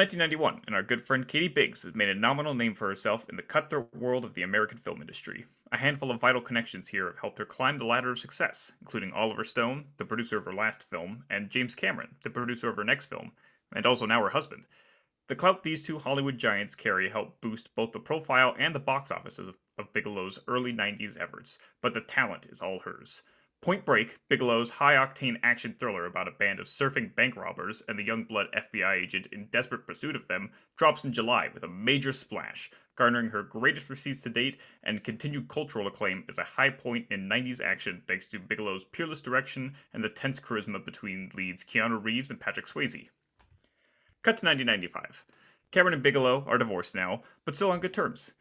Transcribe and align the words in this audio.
It's 0.00 0.14
1991, 0.14 0.62
and 0.66 0.74
our 0.74 0.82
good 0.82 1.04
friend 1.04 1.28
Katie 1.28 1.46
Biggs 1.46 1.82
has 1.82 1.94
made 1.94 2.08
a 2.08 2.14
nominal 2.14 2.54
name 2.54 2.74
for 2.74 2.88
herself 2.88 3.28
in 3.28 3.36
the 3.36 3.42
cutthroat 3.42 3.94
world 3.94 4.24
of 4.24 4.32
the 4.32 4.40
American 4.40 4.78
film 4.78 5.02
industry. 5.02 5.44
A 5.72 5.76
handful 5.76 6.10
of 6.10 6.18
vital 6.18 6.40
connections 6.40 6.88
here 6.88 7.08
have 7.08 7.18
helped 7.18 7.38
her 7.38 7.44
climb 7.44 7.76
the 7.76 7.84
ladder 7.84 8.10
of 8.10 8.18
success, 8.18 8.72
including 8.80 9.12
Oliver 9.12 9.44
Stone, 9.44 9.84
the 9.98 10.06
producer 10.06 10.38
of 10.38 10.46
her 10.46 10.54
last 10.54 10.88
film, 10.88 11.24
and 11.28 11.50
James 11.50 11.74
Cameron, 11.74 12.14
the 12.22 12.30
producer 12.30 12.70
of 12.70 12.76
her 12.76 12.84
next 12.84 13.10
film, 13.10 13.32
and 13.76 13.84
also 13.84 14.06
now 14.06 14.22
her 14.22 14.30
husband. 14.30 14.64
The 15.28 15.36
clout 15.36 15.64
these 15.64 15.82
two 15.82 15.98
Hollywood 15.98 16.38
giants 16.38 16.74
carry 16.74 17.10
helped 17.10 17.42
boost 17.42 17.74
both 17.74 17.92
the 17.92 18.00
profile 18.00 18.56
and 18.58 18.74
the 18.74 18.78
box 18.78 19.10
offices 19.10 19.48
of, 19.48 19.56
of 19.76 19.92
Bigelow's 19.92 20.38
early 20.48 20.72
90s 20.72 21.20
efforts, 21.20 21.58
but 21.82 21.92
the 21.92 22.00
talent 22.00 22.46
is 22.46 22.62
all 22.62 22.78
hers. 22.78 23.20
Point 23.62 23.84
Break, 23.84 24.18
Bigelow's 24.30 24.70
high 24.70 24.94
octane 24.94 25.38
action 25.42 25.76
thriller 25.78 26.06
about 26.06 26.26
a 26.26 26.30
band 26.30 26.60
of 26.60 26.66
surfing 26.66 27.14
bank 27.14 27.36
robbers 27.36 27.82
and 27.86 27.98
the 27.98 28.02
young 28.02 28.24
blood 28.24 28.46
FBI 28.56 29.02
agent 29.02 29.26
in 29.32 29.48
desperate 29.52 29.86
pursuit 29.86 30.16
of 30.16 30.26
them, 30.28 30.50
drops 30.78 31.04
in 31.04 31.12
July 31.12 31.50
with 31.52 31.62
a 31.62 31.68
major 31.68 32.10
splash, 32.10 32.70
garnering 32.96 33.28
her 33.28 33.42
greatest 33.42 33.90
receipts 33.90 34.22
to 34.22 34.30
date 34.30 34.58
and 34.82 35.04
continued 35.04 35.48
cultural 35.48 35.86
acclaim 35.86 36.24
as 36.26 36.38
a 36.38 36.42
high 36.42 36.70
point 36.70 37.06
in 37.10 37.28
90s 37.28 37.60
action 37.60 38.02
thanks 38.08 38.24
to 38.24 38.38
Bigelow's 38.38 38.84
peerless 38.84 39.20
direction 39.20 39.74
and 39.92 40.02
the 40.02 40.08
tense 40.08 40.40
charisma 40.40 40.82
between 40.82 41.30
leads 41.34 41.62
Keanu 41.62 42.02
Reeves 42.02 42.30
and 42.30 42.40
Patrick 42.40 42.66
Swayze. 42.66 43.10
Cut 44.22 44.38
to 44.38 44.46
1995. 44.46 45.26
Cameron 45.70 45.92
and 45.92 46.02
Bigelow 46.02 46.44
are 46.48 46.56
divorced 46.56 46.94
now, 46.94 47.24
but 47.44 47.54
still 47.54 47.70
on 47.70 47.80
good 47.80 47.92
terms. 47.92 48.32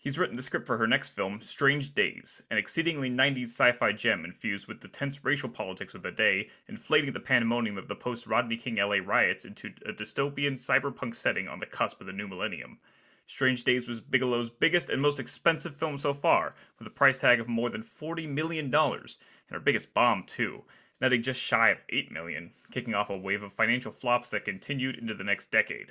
He's 0.00 0.16
written 0.16 0.36
the 0.36 0.44
script 0.44 0.64
for 0.64 0.78
her 0.78 0.86
next 0.86 1.10
film, 1.10 1.40
Strange 1.40 1.92
Days, 1.92 2.40
an 2.52 2.56
exceedingly 2.56 3.10
90s 3.10 3.48
sci 3.48 3.72
fi 3.72 3.90
gem 3.90 4.24
infused 4.24 4.68
with 4.68 4.80
the 4.80 4.86
tense 4.86 5.24
racial 5.24 5.48
politics 5.48 5.92
of 5.92 6.04
the 6.04 6.12
day, 6.12 6.50
inflating 6.68 7.12
the 7.12 7.18
pandemonium 7.18 7.76
of 7.76 7.88
the 7.88 7.96
post 7.96 8.24
Rodney 8.24 8.56
King 8.56 8.76
LA 8.76 8.98
riots 9.04 9.44
into 9.44 9.72
a 9.84 9.92
dystopian 9.92 10.52
cyberpunk 10.52 11.16
setting 11.16 11.48
on 11.48 11.58
the 11.58 11.66
cusp 11.66 12.00
of 12.00 12.06
the 12.06 12.12
new 12.12 12.28
millennium. 12.28 12.78
Strange 13.26 13.64
Days 13.64 13.88
was 13.88 14.00
Bigelow's 14.00 14.50
biggest 14.50 14.88
and 14.88 15.02
most 15.02 15.18
expensive 15.18 15.74
film 15.74 15.98
so 15.98 16.12
far, 16.12 16.54
with 16.78 16.86
a 16.86 16.90
price 16.90 17.18
tag 17.18 17.40
of 17.40 17.48
more 17.48 17.68
than 17.68 17.82
$40 17.82 18.28
million, 18.28 18.72
and 18.72 19.16
her 19.50 19.58
biggest 19.58 19.92
bomb, 19.94 20.22
too, 20.22 20.62
netting 21.00 21.24
just 21.24 21.40
shy 21.40 21.70
of 21.70 21.78
8 21.88 22.12
million, 22.12 22.52
kicking 22.70 22.94
off 22.94 23.10
a 23.10 23.18
wave 23.18 23.42
of 23.42 23.52
financial 23.52 23.90
flops 23.90 24.30
that 24.30 24.44
continued 24.44 24.94
into 24.94 25.14
the 25.14 25.24
next 25.24 25.50
decade. 25.50 25.88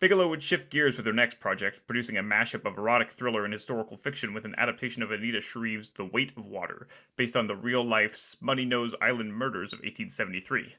Bigelow 0.00 0.28
would 0.28 0.44
shift 0.44 0.70
gears 0.70 0.96
with 0.96 1.06
her 1.06 1.12
next 1.12 1.40
project, 1.40 1.80
producing 1.88 2.16
a 2.16 2.22
mashup 2.22 2.64
of 2.64 2.78
erotic 2.78 3.10
thriller 3.10 3.44
and 3.44 3.52
historical 3.52 3.96
fiction 3.96 4.32
with 4.32 4.44
an 4.44 4.54
adaptation 4.56 5.02
of 5.02 5.10
Anita 5.10 5.40
Shreve's 5.40 5.90
The 5.90 6.04
Weight 6.04 6.30
of 6.36 6.46
Water, 6.46 6.86
based 7.16 7.36
on 7.36 7.48
the 7.48 7.56
real 7.56 7.84
life 7.84 8.14
Smuttynose 8.14 8.94
Island 9.02 9.34
murders 9.34 9.72
of 9.72 9.80
1873. 9.80 10.76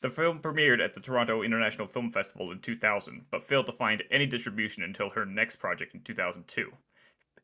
The 0.00 0.10
film 0.10 0.38
premiered 0.38 0.80
at 0.80 0.94
the 0.94 1.00
Toronto 1.00 1.42
International 1.42 1.88
Film 1.88 2.12
Festival 2.12 2.52
in 2.52 2.60
2000, 2.60 3.26
but 3.32 3.42
failed 3.42 3.66
to 3.66 3.72
find 3.72 4.04
any 4.12 4.26
distribution 4.26 4.84
until 4.84 5.10
her 5.10 5.26
next 5.26 5.56
project 5.56 5.92
in 5.94 6.02
2002. 6.02 6.72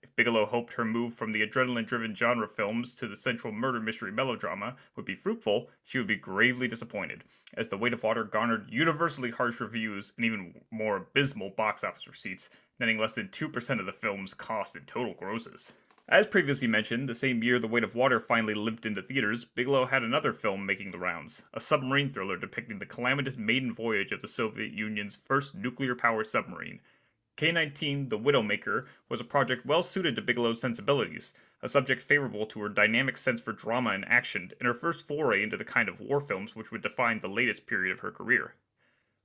If 0.01 0.15
Bigelow 0.15 0.47
hoped 0.47 0.75
her 0.75 0.85
move 0.85 1.15
from 1.15 1.33
the 1.33 1.45
adrenaline 1.45 1.87
driven 1.87 2.15
genre 2.15 2.47
films 2.47 2.95
to 2.97 3.09
the 3.09 3.17
central 3.17 3.53
murder 3.53 3.81
mystery 3.81 4.13
melodrama 4.13 4.77
would 4.95 5.05
be 5.05 5.17
fruitful, 5.17 5.71
she 5.83 5.99
would 5.99 6.07
be 6.07 6.15
gravely 6.15 6.69
disappointed, 6.69 7.25
as 7.55 7.67
The 7.67 7.77
Weight 7.77 7.93
of 7.93 8.05
Water 8.05 8.23
garnered 8.23 8.71
universally 8.71 9.33
harsh 9.33 9.61
reviews 9.61 10.13
and 10.17 10.25
even 10.25 10.63
more 10.71 10.97
abysmal 10.99 11.51
box 11.51 11.83
office 11.83 12.07
receipts, 12.07 12.49
netting 12.79 12.99
less 12.99 13.15
than 13.15 13.29
2% 13.29 13.81
of 13.81 13.87
the 13.87 13.93
film's 13.93 14.35
cost 14.35 14.77
in 14.77 14.85
total 14.85 15.15
grosses. 15.15 15.73
As 16.11 16.27
previously 16.27 16.69
mentioned, 16.69 17.07
the 17.07 17.15
same 17.15 17.43
year 17.43 17.59
The 17.59 17.67
Weight 17.67 17.85
of 17.85 17.95
Water 17.95 18.19
finally 18.19 18.55
limped 18.55 18.87
into 18.87 19.03
theaters, 19.03 19.45
Bigelow 19.45 19.85
had 19.85 20.03
another 20.03 20.33
film 20.33 20.65
making 20.65 20.91
the 20.93 20.99
rounds, 20.99 21.43
a 21.53 21.61
submarine 21.61 22.13
thriller 22.13 22.37
depicting 22.37 22.79
the 22.79 22.87
calamitous 22.87 23.37
maiden 23.37 23.75
voyage 23.75 24.13
of 24.13 24.21
the 24.23 24.29
Soviet 24.29 24.73
Union's 24.73 25.17
first 25.17 25.55
nuclear 25.55 25.95
powered 25.95 26.27
submarine, 26.27 26.81
K 27.39 27.53
19 27.53 28.09
The 28.09 28.19
Widowmaker 28.19 28.87
was 29.09 29.21
a 29.21 29.25
project 29.25 29.65
well 29.65 29.85
suited 29.85 30.17
to 30.17 30.23
Bigelow's 30.23 30.61
sensibilities, 30.61 31.33
a 31.63 31.69
subject 31.69 32.03
favorable 32.03 32.47
to 32.47 32.61
her 32.63 32.69
dynamic 32.69 33.17
sense 33.17 33.41
for 33.41 33.53
drama 33.53 33.91
and 33.91 34.05
action, 34.09 34.51
and 34.59 34.67
her 34.67 34.75
first 34.75 35.07
foray 35.07 35.45
into 35.45 35.57
the 35.57 35.65
kind 35.65 35.89
of 35.89 36.01
war 36.01 36.21
films 36.21 36.57
which 36.57 36.73
would 36.73 36.83
define 36.83 37.21
the 37.21 37.31
latest 37.31 37.65
period 37.65 37.93
of 37.93 38.01
her 38.01 38.11
career. 38.11 38.57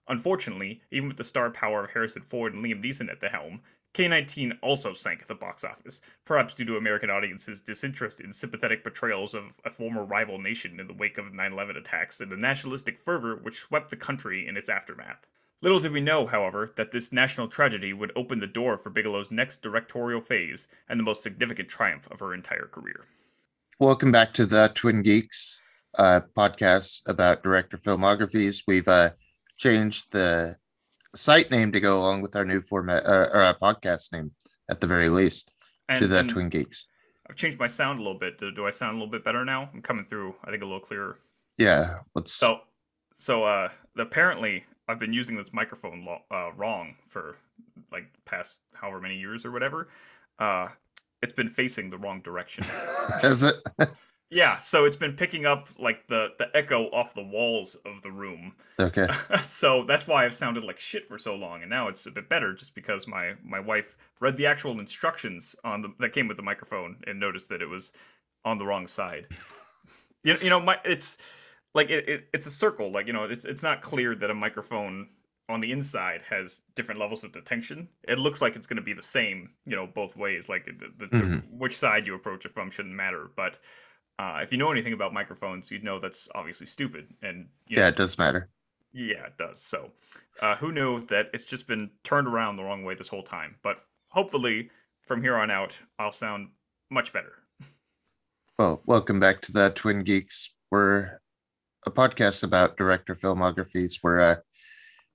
Unfortunately, 0.07 0.84
even 0.91 1.07
with 1.07 1.18
the 1.18 1.23
star 1.23 1.50
power 1.50 1.85
of 1.85 1.90
Harrison 1.90 2.22
Ford 2.22 2.53
and 2.53 2.63
Liam 2.63 2.84
Neeson 2.84 3.12
at 3.12 3.19
the 3.19 3.29
helm, 3.29 3.62
K 3.94 4.07
19 4.07 4.59
also 4.62 4.94
sank 4.94 5.23
at 5.23 5.28
the 5.28 5.34
box 5.34 5.63
office, 5.63 6.00
perhaps 6.23 6.53
due 6.53 6.66
to 6.66 6.78
American 6.78 7.09
audiences' 7.09 7.62
disinterest 7.62 8.19
in 8.19 8.31
sympathetic 8.31 8.84
portrayals 8.84 9.34
of 9.34 9.56
a 9.66 9.72
former 9.72 10.06
rival 10.06 10.38
nation 10.38 10.79
in 10.79 10.85
the 10.85 10.94
wake 10.94 11.18
of 11.18 11.34
9 11.34 11.52
11 11.52 11.78
attacks 11.78 12.22
and 12.22 12.31
the 12.31 12.38
nationalistic 12.38 13.00
fervor 13.00 13.38
which 13.38 13.62
swept 13.62 13.90
the 13.90 13.96
country 13.96 14.47
in 14.47 14.56
its 14.56 14.69
aftermath. 14.69 15.25
Little 15.63 15.79
did 15.79 15.94
we 15.94 16.01
know, 16.01 16.28
however, 16.28 16.74
that 16.75 16.91
this 16.91 17.13
national 17.13 17.47
tragedy 17.47 17.94
would 17.94 18.12
open 18.18 18.38
the 18.38 18.47
door 18.47 18.78
for 18.78 18.90
Bigelow's 18.90 19.31
next 19.31 19.62
directorial 19.62 20.19
phase 20.19 20.68
and 20.90 21.00
the 21.00 21.06
most 21.06 21.24
significant 21.24 21.69
triumph 21.69 22.06
of 22.12 22.19
her 22.19 22.34
entire 22.34 22.66
career. 22.66 23.06
Welcome 23.79 24.12
back 24.12 24.34
to 24.34 24.46
the 24.46 24.73
Twin 24.75 25.02
Geeks 25.03 25.62
uh, 25.97 26.19
podcast 26.35 27.03
about 27.06 27.44
director 27.44 27.78
filmographies. 27.78 28.63
We've 28.68 28.90
uh, 28.90 29.12
changed 29.56 30.12
the 30.12 30.57
site 31.16 31.50
name 31.50 31.72
to 31.72 31.79
go 31.79 31.97
along 31.97 32.23
with 32.23 32.35
our 32.35 32.44
new 32.44 32.59
format 32.59 33.06
uh, 33.06 33.29
or 33.31 33.44
a 33.44 33.56
podcast 33.56 34.12
name 34.12 34.31
at 34.69 34.81
the 34.81 34.88
very 34.88 35.07
least 35.07 35.50
and, 35.88 35.97
to 36.02 36.07
the 36.07 36.23
Twin 36.23 36.50
Geeks. 36.50 36.88
I've 37.29 37.38
changed 37.38 37.57
my 37.57 37.68
sound 37.68 38.00
a 38.00 38.03
little 38.03 38.19
bit. 38.19 38.38
Do, 38.38 38.52
do, 38.52 38.68
I 38.68 38.72
sound 38.72 38.97
a 38.97 39.00
little 39.00 39.12
bit 39.13 39.23
better 39.23 39.46
now? 39.46 39.69
I'm 39.73 39.81
coming 39.81 40.07
through, 40.09 40.35
I 40.44 40.52
think, 40.52 40.62
a 40.62 40.66
little 40.66 40.81
clearer. 40.81 41.19
Yeah. 41.57 42.00
Let's. 42.16 42.34
So, 42.34 42.59
so 43.13 43.46
uh, 43.46 43.69
apparently, 43.97 44.66
I've 44.88 45.00
been 45.00 45.14
using 45.14 45.38
this 45.38 45.54
microphone 45.54 46.06
lo- 46.06 46.24
uh, 46.32 46.52
wrong 46.56 46.96
for 47.08 47.38
like 47.92 48.06
past 48.26 48.58
however 48.74 49.00
many 49.00 49.18
years 49.18 49.46
or 49.46 49.52
whatever. 49.52 49.88
Uh, 50.40 50.68
it's 51.22 51.34
been 51.34 51.50
facing 51.50 51.90
the 51.90 51.98
wrong 51.98 52.22
direction. 52.22 52.66
Is 53.24 53.44
it? 53.44 53.56
yeah, 54.30 54.58
so 54.58 54.86
it's 54.86 54.96
been 54.96 55.14
picking 55.14 55.46
up 55.46 55.70
like 55.80 56.06
the 56.08 56.30
the 56.38 56.48
echo 56.54 56.86
off 56.92 57.14
the 57.14 57.24
walls 57.24 57.78
of 57.86 58.02
the 58.02 58.12
room. 58.12 58.54
Okay. 58.80 59.08
so 59.44 59.84
that's 59.84 60.06
why 60.06 60.26
I've 60.26 60.36
sounded 60.36 60.64
like 60.64 60.80
shit 60.80 61.08
for 61.08 61.18
so 61.18 61.36
long, 61.36 61.62
and 61.62 61.70
now 61.70 61.88
it's 61.88 62.06
a 62.06 62.12
bit 62.12 62.28
better 62.28 62.54
just 62.54 62.76
because 62.76 63.08
my 63.08 63.34
my 63.44 63.60
wife 63.60 63.96
read 64.20 64.36
the 64.36 64.46
actual 64.46 64.80
instructions 64.80 65.56
on 65.64 65.82
the 65.82 65.94
that 66.00 66.14
came 66.14 66.28
with 66.28 66.38
the 66.38 66.44
microphone 66.44 66.98
and 67.08 67.20
noticed 67.20 67.48
that 67.50 67.62
it 67.62 67.70
was 67.70 67.94
on 68.44 68.58
the 68.58 68.66
wrong 68.66 68.86
side. 68.88 69.28
you, 70.24 70.36
you 70.42 70.50
know, 70.50 70.60
my 70.60 70.78
it's 70.84 71.18
like 71.73 71.89
it, 71.89 72.07
it, 72.07 72.28
it's 72.34 72.45
a 72.47 72.51
circle 72.51 72.91
like 72.91 73.07
you 73.07 73.13
know 73.13 73.23
it's 73.23 73.45
it's 73.45 73.63
not 73.63 73.81
clear 73.81 74.16
that 74.16 74.29
a 74.29 74.34
microphone 74.34 75.07
on 75.50 75.59
the 75.59 75.72
inside 75.72 76.22
has 76.29 76.61
different 76.75 77.00
levels 77.00 77.23
of 77.23 77.31
detection. 77.34 77.88
It 78.07 78.17
looks 78.17 78.41
like 78.41 78.56
it's 78.56 78.66
going 78.66 78.78
to 78.78 78.84
be 78.84 78.94
the 78.94 79.01
same 79.01 79.50
you 79.66 79.75
know 79.75 79.88
both 79.88 80.16
ways 80.16 80.50
like 80.50 80.66
the, 80.66 80.88
the, 80.97 81.06
mm-hmm. 81.07 81.31
the, 81.31 81.38
which 81.57 81.78
side 81.78 82.07
you 82.07 82.16
approach 82.16 82.45
it 82.45 82.53
from 82.53 82.69
shouldn't 82.69 82.95
matter 82.95 83.31
but 83.35 83.57
uh, 84.19 84.39
if 84.44 84.51
you 84.51 84.57
know 84.57 84.72
anything 84.72 84.94
about 84.94 85.13
microphones 85.13 85.72
you'd 85.72 85.84
know 85.84 86.00
that's 86.00 86.29
obviously 86.35 86.67
stupid 86.67 87.08
and 87.22 87.47
yeah 87.67 87.81
know, 87.81 87.87
it 87.87 87.96
does 87.96 88.17
matter. 88.17 88.49
Yeah 88.93 89.26
it 89.26 89.37
does 89.37 89.61
so 89.61 89.91
uh, 90.41 90.55
who 90.55 90.72
knew 90.72 91.02
that 91.02 91.29
it's 91.34 91.46
just 91.46 91.67
been 91.67 91.90
turned 92.03 92.28
around 92.28 92.55
the 92.55 92.64
wrong 92.64 92.84
way 92.84 92.96
this 92.96 93.08
whole 93.08 93.23
time 93.23 93.55
but 93.64 93.84
hopefully 94.09 94.69
from 95.02 95.22
here 95.22 95.35
on 95.35 95.52
out 95.52 95.78
i'll 95.99 96.11
sound 96.11 96.47
much 96.90 97.11
better. 97.11 97.34
Well 98.59 98.81
welcome 98.85 99.19
back 99.19 99.41
to 99.41 99.52
the 99.52 99.72
twin 99.72 100.03
geeks. 100.03 100.53
We're 100.72 101.19
a 101.85 101.91
podcast 101.91 102.44
about 102.44 102.78
director 102.78 103.16
filmographies. 103.16 104.00
We're 104.02 104.20
uh, 104.20 104.35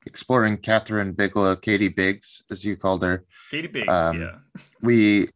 exploring 0.07 0.59
Kathryn 0.59 1.17
Bigelow, 1.17 1.57
Katie 1.57 1.89
Biggs, 1.89 2.43
as 2.51 2.65
you 2.65 2.77
called 2.77 3.03
her. 3.03 3.25
Katie 3.51 3.69
Biggs, 3.69 3.93
um, 3.93 4.21
yeah. 4.21 4.37
We 4.83 5.29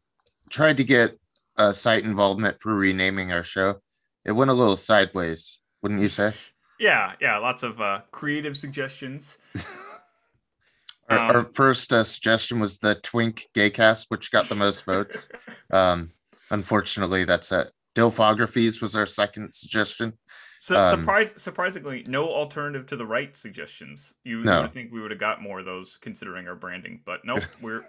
tried 0.51 0.77
to 0.79 0.85
get 0.85 1.19
a 1.57 1.73
site 1.73 2.05
involvement 2.05 2.61
for 2.61 2.75
renaming 2.75 3.33
our 3.33 3.45
show. 3.45 3.81
It 4.25 4.33
went 4.33 4.51
a 4.51 4.55
little 4.55 4.77
sideways, 4.77 5.59
wouldn't 5.83 6.01
you 6.01 6.09
say? 6.09 6.33
yeah, 6.79 7.13
yeah. 7.21 7.39
Lots 7.39 7.63
of 7.63 7.81
uh, 7.81 8.01
creative 8.11 8.57
suggestions. 8.57 9.39
our, 11.09 11.19
um, 11.19 11.37
our, 11.37 11.43
first 11.55 11.93
uh, 11.93 12.05
suggestion 12.05 12.61
was 12.61 12.79
the 12.79 12.97
Twink 12.97 13.49
Gaycast, 13.55 14.07
which 14.09 14.31
got 14.31 14.45
the 14.45 14.55
most 14.55 14.85
votes. 14.85 15.29
Um, 15.71 16.13
unfortunately, 16.51 17.25
that's 17.25 17.51
it. 17.51 17.71
Dilfographies 17.95 18.83
was 18.83 18.95
our 18.95 19.07
second 19.07 19.55
suggestion. 19.55 20.13
So 20.63 20.81
um, 20.81 21.01
surprise, 21.01 21.35
surprisingly, 21.37 22.05
no 22.07 22.29
alternative 22.29 22.87
to 22.87 22.97
the 22.97 23.05
right 23.05 23.37
suggestions. 23.37 24.15
You, 24.23 24.43
no. 24.43 24.63
would 24.63 24.73
think 24.73 24.93
we 24.93 25.01
would 25.01 25.11
have 25.11 25.19
got 25.19 25.43
more 25.43 25.59
of 25.59 25.65
those 25.65 25.97
considering 25.97 26.47
our 26.47 26.55
branding, 26.55 27.01
but 27.05 27.21
nope. 27.25 27.43
we're 27.61 27.85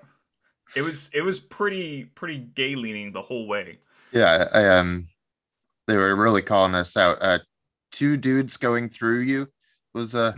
it 0.76 0.82
was 0.82 1.10
it 1.14 1.22
was 1.22 1.40
pretty 1.40 2.06
pretty 2.16 2.40
gay 2.40 2.76
leaning 2.76 3.12
the 3.12 3.22
whole 3.22 3.48
way. 3.48 3.78
Yeah, 4.12 4.48
I, 4.52 4.68
um, 4.70 5.08
they 5.88 5.96
were 5.98 6.16
really 6.16 6.42
calling 6.42 6.74
us 6.74 6.98
out. 6.98 7.20
Uh, 7.22 7.40
two 7.92 8.18
dudes 8.18 8.58
going 8.58 8.90
through 8.90 9.20
you 9.20 9.50
was 9.94 10.16
a 10.16 10.36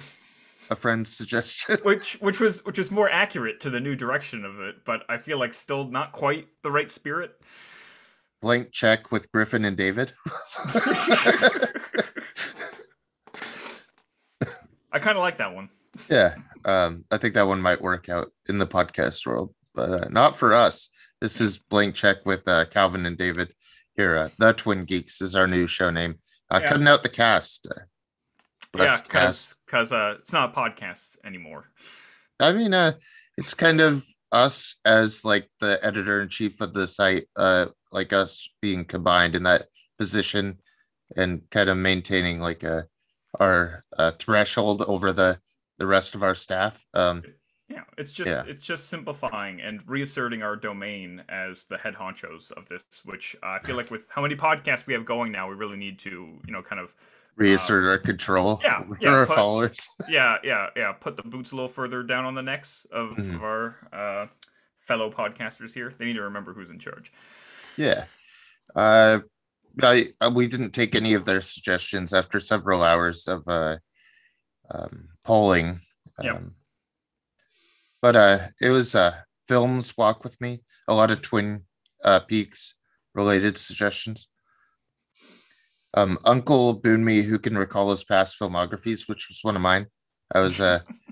a 0.69 0.75
friend's 0.75 1.15
suggestion, 1.15 1.77
which 1.83 2.15
which 2.19 2.41
was 2.41 2.65
which 2.65 2.77
was 2.77 2.91
more 2.91 3.09
accurate 3.09 3.61
to 3.61 3.69
the 3.69 3.79
new 3.79 3.95
direction 3.95 4.43
of 4.43 4.59
it, 4.59 4.83
but 4.83 5.03
I 5.07 5.17
feel 5.17 5.39
like 5.39 5.53
still 5.53 5.87
not 5.87 6.11
quite 6.11 6.47
the 6.63 6.71
right 6.71 6.91
spirit. 6.91 7.39
Blank 8.41 8.73
check 8.73 9.13
with 9.13 9.31
Griffin 9.31 9.63
and 9.63 9.77
David. 9.77 10.11
I 14.95 14.99
kind 14.99 15.17
of 15.17 15.21
like 15.23 15.39
that 15.39 15.53
one. 15.53 15.69
Yeah. 16.09 16.35
Um, 16.63 17.03
I 17.11 17.17
think 17.17 17.33
that 17.33 17.47
one 17.47 17.61
might 17.61 17.81
work 17.81 18.07
out 18.07 18.31
in 18.47 18.57
the 18.57 18.65
podcast 18.65 19.27
world, 19.27 19.53
but 19.73 19.91
uh, 19.91 20.07
not 20.09 20.37
for 20.37 20.53
us. 20.53 20.87
This 21.19 21.41
is 21.41 21.57
Blank 21.57 21.95
Check 21.95 22.25
with 22.25 22.47
uh, 22.47 22.63
Calvin 22.63 23.05
and 23.05 23.17
David 23.17 23.53
here. 23.97 24.15
Uh, 24.15 24.29
the 24.39 24.53
Twin 24.53 24.85
Geeks 24.85 25.21
is 25.21 25.35
our 25.35 25.47
new 25.47 25.67
show 25.67 25.89
name. 25.89 26.15
Uh, 26.49 26.59
Yeah. 26.61 26.69
Cutting 26.69 26.87
out 26.87 27.03
the 27.03 27.09
cast. 27.09 27.67
Uh, 27.69 27.81
Yeah, 28.77 28.97
because 29.03 29.55
because 29.65 29.91
uh, 29.91 30.15
it's 30.19 30.31
not 30.31 30.57
a 30.57 30.61
podcast 30.61 31.17
anymore. 31.25 31.65
I 32.39 32.53
mean, 32.53 32.73
uh, 32.73 32.93
it's 33.37 33.53
kind 33.53 33.81
of 33.81 34.05
us 34.31 34.75
as 34.85 35.25
like 35.25 35.49
the 35.59 35.77
editor 35.83 36.21
in 36.21 36.29
chief 36.29 36.61
of 36.61 36.73
the 36.73 36.87
site, 36.87 37.25
uh, 37.35 37.65
like 37.91 38.13
us 38.13 38.47
being 38.61 38.85
combined 38.85 39.35
in 39.35 39.43
that 39.43 39.67
position 39.99 40.59
and 41.17 41.41
kind 41.51 41.69
of 41.69 41.75
maintaining 41.75 42.39
like 42.39 42.63
a 42.63 42.87
our 43.39 43.83
uh, 43.97 44.11
threshold 44.19 44.81
over 44.83 45.11
the 45.13 45.39
the 45.77 45.85
rest 45.87 46.15
of 46.15 46.23
our 46.23 46.35
staff. 46.35 46.83
Um, 46.93 47.23
Yeah, 47.67 47.83
it's 47.97 48.11
just 48.11 48.29
Yeah. 48.29 48.43
it's 48.47 48.63
just 48.63 48.89
simplifying 48.89 49.59
and 49.59 49.81
reasserting 49.87 50.43
our 50.43 50.55
domain 50.55 51.23
as 51.29 51.65
the 51.65 51.77
head 51.77 51.95
honchos 51.95 52.51
of 52.51 52.67
this. 52.69 52.83
Which 53.05 53.35
uh, 53.41 53.47
I 53.47 53.59
feel 53.59 53.75
like 53.75 53.89
with 53.91 54.05
how 54.09 54.21
many 54.21 54.35
podcasts 54.35 54.85
we 54.85 54.93
have 54.93 55.03
going 55.05 55.31
now, 55.31 55.49
we 55.49 55.55
really 55.55 55.77
need 55.77 55.97
to 55.99 56.09
you 56.45 56.53
know 56.53 56.61
kind 56.61 56.79
of 56.79 56.93
reassert 57.37 57.83
our 57.83 57.97
control 57.97 58.61
yeah, 58.63 58.81
yeah, 59.01 59.09
our 59.09 59.25
but- 59.25 59.35
followers. 59.35 59.89
yeah 60.07 60.37
yeah 60.43 60.67
yeah 60.77 60.91
put 60.93 61.17
the 61.17 61.23
boots 61.23 61.51
a 61.51 61.55
little 61.55 61.67
further 61.67 62.01
down 62.03 62.23
on 62.23 62.33
the 62.35 62.41
necks 62.43 62.85
of, 62.91 63.09
Mhm. 63.09 63.35
of 63.35 63.43
our 63.43 63.75
uh, 63.91 64.27
fellow 64.79 65.09
podcasters 65.11 65.73
here. 65.73 65.91
They 65.97 66.05
need 66.05 66.13
to 66.13 66.21
remember 66.21 66.53
who's 66.53 66.69
in 66.69 66.79
charge. 66.79 67.11
Yeah. 67.77 68.05
Uh, 68.75 69.19
I, 69.81 70.07
uh, 70.21 70.31
we 70.33 70.47
didn't 70.47 70.71
take 70.71 70.95
any 70.95 71.13
of 71.13 71.25
their 71.25 71.41
suggestions 71.41 72.13
after 72.13 72.39
several 72.39 72.83
hours 72.83 73.27
of 73.27 73.47
uh, 73.47 73.77
um, 74.71 75.09
polling. 75.23 75.81
Yep. 76.21 76.35
Um, 76.35 76.55
but 78.01 78.15
uh, 78.15 78.47
it 78.61 78.69
was 78.69 78.95
uh, 78.95 79.15
films 79.47 79.97
walk 79.97 80.23
with 80.23 80.39
me. 80.39 80.61
A 80.87 80.93
lot 80.93 81.11
of 81.11 81.21
Twin 81.21 81.63
uh, 82.03 82.19
Peaks 82.19 82.75
related 83.13 83.57
suggestions. 83.57 84.27
Um, 85.93 86.19
Uncle 86.25 86.79
Boonmee, 86.79 87.23
who 87.23 87.39
can 87.39 87.57
recall 87.57 87.89
his 87.89 88.03
past 88.03 88.37
filmographies, 88.39 89.07
which 89.07 89.27
was 89.29 89.39
one 89.41 89.55
of 89.55 89.61
mine. 89.61 89.87
I 90.33 90.39
was 90.39 90.59
uh, 90.59 90.79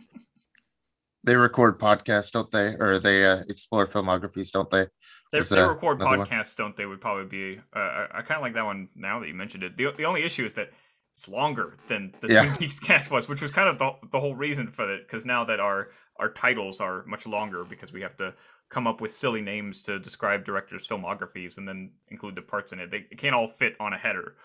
they 1.23 1.35
record 1.35 1.79
podcasts, 1.79 2.31
don't 2.31 2.51
they? 2.51 2.75
Or 2.79 2.99
they 2.99 3.25
uh, 3.25 3.43
explore 3.49 3.87
filmographies, 3.87 4.51
don't 4.51 4.69
they? 4.69 4.87
They, 5.31 5.39
they 5.39 5.61
uh, 5.61 5.69
record 5.69 6.01
another 6.01 6.17
one? 6.17 6.27
podcasts, 6.27 6.55
don't 6.55 6.75
they? 6.75 6.85
Would 6.85 7.01
probably 7.01 7.25
be. 7.25 7.59
Uh, 7.75 7.79
I, 7.79 8.07
I 8.15 8.21
kind 8.21 8.37
of 8.37 8.41
like 8.41 8.53
that 8.53 8.65
one 8.65 8.89
now 8.95 9.19
that 9.19 9.27
you 9.27 9.33
mentioned 9.33 9.63
it. 9.63 9.77
The, 9.77 9.91
the 9.95 10.05
only 10.05 10.23
issue 10.23 10.45
is 10.45 10.53
that 10.55 10.69
it's 11.15 11.27
longer 11.27 11.77
than 11.87 12.13
the 12.21 12.27
Yeah. 12.27 12.43
Twin 12.45 12.57
Peaks 12.57 12.79
cast 12.79 13.11
was, 13.11 13.27
which 13.29 13.41
was 13.41 13.51
kind 13.51 13.69
of 13.69 13.77
the, 13.79 13.91
the 14.11 14.19
whole 14.19 14.35
reason 14.35 14.67
for 14.67 14.91
it. 14.93 15.07
Because 15.07 15.25
now 15.25 15.43
that 15.45 15.59
our 15.59 15.89
our 16.17 16.29
titles 16.31 16.79
are 16.79 17.03
much 17.05 17.25
longer, 17.25 17.63
because 17.63 17.91
we 17.93 18.01
have 18.01 18.15
to 18.17 18.33
come 18.69 18.87
up 18.87 19.01
with 19.01 19.13
silly 19.13 19.41
names 19.41 19.81
to 19.83 19.99
describe 19.99 20.43
directors' 20.45 20.87
filmographies 20.87 21.57
and 21.57 21.67
then 21.67 21.91
include 22.09 22.35
the 22.35 22.41
parts 22.41 22.73
in 22.73 22.79
it. 22.79 22.91
They 22.91 23.05
it 23.11 23.17
can't 23.17 23.35
all 23.35 23.47
fit 23.47 23.75
on 23.79 23.93
a 23.93 23.97
header. 23.97 24.35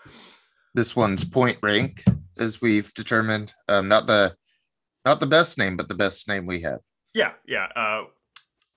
this 0.75 0.95
one's 0.95 1.23
point 1.23 1.57
rank 1.63 2.03
as 2.37 2.61
we've 2.61 2.93
determined 2.93 3.53
um 3.67 3.87
not 3.87 4.05
the 4.05 4.35
not 5.09 5.19
the 5.19 5.31
best 5.37 5.57
name 5.61 5.73
but 5.79 5.87
the 5.93 5.99
best 6.05 6.27
name 6.31 6.45
we 6.53 6.59
have 6.69 6.79
Yeah, 7.21 7.33
yeah. 7.55 7.67
Uh, 7.83 8.01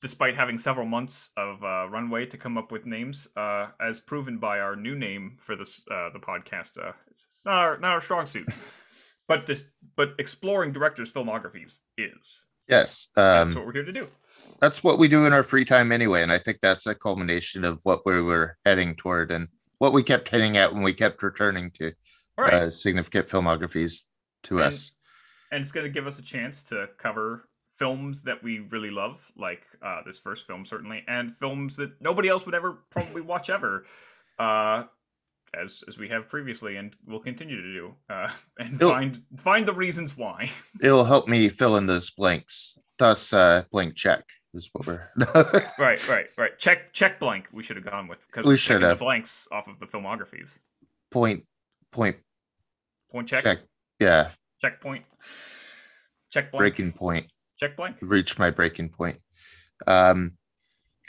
despite 0.07 0.35
having 0.43 0.59
several 0.59 0.87
months 0.97 1.17
of 1.37 1.63
uh, 1.63 1.87
runway 1.97 2.23
to 2.27 2.37
come 2.45 2.57
up 2.61 2.73
with 2.75 2.85
names, 2.87 3.29
uh, 3.37 3.65
as 3.89 4.01
proven 4.01 4.39
by 4.39 4.59
our 4.65 4.75
new 4.87 4.97
name 5.07 5.25
for 5.45 5.55
this 5.61 5.73
uh, 5.97 6.09
the 6.17 6.19
podcast, 6.31 6.73
uh, 6.87 6.93
it's, 7.11 7.23
it's 7.31 7.45
not 7.45 7.55
our 7.65 7.73
not 7.85 7.93
our 7.97 8.01
strong 8.09 8.27
suit. 8.27 8.49
but 9.31 9.47
this, 9.47 9.65
but 9.97 10.09
exploring 10.19 10.73
directors' 10.73 11.11
filmographies 11.17 11.73
is. 12.11 12.25
yes 12.69 12.91
That's 13.15 13.43
um 13.51 13.55
what 13.55 13.67
we're 13.67 13.79
here 13.81 13.85
to 13.93 13.97
do. 14.01 14.07
that's 14.63 14.83
what 14.87 14.99
we 14.99 15.09
do 15.09 15.21
in 15.27 15.33
our 15.37 15.45
free 15.53 15.65
time 15.75 15.89
anyway 15.99 16.21
and 16.25 16.33
i 16.37 16.39
think 16.45 16.59
that's 16.61 16.87
a 16.87 16.95
culmination 17.07 17.61
of 17.71 17.75
what 17.89 18.01
we 18.07 18.21
were 18.31 18.47
heading 18.67 18.91
toward 19.03 19.31
and 19.37 19.45
what 19.83 19.93
we 19.97 20.03
kept 20.13 20.29
hitting 20.35 20.57
at 20.63 20.73
when 20.73 20.83
we 20.89 20.93
kept 21.05 21.23
returning 21.31 21.67
to 21.79 21.93
right, 22.39 22.55
uh, 22.55 22.71
significant 22.71 23.27
filmographies 23.33 23.95
to 24.49 24.55
And- 24.59 24.67
us 24.69 24.93
and 25.53 25.63
it's 25.63 25.71
going 25.71 25.85
to 25.87 25.91
give 25.91 26.07
us 26.09 26.19
a 26.19 26.23
chance 26.23 26.65
to 26.65 26.89
cover 26.99 27.49
films 27.77 28.23
that 28.23 28.43
we 28.43 28.59
really 28.59 28.91
love, 28.91 29.21
like 29.37 29.63
uh, 29.83 30.01
this 30.05 30.19
first 30.19 30.47
film 30.47 30.67
certainly, 30.67 31.05
and 31.07 31.37
films 31.37 31.77
that 31.77 31.91
nobody 32.01 32.29
else 32.29 32.45
would 32.47 32.55
ever 32.55 32.79
probably 32.91 33.21
watch 33.33 33.49
ever. 33.51 33.85
Uh, 34.39 34.85
as, 35.55 35.85
as 35.87 35.99
we 35.99 36.09
have 36.09 36.29
previously 36.31 36.77
and 36.77 36.97
will 37.07 37.21
continue 37.21 37.61
to 37.61 37.73
do, 37.75 37.95
uh, 38.09 38.29
and 38.59 38.75
It'll- 38.77 38.91
find 38.91 39.23
find 39.37 39.69
the 39.69 39.75
reasons 39.75 40.17
why. 40.17 40.51
it'll 40.83 41.05
help 41.05 41.29
me 41.29 41.49
fill 41.49 41.77
in 41.77 41.87
those 41.87 42.11
blanks 42.11 42.77
thus 42.99 43.33
uh 43.33 43.65
blank 43.73 43.95
check 43.97 44.23
is 44.55 44.69
what 44.73 44.87
we're 44.87 45.09
Right, 45.79 46.09
right, 46.09 46.27
right. 46.39 46.59
Check 46.59 46.93
check 46.93 47.19
blank. 47.19 47.49
We 47.53 47.63
should 47.63 47.77
have 47.77 47.85
gone 47.85 48.07
with 48.07 48.25
because 48.27 48.45
We 48.47 48.57
should 48.57 48.83
have. 48.83 48.99
blanks 48.99 49.49
off 49.51 49.67
of 49.67 49.79
the 49.81 49.87
filmographies. 49.87 50.59
point 51.11 51.45
point 51.91 52.17
Point 53.11 53.29
check, 53.29 53.43
check 53.45 53.59
yeah 53.99 54.31
check 54.63 54.81
point, 54.81 55.05
check 56.31 56.51
blank, 56.51 56.61
breaking 56.61 56.93
point 56.93 57.27
check 57.59 57.77
blank. 57.77 57.97
reached 58.01 58.39
my 58.39 58.51
breaking 58.51 58.91
point. 58.91 59.19
Um, 59.87 60.33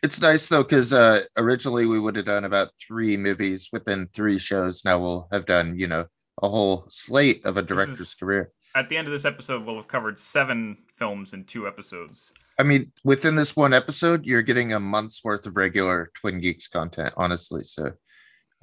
it's 0.02 0.20
nice 0.22 0.48
though 0.50 0.64
because 0.64 0.92
uh, 0.92 1.24
originally 1.38 1.86
we 1.86 2.00
would 2.00 2.16
have 2.16 2.26
done 2.26 2.44
about 2.44 2.70
three 2.86 3.16
movies 3.16 3.70
within 3.72 4.08
three 4.14 4.38
shows. 4.38 4.84
Now 4.84 5.00
we'll 5.00 5.28
have 5.32 5.46
done 5.46 5.78
you 5.78 5.88
know 5.88 6.06
a 6.42 6.50
whole 6.50 6.86
slate 6.90 7.46
of 7.46 7.58
a 7.58 7.62
director's 7.62 8.00
is- 8.00 8.16
career. 8.16 8.52
At 8.76 8.90
the 8.90 8.98
end 8.98 9.06
of 9.06 9.14
this 9.14 9.24
episode, 9.24 9.64
we'll 9.66 9.76
have 9.76 9.88
covered 9.88 10.18
seven 10.18 10.78
films 10.98 11.34
in 11.34 11.44
two 11.44 11.68
episodes. 11.68 12.34
I 12.60 12.64
mean, 12.64 12.92
within 13.04 13.36
this 13.36 13.56
one 13.56 13.72
episode, 13.72 14.26
you're 14.26 14.42
getting 14.42 14.74
a 14.74 14.80
month's 14.80 15.24
worth 15.24 15.46
of 15.46 15.58
regular 15.58 16.10
Twin 16.16 16.40
Geeks 16.42 16.68
content. 16.68 17.14
Honestly, 17.16 17.64
so 17.64 17.92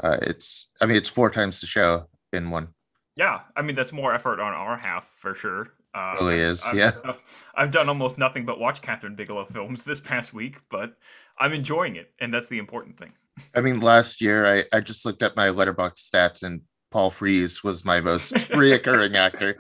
uh, 0.03 0.19
it's 0.23 0.69
I 0.81 0.87
mean 0.87 0.97
it's 0.97 1.09
four 1.09 1.31
times 1.31 1.61
the 1.61 1.67
show 1.67 2.09
in 2.33 2.51
one. 2.51 2.75
Yeah, 3.17 3.41
I 3.57 3.63
mean 3.63 3.77
that's 3.77 3.93
more 3.93 4.15
effort 4.15 4.41
on 4.41 4.53
our 4.53 4.77
half 4.77 5.07
for 5.07 5.35
sure. 5.35 5.69
Uh, 5.95 6.15
Really 6.21 6.39
is, 6.39 6.65
I've, 6.65 6.77
yeah. 6.77 6.93
I've, 7.05 7.23
I've 7.55 7.71
done 7.73 7.89
almost 7.89 8.17
nothing 8.17 8.47
but 8.47 8.61
watch 8.61 8.81
Kathryn 8.81 9.17
Bigelow 9.17 9.47
films 9.47 9.83
this 9.85 10.01
past 10.01 10.33
week, 10.33 10.59
but 10.71 10.97
I'm 11.39 11.53
enjoying 11.53 11.97
it, 11.97 12.13
and 12.21 12.33
that's 12.33 12.49
the 12.49 12.59
important 12.59 12.97
thing. 12.97 13.13
I 13.55 13.61
mean, 13.61 13.81
last 13.81 14.21
year 14.21 14.47
I, 14.47 14.65
I 14.73 14.81
just 14.81 15.05
looked 15.05 15.23
at 15.23 15.37
my 15.37 15.49
Letterboxd 15.49 15.99
stats 15.99 16.43
and 16.43 16.61
Paul 16.91 17.11
Frees 17.11 17.65
was 17.65 17.85
my 17.85 18.01
most 18.01 18.35
reoccurring 18.35 19.15
actor. 19.15 19.57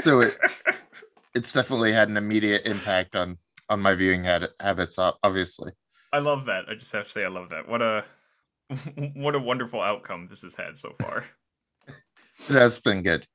So 0.00 0.22
it, 0.22 0.38
it's 1.34 1.52
definitely 1.52 1.92
had 1.92 2.08
an 2.08 2.16
immediate 2.16 2.66
impact 2.66 3.14
on 3.16 3.38
on 3.68 3.80
my 3.80 3.94
viewing 3.94 4.24
habits 4.24 4.98
obviously 4.98 5.70
I 6.12 6.18
love 6.18 6.46
that. 6.46 6.64
I 6.68 6.74
just 6.74 6.92
have 6.92 7.04
to 7.04 7.10
say 7.10 7.24
I 7.24 7.28
love 7.28 7.50
that. 7.50 7.68
What 7.68 7.82
a 7.82 8.04
what 9.14 9.34
a 9.34 9.38
wonderful 9.38 9.80
outcome 9.80 10.26
this 10.26 10.42
has 10.42 10.54
had 10.54 10.76
so 10.76 10.94
far. 11.00 11.24
It 12.48 12.54
has 12.54 12.78
been 12.78 13.02
good 13.02 13.26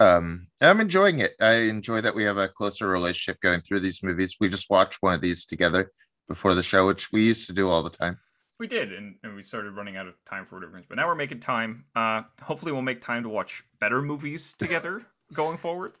um 0.00 0.46
i'm 0.60 0.80
enjoying 0.80 1.18
it 1.20 1.32
i 1.40 1.54
enjoy 1.54 2.00
that 2.00 2.14
we 2.14 2.24
have 2.24 2.36
a 2.38 2.48
closer 2.48 2.88
relationship 2.88 3.40
going 3.40 3.60
through 3.60 3.80
these 3.80 4.02
movies 4.02 4.36
we 4.40 4.48
just 4.48 4.70
watched 4.70 4.98
one 5.00 5.14
of 5.14 5.20
these 5.20 5.44
together 5.44 5.90
before 6.28 6.54
the 6.54 6.62
show 6.62 6.86
which 6.86 7.12
we 7.12 7.24
used 7.24 7.46
to 7.46 7.52
do 7.52 7.68
all 7.70 7.82
the 7.82 7.90
time 7.90 8.18
We 8.58 8.68
did, 8.68 8.92
and, 8.92 9.16
and 9.24 9.34
we 9.34 9.42
started 9.42 9.72
running 9.72 9.96
out 9.96 10.06
of 10.06 10.14
time 10.24 10.46
for 10.46 10.54
whatever 10.54 10.74
reason. 10.74 10.86
But 10.88 10.96
now 10.96 11.08
we're 11.08 11.16
making 11.16 11.40
time. 11.40 11.84
Uh, 11.96 12.22
hopefully, 12.40 12.70
we'll 12.70 12.82
make 12.82 13.00
time 13.00 13.24
to 13.24 13.28
watch 13.28 13.64
better 13.80 14.00
movies 14.00 14.54
together 14.56 15.02
going 15.32 15.58
forward. 15.58 15.92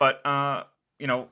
But 0.00 0.24
uh, 0.26 0.64
you 0.98 1.06
know, 1.06 1.28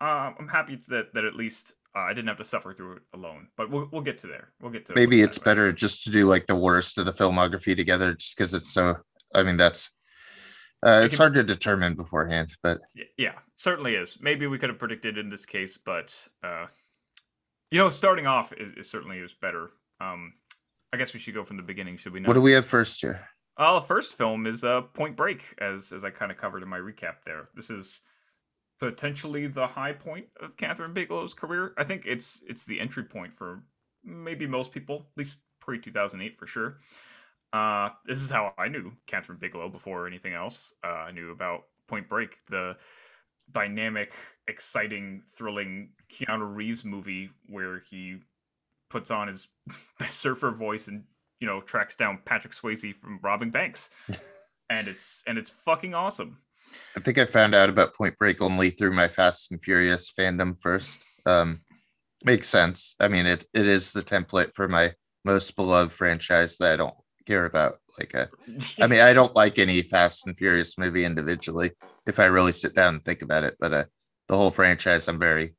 uh, 0.00 0.32
I'm 0.38 0.46
happy 0.46 0.78
that 0.88 1.12
that 1.14 1.24
at 1.24 1.34
least 1.34 1.74
uh, 1.96 2.00
I 2.00 2.12
didn't 2.14 2.28
have 2.28 2.38
to 2.38 2.44
suffer 2.44 2.72
through 2.74 2.96
it 2.96 3.02
alone. 3.12 3.48
But 3.56 3.70
we'll 3.70 3.88
we'll 3.90 4.02
get 4.02 4.18
to 4.18 4.28
there. 4.28 4.52
We'll 4.60 4.70
get 4.70 4.86
to 4.86 4.94
maybe 4.94 5.20
it's 5.20 5.38
better 5.38 5.72
just 5.72 6.04
to 6.04 6.10
do 6.10 6.26
like 6.26 6.46
the 6.46 6.54
worst 6.54 6.98
of 6.98 7.06
the 7.06 7.12
filmography 7.12 7.74
together 7.74 8.14
just 8.14 8.36
because 8.36 8.54
it's 8.54 8.72
so 8.72 8.96
i 9.34 9.42
mean 9.42 9.56
that's 9.56 9.90
uh, 10.84 11.02
it's 11.04 11.16
hard 11.16 11.34
to 11.34 11.44
determine 11.44 11.94
beforehand 11.94 12.54
but 12.62 12.80
yeah 13.16 13.34
certainly 13.62 13.94
is. 13.94 14.18
Maybe 14.20 14.46
we 14.46 14.58
could 14.58 14.68
have 14.68 14.78
predicted 14.78 15.16
in 15.16 15.30
this 15.30 15.46
case 15.46 15.76
but 15.76 16.14
uh 16.42 16.66
you 17.70 17.78
know 17.78 17.88
starting 17.90 18.26
off 18.26 18.52
is, 18.52 18.72
is 18.72 18.90
certainly 18.90 19.18
is 19.18 19.34
better. 19.34 19.70
Um 20.00 20.34
i 20.92 20.96
guess 20.96 21.14
we 21.14 21.20
should 21.20 21.34
go 21.34 21.44
from 21.44 21.56
the 21.56 21.62
beginning 21.62 21.96
should 21.96 22.12
we 22.12 22.20
not? 22.20 22.28
What 22.28 22.34
do 22.34 22.40
we 22.40 22.52
have 22.52 22.66
first 22.66 23.00
here? 23.00 23.26
Well 23.58 23.80
the 23.80 23.86
first 23.86 24.14
film 24.14 24.46
is 24.46 24.64
uh 24.64 24.82
point 24.82 25.16
break 25.16 25.54
as 25.58 25.92
as 25.92 26.04
i 26.04 26.10
kind 26.10 26.32
of 26.32 26.38
covered 26.38 26.62
in 26.62 26.68
my 26.68 26.78
recap 26.78 27.22
there. 27.24 27.48
This 27.54 27.70
is 27.70 28.00
potentially 28.80 29.46
the 29.46 29.66
high 29.66 29.92
point 29.92 30.26
of 30.40 30.56
kathryn 30.56 30.92
bigelow's 30.92 31.34
career. 31.34 31.72
I 31.78 31.84
think 31.84 32.02
it's 32.06 32.42
it's 32.48 32.64
the 32.64 32.80
entry 32.80 33.04
point 33.04 33.36
for 33.36 33.62
maybe 34.04 34.46
most 34.48 34.72
people 34.72 35.06
at 35.12 35.18
least 35.18 35.42
pre 35.60 35.78
2008 35.78 36.36
for 36.36 36.46
sure 36.48 36.78
uh 37.52 37.90
this 38.06 38.20
is 38.20 38.30
how 38.30 38.52
i 38.58 38.68
knew 38.68 38.92
kathryn 39.06 39.38
bigelow 39.38 39.68
before 39.68 40.06
anything 40.06 40.32
else 40.32 40.72
uh, 40.84 40.88
i 40.88 41.10
knew 41.10 41.30
about 41.30 41.64
point 41.88 42.08
break 42.08 42.38
the 42.48 42.76
dynamic 43.50 44.12
exciting 44.48 45.22
thrilling 45.36 45.90
keanu 46.10 46.54
reeves 46.54 46.84
movie 46.84 47.30
where 47.48 47.80
he 47.90 48.16
puts 48.88 49.10
on 49.10 49.28
his 49.28 49.48
best 49.98 50.18
surfer 50.18 50.50
voice 50.50 50.88
and 50.88 51.04
you 51.40 51.46
know 51.46 51.60
tracks 51.60 51.94
down 51.94 52.18
patrick 52.24 52.54
swayze 52.54 52.94
from 52.96 53.18
robbing 53.22 53.50
banks 53.50 53.90
and 54.70 54.88
it's 54.88 55.22
and 55.26 55.36
it's 55.36 55.50
fucking 55.50 55.94
awesome 55.94 56.38
I 56.96 57.00
think 57.00 57.18
I 57.18 57.24
found 57.24 57.54
out 57.54 57.68
about 57.68 57.94
Point 57.94 58.16
Break 58.18 58.40
only 58.40 58.70
through 58.70 58.92
my 58.92 59.08
Fast 59.08 59.50
and 59.50 59.62
Furious 59.62 60.12
fandom 60.18 60.58
first. 60.58 61.04
Um, 61.26 61.60
makes 62.24 62.48
sense. 62.48 62.94
I 63.00 63.08
mean, 63.08 63.26
it 63.26 63.44
it 63.52 63.66
is 63.66 63.92
the 63.92 64.02
template 64.02 64.54
for 64.54 64.68
my 64.68 64.92
most 65.24 65.54
beloved 65.56 65.92
franchise 65.92 66.56
that 66.58 66.72
I 66.72 66.76
don't 66.76 66.94
care 67.26 67.44
about. 67.44 67.78
Like, 67.98 68.14
a, 68.14 68.28
I 68.82 68.86
mean, 68.86 69.00
I 69.08 69.12
don't 69.12 69.34
like 69.34 69.58
any 69.58 69.82
Fast 69.82 70.26
and 70.26 70.36
Furious 70.36 70.78
movie 70.78 71.04
individually 71.04 71.72
if 72.06 72.18
I 72.18 72.24
really 72.24 72.52
sit 72.52 72.74
down 72.74 72.94
and 72.94 73.04
think 73.04 73.22
about 73.22 73.44
it, 73.44 73.56
but 73.60 73.72
uh, 73.72 73.84
the 74.28 74.36
whole 74.36 74.50
franchise 74.50 75.08
I'm 75.08 75.18
very 75.18 75.54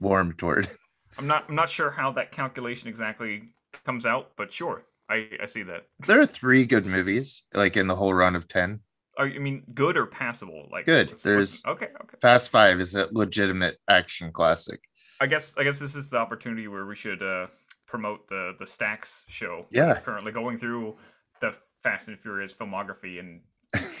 warm 0.00 0.34
toward. 0.34 0.68
I'm 1.18 1.26
not 1.26 1.46
I'm 1.48 1.54
not 1.56 1.68
sure 1.68 1.90
how 1.90 2.12
that 2.12 2.30
calculation 2.32 2.88
exactly 2.88 3.42
comes 3.84 4.06
out, 4.06 4.30
but 4.36 4.52
sure, 4.52 4.84
I 5.10 5.28
I 5.42 5.46
see 5.46 5.62
that. 5.64 5.84
There 6.06 6.20
are 6.20 6.26
three 6.26 6.64
good 6.64 6.86
movies, 6.86 7.42
like 7.54 7.76
in 7.76 7.86
the 7.88 7.96
whole 7.96 8.14
run 8.14 8.36
of 8.36 8.46
ten. 8.46 8.80
Are 9.16 9.26
you 9.26 9.36
I 9.36 9.42
mean 9.42 9.64
good 9.74 9.96
or 9.96 10.06
passable? 10.06 10.68
Like 10.70 10.86
Good. 10.86 11.10
what's- 11.10 11.22
There's- 11.24 11.62
what's- 11.64 11.76
okay, 11.82 11.92
okay. 12.02 12.16
Fast 12.20 12.50
Five 12.50 12.78
is 12.80 12.94
a 12.94 13.08
legitimate 13.10 13.76
action 13.90 14.30
classic. 14.32 14.78
I 15.20 15.26
guess 15.26 15.54
I 15.58 15.64
guess 15.64 15.80
this 15.80 15.96
is 15.96 16.08
the 16.08 16.18
opportunity 16.18 16.68
where 16.68 16.86
we 16.86 16.94
should 16.94 17.20
uh, 17.20 17.48
promote 17.88 18.28
the 18.28 18.54
the 18.60 18.66
Stacks 18.66 19.24
show. 19.26 19.66
Yeah. 19.70 19.98
currently 20.00 20.30
going 20.32 20.58
through 20.58 20.96
the 21.40 21.54
Fast 21.82 22.08
and 22.08 22.18
Furious 22.20 22.52
filmography 22.54 23.18
and 23.18 23.40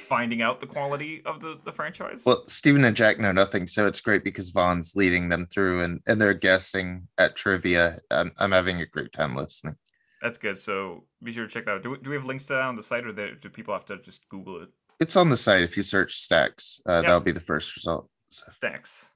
finding 0.08 0.40
out 0.42 0.60
the 0.60 0.66
quality 0.66 1.22
of 1.26 1.40
the 1.40 1.58
the 1.64 1.72
franchise. 1.72 2.22
Well, 2.24 2.44
Steven 2.46 2.84
and 2.84 2.96
Jack 2.96 3.18
know 3.18 3.32
nothing, 3.32 3.66
so 3.66 3.86
it's 3.86 4.00
great 4.00 4.24
because 4.24 4.50
Vaughn's 4.50 4.94
leading 4.96 5.28
them 5.28 5.46
through 5.52 5.82
and, 5.82 6.00
and 6.06 6.20
they're 6.20 6.34
guessing 6.34 7.06
at 7.18 7.36
trivia. 7.36 7.98
I'm, 8.10 8.32
I'm 8.38 8.52
having 8.52 8.80
a 8.80 8.86
great 8.86 9.12
time 9.12 9.34
listening. 9.36 9.76
That's 10.22 10.38
good. 10.38 10.58
So 10.58 11.04
be 11.22 11.32
sure 11.32 11.46
to 11.46 11.52
check 11.52 11.64
that 11.66 11.72
out. 11.76 11.82
Do 11.82 11.90
we, 11.90 11.98
do 11.98 12.10
we 12.10 12.16
have 12.16 12.24
links 12.24 12.46
to 12.46 12.54
that 12.54 12.62
on 12.62 12.74
the 12.74 12.82
site, 12.82 13.06
or 13.06 13.12
do 13.12 13.48
people 13.50 13.72
have 13.74 13.84
to 13.86 13.98
just 13.98 14.28
Google 14.28 14.62
it? 14.62 14.68
It's 15.00 15.14
on 15.14 15.30
the 15.30 15.36
site. 15.36 15.62
If 15.62 15.76
you 15.76 15.82
search 15.84 16.14
stacks, 16.16 16.80
uh, 16.88 16.94
Yeah. 16.94 17.00
that'll 17.02 17.20
be 17.20 17.30
the 17.32 17.40
first 17.40 17.76
result. 17.76 18.10
So 18.30 18.44
Stacks. 18.50 19.08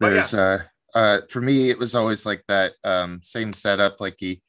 Oh, 0.00 0.06
yeah. 0.06 0.10
there's 0.10 0.34
uh, 0.34 0.62
uh, 0.94 1.18
for 1.30 1.40
me, 1.40 1.70
it 1.70 1.78
was 1.78 1.94
always 1.94 2.26
like 2.26 2.44
that 2.48 2.74
um, 2.84 3.20
same 3.22 3.52
setup. 3.52 4.00
Like 4.00 4.16
he, 4.18 4.42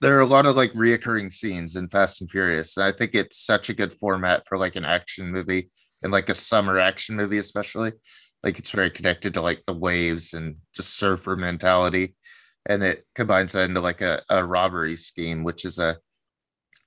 there 0.00 0.16
are 0.16 0.22
a 0.22 0.26
lot 0.26 0.46
of 0.46 0.56
like 0.56 0.72
reoccurring 0.72 1.32
scenes 1.32 1.76
in 1.76 1.88
Fast 1.88 2.20
and 2.20 2.30
Furious. 2.30 2.76
And 2.76 2.84
I 2.84 2.92
think 2.92 3.14
it's 3.14 3.44
such 3.44 3.68
a 3.68 3.74
good 3.74 3.94
format 3.94 4.46
for 4.46 4.58
like 4.58 4.76
an 4.76 4.84
action 4.84 5.30
movie 5.30 5.70
and 6.02 6.12
like 6.12 6.28
a 6.28 6.34
summer 6.34 6.78
action 6.78 7.16
movie, 7.16 7.38
especially. 7.38 7.92
Like 8.42 8.58
it's 8.58 8.70
very 8.70 8.90
connected 8.90 9.34
to 9.34 9.42
like 9.42 9.62
the 9.66 9.74
waves 9.74 10.34
and 10.34 10.56
just 10.74 10.96
surfer 10.96 11.36
mentality. 11.36 12.16
And 12.66 12.82
it 12.82 13.04
combines 13.14 13.52
that 13.52 13.68
into 13.68 13.80
like 13.80 14.00
a, 14.00 14.22
a 14.28 14.44
robbery 14.44 14.96
scheme, 14.96 15.44
which 15.44 15.64
is 15.64 15.78
a 15.78 15.98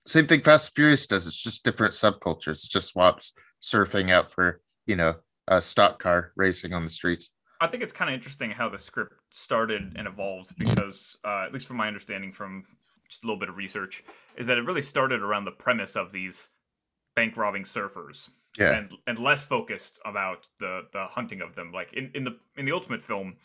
same 0.08 0.28
thing 0.28 0.42
Fast 0.42 0.70
and 0.70 0.76
Furious 0.76 1.08
does. 1.08 1.28
It's 1.28 1.42
just 1.42 1.64
different 1.64 1.94
subcultures. 1.94 2.64
It 2.64 2.70
just 2.70 2.90
swaps 2.90 3.34
surfing 3.62 4.12
out 4.12 4.32
for, 4.32 4.62
you 4.86 4.96
know, 4.96 5.16
a 5.48 5.62
stock 5.62 6.00
car 6.00 6.32
racing 6.36 6.74
on 6.74 6.84
the 6.84 6.90
streets. 6.90 7.32
I 7.62 7.68
think 7.68 7.84
it's 7.84 7.94
kind 7.94 8.10
of 8.10 8.14
interesting 8.16 8.52
how 8.52 8.70
the 8.70 8.80
script 8.80 9.14
started 9.32 9.94
and 9.96 10.08
evolved 10.08 10.54
because, 10.58 11.18
uh, 11.24 11.44
at 11.46 11.54
least 11.54 11.68
from 11.68 11.78
my 11.78 11.88
understanding 11.88 12.32
from 12.32 12.66
just 13.08 13.24
a 13.24 13.28
little 13.28 13.40
bit 13.40 13.50
of 13.50 13.58
research, 13.58 14.04
is 14.38 14.48
that 14.48 14.58
it 14.58 14.62
really 14.66 14.82
started 14.82 15.22
around 15.22 15.46
the 15.46 15.52
premise 15.52 15.96
of 15.96 16.12
these 16.12 16.50
bank 17.16 17.38
robbing 17.38 17.64
surfers 17.64 18.30
Yeah. 18.58 18.72
and 18.78 18.94
and 19.08 19.20
less 19.20 19.44
focused 19.46 20.00
about 20.06 20.48
the 20.60 20.88
the 20.92 21.06
hunting 21.08 21.42
of 21.42 21.56
them. 21.56 21.72
Like 21.72 21.94
in, 21.94 22.12
in 22.14 22.24
the 22.24 22.38
in 22.58 22.66
the 22.66 22.72
ultimate 22.74 23.04
film, 23.04 23.38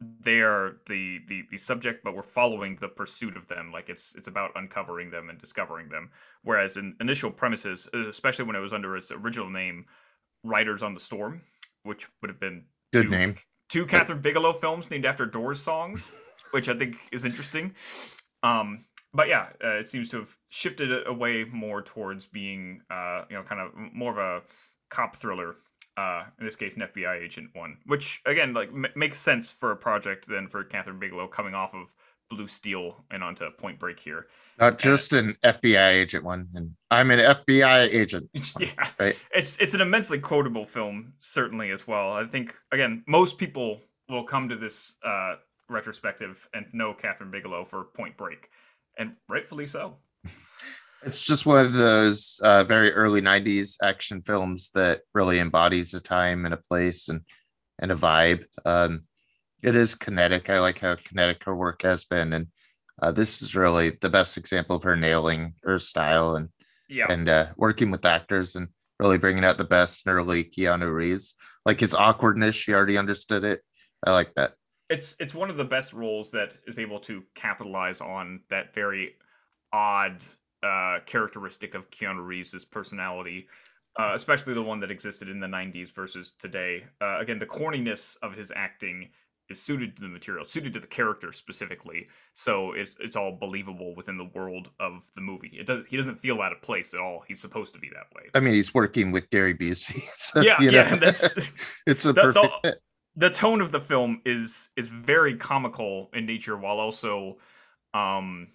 they 0.00 0.40
are 0.40 0.78
the, 0.88 1.20
the 1.28 1.42
the 1.50 1.58
subject, 1.58 2.02
but 2.04 2.14
we're 2.16 2.22
following 2.22 2.76
the 2.80 2.88
pursuit 2.88 3.36
of 3.36 3.46
them. 3.48 3.70
Like 3.70 3.88
it's 3.88 4.14
it's 4.14 4.28
about 4.28 4.52
uncovering 4.56 5.10
them 5.10 5.28
and 5.30 5.38
discovering 5.38 5.88
them. 5.88 6.10
Whereas 6.42 6.76
in 6.76 6.96
initial 7.00 7.30
premises, 7.30 7.88
especially 7.92 8.46
when 8.46 8.56
it 8.56 8.60
was 8.60 8.72
under 8.72 8.96
its 8.96 9.10
original 9.10 9.50
name, 9.50 9.84
Riders 10.42 10.82
on 10.82 10.94
the 10.94 11.00
Storm, 11.00 11.42
which 11.82 12.08
would 12.20 12.30
have 12.30 12.40
been 12.40 12.64
Good 12.92 13.04
two- 13.04 13.10
name. 13.10 13.36
two 13.68 13.86
Kathryn 13.86 14.20
Bigelow 14.22 14.52
films 14.52 14.90
named 14.90 15.06
after 15.06 15.26
Doors 15.26 15.60
songs, 15.62 16.12
which 16.50 16.68
I 16.68 16.74
think 16.74 16.96
is 17.10 17.24
interesting. 17.24 17.74
Um, 18.42 18.84
but 19.14 19.28
yeah, 19.28 19.48
uh, 19.64 19.76
it 19.78 19.88
seems 19.88 20.08
to 20.10 20.18
have 20.18 20.36
shifted 20.50 21.06
away 21.06 21.44
more 21.44 21.82
towards 21.82 22.26
being, 22.26 22.82
uh, 22.90 23.24
you 23.30 23.36
know, 23.36 23.42
kind 23.42 23.60
of 23.60 23.72
more 23.94 24.12
of 24.12 24.18
a 24.18 24.42
cop 24.90 25.16
thriller. 25.16 25.56
Uh, 25.98 26.24
in 26.38 26.46
this 26.46 26.56
case, 26.56 26.74
an 26.76 26.82
FBI 26.82 27.20
agent 27.22 27.50
one, 27.52 27.76
which 27.84 28.22
again, 28.24 28.54
like 28.54 28.70
m- 28.70 28.86
makes 28.96 29.18
sense 29.18 29.52
for 29.52 29.72
a 29.72 29.76
project 29.76 30.26
than 30.26 30.48
for 30.48 30.64
Catherine 30.64 30.98
Bigelow 30.98 31.28
coming 31.28 31.54
off 31.54 31.74
of 31.74 31.92
Blue 32.34 32.46
Steel 32.46 33.04
and 33.10 33.22
onto 33.22 33.50
Point 33.58 33.78
Break 33.78 34.00
here. 34.00 34.26
Not 34.58 34.78
just 34.78 35.12
an 35.12 35.36
FBI 35.44 35.88
agent 35.90 36.24
one. 36.24 36.48
And 36.54 36.74
I'm 36.90 37.10
an 37.10 37.18
FBI 37.18 37.92
agent. 37.92 38.30
yeah, 38.58 38.88
Right. 38.98 39.16
it's 39.34 39.58
it's 39.58 39.74
an 39.74 39.80
immensely 39.82 40.18
quotable 40.18 40.64
film, 40.64 41.12
certainly 41.20 41.70
as 41.70 41.86
well. 41.86 42.12
I 42.12 42.24
think 42.26 42.54
again, 42.72 43.04
most 43.06 43.36
people 43.38 43.80
will 44.08 44.24
come 44.24 44.48
to 44.48 44.56
this 44.56 44.96
uh, 45.04 45.34
retrospective 45.68 46.48
and 46.54 46.66
know 46.72 46.94
Kathryn 46.94 47.30
Bigelow 47.30 47.64
for 47.64 47.84
Point 47.84 48.16
Break, 48.16 48.48
and 48.98 49.12
rightfully 49.28 49.66
so. 49.66 49.96
It's 51.04 51.24
just 51.26 51.46
one 51.46 51.58
of 51.58 51.72
those 51.72 52.38
uh, 52.44 52.62
very 52.62 52.92
early 52.92 53.20
'90s 53.20 53.74
action 53.82 54.22
films 54.22 54.70
that 54.74 55.00
really 55.14 55.40
embodies 55.40 55.94
a 55.94 56.00
time 56.00 56.44
and 56.44 56.54
a 56.54 56.62
place 56.70 57.08
and 57.08 57.22
and 57.80 57.90
a 57.90 57.96
vibe. 57.96 58.44
Um, 58.64 59.02
it 59.62 59.76
is 59.76 59.94
kinetic. 59.94 60.50
I 60.50 60.60
like 60.60 60.80
how 60.80 60.96
kinetic 60.96 61.44
her 61.44 61.54
work 61.54 61.82
has 61.82 62.04
been, 62.04 62.32
and 62.32 62.48
uh, 63.00 63.12
this 63.12 63.42
is 63.42 63.56
really 63.56 63.92
the 64.00 64.10
best 64.10 64.36
example 64.36 64.76
of 64.76 64.82
her 64.82 64.96
nailing 64.96 65.54
her 65.62 65.78
style 65.78 66.36
and 66.36 66.48
Yeah, 66.88 67.06
and 67.10 67.28
uh, 67.28 67.46
working 67.56 67.90
with 67.90 68.04
actors 68.04 68.56
and 68.56 68.68
really 68.98 69.18
bringing 69.18 69.44
out 69.44 69.58
the 69.58 69.64
best 69.64 70.06
in 70.06 70.12
early 70.12 70.44
Keanu 70.44 70.92
Reeves. 70.92 71.34
Like 71.64 71.80
his 71.80 71.94
awkwardness, 71.94 72.54
she 72.54 72.72
already 72.72 72.98
understood 72.98 73.44
it. 73.44 73.60
I 74.06 74.12
like 74.12 74.34
that. 74.34 74.54
it's 74.90 75.16
it's 75.20 75.34
one 75.34 75.50
of 75.50 75.56
the 75.56 75.64
best 75.64 75.92
roles 75.92 76.30
that 76.32 76.56
is 76.66 76.78
able 76.78 77.00
to 77.00 77.22
capitalize 77.34 78.00
on 78.00 78.40
that 78.50 78.74
very 78.74 79.14
odd 79.72 80.18
uh, 80.62 80.98
characteristic 81.06 81.74
of 81.74 81.90
Keanu 81.90 82.24
Reeves' 82.24 82.64
personality, 82.64 83.48
uh, 83.98 84.12
especially 84.14 84.54
the 84.54 84.62
one 84.62 84.80
that 84.80 84.90
existed 84.90 85.28
in 85.28 85.40
the 85.40 85.46
'90s 85.46 85.92
versus 85.92 86.32
today. 86.38 86.84
Uh, 87.00 87.18
again, 87.20 87.38
the 87.38 87.46
corniness 87.46 88.16
of 88.22 88.34
his 88.34 88.52
acting 88.54 89.08
is 89.52 89.62
suited 89.62 89.94
to 89.96 90.02
the 90.02 90.08
material, 90.08 90.44
suited 90.44 90.72
to 90.72 90.80
the 90.80 90.86
character 90.88 91.30
specifically, 91.32 92.08
so 92.34 92.72
it's 92.72 92.96
it's 92.98 93.14
all 93.16 93.36
believable 93.38 93.94
within 93.94 94.18
the 94.18 94.28
world 94.34 94.70
of 94.80 95.08
the 95.14 95.20
movie. 95.20 95.52
It 95.60 95.66
does 95.66 95.86
he 95.86 95.96
doesn't 95.96 96.18
feel 96.20 96.40
out 96.42 96.52
of 96.52 96.60
place 96.62 96.94
at 96.94 97.00
all. 97.00 97.22
He's 97.28 97.40
supposed 97.40 97.72
to 97.74 97.80
be 97.80 97.88
that 97.90 98.06
way. 98.16 98.30
I 98.34 98.40
mean, 98.40 98.54
he's 98.54 98.74
working 98.74 99.12
with 99.12 99.30
Gary 99.30 99.54
Busey. 99.54 100.02
So, 100.16 100.40
yeah, 100.40 100.56
yeah, 100.60 100.96
that's 100.96 101.34
it's 101.86 102.04
a 102.06 102.12
the- 102.12 102.32
the- 102.32 102.32
perfect 102.32 102.54
fit. 102.64 102.78
the 103.16 103.30
tone 103.30 103.60
of 103.60 103.70
the 103.72 103.80
film 103.80 104.20
is 104.24 104.70
is 104.76 104.90
very 104.90 105.36
comical 105.36 106.10
in 106.14 106.26
nature 106.26 106.56
while 106.56 106.78
also 106.80 107.38
um 107.94 108.48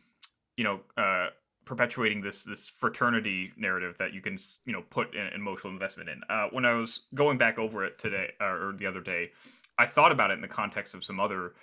you 0.57 0.63
know 0.63 0.79
uh 0.97 1.27
perpetuating 1.65 2.21
this 2.21 2.43
this 2.43 2.69
fraternity 2.69 3.51
narrative 3.57 3.97
that 3.99 4.13
you 4.13 4.21
can 4.21 4.37
you 4.65 4.73
know 4.73 4.81
put 4.89 5.13
an 5.15 5.29
emotional 5.35 5.71
investment 5.73 6.09
in 6.09 6.21
uh 6.29 6.47
when 6.51 6.65
i 6.65 6.73
was 6.73 7.01
going 7.13 7.37
back 7.37 7.59
over 7.59 7.83
it 7.85 7.99
today 7.99 8.31
uh, 8.41 8.45
or 8.45 8.73
the 8.79 8.85
other 8.85 9.01
day 9.01 9.29
i 9.77 9.85
thought 9.85 10.11
about 10.11 10.31
it 10.31 10.35
in 10.35 10.41
the 10.41 10.47
context 10.47 10.93
of 10.93 11.03
some 11.03 11.19
other 11.19 11.53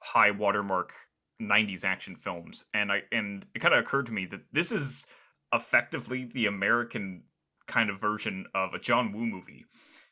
high 0.00 0.30
watermark 0.30 0.92
90s 1.40 1.84
action 1.84 2.16
films 2.16 2.64
and 2.74 2.92
i 2.92 3.02
and 3.12 3.46
it 3.54 3.60
kind 3.60 3.74
of 3.74 3.80
occurred 3.80 4.06
to 4.06 4.12
me 4.12 4.26
that 4.26 4.42
this 4.52 4.72
is 4.72 5.06
effectively 5.52 6.24
the 6.24 6.46
american 6.46 7.24
kind 7.66 7.90
of 7.90 8.00
version 8.00 8.46
of 8.54 8.74
a 8.74 8.78
john 8.78 9.12
woo 9.12 9.26
movie 9.26 9.64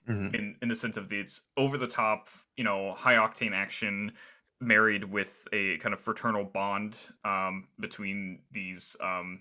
Mhm. 0.08 0.34
in 0.34 0.56
in 0.62 0.68
the 0.68 0.74
sense 0.74 0.96
of 0.96 1.08
the, 1.08 1.20
it's 1.20 1.42
over 1.56 1.76
the 1.78 1.86
top, 1.86 2.28
you 2.56 2.64
know, 2.64 2.94
high 2.94 3.14
octane 3.14 3.52
action 3.52 4.12
married 4.60 5.04
with 5.04 5.46
a 5.52 5.78
kind 5.78 5.94
of 5.94 6.00
fraternal 6.00 6.44
bond 6.44 6.98
um, 7.24 7.68
between 7.78 8.42
these 8.50 8.96
um, 9.00 9.40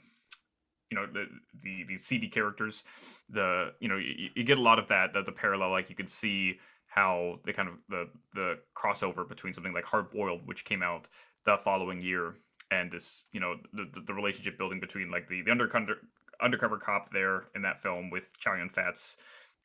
you 0.89 0.97
know 0.97 1.05
the, 1.05 1.27
the 1.61 1.83
the 1.83 1.97
seedy 1.97 2.27
characters 2.27 2.83
the 3.29 3.73
you 3.79 3.87
know 3.87 3.97
you, 3.97 4.29
you 4.35 4.43
get 4.43 4.57
a 4.57 4.61
lot 4.61 4.79
of 4.79 4.87
that 4.87 5.13
the, 5.13 5.21
the 5.23 5.31
parallel 5.31 5.69
like 5.71 5.89
you 5.89 5.95
could 5.95 6.09
see 6.09 6.59
how 6.89 7.39
the 7.46 7.53
kind 7.53 7.69
of 7.69 7.75
the 7.89 8.10
the 8.34 8.60
crossover 8.75 9.27
between 9.27 9.53
something 9.53 9.74
like 9.74 9.86
hard 9.86 10.12
boiled 10.12 10.41
which 10.46 10.65
came 10.65 10.84
out 10.84 11.08
the 11.46 11.58
following 11.63 12.01
year 12.01 12.36
and 12.72 12.91
this 12.91 13.25
you 13.31 13.39
know 13.39 13.55
the, 13.74 13.86
the, 13.93 14.01
the 14.01 14.13
relationship 14.13 14.58
building 14.58 14.79
between 14.79 15.12
like 15.12 15.27
the 15.29 15.41
the 15.43 15.51
undercover 15.51 16.00
undercover 16.41 16.77
cop 16.77 17.10
there 17.12 17.46
in 17.55 17.62
that 17.62 17.81
film 17.81 18.10
with 18.10 18.38
chow 18.39 18.55
yun 18.55 18.69
fat's 18.69 19.17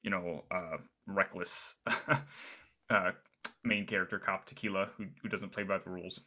you 0.02 0.11
know 0.11 0.45
uh 0.50 0.76
reckless 1.07 1.75
uh 2.90 3.11
main 3.64 3.87
character 3.87 4.19
cop 4.19 4.45
tequila 4.45 4.88
who, 4.97 5.07
who 5.23 5.28
doesn't 5.28 5.52
play 5.52 5.62
by 5.62 5.78
the 5.78 5.90
rules 5.90 6.21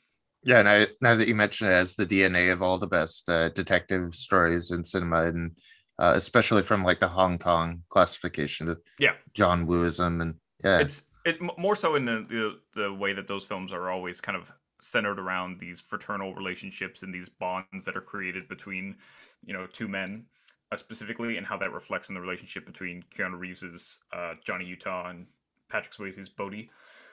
Yeah, 0.44 0.60
and 0.60 0.70
I 0.70 0.88
now 1.02 1.16
that 1.16 1.28
you 1.28 1.36
mention 1.36 1.68
it 1.68 1.72
as 1.74 1.96
the 1.96 2.06
DNA 2.06 2.52
of 2.52 2.62
all 2.62 2.78
the 2.80 2.88
best 2.88 3.28
uh, 3.30 3.50
detective 3.50 4.16
stories 4.16 4.72
in 4.72 4.84
cinema, 4.84 5.24
and 5.26 5.58
uh, 6.00 6.14
especially 6.16 6.62
from 6.62 6.84
like 6.84 7.00
the 7.00 7.08
Hong 7.10 7.38
Kong 7.40 7.84
classification 7.90 8.70
of 8.70 8.80
Yeah. 9.00 9.14
John 9.34 9.68
Wooism, 9.68 10.22
and 10.22 10.36
yeah, 10.64 10.80
it's 10.80 11.08
it 11.26 11.38
more 11.58 11.76
so 11.76 11.96
in 11.96 12.06
the, 12.06 12.26
the 12.30 12.82
the 12.82 12.94
way 12.94 13.14
that 13.14 13.28
those 13.28 13.44
films 13.44 13.72
are 13.74 13.90
always 13.90 14.22
kind 14.22 14.38
of 14.38 14.52
centered 14.82 15.20
around 15.20 15.60
these 15.60 15.82
fraternal 15.82 16.34
relationships 16.36 17.04
and 17.04 17.14
these 17.14 17.30
bonds 17.30 17.86
that 17.86 17.98
are 17.98 18.02
created 18.02 18.48
between 18.48 18.98
you 19.46 19.54
know 19.54 19.68
two 19.68 19.88
men 19.88 20.26
uh, 20.72 20.78
specifically, 20.78 21.38
and 21.38 21.46
how 21.48 21.58
that 21.58 21.72
reflects 21.74 22.10
in 22.10 22.16
the 22.16 22.22
relationship 22.22 22.66
between 22.66 23.04
Keanu 23.04 23.40
Reeves's 23.40 24.00
uh, 24.14 24.36
Johnny 24.44 24.66
Utah 24.66 25.10
and 25.10 25.28
Patrick 25.70 25.94
Swayze's 25.94 26.30
Bodhi, 26.30 26.70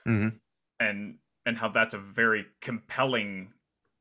Mhm. 0.06 0.40
and 0.80 1.18
and 1.46 1.58
how 1.58 1.68
that's 1.68 1.94
a 1.94 1.98
very 1.98 2.46
compelling 2.60 3.52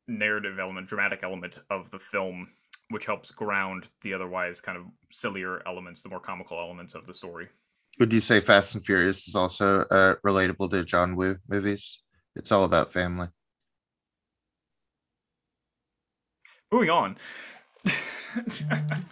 narrative 0.08 0.60
element, 0.60 0.88
dramatic 0.88 1.22
element 1.24 1.60
of 1.70 1.92
the 1.92 2.00
film, 2.00 2.54
which 2.90 3.06
helps 3.06 3.32
ground 3.32 3.90
the 4.02 4.14
otherwise 4.14 4.62
kind 4.62 4.78
of 4.78 4.86
sillier 5.12 5.62
elements, 5.68 6.02
the 6.02 6.10
more 6.10 6.20
comical 6.20 6.58
elements 6.60 6.96
of 6.96 7.06
the 7.06 7.14
story. 7.14 7.50
Would 8.00 8.12
you 8.12 8.22
say 8.22 8.40
Fast 8.40 8.76
and 8.76 8.84
Furious 8.84 9.28
is 9.28 9.36
also 9.36 9.82
uh, 9.82 10.16
relatable 10.26 10.72
to 10.72 10.84
John 10.84 11.16
Woo 11.16 11.38
movies? 11.48 12.02
It's 12.36 12.52
all 12.52 12.64
about 12.64 12.92
family. 12.92 13.28
Moving 16.72 16.90
on. 16.90 17.18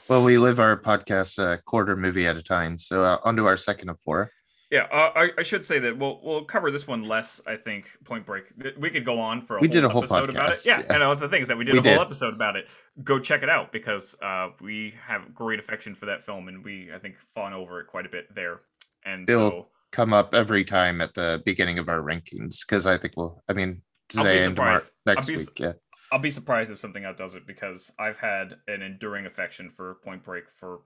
Well, 0.08 0.24
we 0.24 0.40
live 0.40 0.60
our 0.60 0.76
podcast 0.76 1.38
a 1.38 1.60
quarter 1.60 1.96
movie 1.96 2.26
at 2.26 2.36
a 2.36 2.42
time, 2.42 2.80
so 2.80 3.04
uh, 3.04 3.18
on 3.24 3.36
to 3.36 3.46
our 3.46 3.56
second 3.56 3.90
of 3.90 4.00
four. 4.00 4.32
Yeah, 4.72 4.88
uh, 4.92 5.12
I, 5.16 5.30
I 5.38 5.44
should 5.44 5.64
say 5.64 5.78
that 5.80 5.98
we'll 5.98 6.20
we'll 6.24 6.44
cover 6.46 6.72
this 6.72 6.88
one 6.88 7.04
less. 7.04 7.40
I 7.46 7.56
think 7.56 7.86
Point 8.04 8.26
Break. 8.26 8.46
We 8.80 8.90
could 8.90 9.06
go 9.06 9.20
on 9.20 9.46
for 9.46 9.58
a 9.58 9.60
We 9.60 9.68
whole 9.68 9.74
did 9.74 9.84
a 9.84 9.90
whole 9.90 10.04
episode 10.04 10.30
about 10.32 10.54
it. 10.54 10.66
Yeah, 10.66 10.80
yeah. 10.80 10.94
and 10.96 11.08
was 11.08 11.20
the 11.20 11.30
thing 11.30 11.44
is 11.44 11.50
that 11.50 11.58
we 11.58 11.66
did 11.66 11.74
We 11.74 11.80
a 11.80 11.84
whole 11.84 11.94
did. 11.94 12.02
episode 12.02 12.34
about 12.34 12.56
it. 12.56 12.68
Go 13.04 13.20
check 13.20 13.44
it 13.44 13.50
out 13.50 13.72
because 13.72 14.16
uh, 14.24 14.50
we 14.60 14.96
have 15.06 15.36
great 15.36 15.60
affection 15.60 15.94
for 15.94 16.08
that 16.08 16.26
film, 16.26 16.48
and 16.48 16.64
we 16.66 16.90
I 16.92 16.98
think 16.98 17.16
fawn 17.36 17.54
over 17.54 17.80
it 17.80 17.88
quite 17.88 18.08
a 18.08 18.10
bit 18.10 18.34
there. 18.34 18.62
And 19.06 19.30
It'll- 19.30 19.50
so 19.50 19.68
Come 19.92 20.14
up 20.14 20.34
every 20.34 20.64
time 20.64 21.02
at 21.02 21.14
the 21.16 21.44
beginning 21.46 21.78
of 21.78 21.90
our 21.90 22.00
rankings 22.00 22.66
because 22.66 22.86
I 22.86 22.98
think 22.98 23.16
we'll. 23.18 23.44
I 23.50 23.54
mean, 23.54 23.82
be 24.08 24.20
today 24.20 24.46
and 24.46 24.56
tomorrow. 24.56 24.80
Next 25.06 25.28
be 25.28 25.36
week. 25.36 25.50
Yeah, 25.60 25.74
I'll 26.14 26.20
be 26.20 26.30
surprised 26.30 26.72
if 26.72 26.80
something 26.80 27.04
outdoes 27.04 27.36
it 27.36 27.46
because 27.46 27.92
I've 28.00 28.18
had 28.18 28.56
an 28.70 28.82
enduring 28.84 29.26
affection 29.26 29.70
for 29.70 29.96
Point 29.96 30.24
Break 30.24 30.46
for 30.50 30.84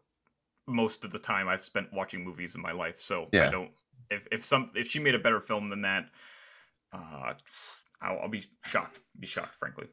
most 0.68 1.04
of 1.06 1.12
the 1.12 1.20
time 1.20 1.48
I've 1.48 1.64
spent 1.64 1.94
watching 1.94 2.24
movies 2.24 2.56
in 2.56 2.62
my 2.64 2.72
life. 2.72 3.00
So 3.00 3.26
I 3.26 3.28
Yeah. 3.38 3.52
don't 3.52 3.70
if 4.10 4.28
if 4.32 4.44
some 4.44 4.72
if 4.74 4.88
she 4.88 4.98
made 5.00 5.14
a 5.14 5.20
better 5.20 5.40
film 5.40 5.70
than 5.70 5.84
that, 5.84 6.10
uh, 6.92 7.34
I'll, 8.02 8.20
I'll 8.22 8.28
be 8.28 8.44
shocked. 8.66 8.98
Be 9.20 9.28
shocked, 9.28 9.54
frankly. 9.54 9.86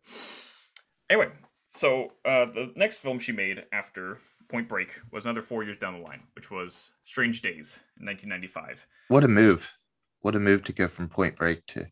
Anyway, 1.11 1.29
so 1.69 2.15
uh, 2.25 2.47
the 2.47 2.73
next 2.77 3.01
film 3.01 3.19
she 3.19 3.33
made 3.33 3.67
after 3.75 4.21
Point 4.53 4.69
Break 4.69 4.91
was 5.11 5.25
another 5.25 5.41
four 5.41 5.65
years 5.65 5.79
down 5.79 5.95
the 5.95 6.01
line, 6.07 6.21
which 6.37 6.51
was 6.51 6.93
Strange 7.05 7.41
Days 7.41 7.81
in 7.99 8.05
1995. 8.05 8.87
what 9.09 9.25
a 9.25 9.29
move! 9.29 9.69
What 10.21 10.37
a 10.37 10.39
move 10.41 10.63
to 10.65 10.75
go 10.75 10.87
from 10.89 11.09
Point 11.09 11.37
Break 11.37 11.65
to 11.69 11.87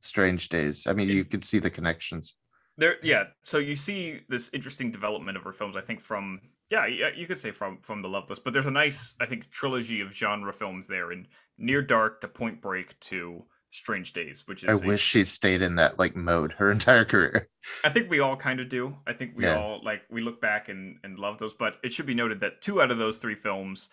Strange 0.00 0.48
Days. 0.48 0.88
I 0.88 0.92
mean, 0.92 1.08
you 1.08 1.24
could 1.24 1.44
see 1.44 1.60
the 1.60 1.70
connections. 1.70 2.34
there 2.76 2.96
yeah 3.04 3.22
so 3.44 3.58
you 3.58 3.76
see 3.76 4.20
this 4.28 4.50
interesting 4.52 4.90
development 4.90 5.36
of 5.38 5.44
her 5.44 5.52
films 5.52 5.76
i 5.76 5.80
think 5.80 6.00
from 6.00 6.40
yeah 6.70 6.84
yeah, 6.86 7.10
you 7.16 7.24
could 7.28 7.38
say 7.38 7.52
from 7.52 7.78
from 7.82 8.02
the 8.02 8.08
loveless 8.08 8.40
but 8.44 8.52
there's 8.52 8.66
a 8.66 8.70
nice 8.84 9.14
i 9.20 9.26
think 9.26 9.48
trilogy 9.50 10.00
of 10.00 10.10
genre 10.12 10.52
films 10.52 10.88
there 10.88 11.12
in 11.12 11.20
near 11.58 11.80
dark 11.80 12.20
to 12.20 12.26
point 12.26 12.60
break 12.60 12.98
to 12.98 13.44
strange 13.74 14.12
days 14.12 14.44
which 14.46 14.62
is 14.62 14.68
I 14.68 14.72
a- 14.84 14.86
wish 14.86 15.00
she 15.02 15.24
stayed 15.24 15.60
in 15.60 15.74
that 15.76 15.98
like 15.98 16.14
mode 16.14 16.52
her 16.54 16.70
entire 16.78 17.04
career. 17.04 17.48
I 17.84 17.90
think 17.90 18.08
we 18.08 18.20
all 18.20 18.36
kind 18.36 18.60
of 18.60 18.68
do 18.68 18.96
i 19.06 19.12
think 19.12 19.32
we 19.36 19.44
Yeah. 19.44 19.58
all 19.58 19.80
like 19.84 20.02
we 20.10 20.20
look 20.22 20.40
back 20.40 20.68
and 20.68 20.98
and 21.02 21.18
love 21.18 21.38
those 21.38 21.54
but 21.54 21.78
it 21.82 21.92
should 21.92 22.06
be 22.06 22.14
noted 22.14 22.40
that 22.40 22.62
two 22.62 22.80
out 22.80 22.90
of 22.90 22.98
those 22.98 23.18
three 23.18 23.34
films 23.34 23.88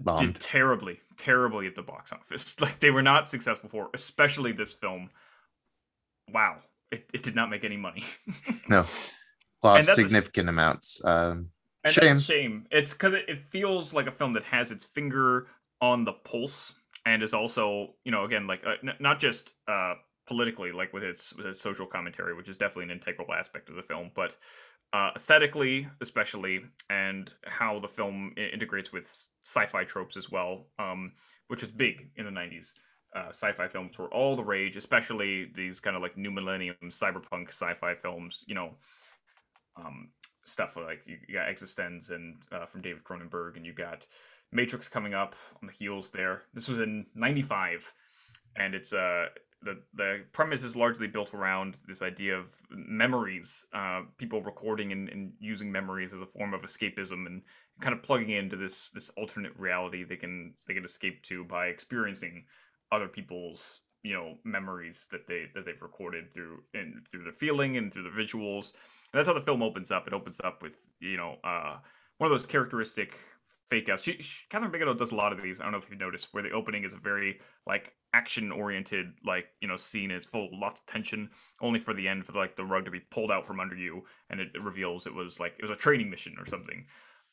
Bombed. 0.00 0.34
did 0.34 0.42
terribly 0.42 1.00
terribly 1.16 1.66
at 1.66 1.74
the 1.76 1.82
box 1.82 2.12
office 2.12 2.60
like 2.64 2.80
they 2.80 2.90
were 2.90 3.02
not 3.02 3.28
successful 3.28 3.68
for 3.68 3.88
especially 3.94 4.52
this 4.52 4.74
film 4.74 5.10
wow 6.32 6.56
it, 6.90 7.08
it 7.12 7.22
did 7.22 7.34
not 7.36 7.50
make 7.50 7.64
any 7.64 7.76
money 7.76 8.02
No, 8.68 8.84
lost 9.62 9.86
that's 9.86 9.88
a 9.90 9.94
significant 9.94 10.48
amounts. 10.48 11.00
Um, 11.04 11.50
And 11.84 11.94
Shame. 11.94 12.18
shame. 12.18 12.66
It's 12.70 12.92
because 12.92 13.12
it, 13.14 13.24
it 13.28 13.40
feels 13.50 13.92
like 13.94 14.06
a 14.06 14.10
film 14.12 14.32
that 14.34 14.42
has 14.44 14.70
its 14.70 14.84
finger 14.86 15.46
on 15.80 16.04
the 16.04 16.12
pulse 16.12 16.72
and 17.06 17.22
is 17.22 17.34
also, 17.34 17.94
you 18.04 18.12
know, 18.12 18.24
again, 18.24 18.46
like 18.46 18.62
uh, 18.66 18.74
n- 18.82 18.96
not 19.00 19.18
just 19.20 19.54
uh, 19.66 19.94
politically, 20.26 20.72
like 20.72 20.92
with 20.92 21.02
its 21.02 21.34
with 21.34 21.46
its 21.46 21.60
social 21.60 21.86
commentary, 21.86 22.34
which 22.34 22.48
is 22.48 22.56
definitely 22.56 22.84
an 22.84 22.90
integral 22.90 23.32
aspect 23.32 23.70
of 23.70 23.76
the 23.76 23.82
film, 23.82 24.10
but 24.14 24.36
uh, 24.92 25.10
aesthetically, 25.14 25.88
especially, 26.00 26.62
and 26.88 27.30
how 27.44 27.78
the 27.78 27.88
film 27.88 28.32
i- 28.38 28.40
integrates 28.52 28.92
with 28.92 29.06
sci-fi 29.44 29.84
tropes 29.84 30.16
as 30.16 30.30
well, 30.30 30.66
um, 30.78 31.12
which 31.48 31.62
was 31.62 31.70
big 31.70 32.10
in 32.16 32.24
the 32.24 32.30
'90s. 32.30 32.72
Uh, 33.16 33.28
sci-fi 33.28 33.66
films 33.68 33.98
were 33.98 34.12
all 34.12 34.36
the 34.36 34.44
rage, 34.44 34.76
especially 34.76 35.50
these 35.54 35.80
kind 35.80 35.96
of 35.96 36.02
like 36.02 36.16
new 36.16 36.30
millennium 36.30 36.76
cyberpunk 36.84 37.48
sci-fi 37.48 37.94
films. 37.94 38.44
You 38.46 38.54
know, 38.54 38.76
um, 39.76 40.10
stuff 40.44 40.76
like 40.76 41.02
you, 41.06 41.16
you 41.28 41.34
got 41.34 41.48
Existenz 41.48 42.10
and 42.10 42.36
uh, 42.52 42.66
from 42.66 42.82
David 42.82 43.04
Cronenberg, 43.04 43.56
and 43.56 43.64
you 43.64 43.72
got 43.72 44.06
Matrix 44.52 44.88
coming 44.88 45.14
up 45.14 45.34
on 45.60 45.66
the 45.66 45.72
heels 45.72 46.10
there. 46.10 46.42
This 46.54 46.68
was 46.68 46.78
in 46.78 47.06
'95, 47.14 47.92
and 48.56 48.74
it's 48.74 48.92
uh 48.92 49.26
the 49.62 49.82
the 49.94 50.24
premise 50.32 50.62
is 50.62 50.76
largely 50.76 51.06
built 51.06 51.34
around 51.34 51.76
this 51.86 52.02
idea 52.02 52.36
of 52.36 52.50
memories, 52.70 53.66
uh, 53.72 54.02
people 54.16 54.40
recording 54.42 54.92
and, 54.92 55.08
and 55.08 55.32
using 55.40 55.70
memories 55.70 56.12
as 56.12 56.20
a 56.20 56.26
form 56.26 56.54
of 56.54 56.62
escapism, 56.62 57.26
and 57.26 57.42
kind 57.80 57.94
of 57.94 58.02
plugging 58.02 58.30
into 58.30 58.56
this 58.56 58.90
this 58.90 59.10
alternate 59.10 59.56
reality 59.58 60.04
they 60.04 60.16
can 60.16 60.54
they 60.66 60.74
can 60.74 60.84
escape 60.84 61.22
to 61.24 61.44
by 61.44 61.66
experiencing 61.66 62.44
other 62.92 63.08
people's 63.08 63.80
you 64.02 64.14
know 64.14 64.36
memories 64.44 65.08
that 65.10 65.26
they 65.26 65.46
that 65.54 65.64
they've 65.64 65.82
recorded 65.82 66.32
through 66.32 66.62
and 66.74 67.06
through 67.10 67.24
the 67.24 67.32
feeling 67.32 67.76
and 67.76 67.92
through 67.92 68.04
the 68.04 68.08
visuals 68.22 68.72
and 69.12 69.18
that's 69.18 69.28
how 69.28 69.34
the 69.34 69.40
film 69.40 69.62
opens 69.62 69.90
up. 69.90 70.06
It 70.06 70.12
opens 70.12 70.40
up 70.44 70.62
with 70.62 70.76
you 71.00 71.16
know 71.16 71.36
uh, 71.44 71.76
one 72.18 72.30
of 72.30 72.38
those 72.38 72.46
characteristic 72.46 73.16
fake 73.70 73.88
outs. 73.88 74.02
She, 74.02 74.16
she, 74.20 74.46
Kathryn 74.50 74.70
Bigelow 74.72 74.94
does 74.94 75.12
a 75.12 75.16
lot 75.16 75.32
of 75.32 75.42
these. 75.42 75.60
I 75.60 75.64
don't 75.64 75.72
know 75.72 75.78
if 75.78 75.88
you've 75.90 75.98
noticed, 76.00 76.28
where 76.32 76.42
the 76.42 76.50
opening 76.52 76.84
is 76.84 76.94
a 76.94 76.98
very 76.98 77.40
like 77.66 77.94
action 78.14 78.50
oriented, 78.50 79.12
like 79.24 79.46
you 79.60 79.68
know, 79.68 79.76
scene 79.76 80.10
is 80.10 80.24
full 80.24 80.46
of 80.46 80.52
lots 80.52 80.80
of 80.80 80.86
tension, 80.86 81.30
only 81.60 81.78
for 81.78 81.94
the 81.94 82.06
end 82.08 82.24
for 82.26 82.32
like 82.32 82.56
the 82.56 82.64
rug 82.64 82.84
to 82.86 82.90
be 82.90 83.00
pulled 83.00 83.30
out 83.30 83.46
from 83.46 83.60
under 83.60 83.76
you, 83.76 84.04
and 84.30 84.40
it, 84.40 84.48
it 84.54 84.62
reveals 84.62 85.06
it 85.06 85.14
was 85.14 85.38
like 85.40 85.54
it 85.58 85.62
was 85.62 85.70
a 85.70 85.76
training 85.76 86.10
mission 86.10 86.34
or 86.38 86.46
something. 86.46 86.84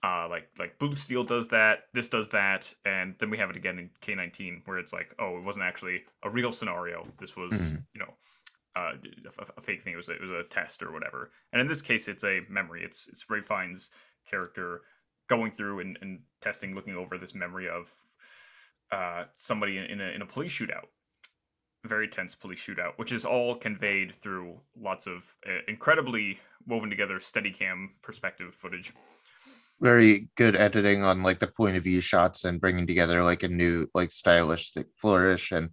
Uh, 0.03 0.27
like 0.29 0.49
like 0.59 0.77
Blue 0.77 0.95
Steel 0.95 1.23
does 1.23 1.47
that, 1.47 1.85
this 1.93 2.09
does 2.09 2.29
that, 2.29 2.71
and 2.85 3.15
then 3.19 3.29
we 3.29 3.37
have 3.37 3.49
it 3.49 3.55
again 3.55 3.79
in 3.79 3.89
K19 4.01 4.61
where 4.65 4.77
it's 4.77 4.93
like, 4.93 5.15
oh, 5.19 5.37
it 5.37 5.43
wasn't 5.43 5.65
actually 5.65 6.03
a 6.23 6.29
real 6.29 6.51
scenario. 6.51 7.07
This 7.19 7.35
was 7.35 7.51
Mhm. 7.53 7.83
you 7.93 8.01
know 8.01 8.13
uh, 8.75 8.91
a, 9.39 9.45
a 9.57 9.61
fake 9.61 9.81
thing. 9.81 9.93
It 9.93 9.95
was 9.95 10.09
a, 10.09 10.13
it 10.13 10.21
was 10.21 10.29
a 10.31 10.43
test 10.43 10.83
or 10.83 10.91
whatever. 10.91 11.31
And 11.53 11.61
in 11.61 11.67
this 11.67 11.81
case, 11.81 12.07
it's 12.09 12.23
a 12.25 12.41
memory. 12.49 12.83
It's 12.83 13.07
it's 13.07 13.27
Ralph 13.29 13.45
Fiennes' 13.45 13.89
character 14.29 14.81
going 15.27 15.51
through 15.51 15.79
and, 15.79 15.97
and 16.01 16.19
testing, 16.41 16.75
looking 16.75 16.95
over 16.95 17.17
this 17.17 17.33
memory 17.35 17.67
of 17.69 17.91
uh, 18.91 19.25
somebody 19.35 19.77
in, 19.77 19.85
in 19.85 20.01
a 20.01 20.09
in 20.15 20.21
a 20.21 20.25
police 20.25 20.51
shootout, 20.51 20.87
very 21.85 22.07
tense 22.07 22.35
police 22.35 22.59
shootout, 22.59 22.93
which 22.97 23.11
is 23.11 23.25
all 23.25 23.55
conveyed 23.55 24.13
through 24.15 24.59
lots 24.79 25.07
of 25.07 25.35
uh, 25.47 25.59
incredibly 25.67 26.39
woven 26.67 26.89
together 26.89 27.19
Steadicam 27.19 27.87
perspective 28.01 28.53
footage. 28.53 28.93
very 29.81 30.29
good 30.35 30.55
editing 30.55 31.03
on 31.03 31.21
like 31.23 31.39
the 31.39 31.47
point 31.47 31.75
of 31.77 31.83
view 31.83 31.99
shots 32.01 32.45
and 32.45 32.61
bringing 32.61 32.87
together 32.87 33.23
like 33.23 33.43
a 33.43 33.47
new 33.47 33.87
like 33.93 34.11
stylistic 34.11 34.87
flourish. 34.95 35.51
And 35.51 35.69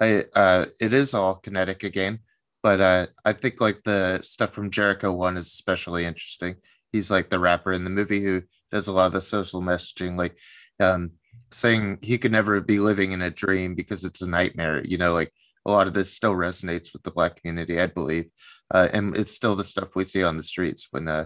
i 0.00 0.24
uh 0.34 0.66
it 0.80 0.92
is 0.92 1.14
all 1.14 1.36
kinetic 1.36 1.82
again 1.82 2.18
but 2.62 2.80
uh 2.82 3.06
i 3.24 3.32
think 3.32 3.60
like 3.62 3.80
the 3.84 4.20
stuff 4.22 4.52
from 4.52 4.70
jeriko 4.70 5.16
one 5.16 5.36
is 5.38 5.46
especially 5.46 6.04
interesting. 6.04 6.56
He's 6.92 7.10
like 7.10 7.30
the 7.30 7.38
rapper 7.38 7.72
in 7.72 7.84
the 7.84 7.90
movie 7.90 8.22
who 8.22 8.42
does 8.70 8.88
a 8.88 8.92
lot 8.92 9.06
of 9.06 9.12
the 9.12 9.20
social 9.20 9.62
messaging 9.62 10.16
like 10.16 10.36
um 10.80 11.10
saying 11.52 11.98
he 12.02 12.18
could 12.18 12.32
never 12.32 12.60
be 12.60 12.78
living 12.78 13.12
in 13.12 13.22
a 13.22 13.30
dream 13.30 13.74
because 13.74 14.04
it's 14.04 14.22
a 14.22 14.26
nightmare 14.26 14.84
you 14.84 14.98
know 14.98 15.12
like 15.12 15.32
a 15.66 15.70
lot 15.70 15.86
of 15.86 15.94
this 15.94 16.12
still 16.12 16.34
resonates 16.34 16.92
with 16.92 17.02
the 17.02 17.10
black 17.10 17.40
community 17.40 17.80
i 17.80 17.86
believe 17.86 18.26
uh, 18.74 18.88
and 18.92 19.16
it's 19.16 19.32
still 19.32 19.54
the 19.54 19.64
stuff 19.64 19.94
we 19.94 20.04
see 20.04 20.22
on 20.22 20.36
the 20.36 20.42
streets 20.42 20.88
when 20.90 21.06
uh 21.08 21.24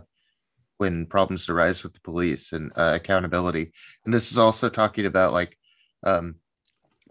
when 0.81 1.05
problems 1.05 1.51
arise 1.51 1.83
with 1.83 1.93
the 1.93 2.01
police 2.01 2.53
and 2.53 2.73
uh, 2.75 2.93
accountability. 2.95 3.71
And 4.07 4.15
this 4.15 4.33
is 4.33 4.39
also 4.39 4.71
talking 4.71 5.05
about 5.05 5.35
like 5.35 5.55
um, 6.07 6.37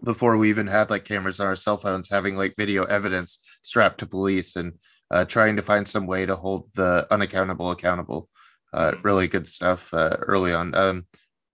before 0.02 0.36
we 0.36 0.48
even 0.50 0.66
had 0.66 0.90
like 0.90 1.04
cameras 1.04 1.38
on 1.38 1.46
our 1.46 1.54
cell 1.54 1.76
phones, 1.76 2.10
having 2.10 2.36
like 2.36 2.56
video 2.58 2.82
evidence 2.84 3.38
strapped 3.62 3.98
to 3.98 4.06
police 4.06 4.56
and 4.56 4.72
uh, 5.12 5.24
trying 5.24 5.54
to 5.54 5.62
find 5.62 5.86
some 5.86 6.08
way 6.08 6.26
to 6.26 6.34
hold 6.34 6.68
the 6.74 7.06
unaccountable 7.12 7.70
accountable. 7.70 8.28
Uh, 8.72 8.92
Mhm. 8.92 9.04
Really 9.04 9.28
good 9.28 9.48
stuff 9.48 9.92
uh, 9.92 10.16
early 10.20 10.52
on. 10.54 10.74
Um, 10.74 11.06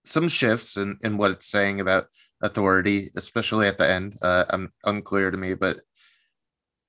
some 0.04 0.28
shifts 0.28 0.76
in, 0.76 0.98
in 1.02 1.16
what 1.16 1.30
it's 1.30 1.46
saying 1.46 1.80
about 1.80 2.06
authority, 2.42 3.10
especially 3.16 3.66
at 3.66 3.78
the 3.78 3.88
end. 3.88 4.16
Uh, 4.22 4.44
I'm 4.50 4.72
unclear 4.84 5.30
to 5.30 5.36
me, 5.36 5.54
but 5.54 5.80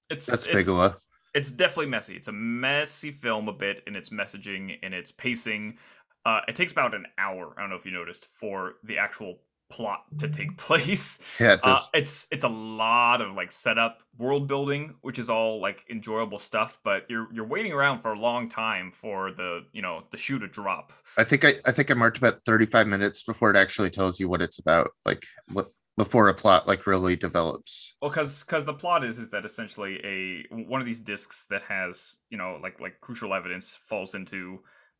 It's 0.09 0.27
that's 0.27 0.45
it's, 0.45 0.55
Bigelow. 0.55 0.95
it's 1.33 1.51
definitely 1.51 1.87
messy. 1.87 2.15
It's 2.15 2.27
a 2.27 2.33
messy 2.33 3.11
film 3.11 3.47
a 3.47 3.53
bit 3.53 3.83
in 3.87 3.95
its 3.95 4.09
messaging 4.09 4.77
and 4.83 4.93
its 4.93 5.11
pacing. 5.11 5.77
Uh, 6.25 6.41
it 6.47 6.55
takes 6.55 6.71
about 6.71 6.93
an 6.93 7.05
hour. 7.17 7.53
I 7.57 7.61
don't 7.61 7.69
know 7.69 7.75
if 7.77 7.85
you 7.85 7.91
noticed 7.91 8.25
for 8.25 8.75
the 8.83 8.97
actual 8.97 9.39
plot 9.69 10.03
to 10.19 10.29
take 10.29 10.57
place. 10.57 11.19
Yeah, 11.39 11.53
it 11.53 11.59
Uh, 11.63 11.79
it's 11.93 12.27
it's 12.31 12.43
a 12.43 12.49
lot 12.49 13.21
of 13.21 13.33
like 13.35 13.51
setup, 13.51 13.99
world 14.17 14.47
building, 14.47 14.95
which 15.01 15.19
is 15.19 15.29
all 15.29 15.61
like 15.61 15.85
enjoyable 15.89 16.39
stuff. 16.39 16.79
But 16.83 17.05
you're 17.09 17.27
you're 17.33 17.47
waiting 17.47 17.71
around 17.73 18.01
for 18.01 18.13
a 18.13 18.19
long 18.19 18.49
time 18.49 18.91
for 18.91 19.31
the 19.31 19.65
you 19.73 19.81
know 19.81 20.03
the 20.11 20.17
shoe 20.17 20.39
to 20.39 20.47
drop. 20.47 20.93
I 21.17 21.23
think 21.23 21.45
I, 21.45 21.53
I 21.65 21.71
think 21.71 21.91
I 21.91 21.93
marked 21.93 22.17
about 22.17 22.43
35 22.45 22.87
minutes 22.87 23.23
before 23.23 23.49
it 23.49 23.55
actually 23.55 23.89
tells 23.89 24.19
you 24.19 24.29
what 24.29 24.41
it's 24.41 24.59
about, 24.59 24.91
like 25.05 25.25
what 25.51 25.67
before 25.97 26.29
a 26.29 26.33
plot 26.33 26.67
like 26.67 26.85
really 26.85 27.15
develops. 27.15 27.95
Well, 28.01 28.11
because 28.11 28.43
because 28.43 28.65
the 28.65 28.73
plot 28.73 29.03
is 29.03 29.17
is 29.19 29.29
that 29.31 29.45
essentially 29.45 29.99
a 30.03 30.55
one 30.55 30.79
of 30.79 30.85
these 30.85 31.01
discs 31.01 31.47
that 31.49 31.63
has 31.63 32.17
you 32.29 32.37
know 32.37 32.59
like 32.61 32.79
like 32.79 33.01
crucial 33.01 33.33
evidence 33.33 33.75
falls 33.83 34.13
into 34.13 34.59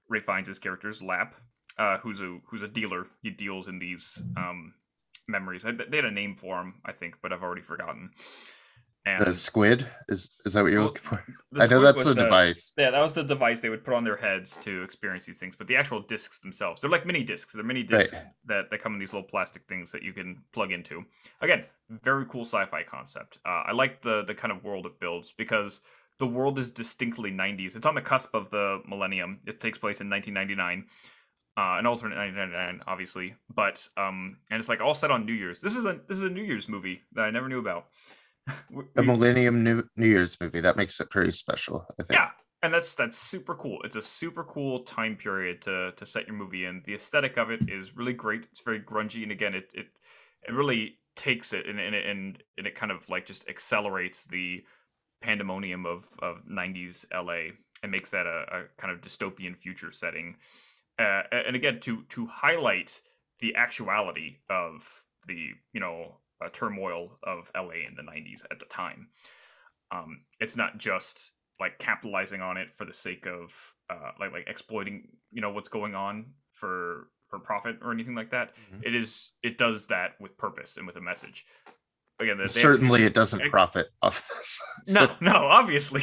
Ralph 0.09 0.25
Fiennes' 0.25 0.59
character's 0.59 1.01
lap, 1.01 1.35
uh, 1.79 1.97
who's 1.99 2.21
a 2.21 2.39
who's 2.47 2.61
a 2.61 2.67
dealer. 2.67 3.07
He 3.21 3.29
deals 3.29 3.67
in 3.67 3.79
these 3.79 4.21
um 4.35 4.73
memories. 5.27 5.65
I, 5.65 5.71
they 5.71 5.97
had 5.97 6.05
a 6.05 6.11
name 6.11 6.35
for 6.35 6.59
him, 6.61 6.75
I 6.85 6.91
think, 6.93 7.15
but 7.21 7.33
I've 7.33 7.43
already 7.43 7.61
forgotten. 7.61 8.11
And 9.05 9.25
The 9.25 9.33
squid 9.33 9.87
is 10.09 10.41
is 10.45 10.53
that 10.53 10.63
what 10.63 10.71
you're 10.71 10.79
Well, 10.81 10.87
looking 10.89 11.01
for? 11.01 11.23
I 11.57 11.65
know 11.67 11.79
that's 11.81 12.03
the 12.03 12.13
the- 12.13 12.23
device. 12.23 12.73
Yeah, 12.77 12.91
that 12.91 12.99
was 13.01 13.13
the 13.13 13.23
device 13.23 13.61
they 13.61 13.69
would 13.69 13.85
put 13.85 13.93
on 13.93 14.03
their 14.03 14.17
heads 14.17 14.57
to 14.57 14.83
experience 14.83 15.23
these 15.25 15.37
things. 15.37 15.55
But 15.55 15.67
the 15.67 15.77
actual 15.77 16.01
discs 16.01 16.39
themselves, 16.41 16.81
they're 16.81 16.89
like 16.89 17.05
mini 17.05 17.23
discs. 17.23 17.53
They're 17.53 17.63
mini 17.63 17.81
Right. 17.81 17.99
discs 17.99 18.25
that, 18.45 18.69
that 18.69 18.81
come 18.81 18.93
in 18.93 18.99
these 18.99 19.13
little 19.13 19.27
plastic 19.27 19.63
things 19.69 19.93
that 19.93 20.03
you 20.03 20.11
can 20.11 20.43
plug 20.51 20.73
into. 20.73 21.05
Again, 21.39 21.63
very 21.89 22.25
cool 22.25 22.43
sci-fi 22.43 22.83
concept. 22.83 23.37
Uh, 23.45 23.63
I 23.67 23.71
like 23.71 24.01
the 24.01 24.23
the 24.27 24.35
kind 24.35 24.51
of 24.51 24.63
world 24.65 24.85
it 24.85 24.99
builds 24.99 25.31
because 25.37 25.79
the 26.19 26.27
world 26.27 26.59
is 26.59 26.71
distinctly 26.71 27.31
90s. 27.31 27.75
It's 27.77 27.85
on 27.85 27.95
the 27.95 28.01
cusp 28.01 28.35
of 28.35 28.49
the 28.49 28.81
millennium. 28.87 29.39
It 29.45 29.59
takes 29.61 29.77
place 29.77 30.01
in 30.01 30.09
1999. 30.09 30.85
Uh, 31.57 31.77
an 31.79 31.87
alternate 31.87 32.15
1999, 32.15 32.83
obviously, 32.85 33.33
but 33.55 33.87
um, 33.97 34.37
and 34.51 34.59
it's 34.59 34.69
like 34.69 34.79
all 34.79 34.93
set 34.93 35.09
on 35.09 35.25
New 35.25 35.33
Year's. 35.33 35.59
This 35.59 35.75
is 35.75 35.85
a 35.85 35.99
this 36.07 36.17
is 36.17 36.23
a 36.23 36.29
New 36.29 36.43
Year's 36.43 36.69
movie 36.69 37.01
that 37.13 37.23
I 37.23 37.31
never 37.31 37.49
knew 37.49 37.59
about. 37.59 37.87
We- 38.71 38.83
A 38.95 39.01
Millennium 39.03 39.63
New 39.63 39.83
New 39.95 40.07
Year's 40.07 40.37
movie 40.39 40.61
that 40.61 40.77
makes 40.77 40.99
it 40.99 41.09
pretty 41.09 41.31
special. 41.31 41.85
I 41.99 42.03
think. 42.03 42.11
yeah, 42.11 42.29
and 42.61 42.71
that's 42.73 42.93
that's 42.93 43.17
super 43.17 43.55
cool. 43.55 43.79
It's 43.83 43.95
a 43.95 44.01
super 44.03 44.43
cool 44.43 44.83
time 44.83 45.15
period 45.15 45.61
to 45.63 45.93
to 45.93 46.05
set 46.05 46.27
your 46.27 46.35
movie 46.35 46.65
in. 46.65 46.83
The 46.85 46.93
aesthetic 46.93 47.37
of 47.37 47.49
it 47.49 47.67
is 47.67 47.95
really 47.97 48.13
great. 48.13 48.47
It's 48.51 48.61
very 48.61 48.79
grungy, 48.79 49.23
and 49.23 49.31
again, 49.31 49.55
it 49.55 49.71
it 49.73 49.87
it 50.47 50.53
really 50.53 50.99
takes 51.15 51.53
it 51.53 51.65
and 51.65 51.79
and 51.79 51.95
and, 51.95 52.43
and 52.59 52.67
it 52.67 52.75
kind 52.75 52.91
of 52.91 53.09
like 53.09 53.25
just 53.25 53.49
accelerates 53.49 54.25
the 54.25 54.63
pandemonium 55.23 55.87
of 55.87 56.07
of 56.21 56.43
90s 56.45 57.03
LA 57.11 57.53
and 57.81 57.91
makes 57.91 58.09
that 58.11 58.27
a, 58.27 58.45
a 58.51 58.63
kind 58.77 58.93
of 58.93 59.01
dystopian 59.01 59.57
future 59.57 59.89
setting. 59.91 60.35
Uh, 60.99 61.23
and 61.31 61.55
again, 61.55 61.79
to 61.81 62.03
to 62.09 62.25
highlight 62.27 62.99
the 63.39 63.55
actuality 63.55 64.37
of 64.49 64.87
the 65.27 65.49
you 65.73 65.79
know 65.79 66.17
uh, 66.43 66.49
turmoil 66.53 67.17
of 67.23 67.51
LA 67.55 67.85
in 67.87 67.95
the 67.95 68.03
90s 68.03 68.43
at 68.51 68.59
the 68.59 68.65
time. 68.65 69.07
Um, 69.91 70.21
it's 70.39 70.57
not 70.57 70.77
just 70.77 71.31
like 71.59 71.79
capitalizing 71.79 72.41
on 72.41 72.57
it 72.57 72.67
for 72.75 72.85
the 72.85 72.93
sake 72.93 73.25
of 73.25 73.53
uh, 73.89 74.11
like 74.19 74.31
like 74.31 74.45
exploiting 74.47 75.07
you 75.31 75.41
know 75.41 75.51
what's 75.51 75.69
going 75.69 75.95
on 75.95 76.25
for 76.51 77.09
for 77.27 77.39
profit 77.39 77.77
or 77.81 77.91
anything 77.91 78.15
like 78.15 78.31
that. 78.31 78.53
Mhm. 78.73 78.85
It 78.85 78.95
is 78.95 79.31
it 79.43 79.57
does 79.57 79.87
that 79.87 80.11
with 80.19 80.37
purpose 80.37 80.77
and 80.77 80.87
with 80.87 80.95
a 80.95 81.01
message. 81.01 81.45
Again, 82.19 82.39
Certainly, 82.47 83.03
it 83.03 83.13
doesn't 83.13 83.47
profit 83.51 83.89
off 84.01 84.27
this. 84.29 84.59
No, 84.95 85.15
no, 85.21 85.33
obviously. 85.35 86.01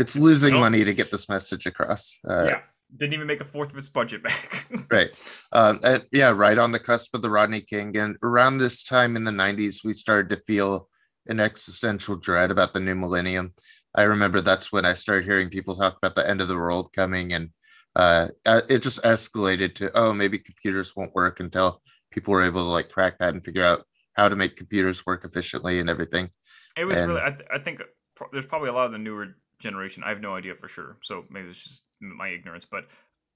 it's 0.00 0.16
losing 0.16 0.54
Nope. 0.54 0.60
money 0.62 0.82
to 0.84 0.92
get 0.92 1.12
this 1.12 1.28
message 1.28 1.66
across. 1.66 2.18
Uh, 2.28 2.44
yeah, 2.46 2.60
didn't 2.96 3.14
even 3.14 3.26
make 3.26 3.40
a 3.40 3.44
fourth 3.44 3.70
of 3.72 3.78
its 3.78 3.88
budget 3.88 4.22
back. 4.22 4.66
Right. 4.90 5.10
Um, 5.52 5.80
and 5.82 6.04
yeah, 6.12 6.30
right 6.30 6.58
on 6.58 6.70
the 6.72 6.78
cusp 6.78 7.14
of 7.14 7.22
the 7.22 7.30
Rodney 7.30 7.60
King. 7.60 7.96
And 7.96 8.16
around 8.22 8.58
this 8.58 8.82
time 8.84 9.16
in 9.16 9.24
the 9.24 9.30
90s, 9.30 9.84
we 9.84 9.92
started 9.92 10.28
to 10.30 10.42
feel 10.44 10.88
an 11.26 11.40
existential 11.40 12.16
dread 12.16 12.50
about 12.50 12.72
the 12.74 12.80
new 12.80 12.94
millennium. 12.94 13.54
I 13.94 14.02
remember 14.04 14.40
that's 14.40 14.72
when 14.72 14.84
I 14.84 14.92
started 14.92 15.24
hearing 15.24 15.48
people 15.48 15.74
talk 15.74 15.96
about 15.96 16.14
the 16.16 16.28
end 16.28 16.40
of 16.40 16.48
the 16.48 16.56
world 16.56 16.92
coming, 16.92 17.32
and 17.32 17.50
uh, 17.96 18.28
uh, 18.44 18.62
it 18.68 18.82
just 18.82 19.02
escalated 19.02 19.74
to, 19.76 19.90
oh, 19.96 20.12
maybe 20.12 20.38
computers 20.38 20.94
won't 20.96 21.14
work 21.14 21.40
until 21.40 21.80
people 22.10 22.32
were 22.32 22.42
able 22.44 22.62
to 22.64 22.70
like 22.70 22.90
crack 22.90 23.18
that 23.18 23.34
and 23.34 23.44
figure 23.44 23.64
out 23.64 23.84
how 24.14 24.28
to 24.28 24.36
make 24.36 24.56
computers 24.56 25.06
work 25.06 25.24
efficiently 25.24 25.78
and 25.80 25.88
everything. 25.88 26.28
It 26.76 26.84
was 26.84 26.96
And- 26.96 27.08
really. 27.12 27.22
I, 27.22 27.30
th- 27.30 27.48
I 27.52 27.58
think 27.58 27.82
pro- 28.16 28.28
there's 28.32 28.46
probably 28.46 28.68
a 28.68 28.72
lot 28.72 28.86
of 28.86 28.92
the 28.92 28.98
newer 28.98 29.28
generation. 29.60 30.02
I 30.04 30.08
have 30.10 30.20
no 30.20 30.34
idea 30.34 30.54
for 30.60 30.68
sure, 30.68 30.96
so 31.02 31.24
maybe 31.30 31.48
it's 31.48 31.62
just 31.62 31.82
my 32.04 32.28
ignorance. 32.28 32.66
But 32.70 32.86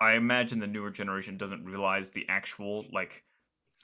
I 0.01 0.15
imagine 0.15 0.59
the 0.59 0.67
newer 0.67 0.91
generation 0.91 1.37
doesn't 1.37 1.65
realize 1.65 2.11
the 2.11 2.27
actual 2.29 2.85
like 2.93 3.25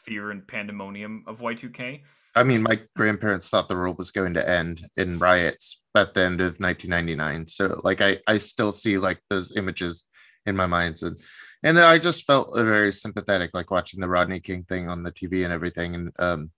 fear 0.04 0.30
and 0.30 0.46
pandemonium 0.46 1.24
of 1.26 1.40
Y2K. 1.40 2.02
I 2.36 2.42
mean, 2.42 2.62
my 2.62 2.80
grandparents 2.96 3.48
thought 3.48 3.68
the 3.68 3.76
world 3.76 3.98
was 3.98 4.10
going 4.10 4.34
to 4.34 4.48
end 4.48 4.88
in 4.96 5.18
riots 5.18 5.80
at 5.94 6.14
the 6.14 6.24
end 6.24 6.40
of 6.40 6.58
1999. 6.58 7.46
So, 7.46 7.80
like, 7.84 8.00
I 8.00 8.18
I 8.26 8.38
still 8.38 8.72
see 8.72 8.98
like 8.98 9.20
those 9.30 9.56
images 9.56 10.04
in 10.46 10.56
my 10.56 10.66
mind, 10.66 10.98
and 11.02 11.16
and 11.62 11.78
I 11.78 11.98
just 11.98 12.24
felt 12.24 12.54
very 12.56 12.92
sympathetic, 12.92 13.52
like 13.54 13.70
watching 13.70 14.00
the 14.00 14.08
Rodney 14.08 14.40
King 14.40 14.64
thing 14.64 14.88
on 14.88 15.02
the 15.02 15.12
TV 15.12 15.44
and 15.44 15.52
everything. 15.52 15.94
And 15.94 16.12
um, 16.18 16.50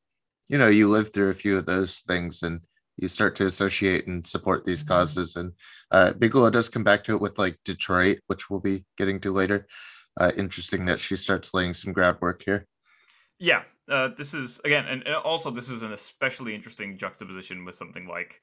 you 0.49 0.57
know, 0.57 0.69
you 0.69 0.89
live 0.89 1.13
through 1.13 1.31
a 1.31 1.35
few 1.35 1.59
of 1.59 1.67
those 1.67 1.99
things, 2.09 2.43
and 2.43 2.61
you 2.97 3.09
start 3.09 3.35
to 3.37 3.47
associate 3.47 4.07
and 4.07 4.27
support 4.27 4.65
these 4.65 4.83
causes. 4.83 5.37
And 5.37 5.53
uh, 5.91 6.13
Bigelow 6.15 6.51
does 6.51 6.69
come 6.69 6.85
back 6.85 7.05
to 7.05 7.15
it 7.15 7.21
with 7.21 7.39
like 7.39 7.59
Detroit, 7.65 8.19
which 8.27 8.49
we'll 8.51 8.61
be 8.61 8.85
getting 8.97 9.21
to 9.21 9.33
later. 9.33 9.67
Uh, 10.19 10.33
interesting 10.37 10.87
that 10.87 10.99
she 10.99 11.15
starts 11.15 11.53
laying 11.53 11.75
some 11.75 11.93
groundwork 11.93 12.43
here. 12.43 12.67
Yeah, 13.39 13.63
uh, 13.91 14.09
this 14.17 14.33
is 14.33 14.61
again, 14.65 14.87
and 14.87 15.03
and 15.03 15.15
also 15.15 15.51
this 15.51 15.69
is 15.69 15.83
an 15.83 15.93
especially 15.93 16.55
interesting 16.55 16.97
juxtaposition 16.97 17.67
with 17.67 17.75
something 17.75 18.07
like 18.07 18.41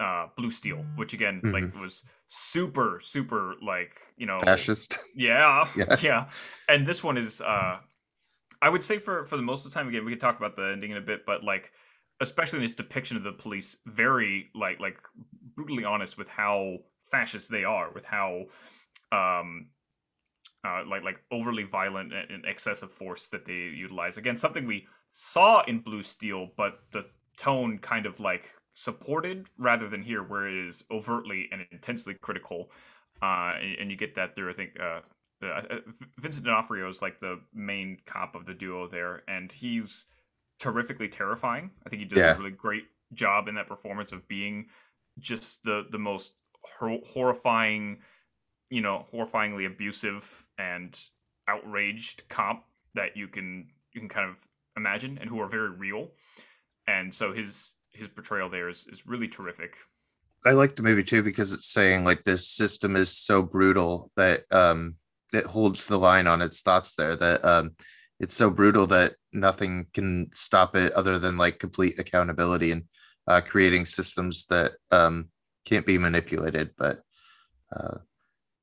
uh, 0.00 0.28
Blue 0.36 0.50
Steel, 0.50 0.84
which 0.96 1.12
again, 1.12 1.42
like 1.44 1.74
was 1.78 2.02
super, 2.28 3.00
super, 3.02 3.54
like 3.62 4.00
you 4.16 4.26
know, 4.26 4.38
Fascist. 4.40 4.96
Yeah, 5.14 5.68
Yeah. 5.76 5.96
yeah, 6.02 6.30
And 6.68 6.86
this 6.86 7.02
one 7.02 7.18
is, 7.18 7.40
uh, 7.40 7.78
I 8.62 8.68
would 8.68 8.82
say 8.82 8.98
for 8.98 9.24
for 9.24 9.36
the 9.36 9.42
most 9.42 9.64
of 9.64 9.72
the 9.72 9.78
time. 9.78 9.88
Again, 9.88 10.04
we 10.04 10.12
could 10.12 10.20
talk 10.20 10.38
about 10.38 10.56
the 10.56 10.70
ending 10.72 10.90
in 10.92 10.96
a 10.96 11.02
bit, 11.02 11.26
but 11.26 11.44
like, 11.44 11.72
especially 12.20 12.58
in 12.58 12.64
its 12.64 12.74
depiction 12.74 13.16
of 13.16 13.22
the 13.22 13.32
police, 13.32 13.76
very 13.86 14.50
like 14.54 14.80
like 14.80 14.98
brutally 15.54 15.84
honest 15.84 16.18
with 16.18 16.28
how 16.28 16.78
fascist 17.10 17.50
they 17.50 17.64
are, 17.64 17.90
with 17.92 18.04
how, 18.04 18.44
um, 19.12 19.68
uh, 20.64 20.82
like 20.86 21.02
like 21.02 21.20
overly 21.30 21.64
violent 21.64 22.12
and, 22.12 22.30
and 22.30 22.44
excessive 22.44 22.92
force 22.92 23.28
that 23.28 23.44
they 23.46 23.52
utilize. 23.52 24.18
Again, 24.18 24.36
something 24.36 24.66
we 24.66 24.86
saw 25.10 25.62
in 25.66 25.80
Blue 25.80 26.02
Steel, 26.02 26.48
but 26.56 26.80
the 26.92 27.06
tone 27.36 27.78
kind 27.78 28.06
of 28.06 28.20
like 28.20 28.50
supported 28.74 29.46
rather 29.58 29.88
than 29.88 30.02
here, 30.02 30.22
where 30.22 30.48
it 30.48 30.68
is 30.68 30.84
overtly 30.90 31.48
and 31.52 31.66
intensely 31.72 32.14
critical. 32.14 32.70
Uh, 33.20 33.54
and, 33.60 33.76
and 33.80 33.90
you 33.90 33.96
get 33.96 34.14
that 34.14 34.36
through, 34.36 34.50
I 34.50 34.54
think, 34.54 34.70
uh, 34.80 35.00
uh, 35.42 35.46
uh, 35.46 35.76
Vincent 36.18 36.44
D'Onofrio 36.44 36.88
is 36.88 37.02
like 37.02 37.20
the 37.20 37.40
main 37.52 37.98
cop 38.06 38.34
of 38.34 38.46
the 38.46 38.54
duo 38.54 38.88
there, 38.88 39.22
and 39.28 39.50
he's 39.50 40.06
terrifically 40.58 41.08
terrifying. 41.08 41.70
I 41.86 41.88
think 41.88 42.00
he 42.00 42.08
does 42.08 42.18
Yeah. 42.18 42.34
a 42.34 42.38
really 42.38 42.50
great 42.50 42.84
job 43.14 43.48
in 43.48 43.54
that 43.54 43.68
performance 43.68 44.12
of 44.12 44.26
being 44.28 44.66
just 45.18 45.62
the 45.64 45.86
the 45.90 45.98
most 45.98 46.32
hor- 46.62 47.00
horrifying, 47.06 48.02
you 48.70 48.80
know, 48.80 49.06
horrifyingly 49.12 49.66
abusive 49.66 50.46
and 50.58 50.98
outraged 51.48 52.28
comp 52.28 52.64
that 52.94 53.16
you 53.16 53.28
can 53.28 53.68
you 53.92 54.00
can 54.00 54.08
kind 54.08 54.28
of 54.28 54.36
imagine, 54.76 55.18
and 55.20 55.28
who 55.30 55.40
are 55.40 55.48
very 55.48 55.70
real. 55.70 56.08
And 56.86 57.12
so 57.14 57.32
his 57.32 57.74
his 57.92 58.08
portrayal 58.08 58.48
there 58.50 58.68
is 58.68 58.86
is 58.88 59.06
really 59.06 59.28
terrific. 59.28 59.76
I 60.44 60.52
like 60.52 60.76
the 60.76 60.82
movie 60.82 61.02
too 61.02 61.22
because 61.22 61.52
it's 61.52 61.66
saying 61.66 62.04
like 62.04 62.22
this 62.24 62.48
system 62.48 62.96
is 62.96 63.10
so 63.10 63.42
brutal 63.42 64.12
that 64.16 64.44
um 64.50 64.96
it 65.32 65.44
holds 65.44 65.86
the 65.86 65.98
line 65.98 66.26
on 66.26 66.40
its 66.40 66.62
thoughts 66.62 66.94
there 66.94 67.16
that 67.16 67.44
um 67.44 67.72
it's 68.20 68.34
so 68.34 68.50
brutal 68.50 68.86
that 68.88 69.14
nothing 69.32 69.86
can 69.92 70.28
stop 70.34 70.74
it 70.76 70.92
other 70.92 71.18
than 71.18 71.36
like 71.36 71.58
complete 71.58 71.98
accountability 71.98 72.72
and 72.72 72.84
uh, 73.26 73.40
creating 73.40 73.84
systems 73.84 74.46
that 74.46 74.72
um 74.90 75.28
can't 75.64 75.86
be 75.86 75.98
manipulated 75.98 76.70
but 76.78 77.00
uh 77.76 77.98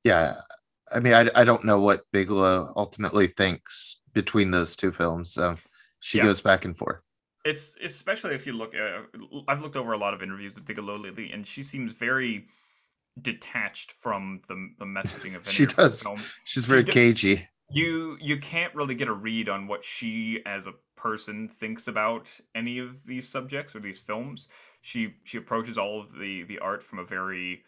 yeah 0.04 0.36
i 0.92 0.98
mean 1.00 1.14
i, 1.14 1.28
I 1.34 1.44
don't 1.44 1.64
know 1.64 1.80
what 1.80 2.02
bigelow 2.12 2.72
ultimately 2.76 3.28
thinks 3.28 4.00
between 4.12 4.50
those 4.50 4.74
two 4.76 4.92
films 4.92 5.38
um 5.38 5.56
she 6.00 6.18
Yeah. 6.18 6.24
goes 6.24 6.40
back 6.40 6.64
and 6.64 6.76
forth 6.76 7.02
It's 7.44 7.76
especially 7.82 8.34
if 8.34 8.44
you 8.46 8.54
look. 8.54 8.74
Uh, 8.74 9.02
I've 9.46 9.62
looked 9.62 9.76
over 9.76 9.92
a 9.92 9.98
lot 9.98 10.14
of 10.14 10.22
interviews 10.22 10.54
with 10.54 10.66
Bigelow 10.66 10.96
lately, 10.98 11.30
and 11.32 11.46
she 11.46 11.62
seems 11.62 11.92
very 11.92 12.46
detached 13.22 13.92
from 13.92 14.40
the 14.48 14.56
the 14.80 14.84
messaging 14.84 15.36
of 15.36 15.42
any 15.46 15.54
She 15.54 15.66
does. 15.66 16.02
films. 16.02 16.34
she's 16.44 16.64
very 16.66 16.82
d- 16.82 16.92
cagey 16.92 17.48
You 17.70 18.16
you 18.20 18.38
can't 18.38 18.74
really 18.74 18.94
get 18.94 19.08
a 19.08 19.12
read 19.12 19.48
on 19.48 19.66
what 19.66 19.84
she 19.84 20.40
as 20.46 20.66
a 20.66 20.74
person 20.96 21.48
thinks 21.48 21.88
about 21.88 22.30
any 22.54 22.78
of 22.78 22.96
these 23.04 23.28
subjects 23.28 23.74
or 23.74 23.80
these 23.80 23.98
films. 23.98 24.48
She 24.82 25.14
she 25.24 25.38
approaches 25.38 25.76
all 25.76 26.00
of 26.00 26.12
the 26.18 26.44
the 26.44 26.58
art 26.60 26.82
from 26.82 27.00
a 27.00 27.04
very 27.04 27.64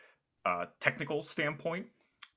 uh, 0.47 0.67
technical 0.81 1.23
standpoint. 1.23 1.87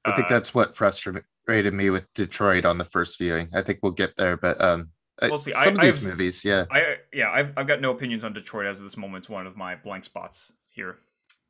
I 0.06 0.13
think 0.13 0.26
Uh, 0.26 0.30
that's 0.30 0.56
what 0.56 0.76
frustrated 0.76 1.74
me 1.74 1.91
with 1.91 2.12
Detroit 2.15 2.65
on 2.65 2.78
the 2.80 2.84
first 2.86 3.19
viewing. 3.19 3.50
I 3.56 3.62
think 3.62 3.80
we'll 3.84 3.91
get 3.91 4.15
there, 4.17 4.38
but 4.38 4.60
um, 4.60 4.89
We'll 5.21 5.38
see. 5.38 5.52
Some 5.54 5.62
I- 5.62 5.65
of 5.74 5.82
these 5.82 5.97
I've- 6.00 6.08
movies, 6.08 6.43
yeah. 6.43 6.65
I 6.71 6.97
yeah, 7.13 7.30
I've 7.30 7.54
I've 7.56 7.67
got 7.67 7.80
no 7.80 7.91
opinions 7.91 8.24
on 8.24 8.34
Detroit 8.34 8.65
as 8.65 8.80
of 8.80 8.86
this 8.86 8.97
moment. 8.97 9.24
It's 9.26 9.30
one 9.30 9.45
of 9.45 9.56
my 9.56 9.76
blank 9.76 10.04
spots 10.06 10.52
here. 10.71 10.97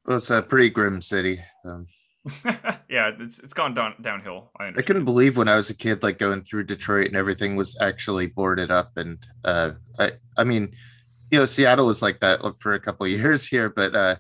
Well, 0.06 0.18
it's 0.18 0.30
a 0.30 0.42
pretty 0.42 0.70
grim 0.70 1.00
city. 1.02 1.40
Um, 1.64 1.88
yeah, 2.90 3.12
it's 3.20 3.40
it's 3.40 3.54
gone 3.54 3.74
down 3.74 3.96
downhill. 4.02 4.52
I 4.60 4.68
I 4.68 4.82
couldn't 4.82 5.06
believe 5.06 5.38
when 5.38 5.48
I 5.48 5.56
was 5.56 5.70
a 5.70 5.76
kid, 5.76 6.04
like 6.04 6.20
going 6.20 6.44
through 6.44 6.66
Detroit 6.66 7.08
and 7.08 7.16
everything 7.16 7.56
was 7.56 7.76
actually 7.82 8.28
boarded 8.28 8.70
up. 8.70 8.92
And 8.98 9.18
uh, 9.44 9.72
I, 9.98 10.12
I 10.38 10.44
mean, 10.44 10.76
you 11.32 11.40
know, 11.40 11.46
Seattle 11.46 11.88
was 11.88 12.02
like 12.02 12.20
that 12.20 12.42
for 12.60 12.74
a 12.74 12.80
couple 12.80 13.06
of 13.06 13.12
years 13.20 13.48
here, 13.48 13.70
but 13.70 13.96
uh, 13.96 14.16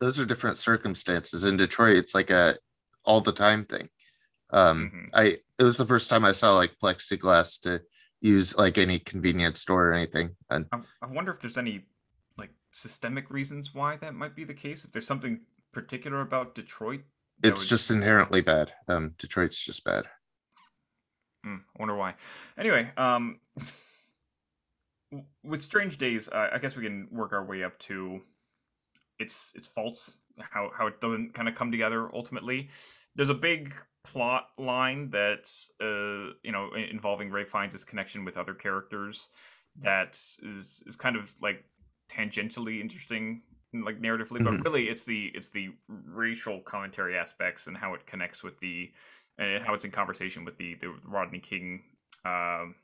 those 0.00 0.20
are 0.20 0.26
different 0.26 0.58
circumstances. 0.58 1.44
In 1.44 1.56
Detroit, 1.56 1.96
it's 1.96 2.14
like 2.14 2.30
a 2.30 2.58
all 3.04 3.20
the 3.20 3.32
time 3.32 3.64
thing. 3.64 3.88
Um, 4.50 4.90
Mhm. 4.94 5.08
I 5.14 5.24
it 5.58 5.62
was 5.62 5.76
the 5.78 5.86
first 5.86 6.10
time 6.10 6.24
I 6.24 6.32
saw 6.32 6.54
like 6.54 6.76
plexiglass 6.82 7.60
to 7.62 7.80
use 8.20 8.56
like 8.56 8.78
any 8.78 8.98
convenience 8.98 9.60
store 9.60 9.88
or 9.88 9.92
anything. 9.92 10.36
And 10.50 10.66
I, 10.72 10.80
I 11.02 11.06
wonder 11.06 11.32
if 11.32 11.40
there's 11.40 11.58
any 11.58 11.86
like 12.36 12.50
systemic 12.72 13.30
reasons 13.30 13.74
why 13.74 13.96
that 13.96 14.14
might 14.14 14.36
be 14.36 14.44
the 14.44 14.54
case. 14.54 14.84
If 14.84 14.92
there's 14.92 15.06
something 15.06 15.40
particular 15.72 16.20
about 16.20 16.54
Detroit, 16.54 17.00
it's 17.42 17.60
would- 17.60 17.68
just 17.68 17.90
inherently 17.90 18.40
bad. 18.40 18.72
Um, 18.88 19.14
Detroit's 19.18 19.62
just 19.62 19.84
bad. 19.84 20.06
Hmm, 21.44 21.56
I 21.76 21.78
wonder 21.78 21.96
why. 21.96 22.14
Anyway, 22.58 22.90
um, 22.96 23.38
with 25.44 25.62
Strange 25.62 25.98
Days, 25.98 26.28
uh, 26.28 26.50
I 26.52 26.58
guess 26.58 26.76
we 26.76 26.84
can 26.84 27.08
work 27.10 27.32
our 27.32 27.44
way 27.44 27.62
up 27.64 27.78
to 27.80 28.20
its 29.18 29.52
its 29.54 29.66
faults, 29.66 30.16
how 30.38 30.70
how 30.76 30.86
it 30.86 31.00
doesn't 31.00 31.34
kind 31.34 31.48
of 31.48 31.54
come 31.54 31.70
together 31.70 32.14
ultimately. 32.14 32.68
There's 33.14 33.30
a 33.30 33.34
big 33.34 33.74
plot 34.04 34.48
line 34.58 35.10
that's 35.10 35.70
uh 35.82 36.32
you 36.42 36.52
know 36.52 36.70
involving 36.74 37.30
Ray 37.30 37.44
finds 37.44 37.74
his 37.74 37.84
connection 37.84 38.24
with 38.24 38.38
other 38.38 38.54
characters 38.54 39.28
that 39.80 40.14
is 40.42 40.82
is 40.86 40.96
kind 40.96 41.16
of 41.16 41.34
like 41.42 41.64
tangentially 42.10 42.80
interesting 42.80 43.42
like 43.74 44.00
narratively 44.00 44.42
but 44.42 44.64
really 44.64 44.84
it's 44.84 45.04
the 45.04 45.30
it's 45.34 45.48
the 45.50 45.68
racial 45.88 46.60
commentary 46.60 47.16
aspects 47.16 47.66
and 47.66 47.76
how 47.76 47.92
it 47.94 48.06
connects 48.06 48.42
with 48.42 48.58
the 48.60 48.90
and 49.38 49.64
how 49.64 49.74
it's 49.74 49.84
in 49.84 49.90
conversation 49.90 50.44
with 50.44 50.56
the 50.58 50.74
the 50.80 50.88
Rodney 51.06 51.38
King 51.38 51.82
um, 52.24 52.74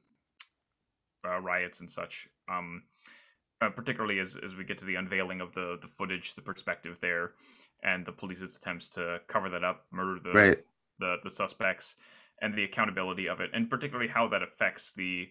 uh, 1.26 1.40
riots 1.40 1.80
and 1.80 1.90
such. 1.90 2.28
Um, 2.48 2.82
uh, 3.60 3.70
particularly 3.70 4.18
as 4.18 4.36
as 4.44 4.54
we 4.54 4.64
get 4.64 4.78
to 4.78 4.84
the 4.84 4.96
unveiling 4.96 5.40
of 5.40 5.52
the 5.54 5.78
the 5.80 5.88
footage, 5.88 6.34
the 6.34 6.42
perspective 6.42 6.96
there, 7.00 7.32
and 7.82 8.04
the 8.04 8.12
police's 8.12 8.56
attempts 8.56 8.88
to 8.90 9.20
cover 9.28 9.48
that 9.48 9.64
up, 9.64 9.86
murder 9.90 10.20
the 10.22 10.32
Right. 10.32 10.58
the 10.98 11.16
the 11.24 11.30
suspects, 11.30 11.96
and 12.42 12.54
the 12.54 12.64
accountability 12.64 13.28
of 13.28 13.40
it, 13.40 13.50
and 13.52 13.70
particularly 13.70 14.08
how 14.08 14.28
that 14.28 14.42
affects 14.42 14.92
the 14.92 15.28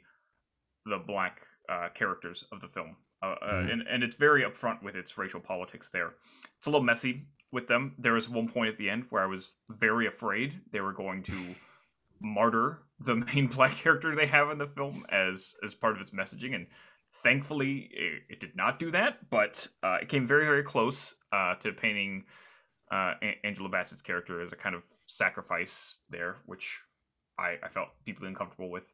the 0.86 0.98
black 0.98 1.42
uh, 1.70 1.90
characters 1.94 2.44
of 2.52 2.60
the 2.60 2.68
film. 2.68 2.96
Uh, 3.24 3.36
uh, 3.42 3.54
Mhm. 3.54 3.72
and, 3.72 3.82
and 3.88 4.04
it's 4.04 4.18
very 4.18 4.44
upfront 4.44 4.84
with 4.84 4.96
its 4.96 5.18
racial 5.18 5.40
politics 5.40 5.90
there. 5.90 6.14
It's 6.58 6.68
a 6.68 6.70
little 6.70 6.84
messy 6.84 7.26
with 7.54 7.68
them. 7.68 7.96
There 7.98 8.14
was 8.14 8.28
one 8.28 8.50
point 8.50 8.68
at 8.70 8.78
the 8.78 8.90
end 8.90 9.06
where 9.10 9.24
I 9.24 9.28
was 9.28 9.54
very 9.70 10.08
afraid 10.08 10.60
they 10.72 10.82
were 10.82 10.92
going 10.92 11.24
to 11.24 11.56
martyr 12.20 12.84
the 13.00 13.16
main 13.34 13.48
black 13.48 13.72
character 13.72 14.14
they 14.16 14.28
have 14.28 14.50
in 14.50 14.58
the 14.58 14.68
film 14.68 15.06
as 15.10 15.56
as 15.64 15.74
part 15.74 15.96
of 15.96 16.02
its 16.02 16.12
messaging 16.12 16.54
and 16.56 16.68
thankfully 17.22 17.90
it, 17.92 18.24
it 18.30 18.40
did 18.40 18.56
not 18.56 18.80
do 18.80 18.90
that 18.92 19.30
but 19.30 19.68
uh, 19.84 19.98
it 20.02 20.10
came 20.10 20.26
very 20.26 20.46
very 20.46 20.64
close 20.64 21.16
uh, 21.34 21.54
to 21.56 21.72
painting 21.74 22.24
uh, 22.92 23.14
angela 23.44 23.68
bassett's 23.70 24.02
character 24.02 24.40
as 24.42 24.54
a 24.54 24.56
kind 24.56 24.74
of 24.74 24.84
sacrifice 25.06 26.00
there 26.10 26.38
which 26.46 26.82
i, 27.38 27.58
I 27.62 27.68
felt 27.68 27.90
deeply 28.06 28.28
uncomfortable 28.30 28.70
with 28.70 28.86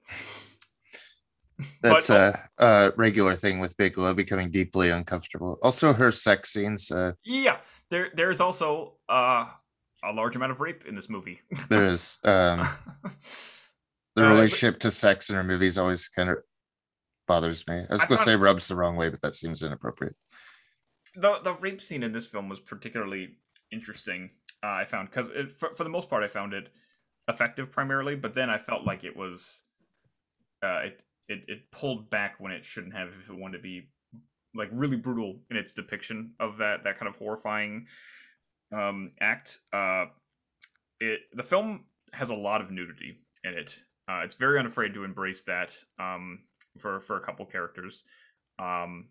That's 1.82 2.08
But- 2.08 2.36
a, 2.60 2.65
a 2.65 2.91
regular 2.98 3.36
thing 3.36 3.60
with 3.60 3.76
Bigelow 3.78 4.13
becoming 4.13 4.50
deeply 4.52 4.89
uncomfortable. 4.91 5.58
Also, 5.62 5.93
her 5.93 6.12
sex 6.12 6.54
scenes. 6.54 6.89
Uh, 6.91 7.12
yeah 7.26 7.58
there 7.91 8.10
there's 8.15 8.39
also 8.39 8.95
uh, 9.10 9.45
a 10.04 10.12
large 10.13 10.36
amount 10.36 10.52
of 10.52 10.60
rape 10.62 10.86
in 10.88 10.93
this 10.95 11.10
movie 11.10 11.39
there 11.69 11.88
is 11.88 12.17
um, 12.24 12.60
the 13.04 13.10
Uh, 13.10 13.10
but- 14.15 14.24
relationship 14.30 14.80
to 14.80 14.91
sex 14.91 15.30
in 15.30 15.36
her 15.36 15.43
movies 15.43 15.78
always 15.78 16.08
kind 16.08 16.30
of 16.30 16.38
bothers 17.28 17.67
me. 17.67 17.76
I 17.89 17.93
was 17.93 18.04
going 18.06 18.17
to 18.17 18.24
say 18.24 18.36
rubs 18.36 18.67
the 18.67 18.76
wrong 18.76 18.95
way, 18.95 19.10
but 19.10 19.22
that 19.22 19.36
seems 19.36 19.62
inappropriate. 19.62 20.15
the 21.15 21.39
the 21.43 21.54
rape 21.54 21.82
scene 21.82 22.04
in 22.04 22.12
this 22.12 22.26
film 22.28 22.50
was 22.50 22.60
particularly 22.60 23.38
interesting. 23.72 24.30
Uh, 24.63 24.67
I 24.82 24.86
found 24.86 25.10
because 25.10 25.30
for 25.60 25.74
for 25.74 25.84
the 25.84 25.89
most 25.89 26.10
part 26.10 26.24
I 26.24 26.28
found 26.28 26.54
it 26.54 26.69
effective 27.28 27.72
primarily, 27.72 28.15
but 28.15 28.34
then 28.34 28.50
I 28.50 28.58
felt 28.58 28.84
like 28.86 29.04
it 29.04 29.15
was 29.15 29.62
uh, 30.63 30.80
it, 30.88 31.04
it 31.30 31.44
it 31.48 31.72
pulled 31.72 32.10
back 32.10 32.36
when 32.39 32.52
it 32.52 32.65
shouldn't 32.65 32.94
have 32.94 33.10
if 33.10 33.30
it 33.30 33.38
wanted 33.38 33.58
to 33.58 33.63
be 33.63 33.89
like 34.56 34.70
really 34.72 34.98
brutal 34.98 35.39
in 35.50 35.58
its 35.58 35.74
depiction 35.74 36.34
of 36.39 36.58
that 36.58 36.84
that 36.84 36.98
kind 36.98 37.08
of 37.08 37.15
horrifying 37.15 37.88
um, 38.76 39.12
act. 39.22 39.60
Uh, 39.72 40.06
it 41.00 41.22
the 41.34 41.44
film 41.44 41.86
has 42.13 42.32
a 42.32 42.36
lot 42.36 42.62
of 42.62 42.72
nudity 42.72 43.20
in 43.44 43.54
it. 43.54 43.80
Uh, 44.10 44.22
it's 44.24 44.36
very 44.36 44.60
unafraid 44.60 44.94
to 44.94 45.04
embrace 45.04 45.44
that 45.44 45.76
um, 46.00 46.39
for 46.78 47.00
for 47.00 47.18
a 47.18 47.22
couple 47.22 47.46
characters. 47.46 48.04
Um, 48.58 49.10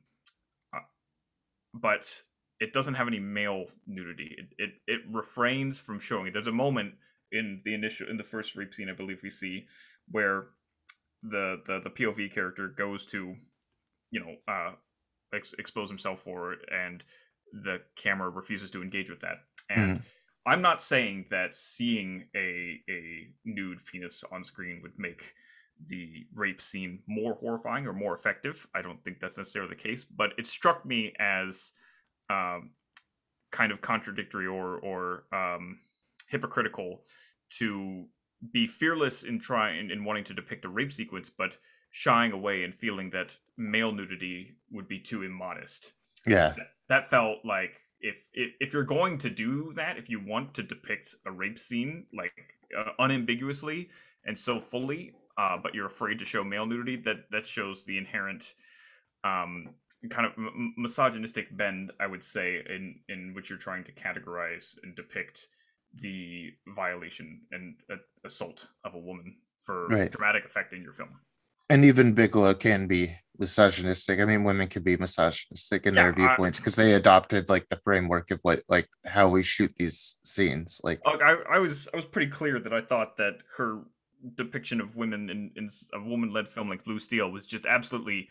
but 1.73 2.21
it 2.61 2.73
doesn't 2.73 2.95
have 2.95 3.07
any 3.07 3.21
male 3.21 3.67
nudity. 3.87 4.37
It, 4.37 4.47
it 4.59 4.71
it 4.87 5.01
refrains 5.11 5.79
from 5.79 6.01
showing 6.01 6.27
it. 6.27 6.33
There's 6.33 6.49
a 6.49 6.53
moment 6.53 6.95
in 7.31 7.61
the 7.65 7.75
initial 7.75 8.09
in 8.09 8.17
the 8.17 8.25
first 8.25 8.57
rape 8.57 8.75
scene 8.75 8.89
I 8.89 8.95
believe 8.95 9.21
we 9.23 9.31
see 9.31 9.67
where 10.11 10.47
the 11.23 11.61
the, 11.67 11.81
the 11.81 11.91
POV 11.91 12.33
character 12.33 12.69
goes 12.69 13.07
to 13.07 13.35
you 14.11 14.21
know 14.21 14.35
uh 14.53 14.73
ex- 15.35 15.55
expose 15.59 15.89
himself 15.89 16.21
for 16.23 16.57
and 16.73 17.03
the 17.53 17.79
camera 17.97 18.29
refuses 18.29 18.71
to 18.71 18.83
engage 18.83 19.11
with 19.11 19.21
that. 19.21 19.39
And 19.71 20.03
I'm 20.47 20.63
not 20.63 20.81
saying 20.83 21.27
that 21.31 21.55
seeing 21.55 22.25
a 22.35 22.81
a 22.89 23.29
nude 23.45 23.85
penis 23.85 24.25
on 24.33 24.45
screen 24.45 24.81
would 24.83 24.99
make 24.99 25.35
the 25.87 26.27
rape 26.35 26.61
scene 26.61 27.01
more 27.07 27.35
horrifying 27.35 27.87
or 27.87 27.93
more 27.93 28.15
effective. 28.15 28.67
I 28.75 28.83
don't 28.83 29.03
think 29.05 29.21
that's 29.21 29.37
necessarily 29.37 29.71
the 29.71 29.83
case, 29.83 30.05
but 30.05 30.31
it 30.39 30.47
struck 30.47 30.85
me 30.85 31.13
as 31.21 31.73
um, 32.31 32.71
kind 33.53 33.73
of 33.73 33.81
contradictory 33.81 34.47
or 34.47 34.79
or 34.79 35.25
um, 35.33 35.81
hypocritical 36.29 37.03
to 37.59 38.07
be 38.53 38.67
fearless 38.67 39.25
in 39.25 39.39
trying 39.39 39.91
in 39.91 40.05
wanting 40.05 40.25
to 40.25 40.35
depict 40.35 40.65
a 40.65 40.69
rape 40.69 40.93
sequence, 40.93 41.31
but 41.31 41.57
shying 41.91 42.33
away 42.33 42.65
and 42.65 42.75
feeling 42.75 43.11
that 43.11 43.37
male 43.57 43.93
nudity 43.93 44.57
would 44.71 44.89
be 44.89 44.99
too 44.99 45.23
immodest. 45.23 45.93
Yeah, 46.27 46.55
that, 46.57 46.67
that 46.89 47.11
felt 47.11 47.39
like 47.45 47.81
if, 48.01 48.17
if 48.33 48.53
if 48.61 48.73
you're 48.73 48.85
going 48.85 49.19
to 49.19 49.31
do 49.31 49.73
that 49.77 49.99
if 49.99 50.09
you 50.09 50.21
want 50.25 50.55
to 50.55 50.63
depict 50.63 51.17
a 51.27 51.31
rape 51.31 51.59
scene 51.59 52.07
like 52.15 52.55
uh, 52.77 52.93
unambiguously 52.99 53.89
and 54.25 54.39
so 54.39 54.61
fully 54.61 55.13
uh, 55.37 55.57
but 55.63 55.75
you're 55.75 55.87
afraid 55.87 56.19
to 56.19 56.25
show 56.25 56.45
male 56.45 56.67
nudity 56.67 56.97
that 56.97 57.31
that 57.31 57.47
shows 57.47 57.85
the 57.85 57.99
inherent 57.99 58.55
um 59.25 59.71
kind 60.11 60.27
of 60.27 60.33
misogynistic 60.77 61.55
bend 61.57 61.91
i 61.99 62.07
would 62.07 62.23
say 62.23 62.63
in 62.71 63.01
in 63.09 63.35
which 63.35 63.51
you're 63.51 63.59
trying 63.59 63.83
to 63.83 63.93
categorize 63.93 64.77
and 64.85 64.95
depict 64.95 65.49
the 65.95 66.53
violation 66.75 67.41
and 67.53 67.77
uh, 67.91 67.97
assault 68.25 68.69
of 68.85 68.95
a 68.95 68.99
woman 68.99 69.37
for 69.61 69.89
Right. 69.89 70.11
dramatic 70.11 70.45
effect 70.45 70.73
in 70.73 70.83
your 70.83 70.93
film 70.93 71.11
and 71.71 71.85
even 71.85 72.13
Bigelow 72.13 72.55
can 72.55 72.87
be 72.87 73.15
misogynistic. 73.39 74.21
I 74.21 74.25
mean, 74.25 74.45
women 74.45 74.69
can 74.69 74.83
be 74.83 74.97
misogynistic 74.97 75.87
in 75.87 75.95
Yeah, 75.95 76.05
their 76.05 76.13
viewpoints 76.13 76.59
because 76.59 76.77
they 76.77 76.95
adopted 76.95 77.49
like 77.49 77.69
the 77.69 77.79
framework 77.83 78.31
of 78.31 78.41
what 78.43 78.63
like 78.69 78.89
how 79.07 79.29
we 79.29 79.43
shoot 79.43 79.73
these 79.79 80.17
scenes. 80.25 80.81
Like, 80.83 81.01
I, 81.07 81.37
I 81.51 81.59
was 81.59 81.89
I 81.93 81.97
was 81.97 82.07
pretty 82.07 82.31
clear 82.31 82.59
that 82.59 82.73
I 82.73 82.81
thought 82.81 83.17
that 83.19 83.43
her 83.57 83.83
depiction 84.35 84.81
of 84.81 84.97
women 84.97 85.31
in, 85.31 85.51
in 85.57 85.71
a 85.93 86.03
woman-led 86.03 86.49
film 86.49 86.69
like 86.69 86.85
Blue 86.85 86.99
Steel 86.99 87.31
was 87.31 87.47
just 87.47 87.67
absolutely 87.67 88.29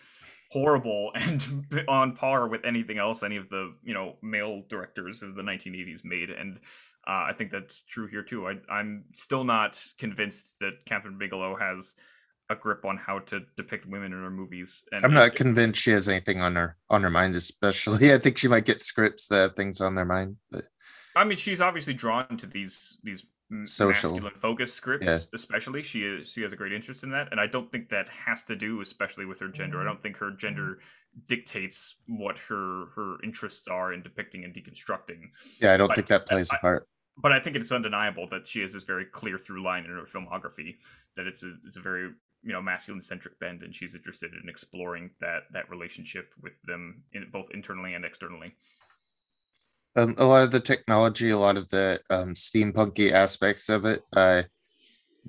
horrible 0.52 1.12
and 1.16 1.66
on 1.88 2.14
par 2.14 2.48
with 2.48 2.66
anything 2.66 2.98
else 2.98 3.22
any 3.24 3.38
of 3.38 3.50
the 3.50 3.74
you 3.84 3.94
know 3.94 4.16
male 4.22 4.64
directors 4.68 5.22
of 5.22 5.36
the 5.36 5.44
1980s 5.44 6.04
made, 6.04 6.32
and 6.32 6.60
uh, 7.08 7.26
I 7.30 7.34
think 7.38 7.52
that's 7.52 7.84
true 7.84 8.08
here 8.08 8.24
too. 8.24 8.48
I, 8.48 8.56
I'm 8.70 9.06
still 9.14 9.44
not 9.44 9.82
convinced 9.98 10.56
that 10.60 10.84
Kathryn 10.86 11.18
Bigelow 11.18 11.56
has 11.56 11.96
a 12.50 12.56
grip 12.56 12.86
on 12.86 12.98
how 12.98 13.20
to 13.20 13.42
depict 13.58 13.86
women 13.86 14.14
in 14.14 14.22
her 14.22 14.30
movies. 14.30 14.84
And 14.92 15.04
I'm 15.06 15.12
it- 15.12 15.16
not 15.16 15.36
convinced 15.36 15.82
she 15.82 15.92
has 15.92 16.08
anything 16.10 16.42
on 16.42 16.56
her 16.56 16.78
on 16.90 17.04
her 17.04 17.10
mind. 17.10 17.36
Especially, 17.36 18.14
I 18.14 18.18
think 18.18 18.38
she 18.38 18.48
might 18.48 18.66
get 18.66 18.82
scripts 18.82 19.28
that 19.28 19.38
have 19.38 19.56
things 19.56 19.82
on 19.82 19.96
their 19.96 20.06
mind. 20.06 20.38
But 20.52 20.66
I 21.16 21.24
mean, 21.24 21.38
she's 21.38 21.62
obviously 21.62 21.94
drawn 21.94 22.38
to 22.38 22.46
these 22.46 22.98
these 23.04 23.26
Social. 23.64 24.12
masculine 24.12 24.34
focus 24.36 24.74
scripts, 24.74 25.06
Yeah. 25.08 25.20
especially. 25.34 25.82
She 25.82 26.04
is 26.04 26.30
she 26.32 26.42
has 26.42 26.52
a 26.52 26.58
great 26.58 26.74
interest 26.74 27.04
in 27.04 27.12
that, 27.12 27.30
and 27.32 27.40
I 27.40 27.48
don't 27.48 27.72
think 27.72 27.88
that 27.90 28.10
has 28.10 28.44
to 28.46 28.56
do, 28.58 28.82
especially 28.82 29.26
with 29.26 29.40
her 29.40 29.48
gender. 29.48 29.80
I 29.80 29.86
don't 29.86 30.04
think 30.04 30.18
her 30.18 30.32
gender 30.32 30.80
dictates 31.28 31.96
what 32.08 32.38
her 32.40 32.86
her 32.96 33.16
interests 33.24 33.68
are 33.68 33.94
in 33.94 34.02
depicting 34.04 34.44
and 34.44 34.54
deconstructing. 34.54 35.30
yeah, 35.62 35.74
I 35.74 35.78
don't 35.78 35.88
But 35.88 35.96
think 35.96 36.08
that 36.08 36.28
plays 36.28 36.50
a 36.52 36.56
I- 36.56 36.60
part. 36.60 36.88
But 37.20 37.32
I 37.32 37.40
think 37.40 37.56
it's 37.56 37.72
undeniable 37.72 38.28
that 38.30 38.48
she 38.48 38.62
has 38.62 38.74
this 38.74 38.84
very 38.84 39.06
clear 39.06 39.38
through 39.38 39.64
line 39.64 39.86
in 39.86 39.92
her 39.92 40.04
filmography 40.04 40.78
that 41.16 41.26
it's 41.26 41.44
a 41.44 41.54
it's 41.66 41.78
a 41.78 41.82
very 41.82 42.12
you 42.44 42.54
know 42.54 42.62
masculine 42.62 43.02
centric 43.02 43.40
bend, 43.40 43.64
and 43.64 43.76
she's 43.76 43.96
interested 43.96 44.32
in 44.42 44.48
exploring 44.48 45.10
that 45.20 45.44
that 45.52 45.70
relationship 45.70 46.32
with 46.42 46.62
them 46.64 47.04
in 47.14 47.28
both 47.32 47.50
internally 47.52 47.96
and 47.96 48.06
externally. 48.06 48.54
Um, 49.96 50.14
a 50.20 50.26
lot 50.26 50.44
of 50.44 50.52
the 50.52 50.60
technology, 50.60 51.32
a 51.32 51.38
lot 51.38 51.58
of 51.58 51.68
the 51.70 52.00
um, 52.12 52.36
steampunky 52.36 53.12
aspects 53.12 53.68
of 53.68 53.86
it, 53.86 54.02
I 54.16 54.46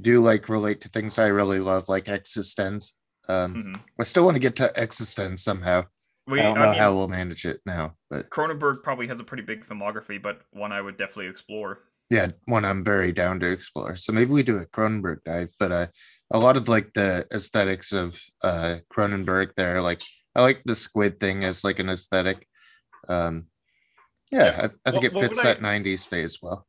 do 0.03 0.23
like 0.23 0.51
relate 0.51 0.83
to 0.83 0.91
things 0.91 1.19
I 1.19 1.29
really 1.29 1.59
love, 1.59 1.89
like 1.89 2.05
eXistenZ. 2.05 2.93
Um, 3.29 3.55
hmm 3.55 3.73
I 3.99 4.05
still 4.05 4.25
want 4.25 4.37
to 4.37 4.41
get 4.41 4.57
to 4.57 4.73
eXistenZ 4.77 5.39
somehow. 5.39 5.85
We, 6.29 6.41
I 6.41 6.43
don't 6.45 6.59
I 6.59 6.65
know 6.65 6.71
mean, 6.73 6.79
how 6.79 6.95
we'll 6.95 7.09
manage 7.09 7.45
it 7.47 7.61
now, 7.65 7.95
but 8.11 8.29
Cronenberg 8.31 8.83
probably 8.83 9.07
has 9.09 9.19
a 9.21 9.25
pretty 9.25 9.43
big 9.43 9.65
filmography, 9.65 10.21
but 10.23 10.43
one 10.53 10.73
I 10.73 10.81
would 10.81 10.97
definitely 10.99 11.29
explore. 11.29 11.81
yeah, 12.11 12.29
one 12.45 12.65
I'm 12.65 12.85
very 12.85 13.13
down 13.13 13.41
to 13.41 13.51
explore. 13.51 13.97
So 13.97 14.13
maybe 14.13 14.31
we 14.33 14.43
do 14.43 14.59
a 14.59 14.67
Cronenberg 14.67 15.25
dive, 15.25 15.49
but 15.59 15.73
uh, 15.73 15.87
a 16.31 16.39
lot 16.39 16.57
of 16.59 16.69
like 16.69 16.93
the 16.95 17.27
aesthetics 17.33 17.93
of 17.93 18.21
uh, 18.43 18.77
Cronenberg 18.93 19.55
there, 19.57 19.81
like 19.81 20.03
I 20.37 20.43
like 20.43 20.63
the 20.65 20.75
squid 20.77 21.19
thing 21.19 21.45
as 21.45 21.65
like 21.65 21.79
an 21.79 21.89
aesthetic. 21.89 22.47
Um, 23.09 23.47
yeah, 24.31 24.45
Yeah. 24.45 24.69
I, 24.85 24.89
I 24.89 24.91
think 24.93 25.15
Well- 25.15 25.25
it 25.25 25.29
fits 25.29 25.39
what 25.39 25.47
I- 25.47 25.55
that 25.55 25.63
90s 25.63 26.05
phase 26.07 26.39
well. 26.43 26.67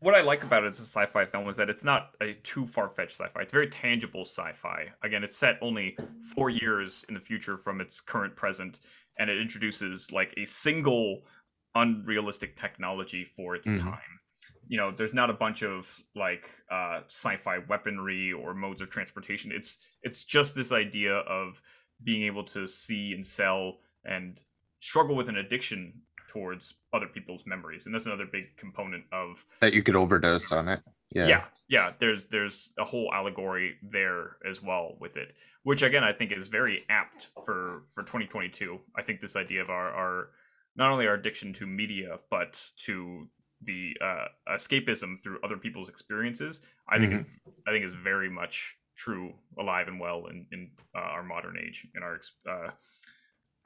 What 0.00 0.14
I 0.14 0.20
like 0.20 0.44
about 0.44 0.64
it 0.64 0.68
as 0.68 0.80
a 0.80 0.82
sci-fi 0.82 1.24
film 1.24 1.48
is 1.48 1.56
that 1.56 1.70
it's 1.70 1.84
not 1.84 2.14
a 2.20 2.34
too 2.34 2.66
far-fetched 2.66 3.14
sci-fi. 3.14 3.40
It's 3.42 3.52
very 3.52 3.68
tangible 3.68 4.22
sci-fi. 4.24 4.92
Again, 5.02 5.24
it's 5.24 5.36
set 5.36 5.56
only 5.62 5.96
four 6.34 6.50
years 6.50 7.04
in 7.08 7.14
the 7.14 7.20
future 7.20 7.56
from 7.56 7.80
its 7.80 8.00
current 8.00 8.36
present, 8.36 8.80
and 9.18 9.30
it 9.30 9.40
introduces 9.40 10.12
like 10.12 10.34
a 10.36 10.44
single 10.44 11.26
unrealistic 11.74 12.56
technology 12.56 13.24
for 13.24 13.54
its 13.56 13.68
Mhm. 13.68 13.80
time. 13.80 14.20
You 14.66 14.78
know, 14.78 14.90
there's 14.90 15.14
not 15.14 15.30
a 15.30 15.34
bunch 15.34 15.62
of 15.62 16.02
like 16.14 16.50
uh, 16.70 17.02
sci-fi 17.06 17.58
weaponry 17.58 18.32
or 18.32 18.54
modes 18.54 18.82
of 18.82 18.90
transportation. 18.90 19.52
It's 19.52 19.78
it's 20.02 20.24
just 20.24 20.54
this 20.54 20.72
idea 20.72 21.16
of 21.16 21.60
being 22.02 22.24
able 22.24 22.44
to 22.44 22.66
see 22.66 23.12
and 23.12 23.26
sell 23.26 23.80
and 24.04 24.42
struggle 24.78 25.16
with 25.16 25.28
an 25.28 25.36
addiction 25.36 26.02
towards 26.34 26.74
other 26.92 27.06
people's 27.06 27.44
memories, 27.46 27.86
and 27.86 27.94
that's 27.94 28.06
another 28.06 28.26
big 28.26 28.56
component 28.56 29.04
of 29.12 29.44
That 29.60 29.72
you 29.72 29.82
could 29.82 29.96
overdose 29.96 30.50
on 30.50 30.68
it. 30.68 30.80
Yeah. 31.14 31.28
yeah. 31.28 31.44
yeah 31.68 31.92
there's 32.00 32.24
there's 32.24 32.72
a 32.78 32.84
whole 32.84 33.10
allegory 33.14 33.76
there 33.82 34.36
as 34.48 34.62
well 34.62 34.96
with 35.00 35.16
it 35.16 35.34
which 35.62 35.82
again 35.82 36.02
i 36.02 36.12
think 36.12 36.32
is 36.32 36.48
very 36.48 36.82
apt 36.88 37.28
for 37.44 37.82
for 37.94 38.02
2022 38.02 38.80
i 38.96 39.02
think 39.02 39.20
this 39.20 39.36
idea 39.36 39.62
of 39.62 39.70
our 39.70 39.90
our 39.90 40.30
not 40.76 40.90
only 40.90 41.06
our 41.06 41.14
addiction 41.14 41.52
to 41.52 41.66
media 41.66 42.18
but 42.30 42.68
to 42.84 43.28
the 43.62 43.92
uh 44.02 44.24
escapism 44.54 45.16
through 45.22 45.38
other 45.44 45.56
people's 45.56 45.88
experiences 45.88 46.60
i 46.88 46.98
think 46.98 47.12
is, 47.12 47.24
i 47.68 47.70
think 47.70 47.84
is 47.84 47.92
very 47.92 48.30
much 48.30 48.76
true 48.96 49.32
alive 49.58 49.86
and 49.88 50.00
well 50.00 50.26
in 50.26 50.46
in 50.52 50.70
uh, 50.96 51.00
our 51.00 51.22
modern 51.22 51.56
age 51.64 51.86
in 51.94 52.02
our 52.02 52.18
uh, 52.48 52.70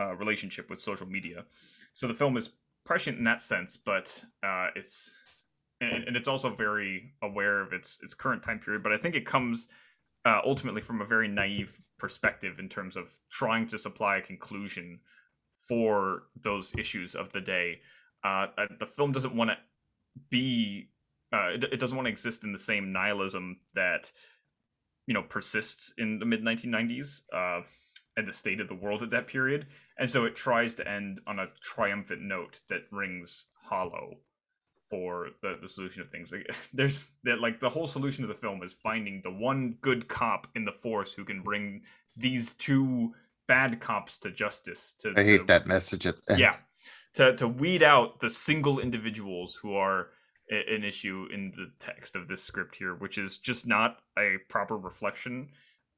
uh 0.03 0.15
relationship 0.17 0.69
with 0.69 0.81
social 0.83 1.07
media 1.07 1.45
so 1.99 2.07
the 2.07 2.15
film 2.15 2.37
is 2.37 2.51
prescient 2.85 3.19
in 3.19 3.25
that 3.25 3.43
sense 3.43 3.77
but 3.77 4.25
uh 4.45 4.69
it's 4.77 5.13
and, 5.81 6.05
and 6.05 6.17
it's 6.17 6.29
also 6.29 6.51
very 6.51 7.13
aware 7.23 7.61
of 7.61 7.73
its 7.73 8.01
its 8.03 8.15
current 8.15 8.43
time 8.43 8.59
period. 8.59 8.83
But 8.83 8.93
I 8.93 8.99
think 8.99 9.15
it 9.15 9.27
comes 9.27 9.69
uh, 10.25 10.41
ultimately 10.45 10.81
from 10.81 11.01
a 11.01 11.05
very 11.05 11.29
naive 11.29 11.81
perspective 11.99 12.59
in 12.59 12.69
terms 12.69 12.97
of 12.97 13.13
trying 13.31 13.67
to 13.69 13.79
supply 13.79 14.19
a 14.19 14.23
conclusion 14.23 15.01
for 15.57 16.25
those 16.43 16.73
issues 16.77 17.15
of 17.15 17.33
the 17.33 17.41
day. 17.41 17.81
Uh, 18.25 18.47
uh, 18.57 18.67
the 18.79 18.87
film 18.87 19.13
doesn't 19.13 19.35
want 19.35 19.51
to 19.51 19.57
be 20.31 20.89
uh, 21.33 21.51
it, 21.55 21.65
it 21.65 21.81
doesn't 21.81 21.97
want 21.97 22.07
to 22.07 22.11
exist 22.11 22.43
in 22.43 22.53
the 22.53 22.59
same 22.59 22.93
nihilism 22.93 23.59
that 23.75 24.11
you 25.07 25.15
know 25.15 25.23
persists 25.23 25.93
in 25.99 26.19
the 26.19 26.27
mid 26.27 26.43
1990s 26.43 27.23
uh, 27.33 27.63
and 28.19 28.27
the 28.27 28.33
state 28.33 28.61
of 28.61 28.69
the 28.69 28.75
world 28.75 29.03
at 29.03 29.11
that 29.11 29.27
period 29.27 29.67
and 29.99 30.11
so 30.11 30.25
it 30.25 30.37
tries 30.37 30.75
to 30.75 30.87
end 30.87 31.21
on 31.27 31.39
a 31.39 31.47
triumphant 31.63 32.21
note 32.21 32.61
that 32.69 32.83
rings 32.91 33.47
hollow 33.55 34.19
for 34.89 35.29
the, 35.43 35.59
the 35.61 35.69
solution 35.69 36.03
of 36.03 36.11
things. 36.11 36.33
Like, 36.33 36.51
there's 36.73 37.11
that 37.25 37.41
like 37.41 37.61
the 37.61 37.69
whole 37.69 37.87
solution 37.87 38.25
of 38.25 38.29
the 38.29 38.35
film 38.35 38.63
is 38.63 38.75
finding 38.75 39.21
the 39.23 39.31
one 39.31 39.77
good 39.83 40.09
cop 40.09 40.47
in 40.55 40.65
the 40.65 40.73
force 40.73 41.13
who 41.13 41.25
can 41.25 41.43
bring 41.43 41.83
these 42.17 42.55
two 42.55 43.13
bad 43.47 43.81
cops 43.81 44.19
to 44.19 44.31
justice. 44.31 44.95
To 45.01 45.15
I 45.17 45.25
hate 45.25 45.39
to- 45.39 45.45
that 45.45 45.67
message. 45.67 46.07
At, 46.07 46.17
yeah, 46.37 46.57
to 47.15 47.37
to 47.37 47.47
weed 47.47 47.83
out 47.83 48.21
the 48.21 48.31
single 48.31 48.81
individuals 48.81 49.55
who 49.55 49.75
are 49.75 50.09
a- 50.51 50.75
an 50.75 50.85
issue 50.85 51.27
in 51.33 51.53
the 51.55 51.71
text 51.79 52.17
of 52.17 52.29
this 52.29 52.43
script 52.43 52.77
here, 52.77 52.95
which 52.95 53.19
is 53.19 53.37
just 53.37 53.67
not 53.67 53.99
a 54.19 54.37
proper 54.49 54.77
reflection 54.77 55.49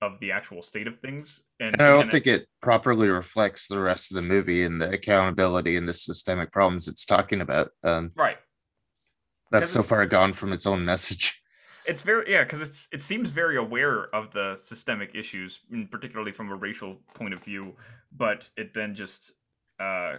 of 0.03 0.19
the 0.21 0.33
actual 0.33 0.63
state 0.63 0.87
of 0.87 0.99
things. 1.01 1.43
And, 1.61 1.73
And 1.73 1.83
I 1.83 1.91
don't 1.91 2.03
and 2.03 2.13
think 2.13 2.27
it 2.27 2.47
properly 2.63 3.09
reflects 3.09 3.69
the 3.69 3.79
rest 3.79 4.11
of 4.11 4.17
the 4.17 4.23
movie 4.23 4.63
and 4.65 4.81
the 4.81 4.91
accountability 4.91 5.77
and 5.77 5.89
the 5.89 5.95
systemic 5.95 6.53
problems 6.53 6.89
it's 6.89 7.05
talking 7.05 7.41
about. 7.41 7.71
Um, 7.85 8.13
right. 8.17 8.39
that's 9.51 9.71
so 9.71 9.83
far 9.83 10.07
gone 10.07 10.33
from 10.33 10.53
its 10.53 10.67
own 10.67 10.85
message. 10.85 11.43
It's 11.87 12.03
very 12.03 12.31
yeah, 12.31 12.45
because 12.45 12.61
it's 12.61 12.89
it 12.93 13.01
seems 13.03 13.31
very 13.31 13.57
aware 13.57 14.15
of 14.15 14.33
the 14.33 14.55
systemic 14.57 15.15
issues, 15.15 15.61
particularly 15.91 16.31
from 16.31 16.51
a 16.51 16.55
racial 16.55 16.97
point 17.15 17.33
of 17.33 17.43
view, 17.43 17.75
but 18.13 18.49
it 18.57 18.75
then 18.75 18.95
just 18.95 19.33
uh, 19.81 20.17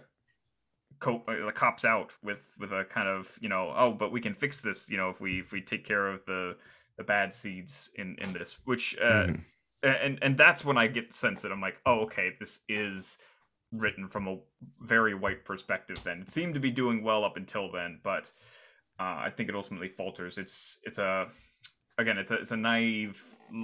co- 1.00 1.24
uh, 1.28 1.46
the 1.46 1.52
cops 1.52 1.86
out 1.86 2.12
with 2.24 2.56
with 2.60 2.72
a 2.72 2.86
kind 2.86 3.08
of 3.08 3.38
you 3.42 3.50
know 3.50 3.74
oh, 3.76 3.92
but 3.92 4.12
we 4.12 4.22
can 4.22 4.34
fix 4.34 4.62
this 4.62 4.90
you 4.90 4.98
know 4.98 5.10
if 5.10 5.20
we 5.22 5.40
if 5.40 5.52
we 5.52 5.62
take 5.62 5.86
care 5.86 6.08
of 6.08 6.26
the 6.26 6.56
the 6.98 7.04
bad 7.04 7.34
seeds 7.34 7.90
in 7.96 8.16
in 8.20 8.34
this, 8.34 8.58
which 8.66 8.98
uh, 9.00 9.28
Mhm. 9.28 9.42
And 9.84 10.20
and 10.22 10.38
that's 10.38 10.64
when 10.64 10.78
I 10.78 10.88
get 10.88 11.10
the 11.10 11.18
sense 11.18 11.42
that 11.42 11.52
I'm 11.52 11.62
like 11.62 11.78
oh 11.86 12.02
okay 12.02 12.32
this 12.40 12.62
is 12.70 13.18
written 13.72 14.08
from 14.08 14.28
a 14.28 14.38
very 14.82 15.16
white 15.16 15.46
perspective. 15.46 16.02
Then 16.04 16.22
it 16.22 16.30
seemed 16.30 16.54
to 16.56 16.60
be 16.60 16.72
doing 16.72 17.04
well 17.04 17.24
up 17.24 17.38
until 17.38 17.72
then, 17.72 18.00
but 18.04 18.32
uh, 19.00 19.04
I 19.04 19.32
think 19.36 19.50
it 19.50 19.56
ultimately 19.56 19.88
falters. 19.88 20.38
It's 20.38 20.80
it's 20.84 21.00
a 21.00 21.28
again 21.98 22.18
it's 22.18 22.32
a 22.32 22.36
it's 22.36 22.52
a 22.52 22.58
naive 22.58 23.22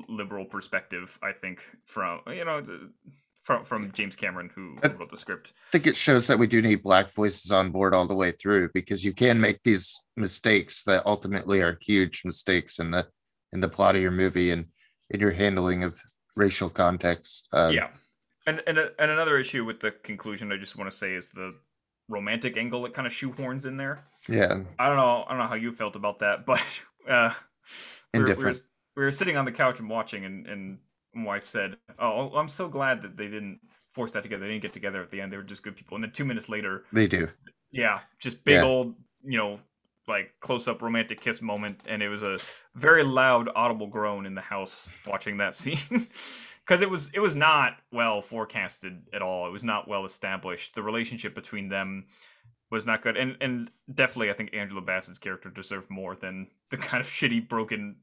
liberal 0.08 0.45
perspective. 0.45 1.17
I 1.21 1.32
think 1.32 1.62
from 1.86 2.21
you 2.27 2.45
know 2.45 2.63
from 3.43 3.65
from 3.65 3.91
James 3.91 4.15
Cameron 4.15 4.49
who 4.53 4.77
who 4.82 4.89
wrote 4.97 5.10
the 5.10 5.17
script. 5.17 5.53
I 5.69 5.71
think 5.71 5.88
it 5.88 5.95
shows 5.95 6.27
that 6.27 6.39
we 6.39 6.47
do 6.47 6.62
need 6.62 6.84
black 6.84 7.13
voices 7.13 7.51
on 7.51 7.71
board 7.71 7.93
all 7.93 8.08
the 8.08 8.15
way 8.15 8.32
through 8.32 8.69
because 8.73 9.03
you 9.03 9.13
can 9.13 9.39
make 9.39 9.62
these 9.63 9.99
mistakes 10.15 10.84
that 10.84 11.06
ultimately 11.06 11.62
are 11.62 11.77
huge 11.82 12.23
mistakes 12.23 12.80
in 12.80 12.91
the 12.91 13.08
in 13.53 13.62
the 13.62 13.69
plot 13.69 13.95
of 13.95 14.01
your 14.01 14.12
movie 14.12 14.51
and 14.51 14.65
in 15.09 15.19
your 15.19 15.31
handling 15.31 15.83
of 15.83 16.01
racial 16.35 16.69
context. 16.69 17.47
Um, 17.53 17.73
yeah, 17.73 17.89
and 18.45 18.61
and 18.67 18.77
and 18.77 19.11
another 19.11 19.37
issue 19.37 19.65
with 19.65 19.79
the 19.79 19.91
conclusion 19.91 20.51
I 20.51 20.57
just 20.57 20.77
want 20.77 20.89
to 20.91 20.97
say 20.97 21.13
is 21.13 21.29
the 21.29 21.55
romantic 22.09 22.57
angle 22.57 22.85
it 22.85 22.93
kind 22.93 23.05
of 23.05 23.13
shoehorns 23.13 23.65
in 23.65 23.77
there. 23.77 24.03
yeah, 24.29 24.57
I 24.79 24.87
don't 24.87 24.97
know 24.97 25.23
I 25.27 25.29
don't 25.29 25.39
know 25.39 25.47
how 25.47 25.55
you 25.55 25.71
felt 25.71 25.95
about 25.95 26.19
that, 26.19 26.45
but 26.45 26.63
uh, 27.09 27.33
we 28.13 28.19
were, 28.23 28.25
we 28.27 28.43
were, 28.43 28.53
Indifferent. 28.53 28.63
we 28.95 29.03
were 29.03 29.11
sitting 29.11 29.37
on 29.37 29.45
the 29.45 29.51
couch 29.51 29.79
and 29.79 29.89
watching, 29.89 30.25
and 30.25 30.47
and 30.47 30.77
my 31.13 31.25
wife 31.25 31.45
said, 31.45 31.77
"Oh, 31.99 32.29
I'm 32.35 32.49
so 32.49 32.67
glad 32.67 33.01
that 33.03 33.17
they 33.17 33.27
didn't." 33.27 33.59
Force 33.93 34.11
that 34.11 34.21
together. 34.21 34.43
They 34.45 34.51
didn't 34.51 34.61
get 34.61 34.73
together 34.73 35.01
at 35.01 35.09
the 35.09 35.19
end. 35.19 35.33
They 35.33 35.37
were 35.37 35.43
just 35.43 35.63
good 35.63 35.75
people. 35.75 35.95
And 35.95 36.03
then 36.03 36.11
two 36.11 36.23
minutes 36.23 36.49
later, 36.49 36.83
they 36.93 37.07
do. 37.07 37.27
yeah 37.71 38.01
just 38.19 38.43
big 38.43 38.55
Yeah. 38.57 38.63
old 38.63 38.93
you 39.23 39.39
know 39.39 39.57
like 40.07 40.31
close 40.39 40.67
up 40.67 40.81
romantic 40.81 41.19
kiss 41.21 41.41
moment 41.41 41.79
and 41.87 42.01
it 42.01 42.10
was 42.10 42.23
a 42.23 42.37
very 42.75 43.03
loud 43.03 43.49
audible 43.55 43.87
groan 43.87 44.25
in 44.25 44.33
the 44.35 44.41
house 44.41 44.89
watching 45.05 45.37
that 45.37 45.55
scene 45.55 45.77
because 46.65 46.81
it 46.81 46.89
was 46.89 47.10
it 47.13 47.19
was 47.19 47.35
not 47.35 47.73
well 47.91 48.21
forecasted 48.21 49.01
at 49.13 49.21
all 49.21 49.47
it 49.47 49.51
was 49.51 49.63
not 49.63 49.87
well 49.87 50.05
established 50.05 50.73
the 50.75 50.81
relationship 50.81 51.35
between 51.35 51.67
them 51.67 52.05
was 52.71 52.85
not 52.85 53.01
good 53.01 53.17
and 53.17 53.35
and 53.41 53.69
definitely 53.93 54.29
i 54.29 54.33
think 54.33 54.53
angela 54.53 54.81
bassett's 54.81 55.17
character 55.19 55.49
deserved 55.49 55.89
more 55.89 56.15
than 56.15 56.47
the 56.71 56.77
kind 56.77 57.01
of 57.01 57.08
shitty 57.08 57.47
broken 57.47 57.95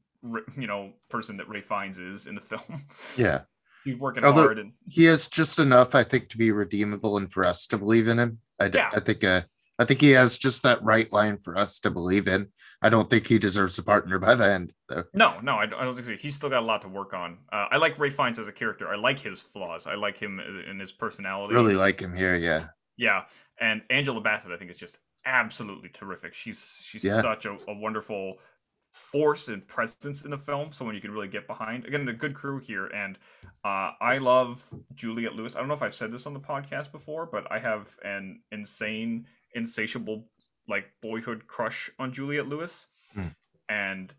you 0.57 0.65
know 0.67 0.91
person 1.09 1.37
that 1.37 1.47
ralph 1.49 1.65
fiennes 1.65 1.99
is 1.99 2.25
in 2.27 2.33
the 2.35 2.41
film 2.41 2.83
Yeah, 3.15 3.41
he's 3.83 3.95
working 3.97 4.23
Although- 4.23 4.43
hard 4.43 4.57
and 4.57 4.73
he 4.87 5.03
has 5.05 5.27
just 5.27 5.59
enough, 5.59 5.93
I 5.93 6.03
think, 6.03 6.29
to 6.29 6.37
be 6.37 6.51
redeemable 6.51 7.17
and 7.17 7.31
for 7.31 7.45
us 7.45 7.67
to 7.67 7.77
believe 7.77 8.07
in 8.07 8.17
him. 8.17 8.39
I, 8.59 8.69
d- 8.69 8.77
Yeah. 8.79 8.89
I 8.93 8.99
think. 9.01 9.23
Uh, 9.23 9.41
I 9.77 9.85
think 9.85 9.99
he 10.01 10.11
has 10.11 10.37
just 10.37 10.63
that 10.63 10.81
right 10.83 11.11
line 11.11 11.37
for 11.37 11.57
us 11.57 11.79
to 11.79 11.91
believe 11.91 12.27
in. 12.27 12.47
I 12.81 12.89
don't 12.89 13.09
think 13.09 13.27
he 13.27 13.37
deserves 13.39 13.77
a 13.77 13.83
partner 13.83 14.19
by 14.19 14.35
the 14.35 14.45
end, 14.45 14.71
though. 14.87 15.03
No, 15.13 15.39
no, 15.41 15.55
I 15.55 15.65
don't, 15.65 15.79
I 15.79 15.83
don't 15.83 15.95
think 15.95 16.07
so. 16.07 16.13
He's 16.13 16.35
still 16.35 16.49
got 16.49 16.63
a 16.63 16.65
lot 16.65 16.81
to 16.83 16.87
work 16.87 17.13
on. 17.13 17.39
Uh, 17.51 17.67
I 17.71 17.77
like 17.77 17.99
Ralph 17.99 18.13
Fiennes 18.13 18.39
as 18.39 18.47
a 18.47 18.53
character. 18.53 18.87
I 18.87 18.95
like 18.95 19.19
his 19.19 19.41
flaws. 19.41 19.85
I 19.87 19.95
like 19.95 20.17
him 20.17 20.39
in 20.39 20.79
his 20.79 20.91
personality. 20.91 21.53
Really 21.53 21.75
like 21.75 21.99
him 21.99 22.15
here. 22.15 22.35
Yeah, 22.35 22.67
yeah. 22.97 23.23
And 23.59 23.81
Angela 23.89 24.21
Bassett, 24.21 24.51
I 24.51 24.57
think, 24.57 24.71
is 24.71 24.77
just 24.77 24.97
absolutely 25.25 25.89
terrific. 25.89 26.33
She's 26.33 26.81
she's 26.83 27.03
Yeah. 27.03 27.21
such 27.21 27.45
a, 27.45 27.57
a 27.67 27.73
wonderful 27.73 28.35
force 28.95 29.49
and 29.49 29.67
presence 29.67 30.23
in 30.23 30.31
the 30.31 30.37
film. 30.37 30.71
Someone 30.71 30.95
you 30.95 31.01
can 31.01 31.11
really 31.11 31.27
get 31.27 31.47
behind. 31.47 31.85
Again, 31.85 32.05
the 32.05 32.13
good 32.13 32.33
crew 32.33 32.59
here, 32.59 32.87
and 32.87 33.17
uh, 33.65 33.91
I 33.99 34.17
love 34.19 34.63
Juliette 34.93 35.35
Lewis. 35.35 35.55
I 35.55 35.59
don't 35.59 35.67
know 35.67 35.73
if 35.73 35.81
I've 35.81 35.93
said 35.93 36.11
this 36.11 36.25
on 36.25 36.33
the 36.33 36.39
podcast 36.39 36.91
before, 36.93 37.25
but 37.25 37.51
I 37.51 37.59
have 37.59 37.89
an 38.03 38.39
insane, 38.51 39.27
insatiable 39.53 40.25
like 40.69 40.85
boyhood 41.01 41.45
crush 41.45 41.91
on 41.99 42.13
Juliette 42.13 42.47
Lewis, 42.47 42.87
Hmm. 43.13 43.27
and 43.69 44.13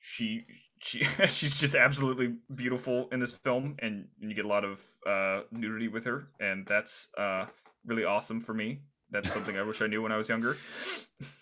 she 0.00 0.46
she 0.80 1.02
she's 1.26 1.58
just 1.58 1.74
absolutely 1.74 2.34
beautiful 2.54 3.08
in 3.10 3.18
this 3.18 3.32
film, 3.34 3.74
and, 3.80 4.06
and 4.20 4.30
you 4.30 4.36
get 4.36 4.44
a 4.44 4.48
lot 4.48 4.64
of 4.64 4.80
uh, 5.06 5.40
nudity 5.50 5.88
with 5.88 6.04
her, 6.04 6.28
and 6.40 6.64
that's 6.66 7.08
uh, 7.18 7.46
really 7.84 8.04
awesome 8.04 8.40
for 8.40 8.54
me. 8.54 8.82
That's 9.10 9.32
something 9.32 9.56
I 9.58 9.62
wish 9.62 9.82
I 9.82 9.86
knew 9.88 10.02
when 10.02 10.12
I 10.12 10.16
was 10.16 10.28
younger. 10.28 10.56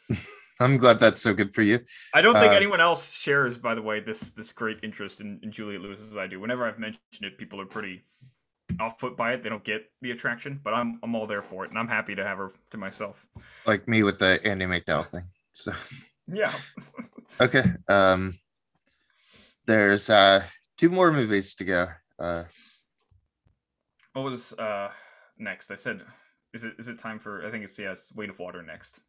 I'm 0.61 0.79
glad 0.79 1.01
that's 1.01 1.21
so 1.21 1.35
good 1.35 1.55
for 1.55 1.63
you. 1.63 1.81
I 2.15 2.23
don't 2.23 2.35
think 2.35 2.53
Uh, 2.53 2.57
anyone 2.57 2.81
else 2.81 3.13
shares, 3.13 3.59
by 3.59 3.75
the 3.75 3.83
way, 3.83 4.01
this 4.01 4.31
this 4.31 4.53
great 4.53 4.79
interest 4.83 5.21
in, 5.21 5.39
in 5.43 5.53
Juliette 5.53 5.83
Lewis 5.83 6.01
as 6.01 6.17
I 6.17 6.27
do. 6.27 6.41
Whenever 6.41 6.67
I've 6.67 6.79
mentioned 6.79 7.01
it, 7.23 7.37
people 7.39 7.61
are 7.61 7.67
pretty 7.67 8.05
off 8.81 8.99
put 8.99 9.17
by 9.17 9.33
it. 9.35 9.43
They 9.43 9.49
don't 9.49 9.65
get 9.65 9.91
the 10.01 10.11
attraction, 10.13 10.61
but 10.63 10.73
I'm 10.75 10.99
I'm 11.03 11.15
all 11.15 11.27
there 11.27 11.43
for 11.43 11.65
it, 11.65 11.71
and 11.71 11.79
I'm 11.79 11.89
happy 11.89 12.15
to 12.15 12.25
have 12.25 12.39
her 12.39 12.51
to 12.71 12.79
myself. 12.79 13.27
Like 13.67 13.87
me 13.87 14.03
with 14.03 14.19
the 14.19 14.41
Andie 14.47 14.67
MacDowell 14.67 15.07
thing. 15.07 15.25
So 15.53 15.73
Yeah. 16.27 16.53
okay. 17.41 17.65
Um 17.89 18.39
there's 19.67 20.09
uh 20.11 20.43
two 20.79 20.89
more 20.89 21.13
movies 21.13 21.55
to 21.57 21.65
go. 21.65 21.89
Uh 22.19 22.45
what 24.15 24.25
was 24.25 24.53
uh 24.55 24.91
next? 25.39 25.71
I 25.71 25.75
said, 25.77 26.03
is 26.55 26.65
it 26.65 26.75
is 26.79 26.89
it 26.89 26.99
time 26.99 27.19
for? 27.19 27.47
I 27.47 27.51
think 27.51 27.65
it's 27.65 27.79
yes, 27.79 28.11
Weight 28.15 28.31
of 28.31 28.39
Water 28.39 28.63
next. 28.63 29.01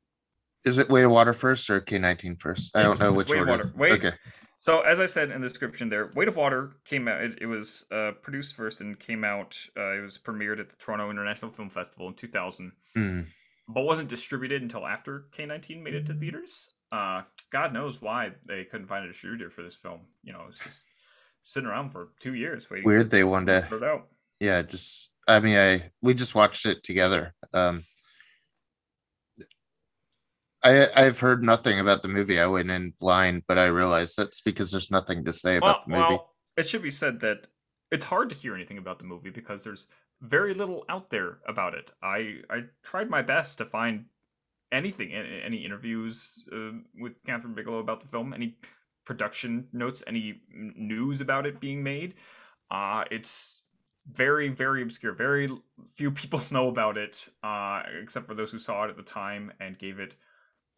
Is 0.66 0.78
it 0.78 0.90
Weight 0.90 1.04
of 1.06 1.12
Water 1.12 1.34
first 1.34 1.70
or 1.70 1.80
K19 1.82 2.40
first? 2.40 2.76
I 2.76 2.84
don't 2.84 3.00
know 3.00 3.14
which 3.14 3.30
Way 3.30 3.36
to 3.36 3.40
order. 3.42 3.52
Water. 3.52 3.74
Way- 3.76 3.92
Okay. 3.94 4.12
So 4.60 4.82
as 4.82 5.00
I 5.00 5.06
said 5.06 5.30
in 5.30 5.40
the 5.42 5.48
description 5.48 5.88
there, 5.88 6.12
Weight 6.16 6.28
of 6.28 6.36
Water 6.36 6.78
came 6.84 7.08
out. 7.08 7.22
It, 7.22 7.38
it 7.42 7.46
was 7.46 7.86
uh, 7.92 8.14
produced 8.24 8.56
first 8.56 8.82
and 8.82 9.00
came 9.00 9.24
out. 9.24 9.56
Uh, 9.78 9.92
it 9.98 10.02
was 10.02 10.18
premiered 10.18 10.60
at 10.60 10.70
the 10.72 10.76
Toronto 10.78 11.12
International 11.12 11.52
Film 11.52 11.70
Festival 11.70 12.08
in 12.08 12.16
2000, 12.16 12.72
Mm. 12.98 13.28
but 13.70 13.82
wasn't 13.84 14.10
distributed 14.10 14.64
until 14.64 14.86
after 14.88 15.26
K19 15.32 15.84
made 15.84 15.94
it 15.94 16.08
to 16.08 16.16
theaters. 16.16 16.70
Uh, 16.92 17.22
God 17.52 17.72
knows 17.72 18.02
why 18.02 18.32
they 18.48 18.64
couldn't 18.64 18.88
find 18.88 19.06
a 19.06 19.10
distributor 19.10 19.52
for 19.52 19.62
this 19.62 19.76
film. 19.76 20.00
You 20.24 20.34
know, 20.34 20.46
it's 20.50 20.58
just 20.58 20.80
sitting 21.44 21.70
around 21.70 21.92
for 21.92 22.10
two 22.20 22.34
years 22.34 22.68
waiting. 22.70 22.86
Weird 22.86 23.12
they 23.12 23.24
wanted 23.24 23.54
to 23.54 23.62
to 23.62 23.68
put 23.68 23.84
it 23.84 23.88
out. 23.88 24.08
yeah, 24.40 24.64
just 24.64 25.12
I 25.28 25.40
mean 25.40 25.56
I 25.58 25.92
we 26.02 26.16
just 26.16 26.34
watched 26.34 26.66
it 26.66 26.84
together. 26.84 27.36
Um 27.54 27.84
I 30.68 31.06
I've 31.06 31.20
heard 31.20 31.44
nothing 31.44 31.80
about 31.80 32.02
the 32.02 32.08
movie. 32.08 32.40
I 32.40 32.48
went 32.48 32.72
in 32.72 32.94
blind, 33.00 33.44
but 33.48 33.58
I 33.58 33.68
realized 33.68 34.16
that's 34.18 34.42
because 34.42 34.72
there's 34.72 34.92
nothing 34.92 35.26
to 35.26 35.34
say 35.34 35.60
Well, 35.60 35.72
about 35.72 35.86
the 35.86 35.92
movie. 35.92 36.08
well, 36.10 36.36
it 36.58 36.68
should 36.68 36.82
be 36.82 36.92
said 36.92 37.20
that 37.22 37.48
it's 37.92 38.06
hard 38.06 38.30
to 38.30 38.36
hear 38.36 38.54
anything 38.56 38.78
about 38.78 39.00
the 39.00 39.06
movie 39.06 39.30
because 39.30 39.64
there's 39.64 39.88
very 40.22 40.54
little 40.54 40.84
out 40.90 41.10
there 41.10 41.40
about 41.48 41.74
it. 41.74 41.92
I 42.04 42.40
I 42.50 42.64
tried 42.84 43.10
my 43.10 43.22
best 43.22 43.60
to 43.60 43.66
find 43.66 44.06
anything, 44.72 45.14
any 45.14 45.64
interviews 45.64 46.46
uh, 46.52 46.72
with 47.00 47.24
Kathryn 47.24 47.56
Bigelow 47.56 47.80
about 47.80 48.02
the 48.02 48.08
film, 48.08 48.34
any 48.34 48.58
production 49.06 49.68
notes, 49.72 50.04
any 50.06 50.42
news 50.52 51.22
about 51.22 51.46
it 51.46 51.60
being 51.60 51.82
made. 51.84 52.16
Uh 52.70 53.06
it's 53.10 53.64
very 54.10 54.50
very 54.50 54.82
obscure. 54.82 55.14
Very 55.14 55.50
few 55.96 56.12
people 56.12 56.42
know 56.52 56.68
about 56.68 56.98
it, 56.98 57.30
uh, 57.44 57.84
except 58.02 58.28
for 58.28 58.34
those 58.36 58.52
who 58.52 58.60
saw 58.60 58.84
it 58.84 58.90
at 58.90 58.98
the 58.98 59.04
time 59.04 59.52
and 59.62 59.78
gave 59.78 60.00
it 60.00 60.16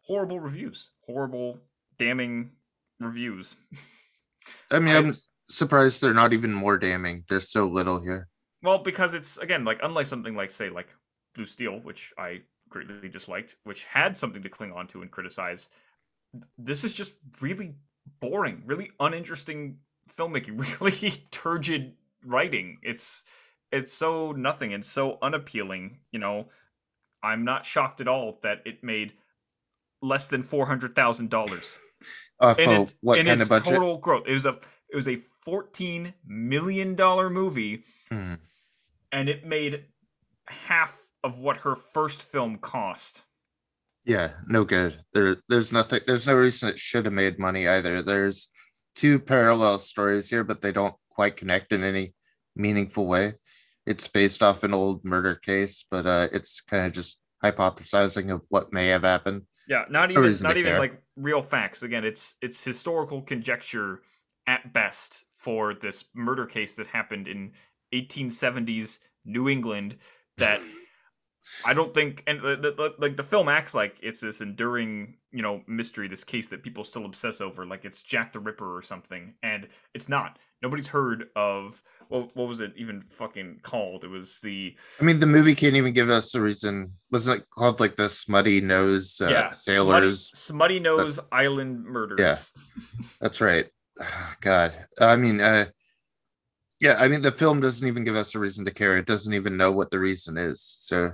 horrible 0.09 0.39
reviews, 0.39 0.89
horrible, 1.05 1.59
damning 1.99 2.49
reviews. 2.99 3.55
I 4.71 4.79
mean, 4.79 4.95
I- 4.95 4.97
I'm 4.97 5.13
surprised 5.49 6.01
they're 6.01 6.15
not 6.15 6.33
even 6.33 6.51
more 6.51 6.79
damning. 6.79 7.23
There's 7.29 7.51
so 7.51 7.67
little 7.67 8.01
here. 8.01 8.27
Well, 8.63 8.79
because 8.79 9.13
it's 9.13 9.37
again 9.37 9.63
like 9.63 9.79
unlike 9.83 10.07
something 10.07 10.35
like 10.35 10.49
say 10.49 10.69
like 10.69 10.87
Blue 11.35 11.45
Steel, 11.45 11.79
which 11.83 12.11
I 12.17 12.41
greatly 12.69 13.07
disliked, 13.07 13.55
which 13.65 13.85
had 13.85 14.17
something 14.17 14.41
to 14.41 14.49
cling 14.49 14.73
on 14.73 14.87
to 14.87 15.03
and 15.03 15.11
criticize. 15.11 15.69
This 16.57 16.83
is 16.83 16.91
just 16.91 17.13
really 17.39 17.75
boring, 18.19 18.63
really 18.65 18.89
uninteresting 18.99 19.77
filmmaking, 20.17 20.57
really 20.81 21.23
turgid 21.31 21.93
writing. 22.25 22.79
It's 22.81 23.23
it's 23.71 23.93
so 23.93 24.31
nothing 24.31 24.73
and 24.73 24.83
so 24.83 25.19
unappealing. 25.21 25.99
You 26.11 26.19
know, 26.19 26.47
I'm 27.21 27.45
not 27.45 27.63
shocked 27.63 28.01
at 28.01 28.07
all 28.07 28.39
that 28.41 28.63
it 28.65 28.83
made 28.83 29.13
less 30.01 30.27
than 30.27 30.41
four 30.43 30.65
hundred 30.65 30.95
thousand 30.95 31.29
dollars 31.29 31.79
in 32.41 32.47
of 32.47 32.59
its, 32.59 32.95
what 33.01 33.17
in 33.19 33.25
kind 33.25 33.41
its 33.41 33.43
of 33.43 33.49
budget? 33.49 33.73
total 33.73 33.97
growth. 33.97 34.23
It 34.27 34.33
was 34.33 34.45
a 34.45 34.57
it 34.91 34.95
was 34.95 35.07
a 35.07 35.21
fourteen 35.43 36.13
million 36.25 36.95
dollar 36.95 37.29
movie 37.29 37.83
Hmm. 38.09 38.35
and 39.11 39.29
it 39.29 39.45
made 39.45 39.85
half 40.47 40.99
of 41.23 41.39
what 41.39 41.57
her 41.57 41.75
first 41.75 42.23
film 42.23 42.57
cost. 42.57 43.21
Yeah, 44.05 44.31
no 44.47 44.63
good. 44.63 45.03
There, 45.13 45.35
there's 45.49 45.71
nothing. 45.71 45.99
There's 46.07 46.25
no 46.25 46.35
reason 46.35 46.69
it 46.69 46.79
should 46.79 47.05
have 47.05 47.13
made 47.13 47.37
money 47.37 47.67
either. 47.67 48.01
There's 48.01 48.47
two 48.95 49.19
parallel 49.19 49.77
stories 49.77 50.29
here, 50.29 50.43
but 50.43 50.61
they 50.61 50.71
don't 50.71 50.95
quite 51.09 51.37
connect 51.37 51.71
in 51.73 51.83
any 51.83 52.13
meaningful 52.55 53.05
way. 53.05 53.33
It's 53.85 54.07
based 54.07 54.41
off 54.41 54.63
an 54.63 54.73
old 54.73 55.03
murder 55.05 55.35
case, 55.35 55.85
but 55.91 56.05
uh, 56.07 56.27
it's 56.31 56.61
kind 56.61 56.87
of 56.87 56.93
just 56.93 57.19
hypothesizing 57.43 58.33
of 58.33 58.41
what 58.49 58.73
may 58.73 58.87
have 58.87 59.03
happened. 59.03 59.43
Yeah, 59.69 59.85
not 59.87 60.09
even 60.09 60.23
not 60.41 60.57
even 60.57 60.71
care. 60.71 60.79
like 60.79 60.99
real 61.15 61.43
facts. 61.43 61.83
Again, 61.83 62.03
it's 62.03 62.35
it's 62.41 62.63
historical 62.63 63.21
conjecture 63.21 64.01
at 64.47 64.73
best 64.73 65.25
for 65.35 65.75
this 65.75 66.05
murder 66.15 66.47
case 66.47 66.73
that 66.73 66.87
happened 66.87 67.27
in 67.27 67.51
1870s 67.93 68.97
New 69.25 69.47
England 69.47 69.97
that 70.37 70.59
I 71.65 71.73
don't 71.73 71.93
think 71.93 72.23
and 72.27 72.39
the, 72.41 72.55
the, 72.55 72.71
the- 72.71 72.95
like 72.99 73.17
the 73.17 73.23
film 73.23 73.49
acts 73.49 73.73
like 73.73 73.95
it's 74.01 74.21
this 74.21 74.41
enduring, 74.41 75.15
you 75.31 75.41
know, 75.41 75.61
mystery, 75.67 76.07
this 76.07 76.23
case 76.23 76.47
that 76.47 76.63
people 76.63 76.83
still 76.83 77.05
obsess 77.05 77.41
over, 77.41 77.65
like 77.65 77.85
it's 77.85 78.01
Jack 78.01 78.33
the 78.33 78.39
Ripper 78.39 78.75
or 78.75 78.81
something, 78.81 79.33
and 79.43 79.67
it's 79.93 80.09
not. 80.09 80.39
Nobody's 80.61 80.87
heard 80.87 81.27
of 81.35 81.81
well, 82.09 82.29
what 82.33 82.47
was 82.47 82.59
it 82.59 82.73
even 82.75 83.03
fucking 83.11 83.59
called? 83.61 84.03
It 84.03 84.09
was 84.09 84.39
the 84.41 84.75
I 84.99 85.03
mean, 85.03 85.19
the 85.19 85.25
movie 85.25 85.55
can't 85.55 85.75
even 85.75 85.93
give 85.93 86.09
us 86.09 86.35
a 86.35 86.41
reason. 86.41 86.91
Wasn't 87.11 87.41
it 87.41 87.49
called 87.49 87.79
like 87.79 87.95
the 87.95 88.07
Smuttynose 88.07 89.25
uh, 89.25 89.29
yeah 89.29 89.49
Sailors? 89.51 90.31
Smutty, 90.35 90.79
Smuttynose 90.81 91.19
Island 91.31 91.85
Murders. 91.85 92.19
Yeah, 92.19 92.83
That's 93.21 93.39
right. 93.41 93.67
God, 94.41 94.77
I 94.99 95.15
mean, 95.17 95.41
uh, 95.41 95.65
yeah, 96.81 96.95
I 96.97 97.07
mean, 97.09 97.21
the 97.21 97.31
film 97.31 97.59
doesn't 97.59 97.87
even 97.87 98.03
give 98.05 98.15
us 98.15 98.35
a 98.35 98.39
reason 98.39 98.63
to 98.65 98.71
care. 98.71 98.97
It 98.97 99.05
doesn't 99.05 99.33
even 99.33 99.57
know 99.57 99.71
what 99.71 99.91
the 99.91 99.99
reason 99.99 100.37
is. 100.37 100.61
So, 100.61 101.11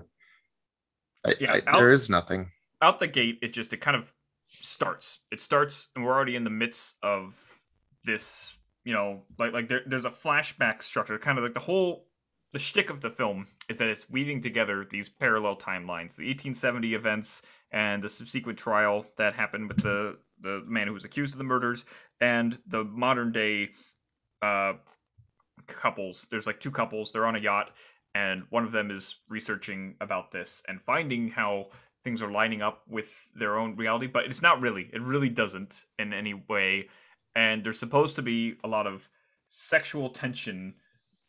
I, 1.26 1.34
Yeah, 1.40 1.54
I, 1.54 1.62
I'll- 1.68 1.80
there 1.80 1.90
is 1.92 2.10
nothing. 2.10 2.52
out 2.82 3.00
the 3.00 3.08
gate 3.08 3.40
it 3.42 3.54
just 3.54 3.74
it 3.74 3.78
kind 3.82 3.98
of 3.98 4.14
starts. 4.50 5.20
It 5.32 5.42
starts 5.42 5.90
and 5.96 6.06
we're 6.06 6.14
already 6.14 6.36
in 6.36 6.44
the 6.44 6.50
midst 6.50 6.96
of 7.04 7.36
this 8.04 8.58
you 8.84 8.94
know 8.94 9.24
like 9.40 9.52
like 9.54 9.68
there, 9.68 9.82
there's 9.88 10.06
a 10.06 10.10
flashback 10.12 10.84
structure 10.84 11.18
kind 11.18 11.38
of 11.38 11.44
like 11.44 11.54
the 11.56 11.60
whole 11.60 12.06
the 12.54 12.60
shtick 12.60 12.90
of 12.92 13.02
the 13.02 13.10
film 13.10 13.48
is 13.68 13.78
that 13.78 13.88
it's 13.88 14.10
weaving 14.10 14.42
together 14.42 14.86
these 14.90 15.10
parallel 15.10 15.56
timelines 15.56 16.16
the 16.16 16.24
1870 16.28 16.94
events 16.94 17.42
and 17.72 18.04
the 18.04 18.08
subsequent 18.10 18.58
trial 18.60 19.06
that 19.18 19.34
happened 19.34 19.68
with 19.68 19.78
the 19.82 20.18
the 20.42 20.62
man 20.68 20.86
who 20.88 20.94
was 20.94 21.04
accused 21.04 21.34
of 21.34 21.38
the 21.40 21.44
murders 21.44 21.84
and 22.22 22.60
the 22.68 22.84
modern 22.84 23.32
day 23.32 23.70
uh 24.44 24.74
couples. 25.68 26.28
There's 26.30 26.46
like 26.46 26.60
two 26.60 26.70
couples. 26.72 27.12
They're 27.12 27.26
on 27.26 27.36
a 27.36 27.40
yacht 27.40 27.72
and 28.16 28.44
one 28.50 28.64
of 28.64 28.72
them 28.72 28.90
is 28.90 29.18
researching 29.30 29.96
about 30.02 30.32
this 30.32 30.64
and 30.68 30.82
finding 30.82 31.30
how 31.30 31.68
things 32.04 32.22
are 32.22 32.32
lining 32.32 32.62
up 32.62 32.82
with 32.88 33.10
their 33.36 33.58
own 33.60 33.76
reality, 33.76 34.08
but 34.08 34.26
it's 34.26 34.42
not 34.42 34.62
really. 34.62 34.90
It 34.94 35.02
really 35.02 35.30
doesn't 35.30 35.84
in 36.00 36.14
any 36.14 36.34
way. 36.34 36.88
And 37.36 37.64
there's 37.64 37.78
supposed 37.78 38.16
to 38.16 38.22
be 38.22 38.56
a 38.64 38.68
lot 38.68 38.88
of 38.88 39.08
sexual 39.48 40.10
tension 40.10 40.76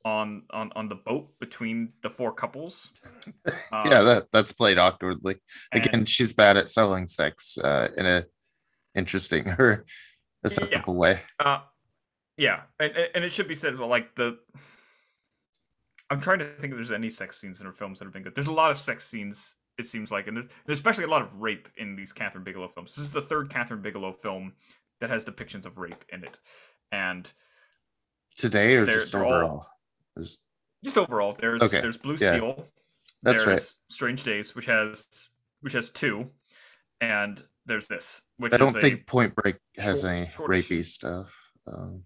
on 0.05 0.43
on 0.53 0.71
on 0.77 0.89
the 0.89 0.95
boat 0.95 1.37
between 1.41 1.93
the 2.05 2.09
four 2.11 2.33
couples. 2.33 2.93
Um, 3.73 3.87
yeah, 3.91 4.03
that 4.03 4.27
that's 4.33 4.53
played 4.53 4.79
awkwardly. 4.79 5.37
and- 5.73 5.85
Again, 5.85 6.05
she's 6.05 6.33
bad 6.33 6.57
at 6.57 6.69
selling 6.69 7.09
sex 7.09 7.59
uh, 7.59 7.89
in 7.97 8.07
a 8.07 8.25
interesting 8.95 9.49
or 9.59 9.85
acceptable 10.45 10.95
way. 10.97 11.23
Uh, 11.41 11.59
yeah, 12.37 12.61
and 12.79 12.93
and- 12.93 13.09
and 13.17 13.25
it 13.25 13.33
should 13.33 13.49
be 13.49 13.57
said 13.57 13.77
well. 13.77 13.89
Like 13.89 14.15
the, 14.15 14.39
I'm 16.11 16.21
trying 16.21 16.39
to 16.41 16.47
think 16.61 16.73
if 16.73 16.77
there's 16.77 16.93
any 16.93 17.11
sex 17.11 17.41
scenes 17.41 17.61
in 17.61 17.67
her 17.67 17.73
films 17.73 17.99
that 17.99 18.05
have 18.05 18.13
been 18.13 18.23
good. 18.23 18.35
There's 18.35 18.47
a 18.47 18.53
lot 18.53 18.71
of 18.71 18.79
sex 18.79 19.07
scenes. 19.09 19.55
It 19.79 19.87
seems 19.87 20.11
like, 20.11 20.27
and 20.29 20.37
there's, 20.37 20.47
there's 20.65 20.79
especially 20.79 21.05
a 21.05 21.09
lot 21.09 21.21
of 21.23 21.35
rape 21.41 21.69
in 21.77 21.97
these 21.97 22.13
Kathryn 22.13 22.45
Bigelow 22.45 22.69
films. 22.69 22.95
This 22.95 23.05
is 23.05 23.13
the 23.13 23.21
third 23.23 23.51
Kathryn 23.51 23.83
Bigelow 23.83 24.13
film 24.13 24.53
that 25.01 25.11
has 25.11 25.25
depictions 25.25 25.67
of 25.67 25.77
rape 25.79 26.03
in 26.11 26.25
it, 26.25 26.39
and 26.93 27.31
Today 28.37 28.77
or 28.77 28.87
just 28.87 29.13
they're 29.13 29.25
all- 29.25 29.33
overall? 29.33 29.67
Is- 30.17 30.39
just 30.85 30.97
overall, 30.99 31.33
there's 31.39 31.63
Okay, 31.63 31.81
there's 31.81 31.97
Blue 31.97 32.17
yeah. 32.19 32.37
Steel. 32.37 32.67
That's 33.23 33.45
there's 33.45 33.47
right. 33.47 33.73
Strange 33.91 34.25
Days, 34.25 34.55
which 34.55 34.67
has 34.67 35.31
which 35.63 35.73
has 35.73 35.91
two, 35.91 36.31
and 37.01 37.43
there's 37.67 37.87
this, 37.87 38.23
which 38.37 38.53
I 38.53 38.57
don't 38.59 38.79
think 38.79 39.07
Point 39.07 39.35
Break 39.35 39.57
has 39.79 40.03
short- 40.03 40.13
any 40.15 40.29
short- 40.29 40.51
rapey 40.51 40.85
stuff. 40.85 41.35
Um, 41.67 42.05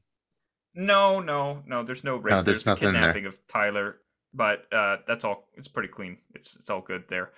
No, 0.74 1.20
no, 1.20 1.62
no. 1.66 1.82
There's 1.82 2.04
no 2.04 2.16
rape. 2.16 2.32
No, 2.32 2.42
there's 2.42 2.64
the 2.64 2.70
nothing 2.70 2.92
there. 2.92 3.00
kidnapping 3.02 3.26
of 3.26 3.46
Tyler, 3.48 3.96
but 4.34 4.72
uh, 4.72 4.98
that's 5.06 5.24
all. 5.24 5.48
It's 5.56 5.68
pretty 5.68 5.88
clean. 5.88 6.18
It's 6.34 6.56
it's 6.56 6.70
all 6.70 6.80
good 6.80 7.04
there. 7.08 7.30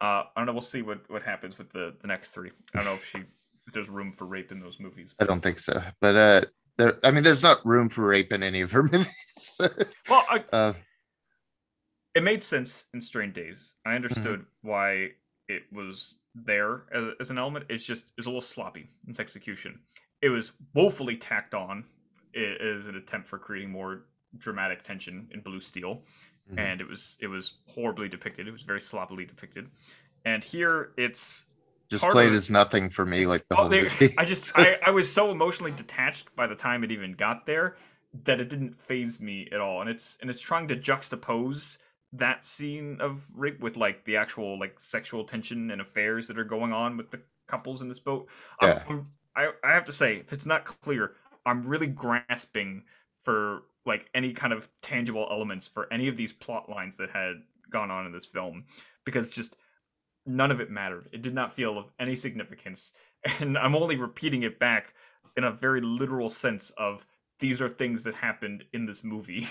Uh, 0.00 0.24
I 0.24 0.28
don't 0.36 0.46
know. 0.46 0.52
We'll 0.52 0.62
see 0.62 0.82
what 0.82 1.08
what 1.10 1.22
happens 1.22 1.58
with 1.58 1.70
the 1.70 1.94
the 2.00 2.06
next 2.08 2.30
three. 2.30 2.50
I 2.74 2.78
don't 2.78 2.84
know 2.84 2.94
if 2.94 3.04
she 3.04 3.18
if 3.66 3.72
there's 3.74 3.88
room 3.88 4.12
for 4.12 4.26
rape 4.26 4.52
in 4.52 4.60
those 4.60 4.78
movies. 4.80 5.14
I 5.20 5.24
don't 5.24 5.40
think 5.40 5.58
so. 5.58 5.82
But 6.00 6.16
uh, 6.16 6.40
there. 6.76 6.98
I 7.04 7.10
mean, 7.10 7.24
there's 7.24 7.42
not 7.42 7.64
room 7.64 7.88
for 7.88 8.06
rape 8.06 8.32
in 8.32 8.42
any 8.42 8.60
of 8.60 8.70
her 8.72 8.82
movies. 8.92 9.60
Well, 10.08 10.26
I, 10.28 10.44
uh, 10.52 10.72
it 12.14 12.22
made 12.22 12.42
sense 12.42 12.86
in 12.94 13.00
Strange 13.00 13.34
Days. 13.34 13.74
I 13.86 13.90
Mm-hmm. 13.90 13.96
understood 13.96 14.46
why 14.62 15.10
it 15.48 15.62
was 15.72 16.18
there 16.34 16.82
as, 16.92 17.04
as 17.20 17.30
an 17.30 17.38
element. 17.38 17.66
It's 17.68 17.84
just 17.84 18.12
it's 18.18 18.26
a 18.26 18.30
little 18.30 18.40
sloppy 18.40 18.88
in 19.04 19.10
its 19.10 19.20
execution. 19.20 19.80
It 20.22 20.28
was 20.28 20.52
woefully 20.74 21.16
tacked 21.16 21.54
on 21.54 21.84
i- 22.36 22.38
as 22.62 22.86
an 22.86 22.96
attempt 22.96 23.28
for 23.28 23.38
creating 23.38 23.70
more 23.70 24.04
dramatic 24.36 24.82
tension 24.82 25.28
in 25.32 25.40
Blue 25.40 25.60
Steel, 25.60 26.02
Mhm. 26.52 26.58
and 26.58 26.80
it 26.80 26.88
was 26.88 27.16
it 27.20 27.26
was 27.28 27.54
horribly 27.66 28.08
depicted. 28.08 28.46
It 28.48 28.52
was 28.52 28.62
very 28.62 28.80
sloppily 28.80 29.24
depicted, 29.24 29.70
and 30.24 30.42
here 30.44 30.92
it's 30.96 31.46
just 31.88 32.02
part 32.02 32.12
played 32.12 32.32
as 32.32 32.50
nothing 32.50 32.90
for 32.90 33.06
me, 33.06 33.26
like 33.26 33.46
the 33.48 33.54
Oh, 33.56 33.62
whole 33.62 33.68
they- 33.70 33.82
movie. 33.82 34.14
I 34.18 34.24
just 34.24 34.56
I, 34.58 34.78
I 34.84 34.90
was 34.90 35.10
so 35.12 35.30
emotionally 35.30 35.72
detached 35.72 36.34
by 36.36 36.46
the 36.46 36.54
time 36.54 36.84
it 36.84 36.92
even 36.92 37.12
got 37.14 37.46
there 37.46 37.76
that 38.24 38.40
it 38.40 38.48
didn't 38.48 38.78
phase 38.80 39.20
me 39.20 39.48
at 39.52 39.60
all. 39.60 39.80
And 39.80 39.88
it's 39.88 40.16
and 40.20 40.28
it's 40.30 40.40
trying 40.40 40.68
to 40.68 40.76
juxtapose 40.76 41.78
that 42.12 42.44
scene 42.44 42.98
of 43.00 43.24
rape 43.36 43.60
with 43.60 43.76
like 43.76 44.04
the 44.04 44.16
actual 44.16 44.58
like 44.58 44.78
sexual 44.80 45.24
tension 45.24 45.70
and 45.70 45.80
affairs 45.80 46.26
that 46.26 46.38
are 46.38 46.44
going 46.44 46.72
on 46.72 46.96
with 46.96 47.10
the 47.10 47.20
couples 47.46 47.80
in 47.82 47.88
this 47.88 47.98
boat. 47.98 48.28
I'm- 48.60 48.78
I'm- 48.88 49.12
I, 49.36 49.52
I 49.62 49.70
have 49.72 49.84
to 49.84 49.92
say, 49.92 50.16
if 50.16 50.32
it's 50.32 50.46
not 50.46 50.64
clear, 50.64 51.14
I'm 51.48 51.66
really 51.66 51.86
grasping 51.86 52.84
for 53.24 53.62
like 53.86 54.08
any 54.14 54.32
kind 54.32 54.52
of 54.52 54.68
tangible 54.82 55.26
elements 55.30 55.66
for 55.66 55.92
any 55.92 56.08
of 56.08 56.16
these 56.16 56.32
plot 56.32 56.68
lines 56.68 56.96
that 56.98 57.10
had 57.10 57.42
gone 57.70 57.90
on 57.90 58.06
in 58.06 58.12
this 58.12 58.26
film 58.26 58.64
because 59.04 59.30
just 59.30 59.56
none 60.26 60.50
of 60.50 60.60
it 60.60 60.70
mattered. 60.70 61.08
It 61.12 61.22
did 61.22 61.34
not 61.34 61.54
feel 61.54 61.78
of 61.78 61.86
any 61.98 62.14
significance. 62.14 62.92
And 63.40 63.58
I'm 63.58 63.74
only 63.74 63.96
repeating 63.96 64.44
it 64.44 64.60
back 64.60 64.94
in 65.36 65.42
a 65.42 65.50
very 65.50 65.80
literal 65.80 66.30
sense 66.30 66.70
of 66.78 67.04
these 67.40 67.60
are 67.60 67.68
things 67.68 68.04
that 68.04 68.14
happened 68.14 68.62
in 68.72 68.86
this 68.86 69.02
movie. 69.02 69.48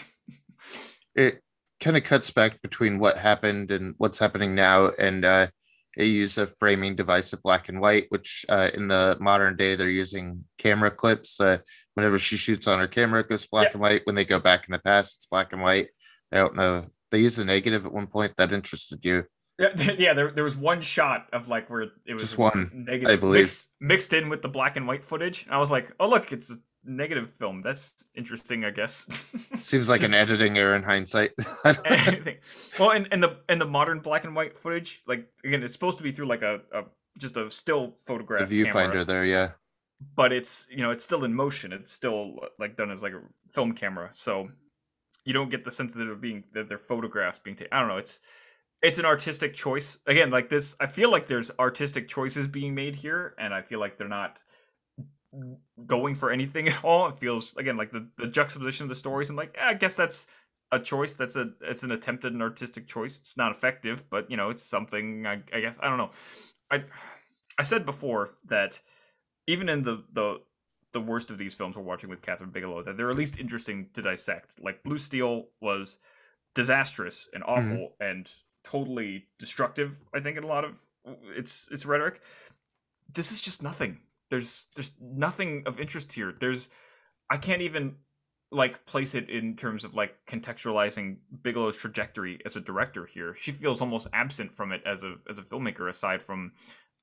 it 1.15 1.41
kind 1.79 1.97
of 1.97 2.03
cuts 2.03 2.31
back 2.31 2.61
between 2.61 2.97
what 2.97 3.17
happened 3.17 3.71
and 3.71 3.93
what's 3.97 4.17
happening 4.17 4.55
now 4.55 4.89
and 4.97 5.25
uh 5.25 5.47
they 5.95 6.05
use 6.05 6.37
a 6.37 6.47
framing 6.47 6.95
device 6.95 7.33
of 7.33 7.41
black 7.43 7.69
and 7.69 7.79
white 7.79 8.05
which 8.09 8.45
uh 8.49 8.69
in 8.73 8.87
the 8.87 9.15
modern 9.19 9.55
day 9.55 9.75
they're 9.75 9.89
using 9.89 10.43
camera 10.57 10.89
clips 10.89 11.39
uh 11.39 11.57
whenever 11.97 12.19
she 12.19 12.37
shoots 12.37 12.67
on 12.67 12.77
her 12.79 12.87
camera 12.87 13.21
it 13.21 13.27
goes 13.29 13.47
black 13.47 13.65
Yeah. 13.65 13.71
and 13.73 13.81
white 13.81 14.01
when 14.05 14.15
they 14.15 14.23
go 14.23 14.39
back 14.39 14.67
in 14.67 14.71
the 14.71 14.79
past 14.79 15.17
it's 15.17 15.25
black 15.25 15.51
and 15.51 15.61
white 15.61 15.87
i 16.31 16.37
don't 16.37 16.55
know 16.55 16.85
they 17.11 17.19
use 17.19 17.39
a 17.39 17.43
negative 17.45 17.85
at 17.85 17.91
one 17.91 18.05
point 18.07 18.33
that 18.37 18.53
interested 18.53 18.99
you 19.03 19.25
yeah, 19.59 19.69
yeah. 19.97 20.13
There, 20.13 20.29
there 20.29 20.43
was 20.43 20.55
one 20.55 20.81
shot 20.81 21.25
of 21.33 21.47
like 21.47 21.67
where 21.67 21.81
it 22.05 22.13
was 22.13 22.21
Just 22.21 22.37
one, 22.37 22.69
negative, 22.87 23.11
I 23.11 23.15
believe. 23.15 23.41
mixed, 23.41 23.69
mixed 23.79 24.13
in 24.13 24.29
with 24.29 24.43
the 24.43 24.47
black 24.47 24.77
and 24.77 24.87
white 24.87 25.03
footage. 25.03 25.45
And 25.45 25.55
I 25.55 25.57
was 25.57 25.71
like, 25.71 25.91
oh 25.99 26.07
look, 26.07 26.31
it's 26.31 26.51
a 26.51 26.57
negative 26.85 27.31
film. 27.39 27.63
That's 27.63 27.95
interesting, 28.13 28.65
I 28.65 28.69
guess. 28.69 29.07
seems 29.55 29.89
like 29.89 30.01
Just- 30.01 30.09
an 30.09 30.13
editing 30.13 30.59
error 30.59 30.75
in 30.75 30.83
hindsight 30.83 31.31
I 31.65 31.71
don't 31.71 31.89
know. 31.89 31.95
anything. 32.05 32.35
Well, 32.77 32.91
in, 32.91 33.07
in 33.07 33.19
the 33.19 33.37
in 33.49 33.57
the 33.57 33.65
modern 33.65 33.99
black 33.99 34.25
and 34.25 34.35
white 34.35 34.59
footage, 34.59 35.01
like 35.07 35.25
again, 35.43 35.63
it's 35.63 35.73
supposed 35.73 35.97
to 35.97 36.03
be 36.03 36.11
through 36.11 36.27
like 36.27 36.43
a, 36.43 36.59
a 36.71 36.83
just 37.17 37.35
a 37.35 37.49
still 37.49 37.87
the 37.87 37.93
photograph 38.05 38.47
viewfinder 38.47 38.71
camera, 38.91 39.05
there 39.05 39.25
yeah 39.25 39.49
but 40.15 40.31
it's 40.31 40.67
you 40.69 40.83
know 40.83 40.91
it's 40.91 41.03
still 41.03 41.23
in 41.23 41.33
motion. 41.33 41.73
It's 41.73 41.91
still 41.91 42.35
like 42.59 42.75
done 42.75 42.91
as 42.91 43.03
like 43.03 43.13
a 43.13 43.21
film 43.51 43.73
camera, 43.73 44.09
so 44.11 44.49
you 45.25 45.33
don't 45.33 45.49
get 45.49 45.65
the 45.65 45.71
sense 45.71 45.93
that 45.93 46.03
they're 46.03 46.15
being 46.15 46.43
that 46.53 46.69
they're 46.69 46.77
photographs 46.77 47.39
being 47.39 47.55
taken. 47.55 47.73
I 47.73 47.79
don't 47.79 47.89
know. 47.89 47.97
It's 47.97 48.19
it's 48.81 48.99
an 48.99 49.05
artistic 49.05 49.53
choice 49.55 49.99
again. 50.05 50.29
Like 50.29 50.49
this, 50.49 50.75
I 50.79 50.87
feel 50.87 51.11
like 51.11 51.27
there's 51.27 51.51
artistic 51.59 52.07
choices 52.07 52.47
being 52.47 52.75
made 52.75 52.95
here, 52.95 53.33
and 53.39 53.53
I 53.53 53.61
feel 53.61 53.79
like 53.79 53.97
they're 53.97 54.07
not 54.07 54.41
going 55.85 56.15
for 56.15 56.31
anything 56.31 56.67
at 56.67 56.83
all. 56.83 57.07
It 57.09 57.19
feels 57.19 57.55
again 57.57 57.77
like 57.77 57.91
the, 57.91 58.07
the 58.17 58.27
juxtaposition 58.27 58.83
of 58.83 58.89
the 58.89 58.95
stories. 58.95 59.29
I'm 59.29 59.35
like, 59.35 59.55
yeah, 59.55 59.69
I 59.69 59.73
guess 59.73 59.95
that's 59.95 60.27
a 60.71 60.79
choice. 60.79 61.13
That's 61.13 61.35
a 61.35 61.49
it's 61.61 61.83
an 61.83 61.91
attempt 61.91 62.25
at 62.25 62.33
an 62.33 62.41
artistic 62.41 62.87
choice. 62.87 63.17
It's 63.17 63.37
not 63.37 63.51
effective, 63.51 64.07
but 64.09 64.29
you 64.29 64.37
know, 64.37 64.49
it's 64.49 64.63
something. 64.63 65.25
I, 65.25 65.41
I 65.53 65.61
guess 65.61 65.77
I 65.81 65.89
don't 65.89 65.97
know. 65.97 66.11
I 66.71 66.83
I 67.57 67.63
said 67.63 67.85
before 67.85 68.35
that 68.45 68.79
even 69.47 69.69
in 69.69 69.83
the 69.83 70.03
the 70.13 70.41
the 70.93 71.01
worst 71.01 71.31
of 71.31 71.37
these 71.37 71.53
films 71.53 71.75
we're 71.75 71.83
watching 71.83 72.09
with 72.09 72.21
Kathryn 72.21 72.51
Bigelow, 72.51 72.83
that 72.83 72.97
they're 72.97 73.11
at 73.11 73.17
least 73.17 73.39
interesting 73.39 73.89
to 73.93 74.01
dissect. 74.01 74.63
Like 74.63 74.83
Blue 74.83 74.97
Steel 74.97 75.45
was 75.61 75.97
disastrous 76.55 77.29
and 77.33 77.43
mm-hmm. 77.43 77.73
awful 77.73 77.95
and 77.99 78.29
totally 78.63 79.25
destructive. 79.39 79.99
I 80.13 80.19
think 80.19 80.37
in 80.37 80.43
a 80.43 80.47
lot 80.47 80.65
of 80.65 80.79
its 81.35 81.67
its 81.71 81.85
rhetoric. 81.85 82.21
This 83.13 83.31
is 83.31 83.41
just 83.41 83.63
nothing. 83.63 83.99
There's 84.29 84.67
there's 84.75 84.93
nothing 85.01 85.63
of 85.65 85.79
interest 85.79 86.11
here. 86.11 86.33
There's 86.39 86.69
I 87.29 87.37
can't 87.37 87.61
even 87.61 87.95
like 88.51 88.85
place 88.85 89.13
it 89.13 89.29
in 89.29 89.55
terms 89.55 89.83
of 89.83 89.93
like 89.93 90.15
contextualizing 90.25 91.17
Bigelow's 91.43 91.75
trajectory 91.75 92.39
as 92.45 92.55
a 92.55 92.61
director 92.61 93.05
here. 93.05 93.33
She 93.33 93.51
feels 93.51 93.81
almost 93.81 94.07
absent 94.13 94.53
from 94.53 94.71
it 94.71 94.81
as 94.85 95.03
a 95.03 95.15
as 95.29 95.37
a 95.37 95.41
filmmaker 95.41 95.89
aside 95.89 96.21
from 96.21 96.53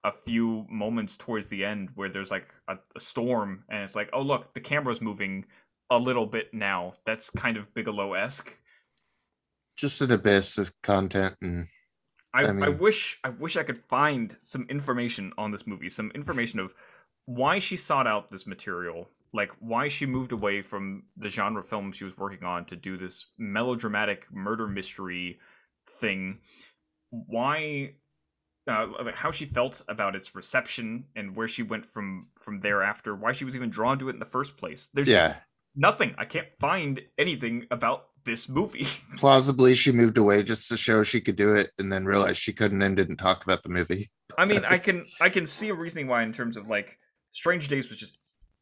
a 0.05 0.13
few 0.13 0.67
moments 0.69 1.17
towards 1.17 1.49
the 1.49 1.65
end 1.65 1.89
where 1.95 2.11
there's 2.11 2.31
like 2.31 2.55
a, 2.69 2.77
a 2.95 3.01
storm 3.01 3.65
and 3.71 3.83
it's 3.83 3.97
like, 3.97 4.11
oh 4.13 4.21
look, 4.23 4.53
the 4.55 4.61
camera's 4.61 5.01
moving 5.01 5.45
a 5.91 5.99
little 5.99 6.27
bit 6.27 6.53
now. 6.53 6.95
That's 7.07 7.31
kind 7.31 7.57
of 7.57 7.73
Bigelow 7.75 8.13
esque. 8.13 8.53
just 9.77 10.01
an 10.03 10.13
abyss 10.13 10.59
of 10.59 10.73
content 10.83 11.35
and 11.41 11.67
I, 12.35 12.45
I 12.45 12.51
I, 12.67 12.69
wish 12.69 13.19
I 13.25 13.29
wish 13.31 13.57
I 13.57 13.63
could 13.63 13.79
find 13.79 14.37
some 14.43 14.67
information 14.69 15.33
on 15.39 15.51
this 15.51 15.67
movie, 15.67 15.89
some 15.89 16.11
information 16.15 16.59
of 16.59 16.75
why 17.27 17.59
she 17.59 17.77
sought 17.77 18.07
out 18.07 18.31
this 18.31 18.47
material, 18.47 19.09
like 19.33 19.51
why 19.61 19.89
she 19.89 20.05
moved 20.05 20.33
away 20.33 20.61
from 20.61 21.05
the 21.17 21.29
genre 21.29 21.63
film 21.63 21.93
she 21.93 22.05
was 22.05 22.19
working 22.19 22.45
on 22.45 22.65
to 22.67 22.77
do 22.77 22.97
this 22.99 23.27
melodramatic 23.39 24.27
murder 24.33 24.67
mystery 24.67 25.39
thing. 25.89 26.41
Why 27.11 27.95
uh, 28.69 28.87
like 29.05 29.15
how 29.15 29.31
she 29.31 29.47
felt 29.47 29.83
about 29.89 30.17
its 30.17 30.35
reception 30.35 31.05
and 31.17 31.37
where 31.37 31.49
she 31.49 31.63
went 31.63 31.87
from 31.87 32.29
from 32.39 32.61
thereafter, 32.61 33.15
why 33.15 33.33
she 33.33 33.45
was 33.45 33.57
even 33.57 33.71
drawn 33.71 33.99
to 33.99 34.09
it 34.09 34.15
in 34.15 34.19
the 34.19 34.25
first 34.25 34.57
place. 34.57 34.91
There's 34.95 35.09
just 35.09 35.17
yeah 35.17 35.37
nothing. 35.77 36.15
I 36.19 36.25
can't 36.25 36.49
find 36.61 37.01
anything 37.19 37.67
about 37.71 38.07
this 38.25 38.49
movie. 38.49 38.87
plausibly 39.17 39.75
she 39.75 39.93
moved 39.93 40.19
away 40.19 40.43
just 40.43 40.69
to 40.69 40.77
show 40.77 41.03
she 41.03 41.21
could 41.21 41.37
do 41.37 41.55
it 41.55 41.71
and 41.79 41.93
then 41.93 42.05
realized 42.05 42.39
she 42.39 42.53
couldn't 42.53 42.81
and 42.81 42.97
didn't 42.97 43.17
talk 43.17 43.45
about 43.45 43.63
the 43.63 43.69
movie 43.69 44.09
I 44.39 44.45
mean, 44.45 44.65
I 44.65 44.79
can 44.87 45.05
I 45.21 45.29
can 45.29 45.47
see 45.47 45.69
a 45.69 45.75
reasoning 45.75 46.07
why 46.07 46.23
in 46.23 46.33
terms 46.33 46.57
of 46.57 46.69
like 46.69 46.99
Strange 47.33 47.69
Days 47.69 47.89
was 47.89 47.99
just 47.99 48.19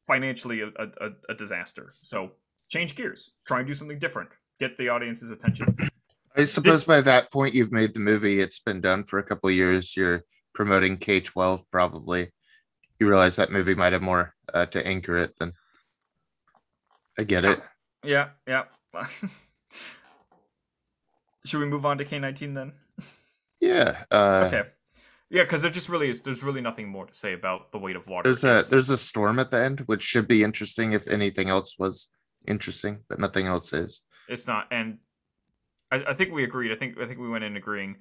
financially 0.07 0.61
a, 0.61 0.69
a, 0.69 1.11
a 1.29 1.35
disaster. 1.35 1.95
So 2.03 2.33
change 2.69 2.97
gears, 2.97 3.33
try 3.47 3.59
and 3.59 3.67
do 3.67 3.75
something 3.75 3.99
different, 3.99 4.31
get 4.59 4.77
the 4.79 4.89
audience's 4.89 5.31
attention. 5.31 5.77
I 6.37 6.45
suppose 6.45 6.85
by 6.85 7.01
that 7.03 7.31
point 7.31 7.55
you've 7.55 7.73
made 7.73 7.95
the 7.95 8.01
movie. 8.01 8.41
It's 8.41 8.61
been 8.61 8.81
done 8.81 9.05
for 9.05 9.19
a 9.19 9.23
couple 9.23 9.49
of 9.49 9.55
years. 9.55 9.97
You're 9.97 10.25
promoting 10.55 10.97
K 10.97 11.21
twelve, 11.21 11.63
probably. 11.71 12.33
You 12.99 13.09
realize 13.09 13.37
that 13.37 13.53
movie 13.53 13.75
might 13.75 13.93
have 13.93 14.03
more 14.03 14.35
uh, 14.53 14.67
to 14.67 14.87
anchor 14.87 15.17
it 15.19 15.37
than. 15.39 15.53
I 17.19 17.25
get 17.25 17.45
it. 17.45 17.61
Yeah, 18.05 18.31
yeah. 18.47 18.65
Should 21.45 21.61
we 21.61 21.67
move 21.67 21.85
on 21.85 21.99
to 21.99 22.05
K 22.05 22.19
nineteen 22.19 22.55
then? 22.55 22.73
Yeah. 23.61 24.05
Uh, 24.11 24.45
Okay. 24.47 24.69
Yeah, 25.31 25.45
because 25.45 25.63
there 25.63 25.71
just 25.71 25.89
really 25.89 26.11
is. 26.11 26.21
There's 26.21 26.43
really 26.43 26.61
nothing 26.61 26.89
more 26.89 27.07
to 27.07 27.15
say 27.15 27.33
about 27.33 27.73
the 27.73 27.79
weight 27.79 27.97
of 27.97 28.07
water. 28.07 28.25
There's 28.25 28.45
a 28.45 28.69
there's 28.69 28.91
a 28.91 28.99
storm 28.99 29.39
at 29.39 29.51
the 29.51 29.59
end, 29.59 29.81
which 29.87 30.03
should 30.03 30.29
be 30.29 30.43
interesting 30.43 30.93
if 30.93 31.09
anything 31.09 31.49
else 31.49 31.77
was 31.79 32.09
interesting, 32.47 33.03
but 33.09 33.19
nothing 33.19 33.47
else 33.47 33.73
is. 33.73 34.03
It's 34.29 34.47
not, 34.47 34.67
and 34.71 34.99
I, 35.93 36.11
I 36.11 36.15
think 36.15 36.33
we 36.33 36.43
agreed. 36.45 36.73
I 36.73 36.77
think 36.77 36.99
I 36.99 37.07
think 37.07 37.21
we 37.21 37.29
went 37.29 37.45
in 37.45 37.57
agreeing. 37.57 37.97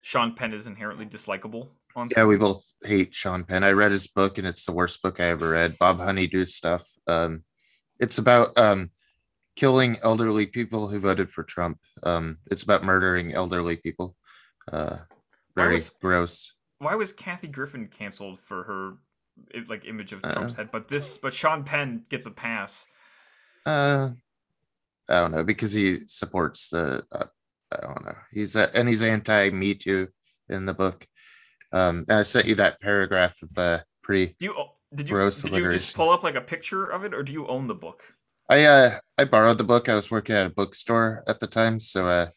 Sean 0.00 0.34
Penn 0.34 0.52
is 0.54 0.66
inherently 0.66 1.06
dislikable 1.06 1.68
on. 1.96 2.08
Yeah, 2.16 2.24
we 2.24 2.36
both 2.36 2.64
hate 2.84 3.14
Sean 3.14 3.44
Penn. 3.44 3.62
I 3.64 3.72
read 3.72 3.92
his 3.92 4.06
book 4.06 4.38
and 4.38 4.46
it's 4.46 4.64
the 4.64 4.72
worst 4.72 5.02
book 5.02 5.20
I 5.20 5.24
ever 5.26 5.50
read. 5.50 5.78
Bob 5.78 5.98
Honeydew 6.00 6.44
stuff. 6.46 6.86
Um, 7.06 7.42
it's 8.00 8.18
about 8.18 8.56
um, 8.56 8.90
killing 9.56 9.98
elderly 10.02 10.46
people 10.46 10.88
who 10.88 11.00
voted 11.00 11.28
for 11.28 11.42
Trump. 11.42 11.78
Um, 12.04 12.38
it's 12.50 12.62
about 12.62 12.84
murdering 12.84 13.34
elderly 13.34 13.76
people. 13.76 14.14
Uh, 14.72 14.98
Why 15.54 15.64
very 15.64 15.74
was- 15.74 15.90
gross. 16.00 16.52
why 16.78 16.94
was 16.94 17.12
Kathy 17.12 17.48
Griffin 17.48 17.88
canceled 17.88 18.40
for 18.40 18.62
her 18.64 18.94
like 19.68 19.84
image 19.84 20.12
of 20.12 20.20
Uh, 20.24 20.32
Trump's 20.32 20.54
head, 20.54 20.68
but 20.72 20.88
this 20.88 21.18
but 21.18 21.32
Sean 21.34 21.64
Penn 21.64 22.04
gets 22.08 22.26
a 22.26 22.30
pass. 22.30 22.86
Uh, 23.66 24.10
I 25.08 25.20
don't 25.20 25.32
know 25.32 25.44
because 25.44 25.72
he 25.72 26.06
supports 26.06 26.68
the. 26.68 27.04
Uh, 27.10 27.26
I 27.72 27.80
don't 27.82 28.04
know. 28.04 28.16
He's 28.32 28.56
and 28.56 28.88
he's 28.88 29.02
anti 29.02 29.50
Me 29.50 29.74
Too 29.74 30.08
in 30.48 30.66
the 30.66 30.74
book. 30.74 31.06
Um, 31.72 32.04
and 32.08 32.18
I 32.18 32.22
sent 32.22 32.46
you 32.46 32.54
that 32.56 32.80
paragraph 32.80 33.36
of 33.42 33.52
the 33.54 33.84
pretty. 34.02 34.34
Do 34.38 34.46
you 34.46 34.54
did 34.94 35.08
you 35.08 35.14
Gross 35.14 35.42
did 35.42 35.54
you 35.54 35.70
just 35.70 35.94
pull 35.94 36.10
up 36.10 36.22
like 36.22 36.34
a 36.34 36.40
picture 36.40 36.86
of 36.86 37.04
it, 37.04 37.12
or 37.12 37.22
do 37.22 37.32
you 37.32 37.46
own 37.46 37.66
the 37.66 37.74
book? 37.74 38.02
I 38.48 38.64
uh 38.64 38.98
I 39.18 39.24
borrowed 39.24 39.58
the 39.58 39.64
book. 39.64 39.88
I 39.88 39.94
was 39.94 40.10
working 40.10 40.34
at 40.34 40.46
a 40.46 40.50
bookstore 40.50 41.24
at 41.26 41.40
the 41.40 41.46
time, 41.46 41.78
so 41.78 42.06
uh, 42.06 42.28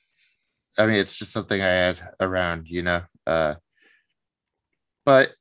I 0.78 0.86
mean 0.86 0.96
it's 0.96 1.18
just 1.18 1.32
something 1.32 1.62
I 1.62 1.68
had 1.68 2.02
around, 2.20 2.68
you 2.68 2.82
know. 2.82 3.02
Uh, 3.26 3.56
but 5.06 5.34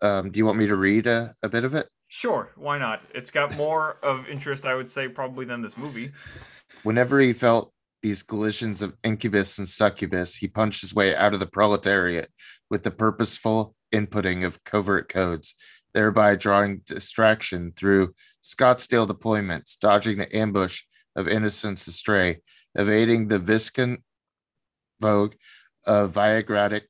um, 0.00 0.30
do 0.30 0.38
you 0.38 0.46
want 0.46 0.58
me 0.58 0.66
to 0.66 0.76
read 0.76 1.06
a, 1.06 1.34
a 1.42 1.48
bit 1.48 1.64
of 1.64 1.74
it? 1.74 1.86
Sure, 2.14 2.52
why 2.54 2.78
not? 2.78 3.02
It's 3.12 3.32
got 3.32 3.56
more 3.56 3.96
of 4.04 4.28
interest, 4.28 4.66
I 4.66 4.76
would 4.76 4.88
say, 4.88 5.08
probably 5.08 5.46
than 5.46 5.62
this 5.62 5.76
movie. 5.76 6.12
Whenever 6.84 7.18
he 7.18 7.32
felt 7.32 7.72
these 8.04 8.22
collisions 8.22 8.82
of 8.82 8.94
incubus 9.02 9.58
and 9.58 9.66
succubus, 9.66 10.36
he 10.36 10.46
punched 10.46 10.80
his 10.80 10.94
way 10.94 11.16
out 11.16 11.34
of 11.34 11.40
the 11.40 11.46
proletariat 11.46 12.28
with 12.70 12.84
the 12.84 12.90
purposeful 12.92 13.74
inputting 13.92 14.46
of 14.46 14.62
covert 14.62 15.08
codes, 15.08 15.56
thereby 15.92 16.36
drawing 16.36 16.82
distraction 16.86 17.72
through 17.74 18.14
Scottsdale 18.44 19.08
deployments, 19.08 19.76
dodging 19.76 20.16
the 20.16 20.36
ambush 20.36 20.82
of 21.16 21.26
innocents 21.26 21.88
astray, 21.88 22.38
evading 22.76 23.26
the 23.26 23.40
viscount 23.40 23.98
vogue 25.00 25.34
of 25.84 26.12
Viagratic 26.12 26.82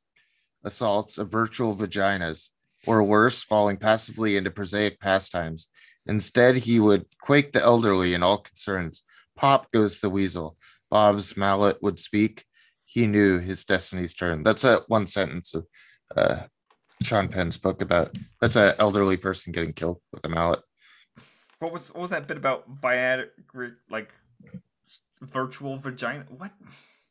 assaults 0.65 1.17
of 1.17 1.31
virtual 1.31 1.75
vaginas, 1.75 2.51
or 2.87 3.03
worse, 3.03 3.43
falling 3.43 3.77
passively 3.77 4.37
into 4.37 4.51
prosaic 4.51 5.01
pastimes. 5.01 5.69
Instead, 6.07 6.57
he 6.57 6.81
would 6.81 7.07
quake 7.21 7.53
the 7.53 7.63
elderly 7.63 8.15
in 8.15 8.23
all 8.23 8.39
concerns. 8.39 9.05
Pop 9.37 9.71
goes 9.73 10.01
the 10.01 10.11
weasel. 10.11 10.57
Bob's 10.91 11.37
mallet 11.37 11.83
would 11.83 11.99
speak. 11.99 12.45
He 12.85 13.07
knew 13.07 13.39
his 13.39 13.65
destiny's 13.65 14.15
turn. 14.15 14.43
That's 14.43 14.65
a 14.65 14.83
one 14.89 15.07
sentence 15.07 15.55
of 15.55 15.67
uh, 16.15 16.43
Sean 17.03 17.29
Penn's 17.29 17.57
book 17.57 17.83
about 17.83 18.17
that's 18.41 18.57
an 18.57 18.75
elderly 18.79 19.17
person 19.17 19.53
getting 19.53 19.73
killed 19.73 20.01
with 20.13 20.25
a 20.25 20.29
mallet. 20.29 20.61
What 21.59 21.73
was 21.73 21.93
what 21.93 22.03
was 22.03 22.11
that 22.11 22.29
bit 22.29 22.37
about 22.37 22.81
Viagra 22.81 23.75
like 23.91 24.13
virtual 25.21 25.79
vagina? 25.79 26.25
What? 26.29 26.53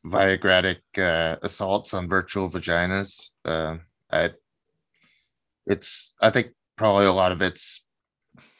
Viagratic 0.06 0.80
uh, 0.98 1.36
assaults 1.42 1.94
on 1.94 2.08
virtual 2.08 2.48
vaginas. 2.48 3.30
Uh, 3.44 3.78
I, 4.12 4.30
it's 5.66 6.14
I 6.20 6.30
think 6.30 6.48
probably 6.76 7.06
a 7.06 7.12
lot 7.12 7.32
of 7.32 7.42
it's 7.42 7.82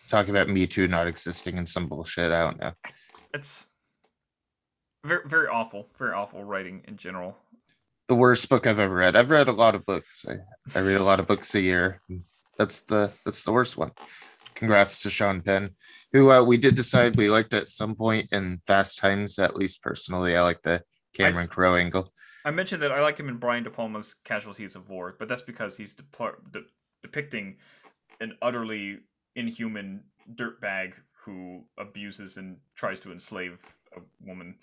talking 0.09 0.31
about 0.31 0.49
Me 0.49 0.67
Too 0.67 0.89
not 0.89 1.07
existing 1.07 1.59
and 1.59 1.69
some 1.69 1.89
bullshit. 1.89 2.33
I 2.33 2.43
don't 2.43 2.61
know. 2.61 2.73
It's 3.33 3.69
very 5.05 5.23
very 5.27 5.49
awful, 5.49 5.89
very 5.99 6.13
awful 6.13 6.45
writing 6.45 6.83
in 6.89 6.97
general. 6.97 7.37
The 8.09 8.15
worst 8.15 8.49
book 8.49 8.67
I've 8.67 8.79
ever 8.79 8.95
read. 8.95 9.17
I've 9.17 9.31
read 9.31 9.49
a 9.49 9.53
lot 9.53 9.75
of 9.75 9.87
books. 9.87 10.27
I, 10.29 10.79
I 10.79 10.83
read 10.83 11.01
a 11.01 11.05
lot 11.05 11.21
of 11.21 11.27
books 11.27 11.55
a 11.55 11.61
year. 11.61 12.01
That's 12.59 12.83
the 12.83 13.13
that's 13.25 13.45
the 13.45 13.53
worst 13.53 13.77
one. 13.77 13.93
Congrats 14.55 15.01
to 15.01 15.11
Sean 15.11 15.41
Penn, 15.41 15.71
who 16.13 16.31
uh, 16.31 16.43
we 16.43 16.57
did 16.57 16.77
decide 16.77 17.17
we 17.17 17.29
liked 17.29 17.55
at 17.55 17.69
some 17.69 17.97
point 17.97 18.29
in 18.31 18.59
Fast 18.67 18.99
Times. 18.99 19.39
At 19.39 19.57
least 19.57 19.83
personally, 19.83 20.37
I 20.37 20.43
like 20.43 20.63
the 20.63 20.83
Cameron 21.13 21.49
Crowe 21.49 21.77
angle. 21.77 22.13
I 22.45 22.51
mentioned 22.51 22.83
that 22.83 22.93
I 22.93 23.01
like 23.01 23.19
him 23.19 23.29
in 23.29 23.39
Brian 23.39 23.65
De 23.65 23.71
Palma's 23.71 24.17
Casualties 24.25 24.77
of 24.77 24.89
War, 24.91 25.17
but 25.19 25.29
that's 25.29 25.43
because 25.43 25.77
he's 25.77 25.95
de- 25.95 26.61
depicting 27.05 27.57
an 28.21 28.37
utterly 28.43 28.99
inhuman 29.37 30.03
dirtbag 30.35 30.95
who 31.13 31.63
abuses 31.79 32.39
and 32.39 32.57
tries 32.75 32.99
to 33.01 33.13
enslave 33.13 33.59
a 33.97 34.01
woman. 34.27 34.57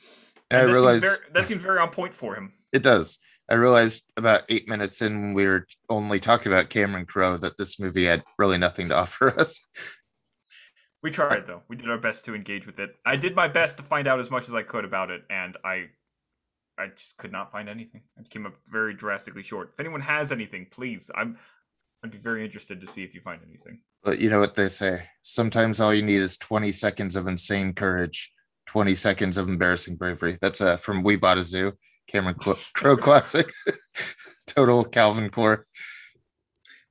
And 0.49 0.61
I 0.61 0.65
that 0.65 0.71
realized 0.71 1.03
seems 1.03 1.17
very, 1.19 1.31
that 1.33 1.47
seems 1.47 1.61
very 1.61 1.79
on 1.79 1.89
point 1.89 2.13
for 2.13 2.35
him. 2.35 2.51
It 2.73 2.83
does. 2.83 3.19
I 3.49 3.55
realized 3.55 4.11
about 4.17 4.43
eight 4.49 4.67
minutes 4.67 5.01
in 5.01 5.33
we 5.33 5.45
were 5.45 5.67
only 5.89 6.19
talking 6.19 6.51
about 6.51 6.69
Cameron 6.69 7.05
Crowe 7.05 7.37
that 7.37 7.57
this 7.57 7.79
movie 7.79 8.05
had 8.05 8.23
really 8.37 8.57
nothing 8.57 8.89
to 8.89 8.95
offer 8.95 9.29
us. 9.39 9.59
We 11.03 11.11
tried 11.11 11.45
though. 11.45 11.61
We 11.67 11.75
did 11.75 11.89
our 11.89 11.97
best 11.97 12.25
to 12.25 12.35
engage 12.35 12.65
with 12.65 12.79
it. 12.79 12.95
I 13.05 13.15
did 13.17 13.35
my 13.35 13.47
best 13.47 13.77
to 13.77 13.83
find 13.83 14.07
out 14.07 14.19
as 14.19 14.31
much 14.31 14.47
as 14.47 14.55
I 14.55 14.63
could 14.63 14.85
about 14.85 15.11
it, 15.11 15.21
and 15.29 15.57
I 15.63 15.89
I 16.77 16.87
just 16.95 17.17
could 17.17 17.31
not 17.31 17.51
find 17.51 17.69
anything. 17.69 18.01
I 18.17 18.23
came 18.23 18.45
up 18.45 18.55
very 18.67 18.93
drastically 18.93 19.43
short. 19.43 19.71
If 19.73 19.79
anyone 19.79 20.01
has 20.01 20.31
anything, 20.31 20.67
please, 20.71 21.11
I'm 21.15 21.37
I'd 22.03 22.11
be 22.11 22.17
very 22.17 22.43
interested 22.43 22.81
to 22.81 22.87
see 22.87 23.03
if 23.03 23.13
you 23.13 23.21
find 23.21 23.41
anything. 23.47 23.79
But 24.03 24.19
you 24.19 24.29
know 24.29 24.39
what 24.39 24.55
they 24.55 24.67
say. 24.67 25.03
Sometimes 25.21 25.79
all 25.79 25.93
you 25.93 26.01
need 26.01 26.21
is 26.21 26.37
20 26.37 26.71
seconds 26.71 27.15
of 27.15 27.27
insane 27.27 27.73
courage, 27.73 28.31
20 28.67 28.95
seconds 28.95 29.37
of 29.37 29.47
embarrassing 29.47 29.97
bravery. 29.97 30.37
That's 30.41 30.61
uh, 30.61 30.77
from 30.77 31.03
We 31.03 31.15
Bought 31.15 31.37
a 31.37 31.43
Zoo, 31.43 31.73
Cameron 32.07 32.35
Crowe 32.73 32.97
classic. 32.97 33.51
Total 34.47 34.83
Calvin 34.83 35.29
core. 35.29 35.67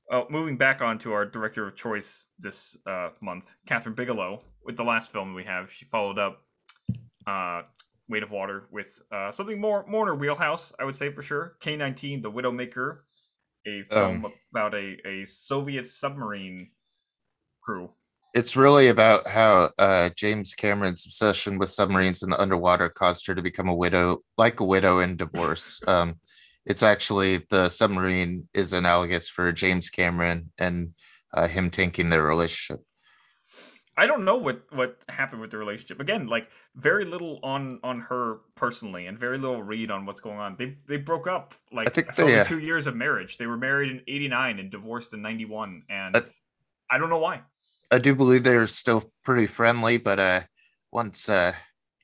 Well, 0.09 0.27
moving 0.31 0.57
back 0.57 0.83
on 0.83 0.99
to 1.01 1.13
our 1.13 1.25
director 1.25 1.67
of 1.67 1.77
choice 1.77 2.29
this 2.39 2.77
uh, 2.87 3.11
month, 3.21 3.55
Kathryn 3.69 3.95
Bigelow, 3.95 4.43
with 4.65 4.77
the 4.77 4.83
last 4.83 5.13
film 5.13 5.35
we 5.35 5.45
have, 5.45 5.71
she 5.71 5.85
followed 5.87 6.19
up 6.19 6.43
uh, 7.27 7.63
Weight 8.09 8.23
of 8.23 8.31
Water 8.31 8.65
with 8.73 9.01
uh, 9.13 9.31
something 9.31 9.61
more 9.61 9.87
more 9.87 10.03
in 10.03 10.09
her 10.09 10.15
wheelhouse, 10.17 10.73
I 10.81 10.85
would 10.85 10.97
say 10.97 11.13
for 11.13 11.23
sure. 11.23 11.57
K 11.61 11.77
nineteen, 11.77 12.23
The 12.23 12.31
Widowmaker, 12.31 12.99
a 13.67 13.83
film 13.91 14.25
um, 14.25 14.33
about 14.53 14.75
a, 14.75 14.97
a 15.07 15.25
Soviet 15.27 15.87
submarine 15.87 16.71
crew. 17.63 17.91
It's 18.33 18.57
really 18.57 18.89
about 18.89 19.27
how 19.27 19.71
uh, 19.79 20.11
James 20.17 20.55
Cameron's 20.55 21.05
obsession 21.05 21.59
with 21.59 21.71
submarines 21.71 22.23
and 22.23 22.33
the 22.33 22.41
underwater 22.41 22.89
caused 22.89 23.27
her 23.27 23.35
to 23.35 23.43
become 23.43 23.69
a 23.69 23.75
widow, 23.75 24.19
like 24.39 24.61
a 24.61 24.65
widow 24.65 25.01
in 25.01 25.17
divorce. 25.17 25.81
Um, 25.89 26.21
it's 26.67 26.83
actually 26.83 27.39
the 27.49 27.69
submarine 27.69 28.47
is 28.53 28.75
analogous 28.75 29.29
for 29.29 29.51
James 29.51 29.89
Cameron 29.89 30.53
and 30.59 30.93
uh, 31.35 31.49
him 31.49 31.71
tanking 31.71 32.11
their 32.11 32.23
relationship. 32.23 32.85
I 34.01 34.07
don't 34.07 34.25
know 34.25 34.39
what 34.39 34.63
what 34.73 34.97
happened 35.11 35.43
with 35.43 35.51
the 35.51 35.59
relationship. 35.59 36.01
Again, 36.01 36.27
like 36.27 36.49
very 36.75 37.05
little 37.05 37.39
on 37.43 37.81
on 37.85 38.01
her 38.01 38.39
personally, 38.55 39.07
and 39.07 39.19
very 39.19 39.37
little 39.37 39.63
read 39.63 39.91
on 39.91 40.07
what's 40.07 40.23
going 40.23 40.39
on. 40.39 40.57
They 40.59 40.75
they 40.87 40.97
broke 40.97 41.27
up 41.27 41.55
like 41.71 41.89
I 41.89 41.91
think 41.91 42.09
after 42.09 42.25
they, 42.25 42.45
two 42.45 42.61
years 42.61 42.87
of 42.87 42.97
marriage. 42.97 43.37
They 43.37 43.47
were 43.47 43.59
married 43.59 43.91
in 43.91 44.01
'89 44.09 44.59
and 44.59 44.71
divorced 44.71 45.13
in 45.13 45.21
'91, 45.21 45.83
and 45.91 46.17
I, 46.17 46.23
I 46.91 46.97
don't 46.97 47.11
know 47.11 47.19
why. 47.19 47.43
I 47.91 47.99
do 47.99 48.15
believe 48.15 48.43
they're 48.43 48.67
still 48.67 49.05
pretty 49.23 49.47
friendly, 49.47 49.99
but 49.99 50.19
uh, 50.19 50.41
once 50.91 51.29
uh, 51.29 51.53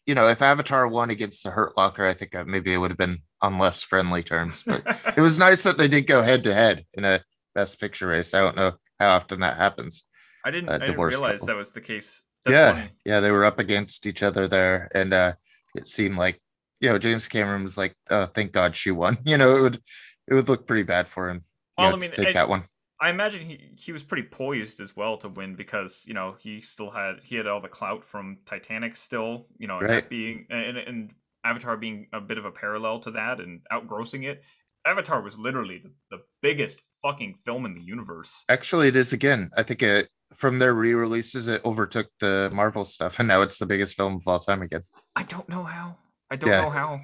you 0.05 0.15
know, 0.15 0.29
if 0.29 0.43
Avatar 0.43 0.87
won 0.89 1.09
against 1.09 1.45
the 1.45 1.51
Hurt 1.51 1.79
Locker, 1.79 2.07
I 2.07 2.13
think 2.13 2.35
uh, 2.35 2.45
maybe 2.47 2.75
it 2.75 2.77
would 2.77 2.91
have 2.91 2.99
been 2.99 3.21
on 3.41 3.59
less 3.59 3.83
friendly 3.83 4.23
terms. 4.23 4.63
But 4.67 4.85
it 5.17 5.23
was 5.23 5.39
nice 5.39 5.63
that 5.63 5.79
they 5.79 5.89
did 5.89 6.07
go 6.07 6.21
head 6.21 6.45
to 6.45 6.53
head 6.53 6.85
in 6.93 7.07
a 7.07 7.23
Best 7.55 7.81
Picture 7.81 8.09
race. 8.09 8.35
I 8.35 8.41
don't 8.41 8.57
know 8.57 8.73
how 9.01 9.17
often 9.17 9.41
that 9.41 9.57
happens. 9.57 10.05
I 10.47 10.51
didn't. 10.53 10.69
I 10.69 10.79
didn't 10.79 10.97
realize 11.01 11.41
couple. 11.41 11.47
that 11.49 11.57
was 11.57 11.73
the 11.73 11.81
case. 11.81 12.23
That's 12.45 12.57
yeah, 12.57 12.73
funny. 12.73 12.91
yeah, 13.05 13.19
they 13.19 13.33
were 13.33 13.45
up 13.45 13.59
against 13.59 14.07
each 14.07 14.23
other 14.23 14.47
there, 14.47 14.89
and 14.95 15.13
uh, 15.13 15.33
it 15.75 15.89
seemed 15.89 16.17
like 16.17 16.41
you 16.81 16.89
know 16.89 16.99
James 16.99 17.27
Cameron 17.27 17.65
was 17.65 17.77
like, 17.77 17.97
"Oh, 18.11 18.27
thank 18.27 18.53
God 18.53 18.77
she 18.77 18.93
won." 18.93 19.19
You 19.25 19.39
know, 19.39 19.57
it 19.57 19.61
would 19.61 19.81
it 20.29 20.35
would 20.35 20.49
look 20.49 20.65
pretty 20.65 20.85
bad 20.85 21.09
for 21.09 21.29
him. 21.29 21.43
Well, 21.77 21.91
know, 21.91 21.97
I 21.97 21.99
mean, 21.99 22.13
take 22.13 22.29
I, 22.29 22.33
that 22.35 22.49
one. 22.49 22.63
I 23.01 23.11
imagine 23.11 23.45
he 23.45 23.73
he 23.77 23.91
was 23.91 24.05
pretty 24.05 24.29
poised 24.29 24.81
as 24.81 24.95
well 24.95 25.17
to 25.19 25.29
win 25.29 25.57
because 25.57 26.05
you 26.07 26.15
know 26.15 26.37
he 26.39 26.61
still 26.61 26.91
had 26.91 27.17
he 27.25 27.35
had 27.35 27.49
all 27.49 27.61
the 27.61 27.69
clout 27.69 28.05
from 28.05 28.39
Titanic 28.47 28.95
still, 28.95 29.49
you 29.59 29.67
know, 29.67 29.81
right. 29.81 30.09
being 30.09 30.47
and 30.49 30.79
and 30.79 31.11
Avatar 31.45 31.77
being 31.77 32.07
a 32.13 32.21
bit 32.21 32.39
of 32.39 32.45
a 32.45 32.53
parallel 32.53 33.01
to 33.01 33.11
that 33.11 33.41
and 33.41 33.63
outgrossing 33.73 34.25
it. 34.25 34.45
Avatar 34.87 35.21
was 35.21 35.37
literally 35.37 35.79
the, 35.79 35.91
the 36.13 36.23
biggest 36.43 36.81
fucking 37.03 37.35
film 37.45 37.67
in 37.67 37.75
the 37.75 37.81
universe. 37.81 38.45
Actually, 38.49 38.87
it 38.87 38.95
is 38.95 39.13
again. 39.13 39.51
I 39.57 39.65
think 39.65 39.83
it 39.83 40.09
from 40.37 40.59
their 40.59 40.75
re-releases, 40.75 41.49
it 41.49 41.65
overtook 41.65 42.09
the 42.21 42.51
Marvel 42.53 42.85
stuff, 42.85 43.19
and 43.19 43.27
now 43.27 43.43
it's 43.43 43.59
the 43.59 43.67
biggest 43.67 43.97
film 43.97 44.17
of 44.17 44.29
all 44.29 44.39
time 44.39 44.63
again. 44.63 44.83
I 45.15 45.23
don't 45.23 45.49
know 45.49 45.65
how. 45.65 45.97
I 46.31 46.37
don't 46.37 46.51
yeah. 46.51 46.63
know 46.63 46.71
how. 46.71 47.01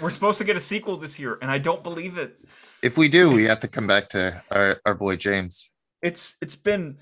We're 0.00 0.10
supposed 0.10 0.38
to 0.38 0.44
get 0.44 0.56
a 0.56 0.60
sequel 0.60 0.96
this 0.96 1.18
year, 1.18 1.38
and 1.40 1.50
I 1.50 1.58
don't 1.58 1.82
believe 1.82 2.18
it. 2.18 2.36
If 2.82 2.96
we 2.96 3.08
do, 3.08 3.30
we 3.30 3.44
have 3.44 3.60
to 3.60 3.68
come 3.68 3.86
back 3.86 4.08
to 4.10 4.42
our, 4.50 4.80
our 4.84 4.94
boy 4.94 5.16
James. 5.16 5.70
It's 6.02 6.36
it's 6.40 6.56
been 6.56 6.98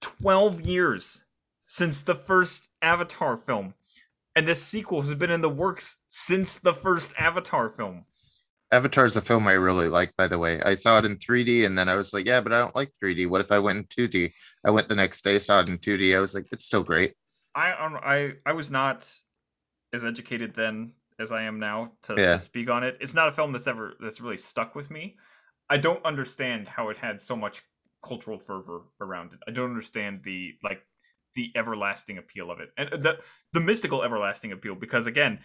twelve 0.00 0.60
years 0.60 1.24
since 1.66 2.02
the 2.02 2.14
first 2.14 2.68
Avatar 2.80 3.36
film, 3.36 3.74
and 4.36 4.46
this 4.46 4.62
sequel 4.62 5.02
has 5.02 5.14
been 5.14 5.30
in 5.30 5.40
the 5.40 5.48
works 5.48 5.98
since 6.10 6.58
the 6.58 6.74
first 6.74 7.12
Avatar 7.18 7.68
film. 7.68 8.04
Avatar 8.72 9.04
is 9.04 9.16
a 9.16 9.20
film 9.20 9.46
I 9.46 9.52
really 9.52 9.88
like, 9.88 10.16
by 10.16 10.26
the 10.26 10.38
way. 10.38 10.60
I 10.62 10.74
saw 10.74 10.98
it 10.98 11.04
in 11.04 11.18
3D 11.18 11.66
and 11.66 11.78
then 11.78 11.88
I 11.90 11.94
was 11.94 12.14
like, 12.14 12.26
yeah, 12.26 12.40
but 12.40 12.52
I 12.52 12.58
don't 12.58 12.74
like 12.74 12.90
3D. 13.02 13.28
What 13.28 13.42
if 13.42 13.52
I 13.52 13.58
went 13.58 13.78
in 13.78 13.84
2D? 13.84 14.32
I 14.66 14.70
went 14.70 14.88
the 14.88 14.94
next 14.94 15.22
day, 15.22 15.38
saw 15.38 15.60
it 15.60 15.68
in 15.68 15.78
2D. 15.78 16.16
I 16.16 16.20
was 16.20 16.34
like, 16.34 16.46
it's 16.50 16.64
still 16.64 16.82
great. 16.82 17.12
I 17.54 17.72
um, 17.72 17.98
I 18.02 18.32
I 18.46 18.52
was 18.52 18.70
not 18.70 19.08
as 19.92 20.04
educated 20.04 20.54
then 20.56 20.92
as 21.20 21.32
I 21.32 21.42
am 21.42 21.60
now 21.60 21.92
to, 22.04 22.14
yeah. 22.16 22.32
to 22.32 22.38
speak 22.38 22.70
on 22.70 22.82
it. 22.82 22.96
It's 23.00 23.14
not 23.14 23.28
a 23.28 23.32
film 23.32 23.52
that's 23.52 23.66
ever 23.66 23.94
that's 24.00 24.20
really 24.22 24.38
stuck 24.38 24.74
with 24.74 24.90
me. 24.90 25.16
I 25.68 25.76
don't 25.76 26.04
understand 26.04 26.66
how 26.66 26.88
it 26.88 26.96
had 26.96 27.20
so 27.20 27.36
much 27.36 27.62
cultural 28.04 28.38
fervor 28.38 28.82
around 29.00 29.34
it. 29.34 29.40
I 29.46 29.50
don't 29.50 29.68
understand 29.68 30.22
the 30.24 30.54
like 30.62 30.82
the 31.34 31.50
everlasting 31.56 32.18
appeal 32.18 32.50
of 32.50 32.60
it 32.60 32.68
and 32.76 32.92
uh, 32.92 32.96
the 32.96 33.18
the 33.52 33.60
mystical 33.60 34.02
everlasting 34.02 34.52
appeal 34.52 34.74
because 34.74 35.06
again, 35.06 35.38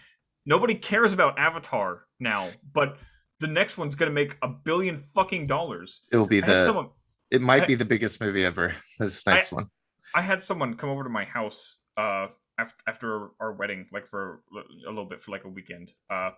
nobody 0.46 0.76
cares 0.76 1.12
about 1.12 1.38
Avatar 1.38 2.06
now, 2.20 2.48
but 2.74 2.98
the 3.40 3.48
next 3.48 3.78
one's 3.78 3.96
gonna 3.96 4.12
make 4.12 4.38
a 4.42 4.48
billion 4.48 5.04
fucking 5.14 5.48
dollars. 5.48 6.02
It 6.12 6.18
will 6.18 6.28
be 6.28 6.40
the. 6.40 6.64
Someone, 6.66 6.90
it 7.32 7.42
might 7.42 7.64
I, 7.64 7.66
be 7.66 7.76
the 7.76 7.86
biggest 7.86 8.22
movie 8.22 8.46
ever. 8.46 8.74
This 9.00 9.26
next 9.26 9.54
I, 9.54 9.58
one. 9.58 9.70
I 10.16 10.22
had 10.22 10.42
someone 10.42 10.76
come 10.76 10.90
over 10.90 11.04
to 11.04 11.10
my 11.10 11.26
house 11.26 11.78
uh 11.98 12.28
after 12.58 12.76
after 12.88 13.30
our 13.40 13.54
wedding, 13.54 13.88
like 13.92 14.08
for 14.08 14.42
a 14.88 14.90
little 14.90 15.06
bit 15.06 15.22
for 15.22 15.32
like 15.32 15.44
a 15.44 15.50
weekend. 15.50 15.94
Uh, 16.10 16.32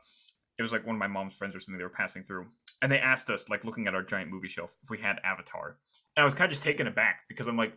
it 0.58 0.62
was 0.62 0.74
like 0.74 0.86
one 0.86 0.96
of 0.96 1.00
my 1.00 1.08
mom's 1.08 1.36
friends 1.36 1.56
or 1.56 1.60
something. 1.60 1.78
They 1.78 1.84
were 1.84 1.90
passing 1.90 2.24
through, 2.24 2.46
and 2.82 2.92
they 2.92 3.00
asked 3.00 3.30
us, 3.30 3.48
like 3.50 3.64
looking 3.64 3.88
at 3.88 3.96
our 3.96 4.04
giant 4.04 4.30
movie 4.30 4.50
shelf, 4.50 4.76
if 4.84 4.90
we 4.90 4.98
had 4.98 5.18
Avatar. 5.24 5.78
And 6.16 6.22
I 6.22 6.26
was 6.26 6.34
kind 6.34 6.46
of 6.46 6.52
just 6.52 6.64
taken 6.64 6.88
aback 6.88 7.22
because 7.30 7.48
I'm 7.48 7.56
like, 7.56 7.74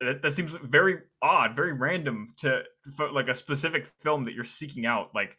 that, 0.00 0.22
that 0.22 0.32
seems 0.32 0.54
very 0.54 0.98
odd, 1.20 1.56
very 1.56 1.72
random 1.72 2.28
to 2.38 2.62
for 2.96 3.10
like 3.10 3.28
a 3.28 3.34
specific 3.34 3.90
film 4.00 4.24
that 4.24 4.34
you're 4.34 4.44
seeking 4.44 4.86
out. 4.86 5.10
Like 5.14 5.36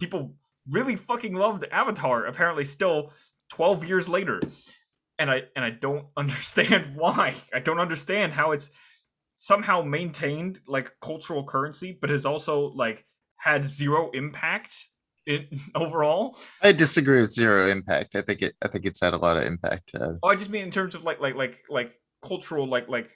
people 0.00 0.34
really 0.70 0.96
fucking 0.96 1.34
loved 1.34 1.64
Avatar. 1.70 2.26
Apparently, 2.26 2.64
still 2.64 3.12
12 3.50 3.84
years 3.84 4.08
later, 4.08 4.40
and 5.18 5.30
I 5.30 5.42
and 5.54 5.64
I 5.64 5.70
don't 5.70 6.06
understand 6.16 6.94
why. 6.96 7.34
I 7.54 7.60
don't 7.60 7.80
understand 7.80 8.32
how 8.32 8.52
it's 8.52 8.70
somehow 9.36 9.82
maintained 9.82 10.60
like 10.66 10.92
cultural 11.00 11.44
currency, 11.44 11.96
but 12.00 12.10
has 12.10 12.26
also 12.26 12.68
like 12.68 13.04
had 13.38 13.64
zero 13.64 14.10
impact 14.12 14.76
in, 15.26 15.46
overall. 15.74 16.36
I 16.62 16.72
disagree 16.72 17.20
with 17.20 17.32
zero 17.32 17.68
impact. 17.68 18.16
I 18.16 18.22
think 18.22 18.42
it. 18.42 18.54
I 18.62 18.68
think 18.68 18.86
it's 18.86 19.00
had 19.00 19.14
a 19.14 19.18
lot 19.18 19.36
of 19.36 19.44
impact. 19.44 19.90
Uh, 19.94 20.14
Oh, 20.22 20.28
I 20.28 20.36
just 20.36 20.50
mean 20.50 20.62
in 20.62 20.70
terms 20.70 20.94
of 20.94 21.04
like 21.04 21.20
like 21.20 21.34
like 21.34 21.64
like 21.68 21.92
cultural 22.22 22.66
like 22.68 22.88
like 22.88 23.10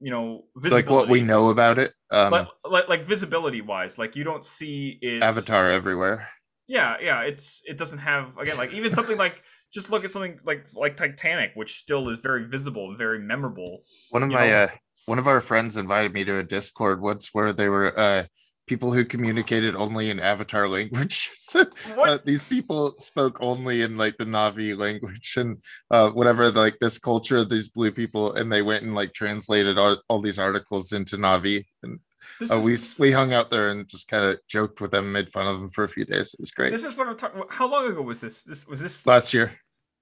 you 0.00 0.10
know 0.10 0.44
visibility. 0.56 0.86
like 0.86 0.94
what 0.94 1.08
we 1.08 1.20
know 1.20 1.50
about 1.50 1.78
it. 1.78 1.92
Um, 2.10 2.30
like, 2.30 2.48
like 2.64 2.88
like 2.88 3.02
visibility 3.02 3.60
wise 3.60 3.98
like 3.98 4.16
you 4.16 4.24
don't 4.24 4.44
see 4.44 4.98
it 5.02 5.22
Avatar 5.22 5.70
everywhere. 5.70 6.28
Yeah 6.66 6.96
yeah 7.00 7.20
it's 7.22 7.62
it 7.66 7.76
doesn't 7.76 7.98
have 7.98 8.36
again 8.38 8.56
like 8.56 8.72
even 8.72 8.90
something 8.90 9.18
like 9.18 9.42
just 9.72 9.90
look 9.90 10.04
at 10.04 10.12
something 10.12 10.38
like 10.44 10.66
like 10.74 10.96
titanic 10.96 11.50
which 11.54 11.78
still 11.78 12.08
is 12.08 12.18
very 12.18 12.44
visible 12.44 12.88
and 12.88 12.98
very 12.98 13.18
memorable 13.18 13.82
One 14.10 14.22
of 14.22 14.30
my 14.30 14.48
know? 14.48 14.56
uh, 14.56 14.68
one 15.06 15.18
of 15.18 15.26
our 15.26 15.40
friends 15.40 15.76
invited 15.76 16.12
me 16.12 16.24
to 16.24 16.38
a 16.38 16.42
Discord 16.42 17.00
once 17.00 17.30
where 17.32 17.52
they 17.52 17.68
were 17.68 17.98
uh, 17.98 18.24
people 18.66 18.92
who 18.92 19.04
communicated 19.04 19.74
only 19.76 20.10
in 20.10 20.18
Avatar 20.18 20.68
language. 20.68 21.30
so, 21.36 21.64
uh, 21.98 22.18
these 22.24 22.42
people 22.44 22.94
spoke 22.98 23.36
only 23.40 23.82
in 23.82 23.96
like 23.96 24.16
the 24.16 24.24
Na'vi 24.24 24.76
language 24.76 25.34
and 25.36 25.58
uh, 25.90 26.10
whatever 26.10 26.50
like 26.50 26.78
this 26.80 26.98
culture 26.98 27.38
of 27.38 27.48
these 27.48 27.68
blue 27.68 27.90
people, 27.90 28.34
and 28.34 28.50
they 28.50 28.62
went 28.62 28.84
and 28.84 28.94
like 28.94 29.12
translated 29.12 29.78
all, 29.78 30.00
all 30.08 30.20
these 30.20 30.38
articles 30.38 30.92
into 30.92 31.16
Na'vi. 31.16 31.64
And 31.82 31.98
this, 32.40 32.50
uh, 32.50 32.60
we 32.64 32.74
is, 32.74 32.96
we 32.98 33.12
hung 33.12 33.32
out 33.32 33.50
there 33.50 33.70
and 33.70 33.86
just 33.88 34.08
kind 34.08 34.24
of 34.24 34.38
joked 34.48 34.80
with 34.80 34.90
them, 34.90 35.12
made 35.12 35.30
fun 35.32 35.46
of 35.46 35.58
them 35.58 35.68
for 35.68 35.84
a 35.84 35.88
few 35.88 36.04
days. 36.04 36.34
It 36.34 36.40
was 36.40 36.50
great. 36.50 36.72
this 36.72 36.84
is 36.84 36.96
what 36.96 37.06
i'm 37.08 37.16
talking 37.16 37.42
how 37.48 37.66
long 37.70 37.86
ago 37.88 38.02
was 38.02 38.20
this 38.20 38.42
this 38.42 38.66
was 38.66 38.80
this 38.80 39.06
Last 39.06 39.32
year, 39.34 39.52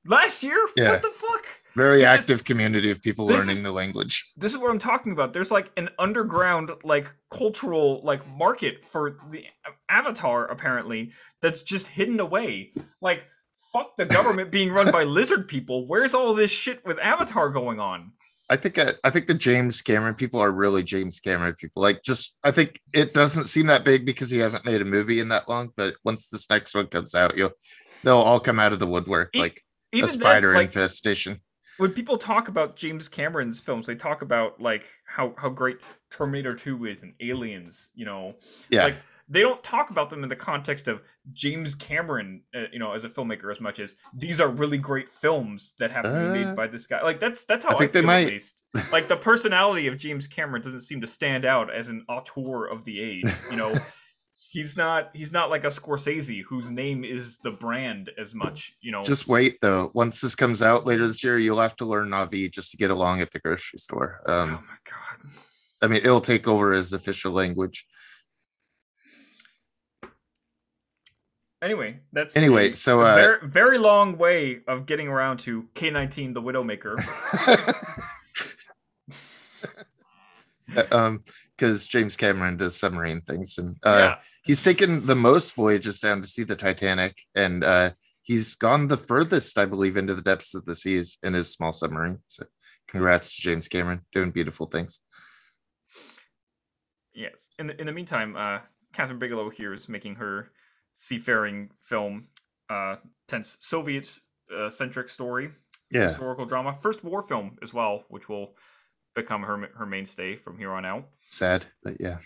last 0.06 0.42
year 0.42 0.58
Yeah. 0.76 0.90
what 0.90 1.02
the 1.02 1.10
fuck 1.10 1.46
very 1.74 1.96
See, 1.96 2.00
this- 2.02 2.06
active 2.06 2.44
community 2.44 2.90
of 2.90 3.00
people 3.00 3.26
this 3.26 3.38
learning 3.40 3.56
is- 3.58 3.62
the 3.62 3.72
language. 3.72 4.30
this 4.36 4.52
is 4.52 4.58
what 4.58 4.70
I'm 4.70 4.78
talking 4.78 5.12
about. 5.12 5.32
There's 5.32 5.50
like 5.50 5.70
an 5.76 5.88
underground 5.98 6.70
like 6.84 7.10
cultural 7.30 8.02
like 8.04 8.26
market 8.28 8.84
for 8.84 9.16
the 9.30 9.44
Avatar 9.88 10.46
apparently 10.50 11.12
that's 11.40 11.62
just 11.62 11.86
hidden 11.86 12.20
away. 12.20 12.72
Like 13.00 13.24
fuck 13.72 13.96
the 13.96 14.04
government 14.04 14.50
being 14.50 14.70
run 14.70 14.90
by 14.92 15.04
lizard 15.18 15.48
people. 15.48 15.86
Where's 15.86 16.12
all 16.12 16.34
this 16.34 16.50
shit 16.50 16.84
with 16.84 16.98
Avatar 16.98 17.48
going 17.48 17.80
on? 17.80 18.12
I 18.52 18.56
think 18.56 18.76
uh, 18.76 18.92
I 19.02 19.08
think 19.10 19.26
the 19.28 19.34
James 19.34 19.80
Cameron 19.80 20.14
people 20.14 20.38
are 20.40 20.52
really 20.52 20.82
James 20.82 21.20
Cameron 21.20 21.54
people. 21.54 21.82
Like, 21.82 22.02
just 22.02 22.36
I 22.44 22.50
think 22.50 22.80
it 22.92 23.14
doesn't 23.14 23.46
seem 23.46 23.66
that 23.68 23.84
big 23.84 24.04
because 24.04 24.28
he 24.30 24.38
hasn't 24.38 24.66
made 24.66 24.82
a 24.82 24.84
movie 24.84 25.20
in 25.20 25.28
that 25.28 25.48
long. 25.48 25.70
But 25.76 25.94
once 26.04 26.28
this 26.28 26.48
next 26.50 26.74
one 26.74 26.88
comes 26.88 27.14
out, 27.14 27.36
you'll 27.36 27.52
they'll 28.04 28.18
all 28.18 28.40
come 28.40 28.60
out 28.60 28.72
of 28.74 28.78
the 28.78 28.86
woodwork 28.86 29.30
E- 29.34 29.40
like 29.40 29.62
a 29.94 29.96
Even 29.96 30.08
then, 30.10 30.18
spider 30.20 30.54
like 30.54 30.66
infestation. 30.66 31.40
when 31.78 31.92
people 31.92 32.18
talk 32.18 32.48
about 32.48 32.76
James 32.76 33.08
Cameron's 33.08 33.58
films, 33.58 33.86
they 33.86 33.94
talk 33.94 34.20
about 34.22 34.60
like 34.60 34.84
how 35.06 35.34
how 35.38 35.48
great 35.48 35.78
Terminator 36.10 36.52
2 36.54 36.84
is 36.86 37.02
and 37.02 37.14
Aliens, 37.20 37.90
you 37.94 38.04
know. 38.04 38.34
Yeah, 38.68 38.84
Like 38.84 38.96
they 39.32 39.40
don't 39.40 39.62
talk 39.64 39.90
about 39.90 40.10
them 40.10 40.22
in 40.22 40.28
the 40.28 40.36
context 40.36 40.88
of 40.88 41.00
James 41.32 41.74
Cameron, 41.74 42.42
uh, 42.54 42.64
you 42.72 42.78
know, 42.78 42.92
as 42.92 43.04
a 43.04 43.08
filmmaker 43.08 43.50
as 43.50 43.60
much 43.60 43.80
as 43.80 43.96
these 44.14 44.40
are 44.40 44.48
really 44.48 44.78
great 44.78 45.08
films 45.08 45.74
that 45.78 45.90
have 45.90 46.02
been 46.04 46.30
Uh, 46.30 46.32
made 46.34 46.56
by 46.56 46.66
this 46.66 46.86
guy. 46.86 47.02
Like 47.02 47.18
that's 47.18 47.44
that's 47.46 47.64
how 47.64 47.70
I, 47.70 47.74
I 47.74 47.78
think 47.78 47.92
they 47.92 48.02
might-. 48.02 48.42
Like 48.92 49.08
the 49.08 49.16
personality 49.16 49.86
of 49.86 49.96
James 49.96 50.26
Cameron 50.26 50.62
doesn't 50.62 50.82
seem 50.82 51.00
to 51.00 51.06
stand 51.06 51.44
out 51.44 51.72
as 51.74 51.88
an 51.88 52.04
auteur 52.08 52.66
of 52.66 52.84
the 52.84 53.00
age. 53.00 53.30
You 53.50 53.56
know, 53.56 53.74
he's 54.50 54.76
not 54.76 55.10
he's 55.14 55.32
not 55.32 55.48
like 55.50 55.64
a 55.64 55.68
Scorsese 55.68 56.42
whose 56.42 56.68
name 56.70 57.04
is 57.04 57.38
the 57.38 57.50
brand 57.52 58.10
as 58.18 58.34
much. 58.34 58.74
You 58.82 58.92
know, 58.92 59.02
just 59.02 59.28
wait 59.28 59.56
though. 59.62 59.90
Once 59.94 60.20
this 60.20 60.34
comes 60.34 60.62
out 60.62 60.86
later 60.86 61.06
this 61.06 61.24
year, 61.24 61.38
you'll 61.38 61.60
have 61.60 61.76
to 61.76 61.84
learn 61.86 62.08
Na'vi 62.10 62.50
just 62.52 62.70
to 62.72 62.76
get 62.76 62.90
along 62.90 63.20
at 63.22 63.30
the 63.30 63.38
grocery 63.40 63.78
store. 63.78 64.20
oh 64.26 64.40
Um, 64.42 64.50
my 64.52 64.78
god. 64.90 65.30
I 65.80 65.86
mean, 65.88 66.00
it'll 66.04 66.20
take 66.20 66.46
over 66.46 66.72
as 66.72 66.90
the 66.90 66.96
official 66.96 67.32
language. 67.32 67.86
Anyway, 71.62 72.00
that's 72.12 72.36
Anyway, 72.36 72.72
a 72.72 72.74
so, 72.74 73.00
uh, 73.00 73.14
very, 73.14 73.38
very 73.48 73.78
long 73.78 74.18
way 74.18 74.58
of 74.66 74.84
getting 74.84 75.06
around 75.06 75.38
to 75.38 75.62
K19, 75.74 76.34
the 76.34 76.42
Widowmaker. 76.42 76.98
um, 80.92 81.22
because 81.56 81.86
James 81.86 82.16
Cameron 82.16 82.56
does 82.56 82.76
submarine 82.76 83.20
things, 83.20 83.58
and 83.58 83.76
uh, 83.84 83.90
yeah, 83.90 84.14
he's 84.42 84.64
taken 84.64 85.06
the 85.06 85.14
most 85.14 85.54
voyages 85.54 86.00
down 86.00 86.20
to 86.20 86.26
see 86.26 86.42
the 86.42 86.56
Titanic, 86.56 87.16
and 87.36 87.62
uh, 87.62 87.90
he's 88.22 88.56
gone 88.56 88.88
the 88.88 88.96
furthest, 88.96 89.56
I 89.56 89.64
believe, 89.64 89.96
into 89.96 90.16
the 90.16 90.22
depths 90.22 90.54
of 90.54 90.64
the 90.64 90.74
seas 90.74 91.18
in 91.22 91.34
his 91.34 91.52
small 91.52 91.72
submarine. 91.72 92.18
So, 92.26 92.44
congrats 92.88 93.36
to 93.36 93.42
James 93.42 93.68
Cameron 93.68 94.00
doing 94.12 94.32
beautiful 94.32 94.66
things. 94.66 94.98
yes. 97.14 97.50
In 97.60 97.68
the 97.68 97.80
in 97.80 97.86
the 97.86 97.92
meantime, 97.92 98.34
uh, 98.36 98.58
Kathryn 98.92 99.20
Bigelow 99.20 99.50
here 99.50 99.72
is 99.72 99.88
making 99.88 100.16
her 100.16 100.50
seafaring 100.94 101.70
film, 101.82 102.28
uh, 102.70 102.96
tense 103.28 103.56
Soviet 103.60 104.18
uh, 104.54 104.70
centric 104.70 105.08
story, 105.08 105.50
Yeah, 105.90 106.08
historical 106.08 106.46
drama, 106.46 106.76
first 106.80 107.04
war 107.04 107.22
film 107.22 107.58
as 107.62 107.72
well, 107.72 108.04
which 108.08 108.28
will 108.28 108.56
become 109.14 109.42
her 109.42 109.68
her 109.76 109.86
mainstay 109.86 110.36
from 110.36 110.58
here 110.58 110.72
on 110.72 110.84
out. 110.84 111.08
sad, 111.28 111.66
but 111.82 111.94
yeah, 112.00 112.18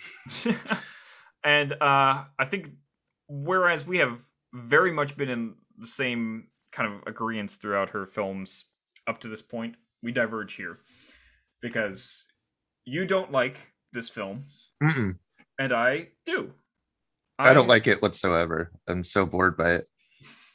and 1.44 1.72
uh, 1.74 2.24
I 2.38 2.44
think 2.48 2.70
whereas 3.28 3.86
we 3.86 3.98
have 3.98 4.20
very 4.52 4.92
much 4.92 5.16
been 5.16 5.28
in 5.28 5.54
the 5.78 5.86
same 5.86 6.48
kind 6.72 6.92
of 6.92 7.02
agreements 7.06 7.56
throughout 7.56 7.90
her 7.90 8.06
films 8.06 8.64
up 9.06 9.20
to 9.20 9.28
this 9.28 9.42
point, 9.42 9.76
we 10.02 10.12
diverge 10.12 10.54
here 10.54 10.78
because 11.60 12.26
you 12.84 13.04
don't 13.04 13.32
like 13.32 13.58
this 13.92 14.08
film 14.08 14.44
Mm-mm. 14.82 15.16
and 15.58 15.72
I 15.72 16.08
do. 16.24 16.52
I 17.38 17.52
don't 17.52 17.68
like 17.68 17.86
it 17.86 18.02
whatsoever. 18.02 18.72
I'm 18.88 19.04
so 19.04 19.26
bored 19.26 19.56
by 19.56 19.72
it. 19.74 19.86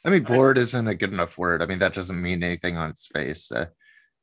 I 0.04 0.10
mean, 0.10 0.24
I- 0.26 0.28
bored 0.28 0.58
isn't 0.58 0.88
a 0.88 0.94
good 0.94 1.12
enough 1.12 1.38
word. 1.38 1.62
I 1.62 1.66
mean, 1.66 1.78
that 1.78 1.94
doesn't 1.94 2.20
mean 2.20 2.42
anything 2.42 2.76
on 2.76 2.90
its 2.90 3.06
face. 3.06 3.50
Uh, 3.52 3.66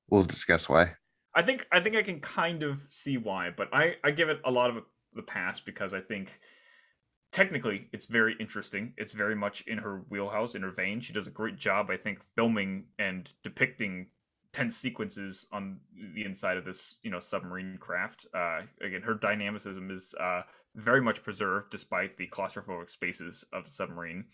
we'll 0.09 0.23
discuss 0.23 0.67
why. 0.67 0.95
I 1.35 1.41
think 1.43 1.67
I 1.71 1.79
think 1.79 1.95
I 1.95 2.01
can 2.03 2.19
kind 2.19 2.63
of 2.63 2.81
see 2.89 3.17
why, 3.17 3.51
but 3.55 3.69
I 3.73 3.95
I 4.03 4.11
give 4.11 4.29
it 4.29 4.41
a 4.43 4.51
lot 4.51 4.69
of 4.69 4.83
the 5.13 5.21
pass 5.21 5.59
because 5.59 5.93
I 5.93 6.01
think 6.01 6.31
technically 7.31 7.87
it's 7.93 8.07
very 8.07 8.35
interesting. 8.39 8.93
It's 8.97 9.13
very 9.13 9.35
much 9.35 9.61
in 9.67 9.77
her 9.77 10.01
wheelhouse, 10.09 10.55
in 10.55 10.63
her 10.63 10.71
vein. 10.71 10.99
She 10.99 11.13
does 11.13 11.27
a 11.27 11.31
great 11.31 11.57
job, 11.57 11.89
I 11.89 11.97
think, 11.97 12.19
filming 12.35 12.85
and 12.97 13.31
depicting 13.43 14.07
tense 14.53 14.75
sequences 14.75 15.47
on 15.51 15.79
the 16.13 16.23
inside 16.23 16.57
of 16.57 16.65
this, 16.65 16.97
you 17.03 17.11
know, 17.11 17.19
submarine 17.19 17.77
craft. 17.79 18.25
Uh, 18.33 18.61
again, 18.81 19.01
her 19.01 19.13
dynamicism 19.13 19.91
is 19.91 20.13
uh, 20.19 20.41
very 20.75 21.01
much 21.01 21.23
preserved 21.23 21.71
despite 21.71 22.17
the 22.17 22.27
claustrophobic 22.27 22.89
spaces 22.89 23.45
of 23.53 23.65
the 23.65 23.71
submarine, 23.71 24.25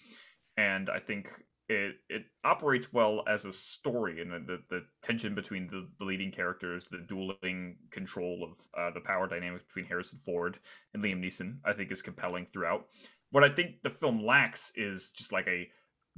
and 0.57 0.89
I 0.89 0.99
think 0.99 1.31
it 1.67 1.95
it 2.09 2.25
operates 2.43 2.93
well 2.93 3.23
as 3.27 3.45
a 3.45 3.51
story 3.51 4.21
and 4.21 4.31
the, 4.31 4.59
the, 4.69 4.83
tension 5.01 5.33
between 5.33 5.67
the, 5.67 5.87
the 5.97 6.05
leading 6.05 6.31
characters, 6.31 6.87
the 6.91 7.03
dueling 7.09 7.75
control 7.89 8.43
of 8.43 8.79
uh, 8.79 8.93
the 8.93 9.01
power 9.01 9.27
dynamic 9.27 9.65
between 9.67 9.85
Harrison 9.85 10.19
Ford 10.19 10.59
and 10.93 11.03
Liam 11.03 11.19
Neeson, 11.23 11.57
I 11.65 11.73
think 11.73 11.91
is 11.91 12.03
compelling 12.03 12.45
throughout. 12.53 12.85
What 13.31 13.43
I 13.43 13.49
think 13.49 13.81
the 13.83 13.89
film 13.89 14.23
lacks 14.23 14.71
is 14.75 15.09
just 15.09 15.31
like 15.31 15.47
a 15.47 15.67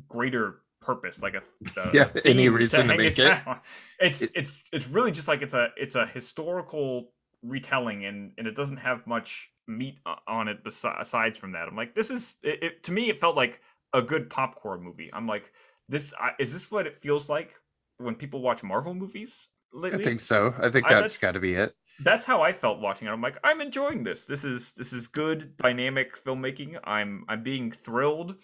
greater 0.07 0.61
purpose, 0.82 1.21
like 1.21 1.34
a, 1.36 1.41
a 1.80 1.91
Yeah, 1.93 2.09
any 2.25 2.49
reason 2.49 2.82
to 2.82 2.88
hang 2.88 2.97
make 2.97 3.07
its 3.07 3.19
it. 3.19 3.32
hat 3.34 3.47
on. 3.47 3.59
It's 3.99 4.21
it's 4.36 4.63
it's 4.71 4.88
really 4.88 5.11
just 5.11 5.28
like 5.28 5.41
it's 5.41 5.53
a 5.53 5.69
it's 5.78 5.95
a 5.95 6.05
historical 6.05 7.11
retelling 7.43 8.05
and 8.05 8.32
and 8.38 8.47
it 8.47 8.55
doesn't 8.55 8.78
have 8.78 9.05
much 9.07 9.49
meat 9.67 9.97
on 10.28 10.47
it 10.47 10.63
besides 10.63 11.38
from 11.38 11.51
that. 11.53 11.67
I'm 11.67 11.75
like, 11.75 11.93
this 11.95 12.09
is 12.09 12.38
it, 12.43 12.63
it 12.63 12.84
to 12.84 12.91
me. 12.91 13.09
It 13.09 13.19
felt 13.19 13.36
like 13.36 13.61
a 13.93 14.01
good 14.01 14.30
popcorn 14.30 14.82
movie. 14.84 15.09
I'm 15.13 15.28
like, 15.28 15.51
this 15.89 16.13
I, 16.19 16.32
is 16.39 16.53
this 16.53 16.69
what 16.71 16.88
it 16.88 17.01
feels 17.01 17.30
like 17.30 17.55
when 17.97 18.15
people 18.15 18.41
watch 18.41 18.63
Marvel 18.63 18.93
movies 18.93 19.47
lately? 19.73 19.99
I 19.99 20.03
think 20.03 20.19
so. 20.19 20.53
I 20.57 20.69
think 20.69 20.88
that's 20.88 20.91
that's- 21.15 21.17
got 21.19 21.32
to 21.34 21.39
be 21.39 21.53
it. 21.53 21.73
that's 22.01 22.25
how 22.25 22.41
I 22.41 22.51
felt 22.53 22.80
watching 22.80 23.07
it. 23.07 23.11
I'm 23.11 23.21
like, 23.21 23.38
I'm 23.43 23.59
enjoying 23.61 24.03
this. 24.03 24.25
This 24.25 24.43
is 24.43 24.73
this 24.73 24.93
is 24.93 25.07
good 25.07 25.55
dynamic 25.57 26.23
filmmaking. 26.23 26.78
I'm 26.84 27.25
I'm 27.28 27.43
being 27.43 27.71
thrilled. 27.71 28.36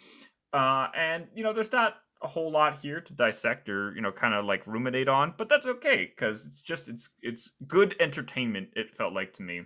Uh 0.54 0.88
and 0.96 1.28
you 1.36 1.44
know, 1.44 1.54
there's 1.54 1.72
not 1.72 1.96
a 2.24 2.28
whole 2.28 2.52
lot 2.52 2.78
here 2.78 3.02
to 3.02 3.14
dissect 3.14 3.70
or, 3.70 3.94
you 3.96 4.02
know, 4.02 4.12
kind 4.12 4.34
of 4.34 4.46
like 4.46 4.66
ruminate 4.68 5.08
on, 5.08 5.34
but 5.38 5.50
that's 5.50 5.68
okay 5.68 6.08
cuz 6.18 6.46
it's 6.46 6.62
just 6.62 6.90
it's 6.90 7.10
it's 7.22 7.52
good 7.68 7.96
entertainment 8.00 8.70
it 8.76 8.96
felt 8.96 9.14
like 9.14 9.34
to 9.34 9.44
me. 9.44 9.64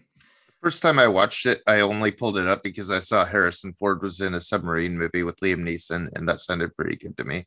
First 0.62 0.82
time 0.82 0.97
I 0.97 1.08
watched 1.08 1.45
it, 1.45 1.62
I 1.68 1.82
only 1.82 2.12
pulled 2.12 2.38
it 2.38 2.47
up 2.47 2.64
because 2.64 2.91
I 2.91 2.99
saw 2.99 3.26
Harrison 3.26 3.74
Ford 3.74 4.01
was 4.01 4.22
in 4.22 4.34
a 4.34 4.41
submarine 4.41 4.97
movie 4.97 5.22
with 5.22 5.39
Liam 5.39 5.62
Neeson, 5.62 6.10
and 6.16 6.28
that 6.28 6.39
sounded 6.39 6.76
pretty 6.76 6.95
good 6.95 7.16
to 7.18 7.24
me. 7.24 7.45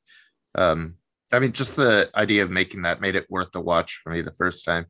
Um, 0.54 0.96
I 1.32 1.40
mean, 1.40 1.52
just 1.52 1.74
the 1.74 2.08
idea 2.14 2.44
of 2.44 2.50
making 2.50 2.82
that 2.82 3.00
made 3.00 3.16
it 3.16 3.28
worth 3.28 3.50
the 3.50 3.60
watch 3.60 4.00
for 4.02 4.10
me 4.12 4.20
the 4.20 4.32
first 4.32 4.64
time. 4.64 4.86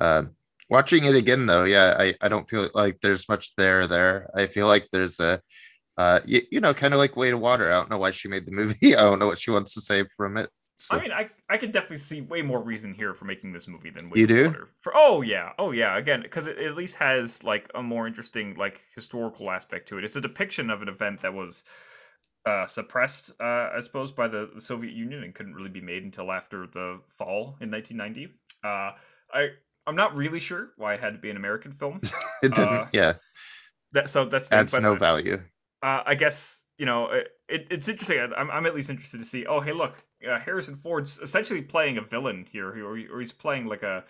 Um, 0.00 0.36
Watching 0.70 1.04
it 1.04 1.14
again 1.14 1.46
though, 1.46 1.64
yeah, 1.64 1.96
I, 1.98 2.14
I 2.20 2.28
don't 2.28 2.48
feel 2.48 2.68
like 2.74 3.00
there's 3.00 3.28
much 3.28 3.56
there 3.56 3.86
there. 3.86 4.30
I 4.34 4.46
feel 4.46 4.66
like 4.66 4.86
there's 4.92 5.18
a 5.18 5.40
uh 5.98 6.20
you, 6.24 6.40
you 6.50 6.60
know, 6.60 6.72
kind 6.72 6.94
of 6.94 6.98
like 6.98 7.16
Weight 7.16 7.34
of 7.34 7.40
Water. 7.40 7.70
I 7.70 7.74
don't 7.74 7.90
know 7.90 7.98
why 7.98 8.10
she 8.10 8.28
made 8.28 8.46
the 8.46 8.52
movie. 8.52 8.96
I 8.96 9.02
don't 9.02 9.18
know 9.18 9.26
what 9.26 9.38
she 9.38 9.50
wants 9.50 9.74
to 9.74 9.80
say 9.82 10.04
from 10.16 10.38
it. 10.38 10.48
So. 10.76 10.96
I 10.96 11.02
mean, 11.02 11.10
I 11.10 11.28
I 11.50 11.58
could 11.58 11.72
definitely 11.72 11.96
see 11.96 12.20
way 12.20 12.40
more 12.40 12.62
reason 12.62 12.94
here 12.94 13.12
for 13.12 13.24
making 13.24 13.52
this 13.52 13.66
movie 13.66 13.90
than 13.90 14.08
Weight 14.08 14.20
you 14.20 14.26
do. 14.28 14.44
Water. 14.46 14.68
For 14.80 14.92
oh 14.94 15.22
yeah, 15.22 15.50
oh 15.58 15.72
yeah. 15.72 15.98
Again, 15.98 16.22
because 16.22 16.46
it 16.46 16.56
at 16.58 16.76
least 16.76 16.94
has 16.94 17.42
like 17.42 17.68
a 17.74 17.82
more 17.82 18.06
interesting 18.06 18.54
like 18.54 18.80
historical 18.94 19.50
aspect 19.50 19.88
to 19.88 19.98
it. 19.98 20.04
It's 20.04 20.16
a 20.16 20.20
depiction 20.20 20.70
of 20.70 20.80
an 20.80 20.88
event 20.88 21.20
that 21.22 21.34
was 21.34 21.64
uh, 22.46 22.66
suppressed, 22.66 23.32
uh, 23.40 23.70
I 23.76 23.80
suppose, 23.82 24.12
by 24.12 24.28
the, 24.28 24.50
the, 24.54 24.60
Soviet 24.60 24.94
Union 24.94 25.22
and 25.24 25.34
couldn't 25.34 25.54
really 25.54 25.68
be 25.68 25.80
made 25.80 26.04
until 26.04 26.30
after 26.32 26.66
the 26.66 27.00
fall 27.06 27.56
in 27.60 27.70
1990. 27.70 28.32
Uh, 28.64 28.92
I 29.34 29.48
I'm 29.86 29.96
not 29.96 30.14
really 30.14 30.38
sure 30.38 30.70
why 30.76 30.94
it 30.94 31.00
had 31.00 31.12
to 31.14 31.18
be 31.18 31.30
an 31.30 31.36
American 31.36 31.72
film. 31.72 32.00
it 32.42 32.54
didn't. 32.54 32.72
Uh, 32.72 32.86
yeah. 32.92 33.14
That 33.92 34.10
so 34.10 34.26
that's 34.26 34.52
adds 34.52 34.78
no 34.78 34.94
value. 34.94 35.42
Uh, 35.82 36.02
I 36.06 36.14
guess 36.14 36.62
you 36.78 36.86
know 36.86 37.06
it, 37.06 37.28
it, 37.48 37.66
it's 37.70 37.88
interesting. 37.88 38.18
I'm 38.36 38.50
I'm 38.50 38.66
at 38.66 38.74
least 38.74 38.90
interested 38.90 39.18
to 39.18 39.24
see. 39.24 39.46
Oh 39.46 39.60
hey 39.60 39.72
look, 39.72 40.02
uh, 40.28 40.38
Harrison 40.38 40.76
Ford's 40.76 41.18
essentially 41.18 41.62
playing 41.62 41.98
a 41.98 42.02
villain 42.02 42.46
here, 42.50 42.68
or, 42.68 42.98
or 43.12 43.20
he's 43.20 43.32
playing 43.32 43.66
like 43.66 43.82
a 43.82 44.04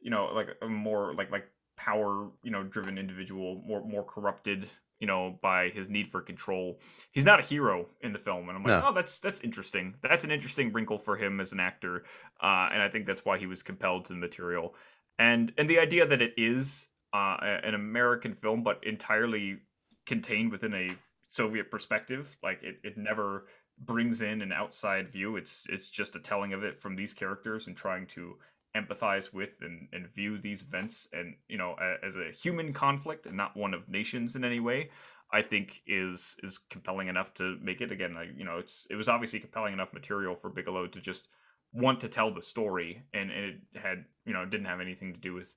you 0.00 0.10
know 0.10 0.26
like 0.34 0.48
a 0.62 0.68
more 0.68 1.14
like 1.14 1.30
like 1.30 1.46
power 1.76 2.28
you 2.42 2.50
know 2.50 2.62
driven 2.62 2.98
individual, 2.98 3.62
more 3.66 3.84
more 3.84 4.04
corrupted 4.04 4.68
you 5.02 5.08
know, 5.08 5.36
by 5.42 5.68
his 5.70 5.88
need 5.88 6.06
for 6.06 6.20
control. 6.20 6.78
He's 7.10 7.24
not 7.24 7.40
a 7.40 7.42
hero 7.42 7.86
in 8.02 8.12
the 8.12 8.20
film, 8.20 8.48
and 8.48 8.56
I'm 8.56 8.62
like, 8.62 8.80
no. 8.80 8.90
oh, 8.90 8.94
that's 8.94 9.18
that's 9.18 9.40
interesting. 9.40 9.96
That's 10.00 10.22
an 10.22 10.30
interesting 10.30 10.72
wrinkle 10.72 10.96
for 10.96 11.16
him 11.16 11.40
as 11.40 11.50
an 11.50 11.58
actor, 11.58 12.04
uh, 12.40 12.68
and 12.70 12.80
I 12.80 12.88
think 12.88 13.06
that's 13.06 13.24
why 13.24 13.36
he 13.36 13.46
was 13.46 13.64
compelled 13.64 14.04
to 14.04 14.12
the 14.12 14.20
material. 14.20 14.76
And 15.18 15.52
and 15.58 15.68
the 15.68 15.80
idea 15.80 16.06
that 16.06 16.22
it 16.22 16.34
is 16.36 16.86
uh, 17.12 17.36
an 17.42 17.74
American 17.74 18.32
film, 18.32 18.62
but 18.62 18.78
entirely 18.86 19.58
contained 20.06 20.52
within 20.52 20.72
a 20.72 20.90
Soviet 21.32 21.70
perspective, 21.70 22.36
like 22.42 22.62
it, 22.62 22.76
it 22.84 22.96
never 22.96 23.46
brings 23.78 24.22
in 24.22 24.42
an 24.42 24.52
outside 24.52 25.10
view. 25.10 25.36
It's 25.36 25.66
it's 25.68 25.90
just 25.90 26.14
a 26.14 26.20
telling 26.20 26.52
of 26.52 26.62
it 26.62 26.80
from 26.80 26.94
these 26.94 27.14
characters 27.14 27.66
and 27.66 27.76
trying 27.76 28.06
to 28.08 28.36
empathize 28.76 29.32
with 29.32 29.50
and, 29.62 29.88
and 29.92 30.08
view 30.14 30.38
these 30.38 30.62
events 30.62 31.08
and 31.12 31.34
you 31.48 31.58
know 31.58 31.76
as 32.02 32.16
a 32.16 32.30
human 32.30 32.72
conflict 32.72 33.26
and 33.26 33.36
not 33.36 33.56
one 33.56 33.74
of 33.74 33.88
nations 33.88 34.34
in 34.34 34.44
any 34.44 34.60
way 34.60 34.88
i 35.30 35.42
think 35.42 35.82
is 35.86 36.36
is 36.42 36.56
compelling 36.70 37.08
enough 37.08 37.34
to 37.34 37.58
make 37.60 37.82
it 37.82 37.92
again 37.92 38.14
like 38.14 38.30
you 38.34 38.44
know 38.44 38.56
it's 38.56 38.86
it 38.88 38.94
was 38.94 39.10
obviously 39.10 39.38
compelling 39.38 39.74
enough 39.74 39.92
material 39.92 40.34
for 40.34 40.48
bigelow 40.48 40.86
to 40.86 41.02
just 41.02 41.28
want 41.74 42.00
to 42.00 42.08
tell 42.08 42.32
the 42.32 42.40
story 42.40 43.02
and, 43.12 43.30
and 43.30 43.44
it 43.44 43.60
had 43.74 44.06
you 44.24 44.32
know 44.32 44.42
didn't 44.46 44.66
have 44.66 44.80
anything 44.80 45.12
to 45.12 45.20
do 45.20 45.34
with 45.34 45.52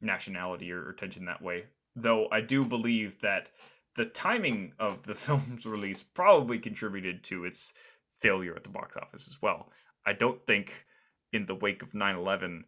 nationality 0.00 0.70
or, 0.70 0.86
or 0.86 0.92
tension 0.92 1.24
that 1.24 1.42
way 1.42 1.64
though 1.96 2.28
i 2.30 2.40
do 2.40 2.64
believe 2.64 3.20
that 3.20 3.48
the 3.96 4.06
timing 4.06 4.72
of 4.78 5.02
the 5.04 5.14
film's 5.26 5.66
release 5.66 6.02
probably 6.02 6.58
contributed 6.58 7.22
to 7.24 7.44
its 7.44 7.72
failure 8.20 8.54
at 8.54 8.62
the 8.62 8.70
box 8.70 8.96
office 8.96 9.28
as 9.28 9.40
well. 9.40 9.70
I 10.06 10.12
don't 10.12 10.44
think 10.46 10.86
in 11.32 11.46
the 11.46 11.54
wake 11.54 11.82
of 11.82 11.90
9-11 11.90 12.62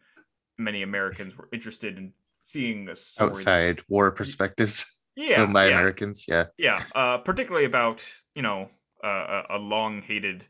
many 0.59 0.83
americans 0.83 1.37
were 1.37 1.49
interested 1.53 1.99
in 1.99 2.13
seeing 2.43 2.89
a 2.89 2.95
story 2.95 3.31
outside 3.31 3.79
that... 3.79 3.89
war 3.89 4.13
perspectives 4.13 4.85
yeah 5.17 5.37
filmed 5.37 5.53
by 5.53 5.67
yeah. 5.67 5.79
americans 5.79 6.27
yeah. 6.29 6.45
Yeah 6.59 6.85
uh, 6.95 7.19
particularly 7.19 7.65
about 7.65 8.07
you 8.37 8.43
know 8.43 8.69
uh, 9.03 9.43
a, 9.51 9.57
a 9.57 9.59
long 9.59 10.03
hated 10.03 10.45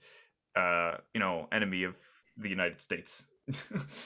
uh, 0.57 0.97
you 1.15 1.21
know 1.21 1.49
enemy 1.53 1.85
of 1.85 1.97
the 2.37 2.49
united 2.49 2.81
states. 2.81 3.27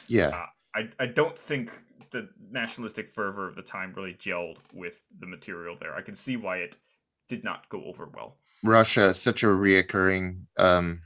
Yeah. 0.09 0.29
Uh, 0.29 0.47
I, 0.77 0.89
I 1.01 1.07
don't 1.07 1.37
think 1.37 1.73
the 2.11 2.29
nationalistic 2.51 3.13
fervor 3.13 3.49
of 3.49 3.57
the 3.57 3.63
time 3.63 3.93
really 3.97 4.15
gelled 4.15 4.59
with 4.73 4.95
the 5.19 5.27
material 5.27 5.77
there 5.81 5.95
i 5.97 6.03
can 6.03 6.15
see 6.15 6.37
why 6.37 6.59
it 6.59 6.77
did 7.29 7.43
not 7.43 7.69
go 7.69 7.83
over 7.85 8.09
well 8.15 8.37
russia 8.63 9.07
is 9.07 9.21
such 9.21 9.43
a 9.43 9.47
reoccurring 9.47 10.39
um 10.59 11.01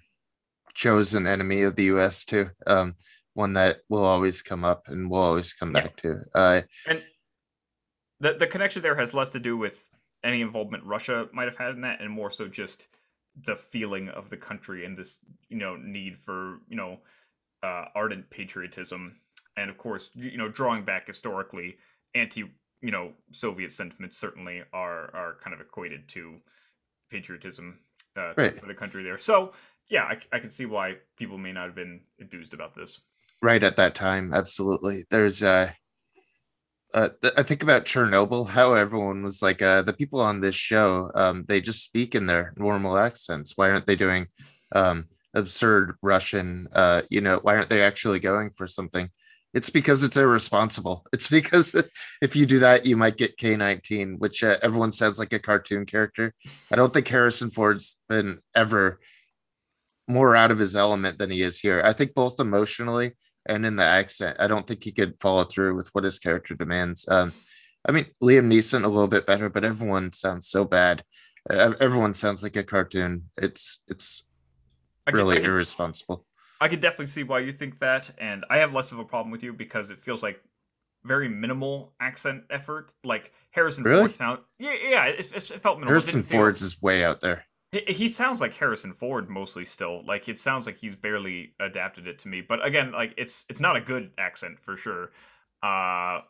chosen 0.74 1.26
enemy 1.26 1.62
of 1.62 1.76
the 1.76 1.84
U.S. 1.84 2.24
too. 2.24 2.48
Um, 2.66 2.96
one 3.34 3.52
that 3.54 3.78
will 3.88 4.04
always 4.04 4.42
come 4.42 4.64
up 4.64 4.84
and 4.88 5.10
will 5.10 5.18
always 5.18 5.52
come 5.52 5.74
yeah. 5.74 5.82
back 5.82 5.96
to. 5.98 6.20
Uh, 6.34 6.62
and 6.88 7.02
the 8.20 8.34
the 8.34 8.46
connection 8.46 8.82
there 8.82 8.96
has 8.96 9.14
less 9.14 9.30
to 9.30 9.40
do 9.40 9.56
with 9.56 9.88
any 10.24 10.40
involvement 10.40 10.84
Russia 10.84 11.26
might 11.32 11.44
have 11.44 11.56
had 11.56 11.74
in 11.74 11.80
that, 11.82 12.00
and 12.00 12.10
more 12.10 12.30
so 12.30 12.48
just 12.48 12.88
the 13.44 13.56
feeling 13.56 14.08
of 14.08 14.28
the 14.28 14.36
country 14.36 14.84
and 14.84 14.98
this 14.98 15.20
you 15.48 15.58
know 15.58 15.76
need 15.76 16.18
for 16.18 16.58
you 16.68 16.76
know 16.76 16.98
uh, 17.62 17.84
ardent 17.94 18.28
patriotism, 18.30 19.16
and 19.60 19.70
of 19.70 19.78
course 19.78 20.10
you 20.14 20.38
know 20.38 20.48
drawing 20.48 20.84
back 20.84 21.06
historically 21.06 21.76
anti 22.14 22.44
you 22.82 22.90
know 22.90 23.12
Soviet 23.32 23.72
sentiments 23.72 24.18
certainly 24.18 24.62
are 24.72 25.14
are 25.14 25.36
kind 25.42 25.54
of 25.54 25.60
equated 25.60 26.08
to 26.08 26.36
patriotism 27.10 27.78
uh, 28.16 28.32
right. 28.36 28.54
for 28.54 28.66
the 28.66 28.74
country 28.74 29.02
there. 29.02 29.18
So 29.18 29.52
yeah, 29.88 30.04
I, 30.04 30.18
I 30.32 30.38
can 30.38 30.50
see 30.50 30.66
why 30.66 30.96
people 31.16 31.36
may 31.36 31.52
not 31.52 31.66
have 31.66 31.74
been 31.74 32.00
enthused 32.18 32.54
about 32.54 32.74
this. 32.74 33.00
Right 33.42 33.62
at 33.62 33.76
that 33.76 33.94
time, 33.94 34.32
absolutely. 34.32 35.04
There's 35.10 35.42
uh, 35.42 35.72
uh 36.94 37.08
I 37.36 37.42
think 37.42 37.62
about 37.62 37.86
Chernobyl, 37.86 38.48
how 38.48 38.74
everyone 38.74 39.22
was 39.24 39.42
like, 39.42 39.62
uh, 39.62 39.82
the 39.82 39.92
people 39.92 40.20
on 40.20 40.40
this 40.40 40.54
show, 40.54 41.10
um, 41.14 41.44
they 41.48 41.60
just 41.60 41.84
speak 41.84 42.14
in 42.14 42.26
their 42.26 42.54
normal 42.56 42.96
accents. 42.96 43.54
Why 43.56 43.70
aren't 43.70 43.86
they 43.86 43.96
doing 43.96 44.26
um 44.72 45.06
absurd 45.34 45.96
Russian? 46.02 46.68
Uh, 46.72 47.02
you 47.10 47.20
know, 47.20 47.40
why 47.42 47.56
aren't 47.56 47.68
they 47.68 47.82
actually 47.82 48.20
going 48.20 48.50
for 48.50 48.66
something? 48.66 49.10
It's 49.52 49.70
because 49.70 50.04
it's 50.04 50.16
irresponsible. 50.16 51.04
It's 51.12 51.28
because 51.28 51.74
if 52.22 52.36
you 52.36 52.46
do 52.46 52.60
that, 52.60 52.86
you 52.86 52.96
might 52.96 53.16
get 53.16 53.36
K19, 53.36 54.18
which 54.18 54.44
uh, 54.44 54.56
everyone 54.62 54.92
sounds 54.92 55.18
like 55.18 55.32
a 55.32 55.38
cartoon 55.38 55.86
character. 55.86 56.34
I 56.70 56.76
don't 56.76 56.92
think 56.92 57.08
Harrison 57.08 57.50
Ford's 57.50 57.98
been 58.08 58.40
ever 58.54 59.00
more 60.08 60.34
out 60.36 60.50
of 60.50 60.58
his 60.58 60.76
element 60.76 61.18
than 61.18 61.30
he 61.30 61.42
is 61.42 61.58
here. 61.58 61.82
I 61.84 61.92
think 61.92 62.14
both 62.14 62.40
emotionally 62.40 63.12
and 63.46 63.64
in 63.64 63.76
the 63.76 63.84
accent, 63.84 64.36
I 64.40 64.46
don't 64.46 64.66
think 64.66 64.84
he 64.84 64.92
could 64.92 65.20
follow 65.20 65.44
through 65.44 65.76
with 65.76 65.88
what 65.92 66.04
his 66.04 66.18
character 66.18 66.54
demands. 66.54 67.08
Um, 67.08 67.32
I 67.88 67.92
mean, 67.92 68.06
Liam 68.22 68.46
Neeson 68.46 68.84
a 68.84 68.88
little 68.88 69.08
bit 69.08 69.26
better, 69.26 69.48
but 69.48 69.64
everyone 69.64 70.12
sounds 70.12 70.48
so 70.48 70.64
bad. 70.64 71.02
everyone 71.48 72.12
sounds 72.12 72.42
like 72.42 72.56
a 72.56 72.62
cartoon. 72.62 73.30
It's 73.36 73.82
it's 73.88 74.24
I 75.06 75.12
really 75.12 75.38
I 75.38 75.42
irresponsible. 75.42 76.26
I 76.60 76.68
could 76.68 76.80
definitely 76.80 77.06
see 77.06 77.22
why 77.22 77.40
you 77.40 77.52
think 77.52 77.78
that, 77.80 78.10
and 78.18 78.44
I 78.50 78.58
have 78.58 78.74
less 78.74 78.92
of 78.92 78.98
a 78.98 79.04
problem 79.04 79.30
with 79.30 79.42
you 79.42 79.52
because 79.52 79.90
it 79.90 80.02
feels 80.02 80.22
like 80.22 80.42
very 81.04 81.28
minimal 81.28 81.94
accent 82.00 82.44
effort. 82.50 82.92
Like 83.04 83.32
Harrison 83.50 83.84
really? 83.84 84.00
Ford 84.02 84.14
sound, 84.14 84.40
yeah, 84.58 84.74
yeah, 84.82 85.04
it, 85.06 85.32
it 85.34 85.60
felt 85.62 85.78
minimal. 85.78 85.88
Harrison 85.88 86.22
Ford's 86.22 86.62
is 86.62 86.80
way 86.82 87.04
out 87.04 87.20
there. 87.20 87.44
He 87.72 88.08
sounds 88.08 88.40
like 88.40 88.52
Harrison 88.52 88.92
Ford 88.92 89.30
mostly 89.30 89.64
still. 89.64 90.04
Like 90.04 90.28
it 90.28 90.40
sounds 90.40 90.66
like 90.66 90.76
he's 90.76 90.96
barely 90.96 91.54
adapted 91.60 92.08
it 92.08 92.18
to 92.20 92.28
me. 92.28 92.40
But 92.40 92.64
again, 92.66 92.90
like 92.90 93.14
it's 93.16 93.46
it's 93.48 93.60
not 93.60 93.76
a 93.76 93.80
good 93.80 94.10
accent 94.18 94.58
for 94.58 94.76
sure. 94.76 95.12
Uh 95.62 96.22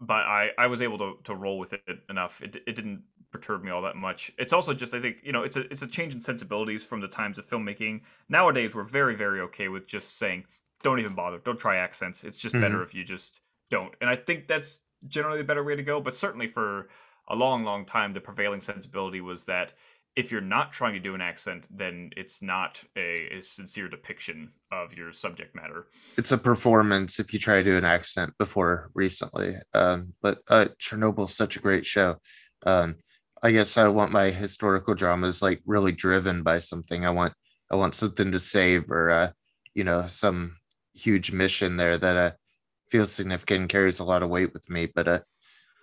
but 0.00 0.22
I 0.26 0.50
I 0.56 0.68
was 0.68 0.80
able 0.80 0.98
to 0.98 1.18
to 1.24 1.34
roll 1.34 1.58
with 1.58 1.72
it 1.72 1.98
enough. 2.08 2.40
It 2.40 2.62
it 2.66 2.76
didn't 2.76 3.02
perturb 3.30 3.62
me 3.62 3.70
all 3.70 3.82
that 3.82 3.96
much. 3.96 4.32
It's 4.38 4.52
also 4.52 4.74
just 4.74 4.94
I 4.94 5.00
think, 5.00 5.18
you 5.22 5.32
know, 5.32 5.42
it's 5.42 5.56
a 5.56 5.60
it's 5.72 5.82
a 5.82 5.86
change 5.86 6.14
in 6.14 6.20
sensibilities 6.20 6.84
from 6.84 7.00
the 7.00 7.08
times 7.08 7.38
of 7.38 7.48
filmmaking. 7.48 8.00
Nowadays 8.28 8.74
we're 8.74 8.84
very 8.84 9.14
very 9.14 9.40
okay 9.42 9.68
with 9.68 9.86
just 9.86 10.18
saying 10.18 10.44
don't 10.82 10.98
even 10.98 11.14
bother. 11.14 11.38
Don't 11.38 11.58
try 11.58 11.76
accents. 11.76 12.24
It's 12.24 12.38
just 12.38 12.54
mm-hmm. 12.54 12.64
better 12.64 12.82
if 12.82 12.94
you 12.94 13.04
just 13.04 13.40
don't. 13.70 13.94
And 14.00 14.08
I 14.08 14.16
think 14.16 14.46
that's 14.46 14.80
generally 15.06 15.38
the 15.38 15.44
better 15.44 15.64
way 15.64 15.76
to 15.76 15.82
go, 15.82 16.00
but 16.00 16.14
certainly 16.14 16.46
for 16.46 16.88
a 17.28 17.34
long 17.34 17.64
long 17.64 17.84
time 17.84 18.12
the 18.12 18.20
prevailing 18.20 18.60
sensibility 18.60 19.20
was 19.20 19.44
that 19.44 19.72
if 20.16 20.32
you're 20.32 20.40
not 20.40 20.72
trying 20.72 20.92
to 20.92 20.98
do 20.98 21.14
an 21.14 21.20
accent, 21.20 21.66
then 21.70 22.10
it's 22.16 22.42
not 22.42 22.82
a, 22.96 23.38
a, 23.38 23.40
sincere 23.40 23.88
depiction 23.88 24.50
of 24.72 24.92
your 24.92 25.12
subject 25.12 25.54
matter. 25.54 25.86
It's 26.18 26.32
a 26.32 26.38
performance 26.38 27.20
if 27.20 27.32
you 27.32 27.38
try 27.38 27.62
to 27.62 27.70
do 27.70 27.76
an 27.76 27.84
accent 27.84 28.32
before 28.36 28.90
recently. 28.94 29.54
Um, 29.72 30.14
but 30.20 30.38
uh, 30.48 30.66
Chernobyl's 30.80 31.36
such 31.36 31.56
a 31.56 31.60
great 31.60 31.86
show. 31.86 32.16
Um, 32.66 32.96
I 33.42 33.52
guess 33.52 33.76
I 33.76 33.88
want 33.88 34.12
my 34.12 34.30
historical 34.30 34.94
dramas 34.94 35.42
like 35.42 35.60
really 35.64 35.92
driven 35.92 36.42
by 36.42 36.58
something. 36.58 37.06
I 37.06 37.10
want 37.10 37.32
I 37.70 37.76
want 37.76 37.94
something 37.94 38.32
to 38.32 38.40
save 38.40 38.90
or 38.90 39.10
uh, 39.10 39.30
you 39.74 39.84
know 39.84 40.06
some 40.06 40.56
huge 40.94 41.32
mission 41.32 41.76
there 41.76 41.98
that 41.98 42.16
uh, 42.16 42.30
feels 42.88 43.12
significant 43.12 43.60
and 43.60 43.68
carries 43.68 44.00
a 44.00 44.04
lot 44.04 44.22
of 44.22 44.30
weight 44.30 44.52
with 44.52 44.68
me. 44.68 44.88
But 44.94 45.08
uh, 45.08 45.20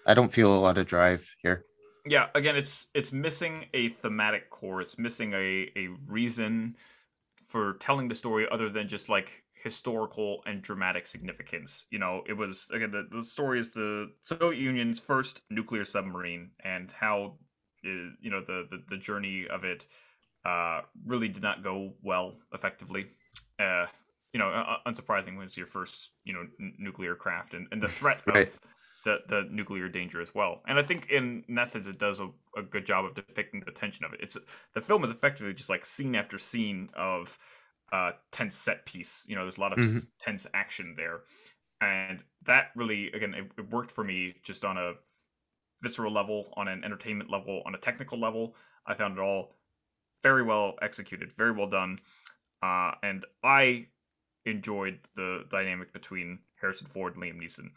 I 0.05 0.13
don't 0.13 0.31
feel 0.31 0.55
a 0.55 0.59
lot 0.59 0.77
of 0.77 0.85
drive 0.85 1.27
here 1.41 1.65
yeah 2.09 2.27
again 2.35 2.55
it's 2.55 2.87
it's 2.93 3.11
missing 3.11 3.65
a 3.73 3.89
thematic 3.89 4.49
core 4.49 4.81
it's 4.81 4.97
missing 4.97 5.33
a 5.33 5.69
a 5.75 5.89
reason 6.07 6.75
for 7.47 7.73
telling 7.79 8.07
the 8.07 8.15
story 8.15 8.47
other 8.51 8.69
than 8.69 8.87
just 8.87 9.09
like 9.09 9.43
historical 9.53 10.41
and 10.45 10.61
dramatic 10.61 11.07
significance 11.07 11.85
you 11.89 11.99
know 11.99 12.23
it 12.27 12.33
was 12.33 12.67
again 12.73 12.91
the, 12.91 13.07
the 13.11 13.23
story 13.23 13.59
is 13.59 13.71
the 13.71 14.09
soviet 14.21 14.59
union's 14.59 14.99
first 14.99 15.41
nuclear 15.49 15.83
submarine 15.83 16.49
and 16.63 16.91
how 16.91 17.33
is, 17.83 18.13
you 18.21 18.29
know 18.31 18.41
the, 18.41 18.67
the 18.69 18.83
the 18.89 18.97
journey 18.97 19.47
of 19.47 19.63
it 19.63 19.87
uh 20.45 20.81
really 21.05 21.27
did 21.27 21.43
not 21.43 21.63
go 21.63 21.93
well 22.01 22.39
effectively 22.53 23.11
uh 23.59 23.87
you 24.33 24.39
know 24.39 24.49
uh, 24.49 24.77
unsurprising 24.87 25.37
was 25.37 25.57
your 25.57 25.67
first 25.67 26.11
you 26.25 26.33
know 26.33 26.45
n- 26.59 26.75
nuclear 26.77 27.15
craft 27.15 27.53
and, 27.53 27.67
and 27.71 27.81
the 27.81 27.89
threat 27.89 28.21
right. 28.27 28.49
of 28.49 28.59
the 29.03 29.19
the 29.27 29.43
nuclear 29.49 29.87
danger 29.87 30.19
as 30.21 30.33
well. 30.35 30.61
And 30.67 30.77
I 30.77 30.83
think 30.83 31.09
in, 31.09 31.43
in 31.47 31.55
that 31.55 31.69
sense, 31.69 31.87
it 31.87 31.97
does 31.97 32.19
a, 32.19 32.29
a 32.57 32.61
good 32.63 32.85
job 32.85 33.05
of 33.05 33.13
depicting 33.13 33.61
the 33.61 33.71
tension 33.71 34.03
of 34.05 34.11
it. 34.13 34.19
It's 34.21 34.35
the 34.73 34.81
film 34.81 35.03
is 35.03 35.11
effectively 35.11 35.53
just 35.53 35.69
like 35.69 35.85
scene 35.85 36.15
after 36.15 36.37
scene 36.37 36.89
of 36.95 37.37
uh 37.91 38.13
tense 38.31 38.55
set 38.55 38.85
piece. 38.85 39.25
You 39.27 39.35
know, 39.35 39.43
there's 39.43 39.57
a 39.57 39.61
lot 39.61 39.73
of 39.73 39.79
Mhm. 39.79 40.07
tense 40.19 40.45
action 40.53 40.93
there, 40.97 41.21
and 41.81 42.23
that 42.43 42.71
really 42.75 43.11
again 43.11 43.33
it, 43.33 43.51
it 43.57 43.69
worked 43.69 43.91
for 43.91 44.03
me 44.03 44.35
just 44.43 44.65
on 44.65 44.77
a 44.77 44.93
visceral 45.81 46.11
level, 46.13 46.53
on 46.55 46.67
an 46.67 46.83
entertainment 46.83 47.29
level, 47.29 47.61
on 47.65 47.75
a 47.75 47.77
technical 47.77 48.19
level. 48.19 48.55
I 48.85 48.93
found 48.93 49.17
it 49.17 49.21
all 49.21 49.55
very 50.23 50.43
well 50.43 50.75
executed, 50.81 51.33
very 51.33 51.51
well 51.51 51.69
done, 51.69 51.99
uh, 52.63 52.91
and 53.03 53.25
I 53.43 53.87
enjoyed 54.45 54.99
the 55.15 55.43
dynamic 55.51 55.93
between 55.93 56.39
Harrison 56.59 56.87
Ford 56.87 57.15
and 57.15 57.23
Liam 57.23 57.41
Neeson. 57.41 57.69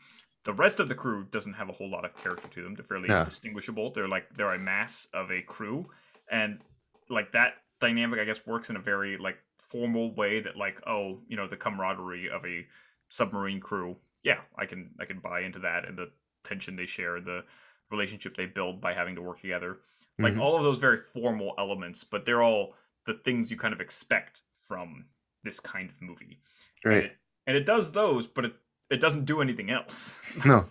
The 0.45 0.53
rest 0.55 0.81
of 0.81 0.89
the 0.89 0.95
crew 0.95 1.25
doesn't 1.31 1.53
have 1.55 1.69
a 1.69 1.73
whole 1.73 1.91
lot 1.91 2.05
of 2.05 2.17
character 2.17 2.49
to 2.49 2.63
them. 2.63 2.75
They're 2.75 2.85
fairly 2.85 3.09
No. 3.09 3.21
indistinguishable. 3.21 3.93
They're 3.93 4.09
like 4.09 4.35
they're 4.35 4.55
a 4.55 4.59
mass 4.59 5.07
of 5.13 5.31
a 5.31 5.43
crew, 5.43 5.91
and 6.31 6.61
like 7.09 7.33
that 7.33 7.55
dynamic, 7.81 8.21
I 8.21 8.25
guess, 8.25 8.47
works 8.47 8.71
in 8.71 8.77
a 8.77 8.81
very 8.81 9.19
like 9.19 9.37
formal 9.59 10.15
way. 10.15 10.41
That 10.41 10.57
like, 10.57 10.81
oh, 10.87 11.21
you 11.29 11.37
know, 11.37 11.47
the 11.47 11.57
camaraderie 11.57 12.31
of 12.31 12.45
a 12.47 12.67
submarine 13.09 13.61
crew. 13.61 13.97
Yeah, 14.23 14.41
I 14.57 14.67
can 14.67 14.91
I 14.99 15.05
can 15.05 15.19
buy 15.19 15.41
into 15.41 15.59
that 15.61 15.87
and 15.87 15.99
the 15.99 16.11
tension 16.45 16.77
they 16.77 16.87
share, 16.87 17.21
the 17.21 17.45
relationship 17.91 18.37
they 18.37 18.47
build 18.47 18.81
by 18.81 18.93
having 18.95 19.15
to 19.17 19.23
work 19.23 19.41
together. 19.41 19.79
Like 20.19 20.35
Mhm. 20.35 20.41
all 20.41 20.57
of 20.57 20.63
those 20.63 20.79
very 20.79 20.99
formal 20.99 21.55
elements, 21.59 22.05
but 22.05 22.25
they're 22.25 22.43
all 22.43 22.75
the 23.07 23.15
things 23.15 23.51
you 23.51 23.57
kind 23.57 23.73
of 23.75 23.81
expect 23.81 24.43
from 24.69 25.07
this 25.43 25.61
kind 25.61 25.89
of 25.91 26.01
movie. 26.03 26.41
And 26.85 26.93
Right. 26.93 27.05
it, 27.05 27.17
and 27.47 27.57
it 27.57 27.65
does 27.65 27.91
those, 27.93 28.27
but 28.27 28.45
it, 28.45 28.55
it 28.91 29.01
doesn't 29.01 29.25
do 29.25 29.41
anything 29.41 29.71
else. 29.71 30.21
No. 30.45 30.69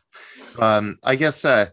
Um, 0.59 0.97
I 1.03 1.15
guess 1.15 1.45
uh 1.45 1.67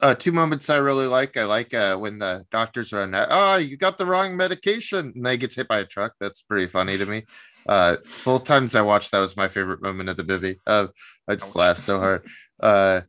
uh 0.00 0.14
two 0.14 0.32
moments 0.32 0.70
I 0.70 0.76
really 0.76 1.06
like. 1.06 1.36
I 1.36 1.44
like 1.44 1.74
uh 1.74 1.96
when 1.96 2.18
the 2.18 2.44
doctors 2.50 2.92
are 2.92 3.02
on 3.02 3.10
that, 3.12 3.28
oh, 3.30 3.56
you 3.56 3.76
got 3.76 3.98
the 3.98 4.06
wrong 4.06 4.36
medication, 4.36 5.12
and 5.14 5.26
they 5.26 5.36
gets 5.36 5.56
hit 5.56 5.68
by 5.68 5.80
a 5.80 5.84
truck. 5.86 6.14
That's 6.20 6.42
pretty 6.42 6.66
funny 6.66 6.96
to 6.98 7.06
me. 7.06 7.24
Uh 7.68 7.96
both 8.24 8.44
times 8.44 8.74
I 8.74 8.80
watched 8.80 9.10
that 9.10 9.18
was 9.20 9.36
my 9.36 9.46
favorite 9.46 9.82
moment 9.82 10.08
of 10.08 10.16
the 10.16 10.24
movie. 10.24 10.56
Uh 10.66 10.86
I 11.28 11.34
just 11.34 11.54
Ouch. 11.54 11.56
laughed 11.56 11.80
so 11.80 11.98
hard. 11.98 12.26
Uh 12.58 13.02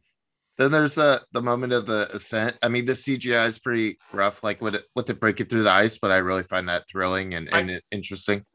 then 0.61 0.71
there's 0.71 0.97
uh, 0.97 1.19
the 1.31 1.41
moment 1.41 1.73
of 1.73 1.85
the 1.85 2.13
ascent. 2.13 2.57
I 2.61 2.67
mean, 2.67 2.85
the 2.85 2.93
CGI 2.93 3.47
is 3.47 3.59
pretty 3.59 3.97
rough, 4.13 4.43
like 4.43 4.61
with 4.61 4.75
it 4.75 4.85
with 4.95 5.09
it 5.09 5.19
breaking 5.19 5.47
through 5.47 5.63
the 5.63 5.71
ice, 5.71 5.97
but 5.97 6.11
I 6.11 6.17
really 6.17 6.43
find 6.43 6.67
that 6.69 6.87
thrilling 6.89 7.33
and, 7.33 7.49
I- 7.51 7.59
and 7.59 7.81
interesting. 7.91 8.45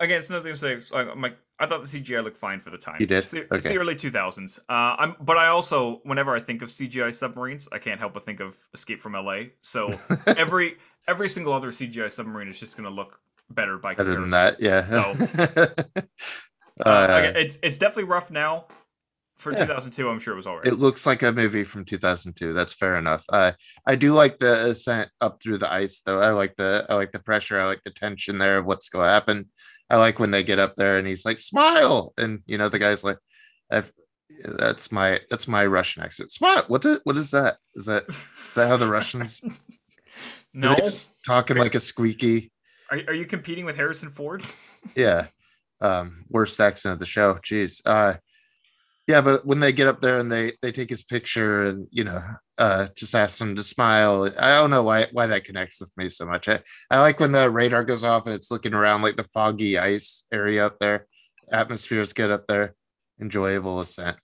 Again, 0.00 0.18
it's 0.18 0.30
nothing 0.30 0.54
to 0.54 0.56
say. 0.56 0.80
I'm 0.94 1.20
like, 1.20 1.36
I 1.58 1.66
thought 1.66 1.84
the 1.84 2.00
CGI 2.00 2.24
looked 2.24 2.38
fine 2.38 2.58
for 2.58 2.70
the 2.70 2.78
time. 2.78 2.96
You 3.00 3.06
did? 3.06 3.18
It's 3.18 3.30
the, 3.32 3.46
it's 3.54 3.68
the 3.68 3.76
early 3.76 3.94
2000s. 3.94 4.58
Uh, 4.60 4.62
I'm, 4.72 5.14
but 5.20 5.36
I 5.36 5.48
also, 5.48 6.00
whenever 6.04 6.34
I 6.34 6.40
think 6.40 6.62
of 6.62 6.70
CGI 6.70 7.12
submarines, 7.12 7.68
I 7.70 7.76
can't 7.78 8.00
help 8.00 8.14
but 8.14 8.24
think 8.24 8.40
of 8.40 8.56
Escape 8.72 9.02
from 9.02 9.12
LA. 9.12 9.42
So 9.60 9.94
every 10.26 10.78
every 11.06 11.28
single 11.28 11.52
other 11.52 11.70
CGI 11.70 12.10
submarine 12.10 12.48
is 12.48 12.58
just 12.58 12.78
going 12.78 12.88
to 12.88 12.94
look 12.94 13.20
better 13.50 13.76
by 13.76 13.94
Better 13.94 14.18
than 14.18 14.30
that, 14.30 14.58
yeah. 14.58 14.86
Uh, 16.80 16.88
Uh, 16.88 17.18
again, 17.18 17.36
it's 17.36 17.58
it's 17.62 17.76
definitely 17.76 18.04
rough 18.04 18.30
now. 18.30 18.64
For 19.40 19.52
Yeah. 19.52 19.60
2002, 19.64 20.08
I'm 20.08 20.18
sure 20.18 20.34
it 20.34 20.36
was 20.36 20.46
alright. 20.46 20.66
it 20.66 20.78
looks 20.78 21.06
like 21.06 21.22
a 21.22 21.32
movie 21.32 21.64
from 21.64 21.84
2002 21.84 22.52
that's 22.52 22.72
fair 22.74 22.96
enough. 22.96 23.24
Uh, 23.28 23.52
i 23.86 23.94
do 23.94 24.12
like 24.12 24.38
the 24.38 24.66
ascent 24.66 25.08
up 25.20 25.42
through 25.42 25.58
the 25.58 25.72
ice 25.72 26.02
though. 26.04 26.20
I 26.20 26.30
like 26.30 26.56
the 26.56 26.84
i 26.90 26.94
like 26.94 27.12
the 27.12 27.18
pressure 27.18 27.58
i 27.58 27.64
like 27.66 27.82
the 27.84 27.90
tension 27.90 28.38
there 28.38 28.58
of 28.58 28.66
what's 28.66 28.88
going 28.90 29.06
to 29.06 29.10
happen. 29.10 29.48
I 29.88 29.96
like 29.96 30.18
when 30.20 30.30
they 30.30 30.44
get 30.44 30.58
up 30.60 30.76
there 30.76 30.98
and 30.98 31.06
he's 31.08 31.24
like 31.24 31.38
smile! 31.38 32.12
And 32.18 32.42
you 32.46 32.58
know 32.58 32.68
the 32.68 32.78
guy's 32.78 33.02
like 33.02 33.18
I've, 33.72 33.90
that's 34.44 34.92
my 34.92 35.18
that's 35.30 35.48
my 35.48 35.64
russian 35.66 36.02
accent. 36.04 36.30
Smile! 36.30 36.62
What 36.68 36.84
is, 36.84 37.00
what 37.04 37.16
is 37.18 37.30
that? 37.32 37.56
Is 37.74 37.86
that 37.86 38.04
is 38.08 38.54
that 38.54 38.68
how 38.68 38.76
the 38.76 38.86
russians 38.86 39.40
no, 40.54 40.76
talking 41.26 41.56
like 41.56 41.74
a 41.74 41.80
squeaky? 41.80 42.52
Are, 42.90 42.98
are 43.08 43.14
you 43.14 43.24
competing 43.24 43.64
with 43.64 43.76
Harrison 43.76 44.10
Ford? 44.10 44.44
yeah. 44.94 45.26
Um 45.80 46.24
worst 46.28 46.60
accent 46.60 46.92
of 46.92 46.98
the 47.00 47.06
show. 47.06 47.34
Jeez. 47.36 47.80
Uh 47.86 48.14
yeah 49.10 49.20
but 49.20 49.44
when 49.44 49.58
they 49.58 49.72
get 49.72 49.88
up 49.88 50.00
there 50.00 50.18
and 50.18 50.30
they 50.30 50.52
they 50.62 50.70
take 50.70 50.88
his 50.88 51.02
picture 51.02 51.64
and 51.64 51.88
you 51.90 52.04
know 52.04 52.22
uh 52.58 52.86
just 52.94 53.14
ask 53.14 53.40
him 53.40 53.56
to 53.56 53.62
smile 53.62 54.30
i 54.38 54.50
don't 54.50 54.70
know 54.70 54.84
why 54.84 55.08
why 55.12 55.26
that 55.26 55.44
connects 55.44 55.80
with 55.80 55.92
me 55.96 56.08
so 56.08 56.24
much. 56.26 56.48
I, 56.48 56.60
I 56.90 57.00
like 57.00 57.18
when 57.18 57.32
the 57.32 57.50
radar 57.50 57.84
goes 57.84 58.04
off 58.04 58.26
and 58.26 58.34
it's 58.34 58.50
looking 58.50 58.74
around 58.74 59.02
like 59.02 59.16
the 59.16 59.24
foggy 59.24 59.78
ice 59.78 60.24
area 60.32 60.66
up 60.66 60.78
there. 60.78 61.06
Atmospheres 61.52 62.12
get 62.12 62.30
up 62.30 62.46
there. 62.46 62.74
Enjoyable 63.20 63.80
ascent 63.80 64.16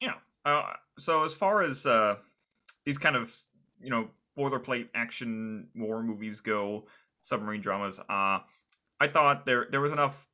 Yeah. 0.00 0.14
Uh, 0.44 0.74
so 0.98 1.24
as 1.24 1.34
far 1.34 1.62
as 1.62 1.86
uh, 1.86 2.16
these 2.84 2.98
kind 2.98 3.16
of 3.16 3.36
you 3.82 3.90
know 3.90 4.08
boilerplate 4.38 4.88
action 4.94 5.68
war 5.74 6.02
movies 6.02 6.40
go, 6.40 6.86
submarine 7.20 7.60
dramas, 7.60 7.98
uh, 7.98 8.38
I 9.00 9.08
thought 9.12 9.44
there 9.44 9.66
there 9.70 9.80
was 9.80 9.92
enough 9.92 10.28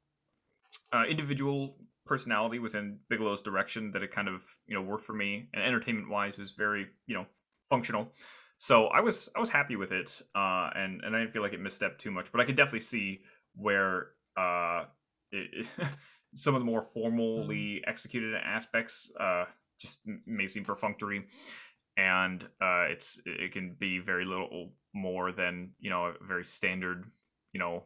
uh, 0.93 1.05
individual 1.09 1.77
personality 2.07 2.59
within 2.59 2.99
Bigelow's 3.11 3.43
direction 3.43 3.91
that 3.93 4.03
it 4.03 4.13
kind 4.13 4.29
of 4.29 4.43
you 4.67 4.75
know 4.75 4.83
worked 4.83 5.05
for 5.05 5.13
me, 5.13 5.49
and 5.53 5.63
entertainment 5.63 6.09
wise 6.09 6.39
was 6.39 6.53
very 6.53 6.87
you 7.07 7.15
know 7.15 7.27
functional. 7.69 8.13
So 8.59 8.87
I 8.87 9.01
was 9.01 9.29
I 9.37 9.41
was 9.41 9.51
happy 9.51 9.77
with 9.77 9.93
it, 9.93 10.23
uh, 10.35 10.71
and 10.75 11.03
and 11.03 11.15
I 11.15 11.21
didn't 11.21 11.33
feel 11.33 11.43
like 11.43 11.53
it 11.53 11.63
misstepped 11.63 11.99
too 11.99 12.11
much, 12.11 12.27
but 12.33 12.41
I 12.41 12.45
could 12.45 12.57
definitely 12.57 12.81
see 12.81 13.21
where 13.55 14.09
uh, 14.37 14.85
it, 15.31 15.67
some 16.35 16.55
of 16.55 16.61
the 16.61 16.67
more 16.67 16.83
formally 16.83 17.83
executed 17.87 18.35
aspects 18.35 19.11
uh, 19.21 19.45
just 19.79 20.01
may 20.27 20.47
seem 20.47 20.65
perfunctory, 20.65 21.27
and 21.97 22.43
uh, 22.63 22.85
it's 22.89 23.21
it 23.27 23.53
can 23.53 23.77
be 23.79 23.99
very 23.99 24.25
little 24.25 24.73
more 24.95 25.33
than 25.33 25.71
you 25.79 25.91
know 25.91 26.07
a 26.07 26.25
very 26.27 26.45
standard 26.45 27.05
you 27.53 27.61
know 27.61 27.83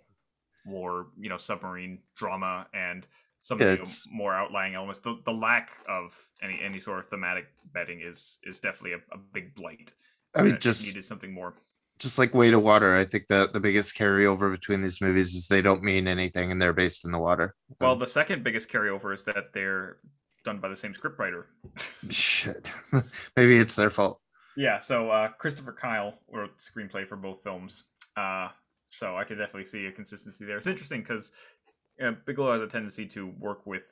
war 0.67 1.07
you 1.19 1.29
know 1.29 1.37
submarine 1.37 1.99
drama 2.17 2.67
and 2.75 3.07
some 3.43 3.61
Yeah, 3.61 3.73
of 3.73 3.79
the 3.79 4.09
more 4.11 4.35
outlying 4.35 4.75
elements. 4.75 5.01
The 5.01 5.19
the 5.25 5.33
lack 5.33 5.71
of 5.89 6.17
any 6.43 6.61
any 6.61 6.79
sort 6.81 6.99
of 7.01 7.07
thematic 7.07 7.47
betting 7.73 8.01
is 8.01 8.39
is 8.45 8.61
definitely 8.61 8.93
a, 8.93 9.15
a 9.15 9.19
big 9.33 9.55
blight. 9.55 9.93
i 10.35 10.43
mean 10.43 10.59
just 10.61 10.87
needed 10.87 11.05
something 11.05 11.33
more. 11.33 11.55
just 11.99 12.19
like 12.19 12.35
Way 12.35 12.51
to 12.51 12.59
water 12.59 12.97
i 12.97 13.05
think 13.05 13.27
that 13.29 13.53
the 13.53 13.61
biggest 13.61 13.95
carryover 13.97 14.51
between 14.51 14.83
these 14.83 15.01
movies 15.01 15.35
is 15.35 15.49
they 15.49 15.63
don't 15.63 15.83
mean 15.83 16.09
anything 16.09 16.51
and 16.51 16.61
they're 16.61 16.73
based 16.73 17.05
in 17.05 17.13
the 17.13 17.19
water 17.19 17.55
Well, 17.81 17.93
Um, 17.93 17.99
the 17.99 18.07
second 18.07 18.43
biggest 18.45 18.69
carryover 18.71 19.13
is 19.13 19.25
that 19.25 19.53
they're 19.53 19.99
done 20.45 20.59
by 20.61 20.69
the 20.69 20.77
same 20.77 20.93
scriptwriter. 20.95 21.45
shit 22.11 22.73
maybe 23.37 23.57
it's 23.59 23.75
their 23.77 23.91
fault 23.91 24.21
Yeah, 24.57 24.79
so 24.79 25.11
uh, 25.11 25.29
Christopher 25.39 25.73
Kyle 25.73 26.15
wrote 26.31 26.51
the 26.59 26.63
screenplay 26.63 27.07
for 27.07 27.17
both 27.17 27.43
films. 27.43 27.85
Uh, 28.17 28.49
so 28.91 29.17
I 29.17 29.25
could 29.25 29.39
definitely 29.39 29.67
see 29.67 29.87
a 29.87 29.93
consistency 29.93 30.45
there. 30.45 30.59
It's 30.59 30.67
interesting 30.67 31.01
because 31.01 31.31
Bigelow 32.27 32.53
has 32.53 32.63
a 32.63 32.67
tendency 32.67 33.07
to 33.07 33.27
work 33.39 33.67
with 33.67 33.83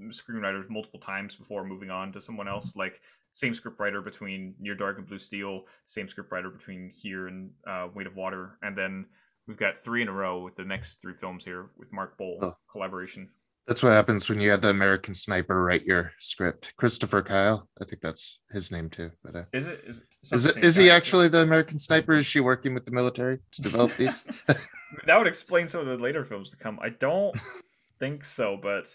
screenwriters 0.00 0.68
multiple 0.68 1.00
times 1.00 1.34
before 1.34 1.64
moving 1.64 1.90
on 1.90 2.12
to 2.12 2.20
someone 2.20 2.48
else. 2.48 2.76
Like 2.76 3.00
same 3.32 3.54
scriptwriter 3.54 4.04
between 4.04 4.54
Near 4.60 4.74
Dark 4.74 4.98
and 4.98 5.06
Blue 5.06 5.18
Steel, 5.18 5.62
same 5.84 6.06
scriptwriter 6.06 6.52
between 6.56 6.90
Here 6.94 7.28
and 7.28 7.50
uh, 7.66 7.88
Weight 7.94 8.06
of 8.06 8.16
Water, 8.16 8.58
and 8.62 8.76
then 8.76 9.06
we've 9.46 9.56
got 9.56 9.78
three 9.78 10.02
in 10.02 10.08
a 10.08 10.12
row 10.12 10.42
with 10.42 10.56
the 10.56 10.64
next 10.64 11.00
three 11.00 11.14
films 11.14 11.44
here 11.44 11.70
with 11.78 11.92
Mark 11.92 12.18
Boal 12.18 12.38
Oh. 12.42 12.54
collaboration. 12.70 13.28
That's 13.66 13.82
what 13.82 13.92
happens 13.92 14.28
when 14.28 14.40
you 14.40 14.50
have 14.50 14.60
the 14.60 14.70
American 14.70 15.14
Sniper 15.14 15.62
write 15.62 15.84
your 15.84 16.10
script. 16.18 16.74
Christopher 16.76 17.22
Kyle, 17.22 17.68
I 17.80 17.84
think 17.84 18.02
that's 18.02 18.40
his 18.50 18.72
name 18.72 18.90
too. 18.90 19.12
But 19.22 19.36
uh, 19.36 19.44
Is 19.52 19.68
it? 19.68 19.84
Is, 19.86 20.02
is 20.32 20.46
it 20.46 20.56
is 20.64 20.74
he 20.74 20.90
actually 20.90 21.28
the 21.28 21.42
American 21.42 21.78
Sniper? 21.78 22.14
Is 22.14 22.26
she 22.26 22.40
working 22.40 22.74
with 22.74 22.84
the 22.84 22.90
military 22.90 23.38
to 23.52 23.62
develop 23.62 23.94
these? 23.94 24.24
That 25.06 25.16
would 25.18 25.26
explain 25.26 25.68
some 25.68 25.80
of 25.80 25.86
the 25.86 25.96
later 25.98 26.24
films 26.24 26.50
to 26.50 26.56
come. 26.56 26.78
I 26.82 26.90
don't 26.90 27.36
think 27.98 28.24
so, 28.24 28.58
but 28.60 28.88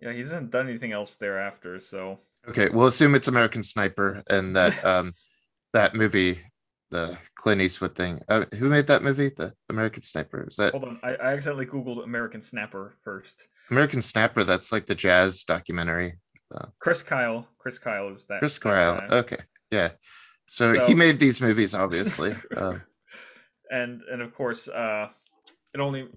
yeah, 0.00 0.12
he 0.12 0.18
hasn't 0.18 0.50
done 0.50 0.68
anything 0.68 0.92
else 0.92 1.16
thereafter. 1.16 1.78
So 1.80 2.20
okay, 2.48 2.68
we'll 2.70 2.86
assume 2.86 3.14
it's 3.14 3.28
American 3.28 3.62
Sniper 3.62 4.22
and 4.28 4.54
that 4.56 4.84
um 4.84 5.14
that 5.72 5.94
movie, 5.94 6.40
the 6.90 7.18
Clint 7.36 7.60
Eastwood 7.60 7.94
thing. 7.94 8.20
Uh, 8.28 8.44
who 8.58 8.68
made 8.68 8.86
that 8.86 9.02
movie? 9.02 9.30
The 9.36 9.52
American 9.68 10.02
Sniper. 10.02 10.46
Is 10.48 10.56
that 10.56 10.72
hold 10.72 10.84
on, 10.84 11.00
I, 11.02 11.14
I 11.14 11.32
accidentally 11.32 11.66
googled 11.66 12.02
American 12.04 12.40
Snapper 12.40 12.94
first. 13.04 13.46
American 13.70 14.00
Snapper? 14.00 14.44
That's 14.44 14.72
like 14.72 14.86
the 14.86 14.94
jazz 14.94 15.44
documentary. 15.44 16.18
Chris 16.78 17.02
Kyle. 17.02 17.46
Chris 17.58 17.78
Kyle 17.78 18.08
is 18.08 18.26
that. 18.26 18.38
Chris 18.38 18.58
Kyle. 18.58 18.98
guy. 18.98 19.06
Okay, 19.18 19.36
yeah. 19.70 19.90
So, 20.46 20.74
So- 20.74 20.86
he 20.86 20.94
made 20.94 21.18
these 21.18 21.42
movies, 21.42 21.74
obviously. 21.74 22.34
Um, 22.56 22.82
and 23.70 24.02
and 24.10 24.22
of 24.22 24.34
course, 24.34 24.68
uh, 24.68 25.08
it 25.74 25.80
only 25.80 26.08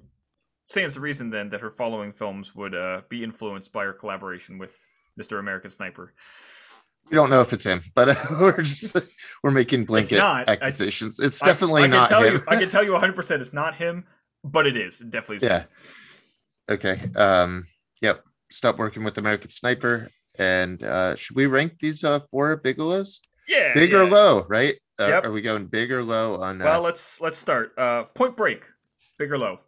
stands 0.67 0.93
to 0.93 0.99
reason 0.99 1.29
then 1.29 1.49
that 1.49 1.61
her 1.61 1.71
following 1.71 2.13
films 2.13 2.55
would 2.55 2.73
uh, 2.73 3.01
be 3.09 3.23
influenced 3.23 3.71
by 3.71 3.83
her 3.83 3.93
collaboration 3.93 4.57
with 4.57 4.85
Mr. 5.19 5.39
American 5.39 5.69
Sniper. 5.69 6.13
we 7.09 7.15
don't 7.15 7.29
know 7.29 7.41
if 7.41 7.51
it's 7.51 7.65
him, 7.65 7.83
but 7.93 8.17
we're 8.31 8.61
just 8.61 8.95
we're 9.43 9.51
making 9.51 9.85
blanket 9.85 10.17
not. 10.17 10.47
I- 10.47 10.53
accusations. 10.53 11.19
it's 11.19 11.39
definitely 11.39 11.83
I, 11.83 11.85
can 11.85 11.91
not 11.91 12.09
tell 12.09 12.23
him. 12.23 12.33
You, 12.35 12.43
I 12.47 12.55
can 12.55 12.69
tell 12.69 12.83
you 12.83 12.91
100 12.93 13.15
percent 13.15 13.41
it's 13.41 13.53
not 13.53 13.75
him, 13.75 14.05
but 14.43 14.65
it 14.65 14.77
is. 14.77 15.01
It 15.01 15.11
definitely 15.11 15.37
is. 15.37 15.43
Yeah. 15.43 15.59
him. 15.59 15.67
okay. 16.69 16.99
Um. 17.15 17.67
Yep. 18.01 18.23
Stop 18.49 18.77
working 18.77 19.03
with 19.03 19.17
American 19.17 19.49
Sniper, 19.49 20.09
And 20.37 20.83
uh, 20.83 21.15
should 21.15 21.35
we 21.35 21.45
rank 21.45 21.79
these 21.79 22.03
uh, 22.03 22.19
four 22.19 22.57
Bigelows? 22.57 23.21
Yeah. 23.47 23.73
Big 23.73 23.91
yeah. 23.91 23.99
or 23.99 24.09
low, 24.09 24.45
right? 24.49 24.75
Uh, 25.01 25.07
Yep. 25.07 25.25
Are 25.25 25.31
we 25.31 25.41
going 25.41 25.65
big 25.65 25.91
or 25.91 26.03
low 26.03 26.41
on? 26.41 26.61
Uh, 26.61 26.65
Well, 26.65 26.81
let's 26.81 27.19
let's 27.21 27.37
start. 27.37 27.73
Uh, 27.77 28.03
Point 28.03 28.37
Break, 28.37 28.67
big 29.17 29.31
or 29.31 29.37
low? 29.37 29.59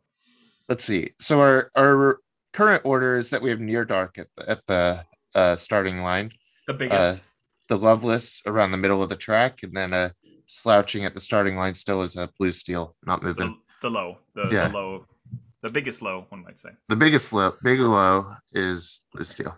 let's 0.70 0.86
see. 0.86 1.10
So 1.20 1.40
our 1.42 1.70
our 1.76 2.20
current 2.54 2.82
order 2.86 3.16
is 3.16 3.30
that 3.32 3.42
we 3.42 3.50
have 3.50 3.60
Near 3.60 3.84
Dark 3.86 4.18
at 4.20 4.28
the, 4.38 4.50
at 4.50 4.66
the 4.68 5.06
uh, 5.36 5.56
starting 5.56 6.02
line, 6.04 6.32
The 6.68 6.74
biggest. 6.74 7.24
the 7.68 7.78
Loveless 7.78 8.42
around 8.46 8.72
the 8.72 8.78
middle 8.78 9.02
of 9.02 9.10
the 9.10 9.16
track, 9.16 9.64
and 9.64 9.76
then 9.76 9.92
uh, 9.94 10.10
slouching 10.46 11.04
at 11.06 11.14
the 11.16 11.20
starting 11.20 11.58
line 11.58 11.74
still 11.74 12.02
is 12.04 12.16
a 12.16 12.30
Blue 12.38 12.52
Steel, 12.52 12.96
not 13.06 13.24
moving. 13.24 13.58
the, 13.82 13.88
the 13.88 13.90
low. 13.90 14.18
The, 14.36 14.50
Yeah. 14.52 14.68
the 14.68 14.74
low. 14.76 15.06
The 15.64 15.70
biggest 15.70 16.02
low, 16.02 16.26
one 16.30 16.44
might 16.44 16.60
say. 16.60 16.70
The 16.90 16.96
biggest 16.96 17.32
low, 17.34 17.56
big 17.64 17.80
low 17.80 18.36
is 18.52 19.02
Blue 19.14 19.24
Steel. 19.24 19.58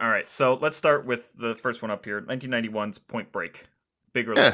All 0.00 0.08
right, 0.10 0.28
so 0.30 0.54
let's 0.60 0.76
start 0.76 1.04
with 1.06 1.32
the 1.36 1.56
first 1.56 1.82
one 1.82 1.90
up 1.90 2.04
here. 2.04 2.20
1991's 2.20 2.98
Point 2.98 3.32
Break, 3.32 3.64
big 4.14 4.28
or 4.28 4.36
low? 4.36 4.52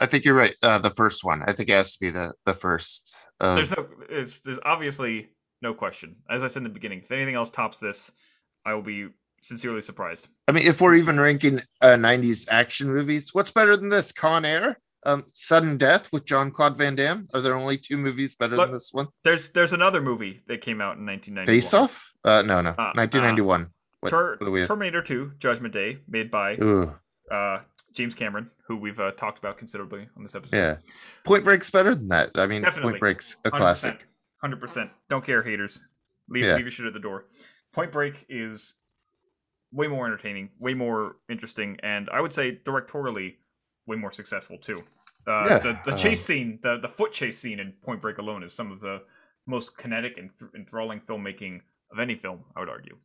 I 0.00 0.06
think 0.06 0.24
you're 0.24 0.34
right. 0.34 0.54
Uh, 0.62 0.78
the 0.78 0.90
first 0.90 1.24
one, 1.24 1.42
I 1.46 1.52
think 1.52 1.68
it 1.68 1.74
has 1.74 1.92
to 1.94 2.00
be 2.00 2.10
the 2.10 2.32
the 2.44 2.54
first. 2.54 3.14
Of, 3.40 3.56
There's 3.56 3.76
no. 3.76 3.88
It's, 4.08 4.40
there's 4.40 4.58
obviously 4.64 5.30
no 5.62 5.74
question. 5.74 6.16
As 6.30 6.42
I 6.42 6.46
said 6.46 6.58
in 6.58 6.64
the 6.64 6.70
beginning, 6.70 7.00
if 7.02 7.10
anything 7.10 7.34
else 7.34 7.50
tops 7.50 7.78
this, 7.78 8.10
I 8.64 8.74
will 8.74 8.82
be 8.82 9.08
sincerely 9.42 9.80
surprised. 9.80 10.28
I 10.46 10.52
mean, 10.52 10.66
if 10.66 10.80
we're 10.80 10.94
even 10.94 11.18
ranking 11.18 11.60
uh, 11.80 11.96
90s 11.96 12.48
action 12.50 12.88
movies, 12.88 13.34
what's 13.34 13.50
better 13.50 13.76
than 13.76 13.88
this? 13.88 14.12
Con 14.12 14.44
Air, 14.44 14.78
um, 15.04 15.24
Sudden 15.34 15.78
Death 15.78 16.12
with 16.12 16.24
Jean-Claude 16.24 16.76
Van 16.76 16.94
Damme. 16.94 17.28
Are 17.34 17.40
there 17.40 17.54
only 17.54 17.78
two 17.78 17.96
movies 17.98 18.34
better 18.34 18.56
Look, 18.56 18.68
than 18.68 18.74
this 18.74 18.90
one? 18.92 19.08
There's 19.24 19.50
there's 19.50 19.72
another 19.72 20.00
movie 20.00 20.42
that 20.48 20.60
came 20.60 20.80
out 20.80 20.96
in 20.98 21.06
1991. 21.06 21.46
Face 21.46 21.74
Off? 21.74 22.12
Uh, 22.24 22.42
no, 22.42 22.60
no, 22.60 22.70
Uh, 22.70 22.92
1991. 22.94 23.68
what, 24.00 24.10
Ter- 24.10 24.36
what 24.36 24.46
do 24.46 24.50
we 24.50 24.60
have? 24.60 24.68
Terminator 24.68 25.02
2, 25.02 25.32
Judgment 25.38 25.72
Day, 25.72 25.98
made 26.08 26.30
by 26.30 26.54
Ooh, 26.54 26.94
uh, 27.30 27.60
James 27.94 28.14
Cameron, 28.14 28.50
who 28.66 28.76
we've 28.76 29.00
uh, 29.00 29.12
talked 29.12 29.38
about 29.38 29.58
considerably 29.58 30.08
on 30.16 30.22
this 30.22 30.34
episode. 30.34 30.56
yeah. 30.56 30.76
Point 31.24 31.44
Break's 31.44 31.70
better 31.70 31.94
than 31.94 32.08
that. 32.08 32.30
I 32.36 32.46
mean, 32.46 32.62
Definitely. 32.62 32.92
Point 32.92 33.00
Break's 33.00 33.36
a 33.44 33.50
classic. 33.50 34.06
Hundred 34.40 34.60
percent. 34.60 34.90
Don't 35.08 35.24
care, 35.24 35.42
haters. 35.42 35.82
Leave, 36.28 36.44
Yeah. 36.44 36.54
leave 36.56 36.64
your 36.64 36.70
shit 36.70 36.86
at 36.86 36.92
the 36.92 37.00
door. 37.00 37.24
Point 37.72 37.90
Break 37.92 38.24
is 38.28 38.74
way 39.72 39.86
more 39.88 40.06
entertaining, 40.06 40.50
way 40.58 40.74
more 40.74 41.16
interesting, 41.28 41.78
and 41.82 42.08
I 42.12 42.20
would 42.20 42.32
say 42.32 42.60
directorially 42.64 43.36
way 43.86 43.96
more 43.96 44.12
successful 44.12 44.58
too. 44.58 44.82
Uh, 45.26 45.46
Yeah, 45.48 45.58
the 45.58 45.78
the 45.90 45.96
chase 45.96 46.24
scene, 46.24 46.58
the 46.62 46.78
the 46.80 46.88
foot 46.88 47.12
chase 47.12 47.38
scene 47.38 47.58
in 47.60 47.72
Point 47.82 48.00
Break 48.00 48.18
alone 48.18 48.42
is 48.42 48.52
some 48.54 48.70
of 48.72 48.80
the 48.80 49.02
most 49.46 49.76
kinetic 49.76 50.16
and 50.18 50.30
th- 50.38 50.50
enthralling 50.54 51.00
filmmaking 51.00 51.60
of 51.92 51.98
any 51.98 52.14
film. 52.14 52.44
I 52.56 52.60
would 52.60 52.68
argue. 52.68 52.96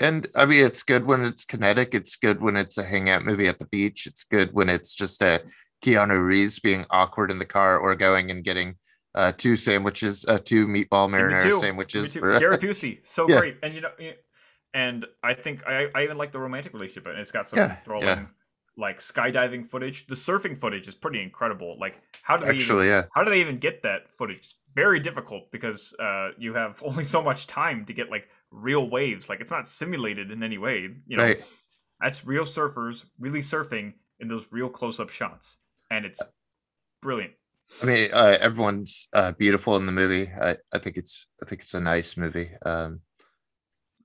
And 0.00 0.28
I 0.36 0.46
mean, 0.46 0.64
it's 0.64 0.82
good 0.82 1.06
when 1.06 1.24
it's 1.24 1.44
kinetic. 1.44 1.94
It's 1.94 2.16
good 2.16 2.40
when 2.40 2.56
it's 2.56 2.78
a 2.78 2.84
hangout 2.84 3.24
movie 3.24 3.48
at 3.48 3.58
the 3.58 3.66
beach. 3.66 4.06
It's 4.06 4.24
good 4.24 4.52
when 4.52 4.68
it's 4.68 4.94
just 4.94 5.22
a 5.22 5.42
Keanu 5.84 6.24
Reeves 6.24 6.58
being 6.58 6.84
awkward 6.90 7.30
in 7.30 7.38
the 7.38 7.46
car 7.46 7.78
or 7.78 7.94
going 7.94 8.30
and 8.30 8.44
getting 8.44 8.76
uh, 9.14 9.32
two 9.36 9.56
sandwiches, 9.56 10.24
uh, 10.28 10.38
two 10.44 10.66
meatball 10.66 11.08
Me 11.08 11.18
marinara. 11.18 11.44
Me 11.44 11.50
sandwiches. 11.50 12.12
too. 12.12 12.20
For, 12.20 12.38
Gary 12.38 12.56
Busey, 12.58 13.00
so 13.06 13.26
Yeah. 13.26 13.38
great, 13.38 13.56
and 13.62 13.74
you 13.74 13.80
know, 13.80 13.90
and 14.74 15.06
I 15.22 15.34
think 15.34 15.66
I, 15.66 15.88
I 15.94 16.04
even 16.04 16.18
like 16.18 16.32
the 16.32 16.40
romantic 16.40 16.72
relationship, 16.72 17.06
and 17.06 17.18
it's 17.18 17.32
got 17.32 17.48
some 17.48 17.58
Yeah, 17.58 17.76
enthralling, 17.78 18.06
yeah. 18.06 18.26
like 18.76 18.98
skydiving 18.98 19.66
footage. 19.66 20.06
The 20.06 20.14
surfing 20.14 20.58
footage 20.58 20.88
is 20.88 20.94
pretty 20.94 21.22
incredible. 21.22 21.76
Like, 21.80 22.00
how 22.22 22.36
do 22.36 22.44
they 22.44 22.52
even, 22.52 22.60
Actually, 22.60 22.88
yeah. 22.88 23.04
how 23.14 23.24
do 23.24 23.30
they 23.30 23.40
even 23.40 23.58
get 23.58 23.82
that 23.82 24.10
footage? 24.10 24.38
It's 24.38 24.54
very 24.74 25.00
difficult 25.00 25.50
because 25.50 25.94
uh, 25.98 26.30
you 26.38 26.54
have 26.54 26.82
only 26.86 27.04
so 27.04 27.22
much 27.22 27.46
time 27.46 27.84
to 27.86 27.92
get 27.92 28.10
like 28.10 28.28
real 28.50 28.88
waves. 28.88 29.28
Like, 29.28 29.40
it's 29.40 29.50
not 29.50 29.68
simulated 29.68 30.30
in 30.30 30.42
any 30.42 30.58
way. 30.58 30.88
You 31.06 31.16
know, 31.16 31.24
Right. 31.24 31.44
that's 32.00 32.24
real 32.26 32.44
surfers 32.44 33.04
really 33.18 33.40
surfing 33.40 33.94
in 34.20 34.28
those 34.28 34.46
real 34.50 34.68
close-up 34.68 35.10
shots, 35.10 35.58
and 35.90 36.04
it's 36.04 36.20
brilliant. 37.02 37.32
I 37.82 37.86
mean, 37.86 38.10
uh, 38.12 38.38
everyone's 38.40 39.08
uh, 39.12 39.32
beautiful 39.32 39.76
in 39.76 39.84
the 39.86 39.92
movie. 39.92 40.30
I, 40.40 40.56
I 40.72 40.78
think 40.78 40.96
it's 40.96 41.26
I 41.42 41.46
think 41.46 41.60
it's 41.62 41.74
a 41.74 41.80
nice 41.80 42.16
movie. 42.16 42.50
Um, 42.64 43.00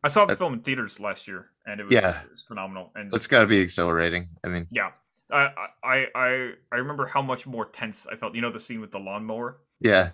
I 0.04 0.10
saw 0.10 0.26
this 0.26 0.36
Uh, 0.36 0.40
film 0.40 0.54
in 0.54 0.60
theaters 0.62 1.00
last 1.00 1.28
year, 1.30 1.52
and 1.66 1.80
it 1.80 1.86
was, 1.86 1.94
Yeah. 1.94 2.22
it 2.24 2.32
was 2.32 2.44
phenomenal. 2.44 2.92
And 2.96 3.14
it's 3.14 3.26
got 3.28 3.40
to 3.40 3.48
be 3.48 3.58
exhilarating. 3.58 4.28
I 4.44 4.50
mean, 4.50 4.68
Yeah. 4.70 4.92
I, 5.32 5.50
I 5.84 6.08
I 6.14 6.52
I 6.74 6.76
remember 6.76 7.08
how 7.08 7.22
much 7.22 7.48
more 7.48 7.66
tense 7.66 8.06
I 8.06 8.18
felt. 8.18 8.36
You 8.36 8.42
know 8.42 8.52
the 8.52 8.60
scene 8.60 8.82
with 8.82 8.92
the 8.92 9.00
lawnmower? 9.00 9.62
yeah, 9.80 10.12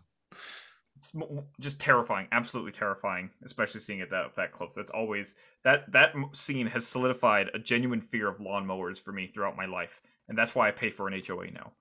just 1.59 1.79
terrifying, 1.79 2.27
absolutely 2.31 2.71
terrifying, 2.71 3.29
especially 3.43 3.81
seeing 3.81 3.99
it 3.99 4.09
that 4.11 4.35
that 4.35 4.51
close. 4.51 4.73
That's 4.75 4.91
always 4.91 5.35
that 5.63 5.91
that 5.91 6.13
scene 6.33 6.67
has 6.67 6.85
solidified 6.87 7.49
a 7.53 7.59
genuine 7.59 8.01
fear 8.01 8.27
of 8.27 8.37
lawnmowers 8.37 8.99
for 8.99 9.11
me 9.11 9.27
throughout 9.27 9.55
my 9.57 9.65
life, 9.65 10.01
and 10.27 10.37
that's 10.37 10.55
why 10.55 10.67
I 10.67 10.71
pay 10.71 10.89
for 10.89 11.07
an 11.07 11.21
HOA 11.25 11.47
now. 11.51 11.71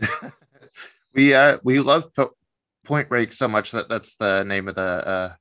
we 1.14 1.34
uh 1.34 1.58
we 1.64 1.80
love 1.80 2.12
po- 2.14 2.36
Point 2.84 3.08
Break 3.08 3.32
so 3.32 3.48
much 3.48 3.70
that 3.72 3.88
that's 3.88 4.16
the 4.16 4.44
name 4.44 4.68
of 4.68 4.74
the 4.74 4.82
uh, 4.82 5.32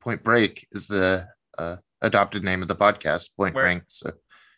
Point 0.00 0.22
Break 0.22 0.66
is 0.72 0.86
the 0.86 1.26
uh, 1.58 1.76
adopted 2.00 2.44
name 2.44 2.62
of 2.62 2.68
the 2.68 2.76
podcast. 2.76 3.30
Point 3.36 3.54
Where- 3.54 3.64
Break. 3.64 3.82
So 3.86 4.12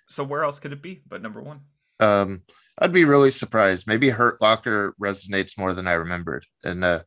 So 0.08 0.24
where 0.24 0.44
else 0.44 0.58
could 0.58 0.72
it 0.72 0.82
be 0.82 1.02
but 1.08 1.22
number 1.22 1.40
one? 1.40 1.60
um, 2.00 2.42
I'd 2.78 2.92
be 2.92 3.04
really 3.04 3.30
surprised. 3.30 3.86
Maybe 3.86 4.08
Hurt 4.10 4.40
Locker 4.42 4.94
resonates 5.00 5.56
more 5.56 5.74
than 5.74 5.86
I 5.86 5.92
remembered, 5.92 6.44
and 6.64 6.84
uh, 6.84 7.02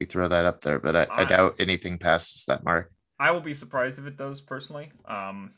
we 0.00 0.06
throw 0.06 0.28
that 0.28 0.44
up 0.44 0.60
there. 0.60 0.78
But 0.78 0.96
I, 0.96 1.02
I 1.04 1.20
I- 1.22 1.24
doubt 1.24 1.56
anything 1.58 1.98
passes 1.98 2.44
that 2.46 2.64
mark. 2.64 2.90
I 3.20 3.30
will 3.30 3.40
be 3.40 3.54
surprised 3.54 3.98
if 3.98 4.06
it 4.06 4.16
does 4.16 4.40
personally. 4.40 4.90
Um, 5.06 5.52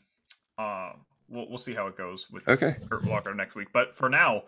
uh, 0.59 0.91
we'll 1.27 1.49
we'll 1.49 1.57
see 1.57 1.73
how 1.73 1.87
it 1.87 1.97
goes 1.97 2.29
with 2.29 2.47
Okay. 2.47 2.75
Hurt 2.89 3.03
Locker 3.05 3.33
next 3.33 3.55
week. 3.55 3.69
But 3.73 3.95
for 3.95 4.09
now, 4.09 4.43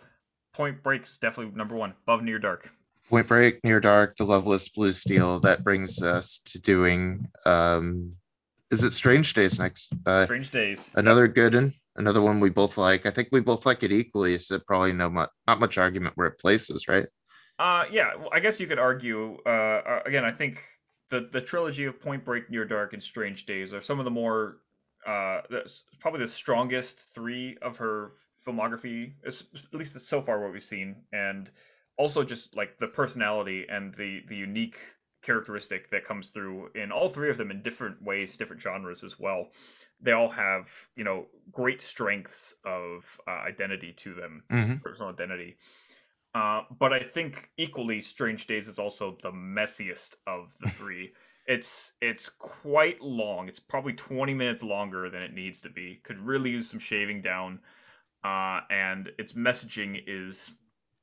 Point 0.54 0.84
Break's 0.84 1.18
definitely 1.18 1.56
number 1.56 1.76
one, 1.76 1.94
above 2.04 2.22
Near 2.24 2.38
Dark. 2.40 2.70
Point 3.10 3.28
Break, 3.28 3.64
Near 3.64 3.80
Dark, 3.80 4.16
The 4.18 4.24
Loveless 4.26 4.70
Blue 4.70 4.94
Steel. 4.94 5.40
That 5.40 5.64
brings 5.64 6.02
us 6.04 6.40
to 6.46 6.60
doing. 6.60 7.28
Um, 7.48 8.14
is 8.70 8.84
it 8.84 8.94
Strange 8.94 9.34
Days 9.34 9.58
next? 9.58 9.92
Uh, 10.06 10.26
Strange 10.26 10.52
Days. 10.52 10.92
another 10.94 11.28
good 11.28 11.56
one. 11.56 11.74
Another 11.96 12.22
one 12.22 12.40
we 12.40 12.52
both 12.52 12.78
like. 12.78 13.08
I 13.08 13.10
think 13.10 13.30
we 13.32 13.40
both 13.42 13.66
like 13.66 13.82
it 13.82 13.92
equally. 13.92 14.38
So 14.38 14.60
probably 14.60 14.94
no 14.94 15.10
much, 15.10 15.30
not 15.48 15.60
much 15.60 15.80
argument 15.80 16.16
where 16.16 16.28
it 16.28 16.38
places, 16.40 16.88
right? 16.88 17.08
Uh, 17.60 17.86
yeah. 17.92 18.16
Well, 18.16 18.30
I 18.34 18.40
guess 18.40 18.60
you 18.60 18.68
could 18.68 18.80
argue. 18.80 19.38
Uh, 19.46 19.50
uh, 19.50 20.04
again, 20.06 20.26
I 20.26 20.32
think 20.32 20.64
the 21.10 21.30
the 21.32 21.42
trilogy 21.42 21.86
of 21.86 22.00
Point 22.00 22.26
Break, 22.26 22.50
Near 22.50 22.66
Dark, 22.66 22.94
and 22.94 23.04
Strange 23.04 23.46
Days 23.46 23.74
are 23.74 23.82
some 23.82 24.00
of 24.00 24.06
the 24.06 24.12
more 24.12 24.62
uh, 25.06 25.42
probably 26.00 26.22
the 26.22 26.28
strongest 26.28 27.14
three 27.14 27.58
of 27.62 27.78
her 27.78 28.12
filmography, 28.48 29.14
at 29.26 29.44
least 29.74 30.00
so 30.00 30.22
far 30.22 30.42
what 30.42 30.54
we've 30.54 30.64
seen, 30.64 31.04
and 31.12 31.52
also 31.98 32.24
just 32.24 32.56
like 32.56 32.80
the 32.80 32.88
personality 32.88 33.66
and 33.70 33.94
the 33.96 34.22
the 34.28 34.38
unique 34.38 34.80
characteristic 35.22 35.90
that 35.92 36.06
comes 36.06 36.30
through 36.30 36.70
in 36.76 36.94
all 36.94 37.10
three 37.10 37.30
of 37.30 37.38
them 37.38 37.52
in 37.52 37.62
different 37.62 38.02
ways, 38.02 38.38
different 38.38 38.62
genres 38.62 39.04
as 39.04 39.20
well. 39.20 39.50
They 40.00 40.14
all 40.14 40.30
have 40.30 40.72
you 40.96 41.04
know 41.04 41.28
great 41.52 41.82
strengths 41.82 42.54
of 42.66 43.20
uh, 43.28 43.32
identity 43.32 43.92
to 43.98 44.14
them 44.14 44.46
hmm 44.50 44.82
personal 44.82 45.10
identity. 45.10 45.58
Uh, 46.36 46.62
but 46.80 46.94
I 46.94 47.00
think 47.02 47.50
equally, 47.58 48.02
Strange 48.02 48.46
Days 48.48 48.68
is 48.68 48.78
also 48.80 49.18
the 49.24 49.32
messiest 49.32 50.16
of 50.28 50.54
the 50.62 50.70
three. 50.78 51.12
it's 51.48 51.94
it's 52.02 52.30
quite 52.30 53.02
long. 53.02 53.48
It's 53.48 53.60
probably 53.60 53.94
twenty 53.94 54.34
minutes 54.34 54.62
longer 54.64 55.10
than 55.10 55.24
it 55.24 55.34
needs 55.34 55.60
to 55.62 55.70
be. 55.70 56.00
Could 56.04 56.20
really 56.20 56.52
use 56.52 56.70
some 56.70 56.80
shaving 56.80 57.22
down. 57.22 57.60
Uh, 58.24 58.60
and 58.70 59.10
its 59.18 59.34
messaging 59.34 60.02
is 60.06 60.52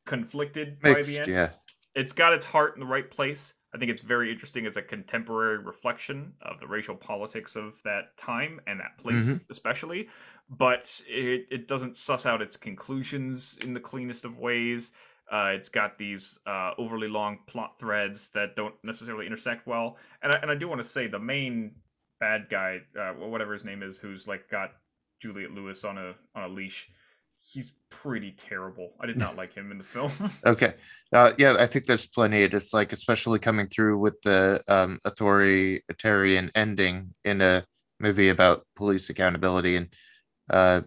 conflicted 0.05 0.79
by 0.81 0.91
the 0.91 0.97
Mixed, 0.97 1.19
end 1.21 1.29
yeah. 1.29 1.51
it's 1.95 2.13
got 2.13 2.33
its 2.35 2.45
heart 2.45 2.75
in 2.75 2.81
the 2.81 2.87
right 2.87 3.11
place. 3.11 3.55
I 3.75 3.79
think 3.79 3.91
it's 3.91 4.03
very 4.03 4.31
interesting 4.31 4.67
as 4.67 4.77
a 4.77 4.83
contemporary 4.83 5.59
reflection 5.59 6.33
of 6.43 6.61
the 6.61 6.67
racial 6.67 6.95
politics 6.95 7.57
of 7.57 7.83
that 7.85 8.17
time 8.17 8.61
and 8.67 8.79
that 8.81 8.97
place, 8.99 9.25
Mhm. 9.31 9.41
especially. 9.51 10.09
But 10.49 11.01
it, 11.09 11.47
it 11.51 11.69
doesn't 11.69 11.97
suss 11.97 12.25
out 12.27 12.41
its 12.41 12.57
conclusions 12.57 13.59
in 13.63 13.75
the 13.75 13.81
cleanest 13.81 14.25
of 14.25 14.39
ways. 14.39 14.93
Uh, 15.31 15.51
it's 15.55 15.69
got 15.69 15.99
these 15.99 16.39
uh, 16.47 16.71
overly 16.79 17.09
long 17.09 17.39
plot 17.47 17.79
threads 17.79 18.29
that 18.29 18.55
don't 18.55 18.75
necessarily 18.85 19.27
intersect 19.27 19.67
well. 19.67 19.97
And 20.23 20.33
I, 20.33 20.39
and 20.43 20.51
I 20.51 20.55
do 20.55 20.69
want 20.69 20.81
to 20.81 20.89
say 20.89 21.09
the 21.09 21.19
main 21.19 21.73
bad 22.21 22.47
guy, 22.49 22.81
uh, 22.99 23.13
whatever 23.13 23.53
his 23.53 23.65
name 23.65 23.83
is, 23.83 23.99
who's 23.99 24.29
like 24.29 24.49
got 24.49 24.73
Juliette 25.21 25.53
Lewis 25.53 25.85
on 25.85 25.99
a 25.99 26.15
on 26.35 26.45
a 26.45 26.49
leash. 26.49 26.89
He's 27.41 27.73
pretty 27.91 28.33
terrible. 28.33 28.93
I 29.01 29.07
did 29.07 29.19
not 29.19 29.37
like 29.41 29.53
him 29.55 29.71
in 29.71 29.79
the 29.79 29.85
film. 29.85 30.13
Okay. 30.47 30.75
Uh, 31.13 31.33
yeah, 31.39 31.57
I 31.59 31.67
think 31.67 31.87
there's 31.87 32.07
plenty. 32.07 32.43
It's 32.43 32.73
like, 32.73 32.93
especially 32.93 33.39
coming 33.39 33.69
through 33.69 33.99
with 33.99 34.21
the 34.23 34.63
um, 34.69 34.99
authoritarian 35.05 36.51
ending 36.55 37.15
in 37.25 37.41
a 37.41 37.65
movie 38.01 38.29
about 38.29 38.67
police 38.77 39.11
accountability 39.11 39.77
and, 39.77 39.89
uh, 40.51 40.83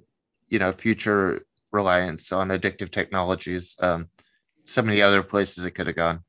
you 0.47 0.59
know, 0.59 0.71
future 0.71 1.45
reliance 1.71 2.31
on 2.31 2.49
addictive 2.49 2.91
technologies. 2.91 3.75
Um, 3.79 4.09
so 4.69 4.81
many 4.81 5.01
other 5.01 5.23
places 5.23 5.65
it 5.65 5.71
could 5.71 5.87
have 5.87 5.95
gone. 5.95 6.23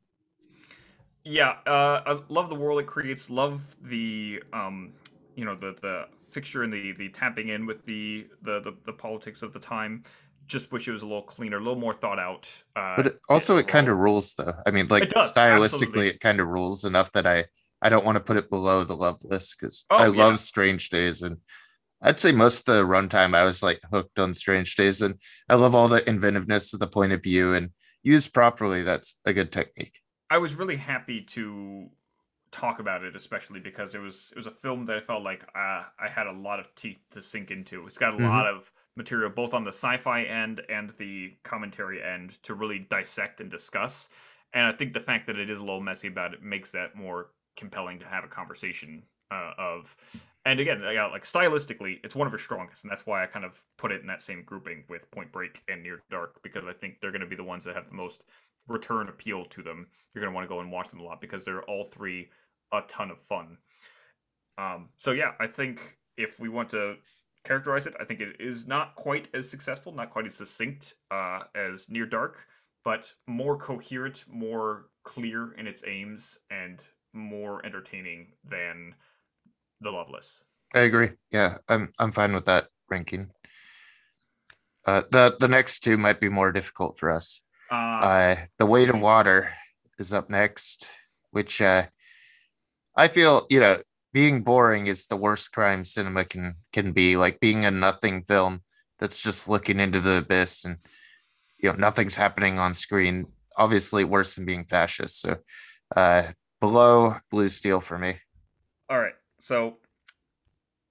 Yeah, 1.24 1.56
uh, 1.66 2.02
I 2.06 2.18
love 2.28 2.48
the 2.48 2.54
world 2.54 2.80
it 2.80 2.86
creates. 2.86 3.28
Love 3.28 3.62
the 3.82 4.42
um, 4.52 4.92
you 5.36 5.44
know, 5.44 5.54
the 5.54 5.76
the 5.80 6.06
fixture 6.30 6.62
and 6.62 6.72
the 6.72 6.92
the 6.92 7.08
tapping 7.10 7.48
in 7.48 7.66
with 7.66 7.84
the 7.84 8.26
the 8.42 8.60
the, 8.60 8.72
the 8.86 8.92
politics 8.92 9.42
of 9.42 9.52
the 9.52 9.60
time. 9.60 10.04
Just 10.46 10.72
wish 10.72 10.88
it 10.88 10.92
was 10.92 11.02
a 11.02 11.06
little 11.06 11.22
cleaner, 11.22 11.58
a 11.58 11.60
little 11.60 11.78
more 11.78 11.92
thought 11.92 12.18
out. 12.18 12.48
Uh, 12.74 12.96
but 12.96 13.06
it, 13.08 13.18
also, 13.28 13.56
it 13.58 13.68
kind 13.68 13.88
of 13.88 13.98
rules, 13.98 14.34
though. 14.34 14.54
I 14.66 14.70
mean, 14.70 14.88
like 14.88 15.10
does, 15.10 15.32
stylistically, 15.32 15.62
absolutely. 15.64 16.08
it 16.08 16.20
kind 16.20 16.40
of 16.40 16.48
rules 16.48 16.84
enough 16.84 17.12
that 17.12 17.26
I 17.26 17.44
I 17.82 17.88
don't 17.88 18.04
want 18.04 18.16
to 18.16 18.20
put 18.20 18.36
it 18.36 18.50
below 18.50 18.84
the 18.84 18.96
Loveless 18.96 19.54
because 19.54 19.84
Oh, 19.90 19.98
I 19.98 20.06
yeah. 20.06 20.24
love 20.24 20.40
Strange 20.40 20.88
Days, 20.88 21.22
and 21.22 21.36
I'd 22.02 22.18
say 22.18 22.32
most 22.32 22.68
of 22.68 22.76
the 22.76 22.82
runtime 22.84 23.36
I 23.36 23.44
was 23.44 23.62
like 23.62 23.80
hooked 23.92 24.18
on 24.18 24.34
Strange 24.34 24.74
Days, 24.74 25.02
and 25.02 25.20
I 25.48 25.54
love 25.54 25.74
all 25.74 25.88
the 25.88 26.08
inventiveness 26.08 26.72
of 26.72 26.80
the 26.80 26.86
point 26.86 27.12
of 27.12 27.22
view 27.22 27.54
and 27.54 27.70
used 28.02 28.32
properly. 28.32 28.82
That's 28.82 29.16
a 29.24 29.32
good 29.32 29.52
technique. 29.52 30.01
I 30.31 30.39
was 30.39 30.55
really 30.55 30.77
happy 30.77 31.22
to 31.22 31.90
talk 32.52 32.78
about 32.81 33.05
it, 33.05 33.16
especially 33.16 33.60
because 33.60 33.94
it 33.94 34.01
was 34.01 34.32
it 34.32 34.36
was 34.39 34.47
a 34.47 34.51
film 34.52 34.86
that 34.86 34.97
I 34.98 35.01
felt 35.01 35.22
like 35.22 35.44
uh, 35.55 35.85
I 35.98 36.09
had 36.09 36.27
a 36.27 36.32
lot 36.32 36.60
of 36.60 36.74
teeth 36.74 37.01
to 37.10 37.22
sink 37.22 37.51
into. 37.51 37.86
It's 37.86 37.98
got 37.98 38.14
a 38.14 38.18
Mhm. 38.18 38.20
lot 38.20 38.47
of 38.47 38.72
material, 38.97 39.31
both 39.31 39.55
on 39.55 39.64
the 39.64 39.70
sci-fi 39.72 40.24
end 40.24 40.62
and 40.68 40.90
the 40.98 41.36
commentary 41.44 42.02
end, 42.02 42.43
to 42.44 42.55
really 42.55 42.81
dissect 42.81 43.40
and 43.40 43.51
discuss. 43.51 44.09
And 44.52 44.66
I 44.66 44.72
think 44.72 44.93
the 44.94 45.01
fact 45.01 45.27
that 45.28 45.39
it 45.39 45.51
is 45.51 45.59
a 45.60 45.64
little 45.64 45.81
messy 45.81 46.09
about 46.09 46.35
it 46.35 46.43
makes 46.43 46.72
that 46.72 46.97
more 46.97 47.32
compelling 47.56 47.98
to 48.01 48.06
have 48.06 48.24
a 48.24 48.28
conversation 48.28 49.05
uh, 49.31 49.52
of. 49.59 49.97
And 50.46 50.58
again, 50.58 50.82
I 50.82 51.06
like 51.10 51.24
stylistically, 51.24 51.98
it's 52.02 52.14
one 52.14 52.26
of 52.26 52.32
her 52.32 52.38
strongest, 52.38 52.84
and 52.84 52.90
that's 52.90 53.06
why 53.06 53.22
I 53.22 53.26
kind 53.26 53.44
of 53.44 53.60
put 53.76 53.92
it 53.92 54.00
in 54.00 54.06
that 54.06 54.22
same 54.22 54.42
grouping 54.42 54.84
with 54.88 55.10
Point 55.10 55.30
Break 55.32 55.62
and 55.68 55.82
Near 55.82 56.02
Dark 56.10 56.42
because 56.42 56.66
I 56.66 56.72
think 56.72 57.00
they're 57.00 57.10
going 57.10 57.20
to 57.20 57.26
be 57.26 57.36
the 57.36 57.44
ones 57.44 57.64
that 57.64 57.74
have 57.74 57.88
the 57.88 57.94
most 57.94 58.22
return 58.66 59.08
appeal 59.08 59.44
to 59.44 59.62
them. 59.62 59.86
You're 60.14 60.22
going 60.22 60.32
to 60.32 60.34
want 60.34 60.46
to 60.46 60.54
go 60.54 60.60
and 60.60 60.72
watch 60.72 60.88
them 60.88 61.00
a 61.00 61.02
lot 61.02 61.20
because 61.20 61.44
they're 61.44 61.62
all 61.64 61.84
three 61.84 62.30
a 62.72 62.80
ton 62.88 63.10
of 63.10 63.20
fun. 63.20 63.58
Um, 64.56 64.88
so 64.98 65.12
yeah, 65.12 65.32
I 65.40 65.46
think 65.46 65.98
if 66.16 66.40
we 66.40 66.48
want 66.48 66.70
to 66.70 66.96
characterize 67.44 67.86
it, 67.86 67.94
I 68.00 68.04
think 68.04 68.20
it 68.20 68.40
is 68.40 68.66
not 68.66 68.94
quite 68.94 69.28
as 69.34 69.48
successful, 69.48 69.92
not 69.92 70.10
quite 70.10 70.26
as 70.26 70.34
succinct 70.34 70.94
uh, 71.10 71.40
as 71.54 71.88
Near 71.88 72.06
Dark, 72.06 72.46
but 72.84 73.12
more 73.26 73.56
coherent, 73.56 74.24
more 74.28 74.86
clear 75.04 75.52
in 75.52 75.66
its 75.66 75.84
aims, 75.86 76.38
and 76.50 76.80
more 77.12 77.64
entertaining 77.64 78.28
than 78.48 78.94
The 79.81 79.90
Loveless. 79.90 80.43
I 80.74 80.81
agree. 80.81 81.11
Yeah, 81.31 81.59
I'm 81.69 81.93
I'm 81.98 82.12
fine 82.12 82.32
with 82.32 82.44
that 82.47 82.69
ranking. 82.89 83.31
Uh, 84.86 85.02
the 85.11 85.36
the 85.39 85.48
next 85.48 85.81
two 85.81 85.97
might 85.97 86.20
be 86.20 86.28
more 86.28 86.52
difficult 86.52 86.98
for 86.98 87.11
us. 87.11 87.40
Uh, 87.70 88.01
Uh, 88.02 88.36
the 88.59 88.66
weight 88.66 88.89
of 88.89 89.01
water 89.01 89.52
is 89.98 90.12
up 90.12 90.31
next, 90.31 90.89
which 91.31 91.61
uh, 91.61 91.86
I 92.97 93.09
feel 93.09 93.47
you 93.51 93.61
know 93.61 93.82
being 94.12 94.43
boring 94.43 94.86
is 94.86 95.07
the 95.07 95.16
worst 95.16 95.52
crime 95.52 95.85
cinema 95.85 96.24
can 96.24 96.57
can 96.73 96.93
be. 96.93 97.16
Like 97.16 97.40
being 97.40 97.65
a 97.65 97.70
nothing 97.70 98.23
film 98.23 98.62
that's 98.98 99.23
just 99.23 99.48
looking 99.48 99.81
into 99.81 100.01
the 100.01 100.19
abyss 100.19 100.65
and 100.65 100.78
you 101.59 101.70
know 101.70 101.77
nothing's 101.78 102.16
happening 102.16 102.59
on 102.59 102.74
screen. 102.74 103.27
Obviously, 103.57 104.05
worse 104.05 104.35
than 104.35 104.47
being 104.47 104.65
fascist. 104.65 105.20
So, 105.20 105.36
uh, 105.97 106.32
below 106.61 107.16
Blue 107.31 107.48
Steel 107.48 107.81
for 107.81 107.98
me. 107.98 108.16
All 108.89 108.98
right. 108.98 109.15
So 109.40 109.76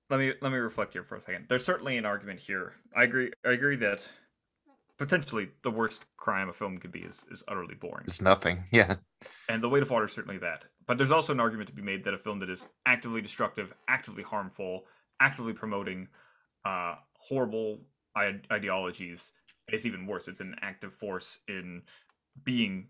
let 0.10 0.20
me 0.20 0.34
let 0.42 0.52
me 0.52 0.58
reflect 0.58 0.94
here 0.94 1.04
for 1.04 1.16
a 1.16 1.22
second. 1.22 1.46
There's 1.50 1.64
certainly 1.64 1.98
an 1.98 2.06
argument 2.06 2.40
here. 2.40 2.74
I 2.96 3.04
agree. 3.04 3.32
I 3.46 3.52
agree 3.52 3.76
that 3.78 4.08
potentially 4.98 5.50
the 5.64 5.72
worst 5.72 6.06
crime 6.18 6.50
a 6.50 6.54
film 6.54 6.78
could 6.78 6.92
be 6.92 7.00
is, 7.00 7.26
is 7.32 7.44
utterly 7.48 7.76
boring, 7.76 8.04
It's 8.06 8.22
nothing. 8.22 8.66
Yeah, 8.72 8.96
and 9.48 9.64
The 9.64 9.70
Weight 9.70 9.84
of 9.84 9.90
Water 9.90 10.06
is 10.06 10.12
certainly 10.12 10.38
that. 10.40 10.66
But 10.86 10.98
there's 10.98 11.12
also 11.12 11.34
an 11.34 11.40
argument 11.40 11.70
to 11.70 11.76
be 11.76 11.82
made 11.82 12.04
that 12.04 12.14
a 12.14 12.18
film 12.18 12.40
that 12.40 12.50
is 12.50 12.68
actively 12.86 13.22
destructive, 13.22 13.74
actively 13.88 14.24
harmful, 14.24 14.86
actively 15.22 15.54
promoting 15.54 16.08
uh, 16.66 16.96
horrible 17.14 17.80
I- 18.16 18.42
ideologies 18.52 19.32
is 19.72 19.86
even 19.86 20.06
worse. 20.06 20.28
It's 20.28 20.40
an 20.40 20.56
active 20.62 20.94
force 20.94 21.40
in 21.48 21.84
being, 22.44 22.88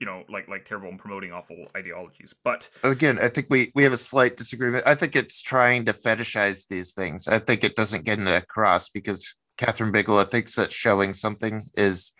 you 0.00 0.06
know, 0.06 0.24
like 0.28 0.48
like 0.48 0.64
terrible 0.64 0.88
and 0.88 0.98
promoting 0.98 1.30
awful 1.30 1.66
ideologies. 1.76 2.34
But 2.42 2.68
again, 2.82 3.18
I 3.20 3.28
think 3.28 3.48
we 3.50 3.70
we 3.74 3.82
have 3.84 3.92
a 3.92 3.98
slight 3.98 4.36
disagreement. 4.36 4.84
I 4.86 4.94
think 4.94 5.14
it's 5.14 5.42
trying 5.42 5.84
to 5.84 5.92
fetishize 5.92 6.66
these 6.66 6.92
things. 6.92 7.28
I 7.28 7.38
think 7.38 7.62
it 7.62 7.76
doesn't 7.76 8.04
get 8.06 8.18
it 8.18 8.26
across 8.28 8.88
because 8.88 9.34
Kathryn 9.58 9.92
Bigelow 9.92 10.24
thinks 10.24 10.54
that 10.56 10.72
showing 10.72 11.12
something 11.12 11.64
is 11.74 12.12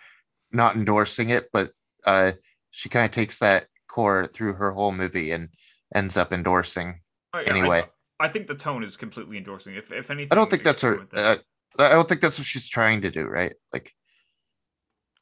not 0.52 0.77
endorsing 0.77 1.31
it, 1.31 1.48
but 1.52 1.70
uh, 2.05 2.32
she 2.70 2.90
kind 2.90 3.07
of 3.07 3.12
takes 3.12 3.39
that 3.39 3.66
core 3.89 4.27
through 4.27 4.55
her 4.55 4.73
whole 4.73 4.93
movie 4.93 5.31
and 5.31 5.48
ends 5.94 6.16
up 6.19 6.32
endorsing. 6.32 7.01
Uh, 7.35 7.39
yeah, 7.39 7.55
I- 7.55 7.59
Anyway. 7.59 7.85
I, 8.20 8.28
think 8.28 8.47
the 8.47 8.55
tone 8.55 8.85
is 8.85 8.98
completely 8.98 9.39
endorsing. 9.39 9.74
If 9.74 9.90
if 9.90 10.11
anything, 10.11 10.28
I 10.31 10.35
don't 10.35 10.51
think 10.51 10.62
that's 10.62 10.82
her. 10.82 11.07
Uh, 11.15 11.36
I 11.78 11.89
don't 11.90 12.07
think 12.07 12.20
that's 12.20 12.39
what 12.39 12.47
she's 12.47 12.69
trying 12.69 13.01
to 13.01 13.11
do, 13.11 13.24
right? 13.24 13.55
Like, 13.73 13.94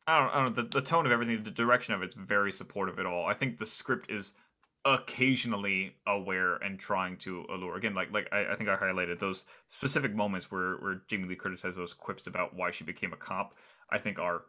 I 0.09 0.18
don't, 0.20 0.28
I 0.30 0.35
don't 0.43 0.56
know. 0.56 0.62
The, 0.62 0.68
the 0.80 0.85
tone 0.85 1.05
of 1.06 1.12
everything, 1.12 1.43
the 1.44 1.51
direction 1.51 1.93
of 1.94 2.02
it's 2.02 2.14
very 2.14 2.51
supportive 2.51 2.98
at 2.98 3.05
all. 3.06 3.26
I 3.26 3.35
think 3.35 3.59
the 3.59 3.66
script 3.66 4.10
is 4.10 4.32
occasionally 4.86 5.94
aware 6.06 6.56
and 6.56 6.78
trying 6.78 7.18
to 7.18 7.44
allure. 7.52 7.76
Again, 7.76 7.94
like 7.94 8.10
like 8.10 8.26
I, 8.32 8.52
I 8.52 8.56
think 8.56 8.70
I 8.70 8.76
highlighted 8.76 9.18
those 9.18 9.44
specific 9.68 10.14
moments 10.14 10.51
where 10.51 10.76
where 10.76 11.02
Jamie 11.09 11.28
Lee 11.28 11.36
Curtis 11.36 11.60
has 11.62 11.76
those 11.76 11.93
quips 11.93 12.26
about 12.26 12.55
why 12.56 12.70
she 12.70 12.85
became 12.85 13.12
a 13.12 13.16
cop. 13.16 13.55
I 13.90 13.98
think 13.98 14.18
are 14.18 14.43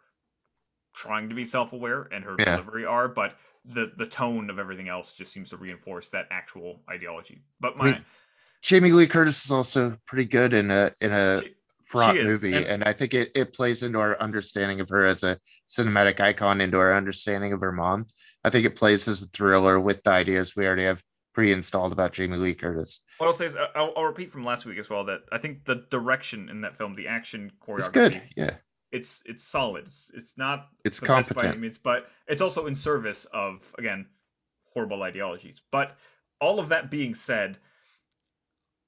trying 0.96 1.30
to 1.30 1.36
be 1.36 1.46
self-aware, 1.46 2.08
and 2.12 2.24
her 2.24 2.36
Yeah. 2.40 2.56
delivery 2.56 2.86
are, 2.86 3.08
but 3.10 3.36
the 3.66 3.92
the 3.98 4.06
tone 4.08 4.50
of 4.50 4.60
everything 4.60 4.88
else 4.88 5.14
just 5.14 5.34
seems 5.34 5.50
to 5.50 5.58
reinforce 5.58 6.08
that 6.10 6.28
actual 6.32 6.80
ideology. 6.90 7.42
But 7.60 7.74
I 7.80 7.84
mean, 7.84 7.94
my 7.96 8.02
Jamie 8.62 8.92
Lee 8.92 9.08
Curtis 9.08 9.44
is 9.44 9.52
also 9.52 9.98
pretty 10.06 10.26
good 10.26 10.54
in 10.54 10.72
a 10.72 10.92
in 11.02 11.12
a 11.12 11.42
She- 11.42 11.56
fraught 11.90 12.16
movie, 12.16 12.54
and- 12.56 12.66
and, 12.68 12.84
I 12.84 12.94
think 12.94 13.14
it 13.14 13.32
it 13.36 13.52
plays 13.54 13.82
into 13.84 14.00
our 14.00 14.20
understanding 14.22 14.80
of 14.80 14.90
her 14.90 15.06
as 15.06 15.24
a 15.24 15.40
cinematic 15.68 16.20
icon, 16.20 16.62
into 16.62 16.78
our 16.78 16.94
understanding 16.96 17.52
of 17.52 17.62
her 17.62 17.72
mom. 17.72 18.06
I 18.44 18.50
think 18.52 18.66
it 18.66 18.76
plays 18.76 19.08
as 19.08 19.22
a 19.24 19.28
thriller 19.28 19.80
with 19.80 20.04
the 20.04 20.12
ideas 20.12 20.56
we 20.56 20.66
already 20.68 20.86
have 20.86 21.02
pre-installed 21.34 21.92
about 21.92 22.14
Jamie 22.14 22.38
Lee 22.38 22.54
Curtis. 22.54 23.02
What 23.18 23.28
I'll 23.28 23.34
say 23.34 23.46
is, 23.48 23.56
I'll, 23.76 23.94
I'll 23.98 24.04
repeat 24.04 24.32
from 24.32 24.44
last 24.44 24.66
week 24.66 24.78
as 24.78 24.90
well 24.90 25.04
that 25.06 25.22
I 25.32 25.38
think 25.40 25.66
the 25.66 25.86
direction 25.90 26.50
in 26.50 26.62
that 26.62 26.78
film, 26.78 26.96
the 26.96 27.08
action 27.08 27.52
choreography, 27.62 27.80
It's 27.80 27.90
good, 27.90 28.22
yeah. 28.38 28.52
It's 28.92 29.22
it's 29.26 29.44
solid. 29.44 29.86
It's, 29.88 30.12
it's 30.14 30.38
not 30.38 30.68
It's 30.86 31.00
the 31.00 31.06
best 31.08 31.30
by 31.34 31.42
any 31.42 31.48
competent. 31.50 31.62
means, 31.62 31.78
but 31.78 32.08
it's 32.28 32.42
also 32.42 32.66
in 32.68 32.76
service 32.76 33.26
of 33.34 33.74
again 33.78 34.08
horrible 34.74 35.02
ideologies. 35.04 35.62
But 35.72 35.96
all 36.42 36.60
of 36.60 36.70
that 36.70 36.90
being 36.92 37.14
said, 37.16 37.58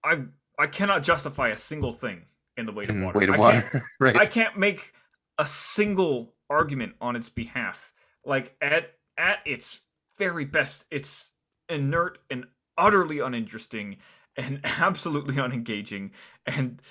I 0.03 0.23
I 0.57 0.67
cannot 0.67 1.03
justify 1.03 1.49
a 1.49 1.57
single 1.57 1.91
thing 1.91 2.25
in 2.61 2.65
the 2.65 2.71
weight 2.71 2.89
of 2.89 2.95
water. 2.95 3.19
weight 3.19 3.29
of 3.29 3.35
I 3.35 3.37
can't- 3.51 3.73
water, 3.73 3.85
right? 3.99 4.15
I 4.15 4.25
can't 4.25 4.57
make 4.57 4.93
a 5.37 5.45
single 5.45 6.33
argument 6.49 6.93
on 7.01 7.15
its 7.17 7.27
behalf. 7.29 7.91
Like 8.25 8.55
at 8.61 8.93
at 9.17 9.39
its 9.45 9.81
very 10.17 10.45
best, 10.45 10.85
it's 10.91 11.31
inert 11.69 12.19
and 12.29 12.45
utterly 12.77 13.19
uninteresting 13.19 13.97
and 14.37 14.61
absolutely 14.63 15.35
unengaging 15.35 16.11
and 16.45 16.81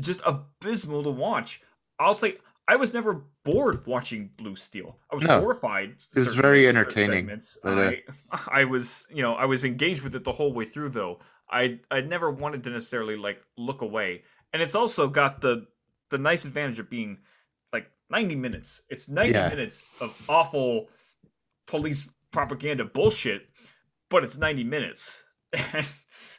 just 0.00 0.20
abysmal 0.26 1.02
to 1.04 1.10
watch. 1.10 1.60
I'll 2.00 2.14
say 2.14 2.38
I 2.68 2.76
was 2.76 2.92
never 2.92 3.22
bored 3.44 3.86
watching 3.86 4.30
Blue 4.36 4.54
Steel. 4.54 4.96
I 5.10 5.14
was 5.16 5.24
No. 5.24 5.40
horrified. 5.40 5.96
It 6.14 6.18
was 6.20 6.34
very 6.34 6.68
entertaining, 6.68 7.26
but, 7.26 7.78
uh, 7.78 7.92
I, 8.30 8.40
I 8.60 8.64
was, 8.64 9.06
you 9.10 9.22
know, 9.22 9.34
I 9.34 9.46
was 9.46 9.64
engaged 9.64 10.02
with 10.02 10.14
it 10.14 10.22
the 10.24 10.32
whole 10.32 10.52
way 10.52 10.64
through 10.64 10.90
though. 10.90 11.18
I 11.50 11.80
I 11.90 12.00
never 12.02 12.30
wanted 12.30 12.62
to 12.64 12.70
necessarily 12.70 13.16
like 13.16 13.42
look 13.56 13.80
away. 13.82 14.22
And 14.52 14.62
it's 14.62 14.74
also 14.74 15.08
got 15.08 15.40
the 15.40 15.66
the 16.10 16.18
nice 16.18 16.44
advantage 16.44 16.78
of 16.78 16.88
being 16.88 17.18
like 17.72 17.90
90 18.10 18.34
minutes. 18.34 18.82
It's 18.88 19.08
90 19.08 19.32
Yeah. 19.32 19.48
minutes 19.50 19.84
of 20.00 20.14
awful 20.28 20.88
police 21.66 22.08
propaganda 22.30 22.84
bullshit, 22.84 23.48
but 24.08 24.24
it's 24.24 24.38
90 24.38 24.64
minutes. 24.64 25.24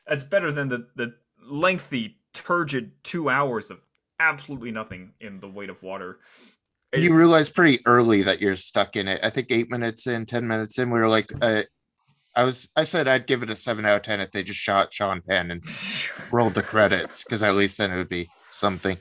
That's 0.08 0.24
better 0.24 0.52
than 0.52 0.70
the 0.70 0.88
the 0.96 1.14
lengthy 1.42 2.18
turgid 2.34 2.92
2 3.04 3.30
hours 3.30 3.72
of 3.72 3.80
absolutely 4.20 4.72
nothing 4.72 5.14
in 5.20 5.40
the 5.40 5.48
weight 5.48 5.70
of 5.70 5.82
water. 5.84 6.20
And 6.92 7.04
you 7.04 7.14
realize 7.14 7.50
pretty 7.50 7.82
early 7.86 8.24
that 8.24 8.42
you're 8.42 8.56
stuck 8.56 8.96
in 8.96 9.08
it. 9.08 9.20
I 9.24 9.30
think 9.30 9.48
eight 9.52 9.70
minutes 9.70 10.08
in, 10.08 10.26
ten 10.26 10.48
minutes 10.48 10.80
in, 10.80 10.90
we 10.90 11.00
were 11.00 11.08
like, 11.08 11.32
uh, 11.42 11.62
I 12.36 12.44
was, 12.44 12.70
I 12.76 12.84
said 12.84 13.08
I'd 13.08 13.28
give 13.28 13.44
it 13.44 13.50
a 13.50 13.56
seven 13.56 13.86
out 13.86 13.98
of 13.98 14.04
ten 14.04 14.20
if 14.20 14.32
they 14.32 14.44
just 14.44 14.60
shot 14.60 14.94
Sean 14.94 15.22
Penn 15.22 15.52
and 15.52 15.64
rolled 16.32 16.54
the 16.54 16.64
credits, 16.64 17.24
because 17.24 17.44
at 17.44 17.56
least 17.56 17.78
then 17.78 17.92
it 17.92 17.98
would 17.98 18.10
be 18.10 18.30
something. 18.50 18.98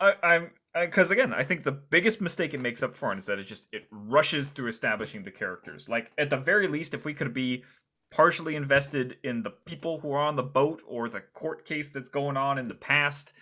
I, 0.00 0.14
I'm 0.22 0.50
because 0.74 1.10
again, 1.10 1.32
I 1.32 1.42
think 1.42 1.64
the 1.64 1.72
biggest 1.72 2.20
mistake 2.20 2.54
it 2.54 2.60
makes 2.60 2.82
up 2.82 2.94
for 2.94 3.16
is 3.16 3.26
that 3.26 3.38
it 3.38 3.44
just 3.44 3.68
it 3.72 3.86
rushes 3.90 4.48
through 4.48 4.68
establishing 4.68 5.22
the 5.22 5.30
characters. 5.30 5.88
Like 5.88 6.10
at 6.18 6.30
the 6.30 6.36
very 6.36 6.68
least, 6.68 6.94
if 6.94 7.04
we 7.04 7.14
could 7.14 7.34
be 7.34 7.64
partially 8.10 8.56
invested 8.56 9.16
in 9.22 9.42
the 9.42 9.50
people 9.50 10.00
who 10.00 10.12
are 10.12 10.26
on 10.26 10.36
the 10.36 10.42
boat 10.42 10.82
or 10.86 11.08
the 11.08 11.20
court 11.34 11.64
case 11.64 11.90
that's 11.90 12.08
going 12.08 12.36
on 12.36 12.58
in 12.58 12.68
the 12.68 12.74
past, 12.74 13.32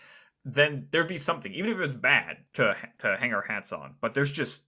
then 0.44 0.88
there'd 0.90 1.08
be 1.08 1.18
something, 1.18 1.52
even 1.52 1.70
if 1.70 1.76
it 1.76 1.80
was 1.80 1.92
bad, 1.92 2.38
to 2.54 2.76
to 2.98 3.16
hang 3.16 3.32
our 3.32 3.42
hats 3.42 3.72
on. 3.72 3.94
But 4.00 4.14
there's 4.14 4.30
just 4.30 4.66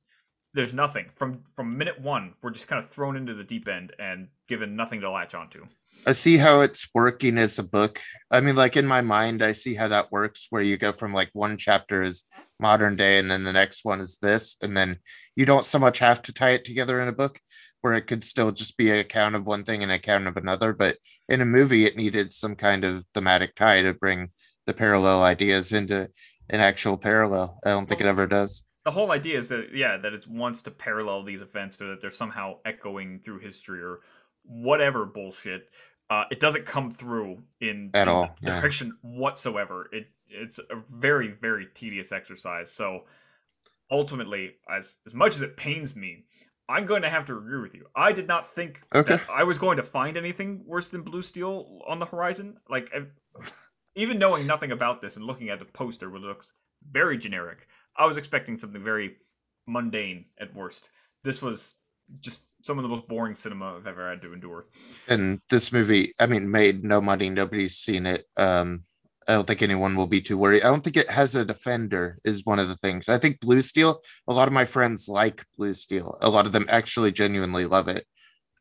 there's 0.58 0.74
nothing 0.74 1.06
from 1.14 1.40
from 1.54 1.78
minute 1.78 2.00
one. 2.00 2.34
We're 2.42 2.50
just 2.50 2.66
kind 2.66 2.82
of 2.82 2.90
thrown 2.90 3.16
into 3.16 3.32
the 3.32 3.44
deep 3.44 3.68
end 3.68 3.92
and 4.00 4.26
given 4.48 4.74
nothing 4.74 5.00
to 5.02 5.10
latch 5.10 5.32
onto. 5.32 5.64
I 6.04 6.10
see 6.10 6.36
how 6.36 6.62
it's 6.62 6.88
working 6.92 7.38
as 7.38 7.60
a 7.60 7.62
book. 7.62 8.00
I 8.28 8.40
mean, 8.40 8.56
like 8.56 8.76
in 8.76 8.84
my 8.84 9.00
mind, 9.00 9.40
I 9.40 9.52
see 9.52 9.76
how 9.76 9.86
that 9.86 10.10
works 10.10 10.48
where 10.50 10.60
you 10.60 10.76
go 10.76 10.90
from 10.90 11.14
like 11.14 11.30
one 11.32 11.58
chapter 11.58 12.02
is 12.02 12.24
modern 12.58 12.96
day 12.96 13.20
and 13.20 13.30
then 13.30 13.44
the 13.44 13.52
next 13.52 13.84
one 13.84 14.00
is 14.00 14.18
this. 14.18 14.56
And 14.60 14.76
then 14.76 14.98
you 15.36 15.46
don't 15.46 15.64
so 15.64 15.78
much 15.78 16.00
have 16.00 16.22
to 16.22 16.32
tie 16.32 16.50
it 16.50 16.64
together 16.64 17.00
in 17.00 17.06
a 17.06 17.12
book 17.12 17.38
where 17.82 17.94
it 17.94 18.08
could 18.08 18.24
still 18.24 18.50
just 18.50 18.76
be 18.76 18.90
an 18.90 18.98
account 18.98 19.36
of 19.36 19.46
one 19.46 19.62
thing 19.62 19.84
and 19.84 19.92
an 19.92 19.98
account 19.98 20.26
of 20.26 20.36
another. 20.36 20.72
But 20.72 20.96
in 21.28 21.40
a 21.40 21.46
movie, 21.46 21.84
it 21.84 21.96
needed 21.96 22.32
some 22.32 22.56
kind 22.56 22.82
of 22.82 23.04
thematic 23.14 23.54
tie 23.54 23.82
to 23.82 23.94
bring 23.94 24.32
the 24.66 24.74
parallel 24.74 25.22
ideas 25.22 25.72
into 25.72 26.10
an 26.50 26.60
actual 26.60 26.96
parallel. 26.96 27.60
I 27.64 27.70
don't 27.70 27.88
think 27.88 28.00
it 28.00 28.08
ever 28.08 28.26
does. 28.26 28.64
The 28.84 28.90
whole 28.90 29.12
idea 29.12 29.38
is 29.38 29.48
that, 29.48 29.68
yeah, 29.74 29.96
that 29.98 30.14
it 30.14 30.26
wants 30.26 30.62
to 30.62 30.70
parallel 30.70 31.22
these 31.22 31.42
events 31.42 31.80
or 31.80 31.88
that 31.88 32.00
they're 32.00 32.10
somehow 32.10 32.58
echoing 32.64 33.20
through 33.24 33.40
history 33.40 33.82
or 33.82 34.00
whatever 34.44 35.04
bullshit. 35.04 35.68
Uh, 36.08 36.24
it 36.30 36.40
doesn't 36.40 36.64
come 36.64 36.90
through 36.90 37.42
in 37.60 37.90
At 37.92 38.02
in 38.02 38.08
all, 38.08 38.34
yeah. 38.40 38.58
direction 38.60 38.96
whatsoever. 39.02 39.88
It 39.92 40.08
it's 40.30 40.58
a 40.58 40.76
very 40.90 41.28
very 41.28 41.66
tedious 41.74 42.12
exercise. 42.12 42.70
So 42.70 43.04
ultimately, 43.90 44.52
as 44.70 44.96
as 45.06 45.14
much 45.14 45.34
as 45.34 45.42
it 45.42 45.56
pains 45.56 45.94
me, 45.94 46.24
I'm 46.68 46.86
going 46.86 47.02
to 47.02 47.10
have 47.10 47.26
to 47.26 47.36
agree 47.36 47.60
with 47.60 47.74
you. 47.74 47.86
I 47.94 48.12
did 48.12 48.26
not 48.26 48.54
think 48.54 48.80
Okay. 48.94 49.16
that 49.16 49.26
I 49.30 49.44
was 49.44 49.58
going 49.58 49.76
to 49.76 49.82
find 49.82 50.16
anything 50.16 50.62
worse 50.66 50.88
than 50.88 51.02
Blue 51.02 51.22
Steel 51.22 51.80
on 51.86 51.98
the 51.98 52.06
horizon. 52.06 52.56
Like 52.70 52.90
even 53.94 54.18
knowing 54.18 54.46
nothing 54.46 54.72
about 54.72 55.02
this 55.02 55.16
and 55.16 55.26
looking 55.26 55.50
at 55.50 55.58
the 55.58 55.64
poster, 55.66 56.08
which 56.08 56.22
looks 56.22 56.52
very 56.90 57.18
generic, 57.18 57.66
I 57.96 58.06
was 58.06 58.16
expecting 58.16 58.58
something 58.58 58.82
very 58.82 59.16
mundane 59.66 60.26
at 60.40 60.54
worst. 60.54 60.90
This 61.24 61.42
was 61.42 61.74
just 62.20 62.44
some 62.62 62.78
of 62.78 62.82
the 62.82 62.88
most 62.88 63.06
boring 63.08 63.34
cinema 63.34 63.76
I've 63.76 63.86
ever 63.86 64.08
had 64.08 64.22
to 64.22 64.32
endure. 64.32 64.66
And 65.08 65.40
this 65.50 65.72
movie, 65.72 66.12
I 66.18 66.26
mean, 66.26 66.50
made 66.50 66.84
no 66.84 67.00
money. 67.00 67.30
Nobody's 67.30 67.76
seen 67.76 68.06
it. 68.06 68.24
Um, 68.36 68.84
I 69.28 69.34
don't 69.34 69.46
think 69.46 69.60
anyone 69.60 69.94
will 69.94 70.06
be 70.06 70.22
too 70.22 70.38
worried. 70.38 70.62
I 70.62 70.68
don't 70.68 70.82
think 70.82 70.96
it 70.96 71.10
has 71.10 71.34
a 71.34 71.44
defender, 71.44 72.18
is 72.24 72.46
one 72.46 72.58
of 72.58 72.68
the 72.68 72.76
things. 72.76 73.10
I 73.10 73.18
think 73.18 73.40
Blue 73.40 73.60
Steel, 73.60 74.00
a 74.26 74.32
lot 74.32 74.48
of 74.48 74.54
my 74.54 74.64
friends 74.64 75.06
like 75.06 75.44
Blue 75.58 75.74
Steel. 75.74 76.16
A 76.22 76.30
lot 76.30 76.46
of 76.46 76.52
them 76.52 76.66
actually 76.70 77.12
genuinely 77.12 77.66
love 77.66 77.88
it. 77.88 78.06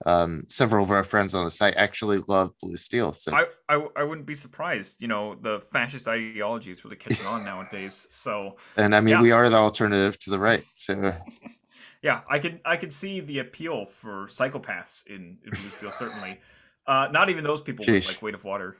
Um, 0.05 0.43
several 0.47 0.83
of 0.83 0.91
our 0.91 1.03
friends 1.03 1.33
on 1.33 1.43
the 1.45 1.51
site 1.51 1.75
actually 1.75 2.19
love 2.27 2.51
Blue 2.61 2.77
Steel. 2.77 3.13
So 3.13 3.33
I, 3.33 3.45
I 3.67 3.87
I 3.95 4.03
wouldn't 4.03 4.27
be 4.27 4.35
surprised. 4.35 4.97
You 4.99 5.07
know, 5.07 5.35
the 5.41 5.59
fascist 5.59 6.07
ideology 6.07 6.71
is 6.71 6.83
really 6.85 6.97
catching 6.97 7.25
on 7.25 7.43
nowadays. 7.43 8.07
So 8.11 8.57
and 8.75 8.95
I 8.95 8.99
mean 9.01 9.15
Yeah. 9.15 9.21
we 9.21 9.31
are 9.31 9.49
the 9.49 9.57
alternative 9.57 10.19
to 10.19 10.29
the 10.29 10.39
right. 10.39 10.63
So 10.73 11.13
yeah, 12.03 12.21
I 12.29 12.39
can 12.39 12.59
I 12.63 12.77
can 12.77 12.91
see 12.91 13.21
the 13.21 13.39
appeal 13.39 13.85
for 13.85 14.27
psychopaths 14.27 15.05
in, 15.07 15.37
in 15.45 15.51
Blue 15.51 15.69
Steel 15.71 15.91
certainly. 15.91 16.39
Uh, 16.85 17.09
not 17.11 17.29
even 17.29 17.43
those 17.43 17.61
people 17.61 17.85
with 17.85 18.05
like 18.07 18.21
weight 18.21 18.35
of 18.35 18.43
water. 18.43 18.77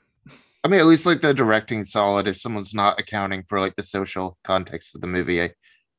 I 0.63 0.67
mean 0.67 0.79
at 0.79 0.85
least 0.85 1.05
like 1.05 1.21
the 1.21 1.33
directing 1.33 1.83
solid 1.83 2.27
if 2.27 2.37
someone's 2.37 2.73
not 2.73 2.99
accounting 2.99 3.43
for 3.47 3.59
like 3.59 3.75
the 3.75 3.83
social 3.83 4.37
context 4.43 4.95
of 4.95 5.01
the 5.01 5.07
movie. 5.07 5.41
I 5.41 5.51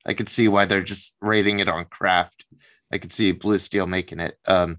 I 0.07 0.15
could 0.15 0.29
see 0.29 0.49
why 0.49 0.65
they're 0.65 0.83
just 0.83 1.17
rating 1.21 1.59
it 1.59 1.69
on 1.69 1.85
craft. 1.87 2.47
I 2.93 2.99
could 2.99 3.13
see 3.13 3.33
Blue 3.33 3.59
Steel 3.59 3.87
making 3.87 4.21
it. 4.21 4.37
Um 4.47 4.79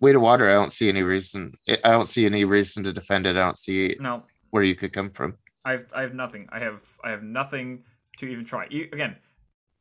Weight 0.00 0.16
of 0.16 0.22
Water, 0.22 0.48
I 0.50 0.54
don't 0.54 0.72
see 0.72 0.88
any 0.88 1.02
reason. 1.02 1.52
I 1.68 1.90
don't 1.90 2.06
see 2.08 2.24
any 2.26 2.44
reason 2.44 2.82
to 2.84 2.92
defend 2.92 3.26
it. 3.26 3.36
I 3.36 3.40
don't 3.40 3.58
see 3.58 3.96
No, 4.00 4.22
where 4.50 4.62
you 4.62 4.74
could 4.74 4.92
come 4.92 5.10
from. 5.10 5.36
I 5.64 5.72
have 5.72 5.86
I 5.94 6.00
have 6.02 6.14
nothing. 6.14 6.48
I 6.52 6.58
have 6.58 6.80
I 7.04 7.10
have 7.10 7.22
nothing 7.22 7.84
to 8.18 8.26
even 8.26 8.44
try. 8.44 8.64
Again, 8.64 9.16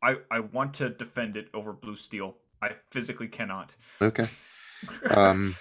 I 0.03 0.17
I 0.29 0.39
want 0.41 0.73
to 0.75 0.89
defend 0.89 1.37
it 1.37 1.47
over 1.53 1.71
Blue 1.73 1.95
Steel. 1.95 2.35
I 2.61 2.71
physically 2.91 3.27
cannot. 3.27 3.75
Okay. 4.01 4.27
Um, 5.11 5.55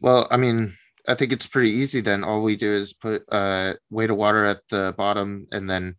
well, 0.00 0.28
I 0.30 0.36
mean, 0.36 0.74
I 1.08 1.14
think 1.14 1.32
it's 1.32 1.46
pretty 1.46 1.70
easy 1.70 2.02
then. 2.02 2.22
All 2.22 2.42
we 2.42 2.54
do 2.56 2.70
is 2.70 2.92
put 2.92 3.22
uh 3.32 3.74
weight 3.90 4.10
of 4.10 4.16
water 4.18 4.44
at 4.44 4.60
the 4.68 4.94
bottom 4.98 5.46
and 5.52 5.68
then 5.70 5.96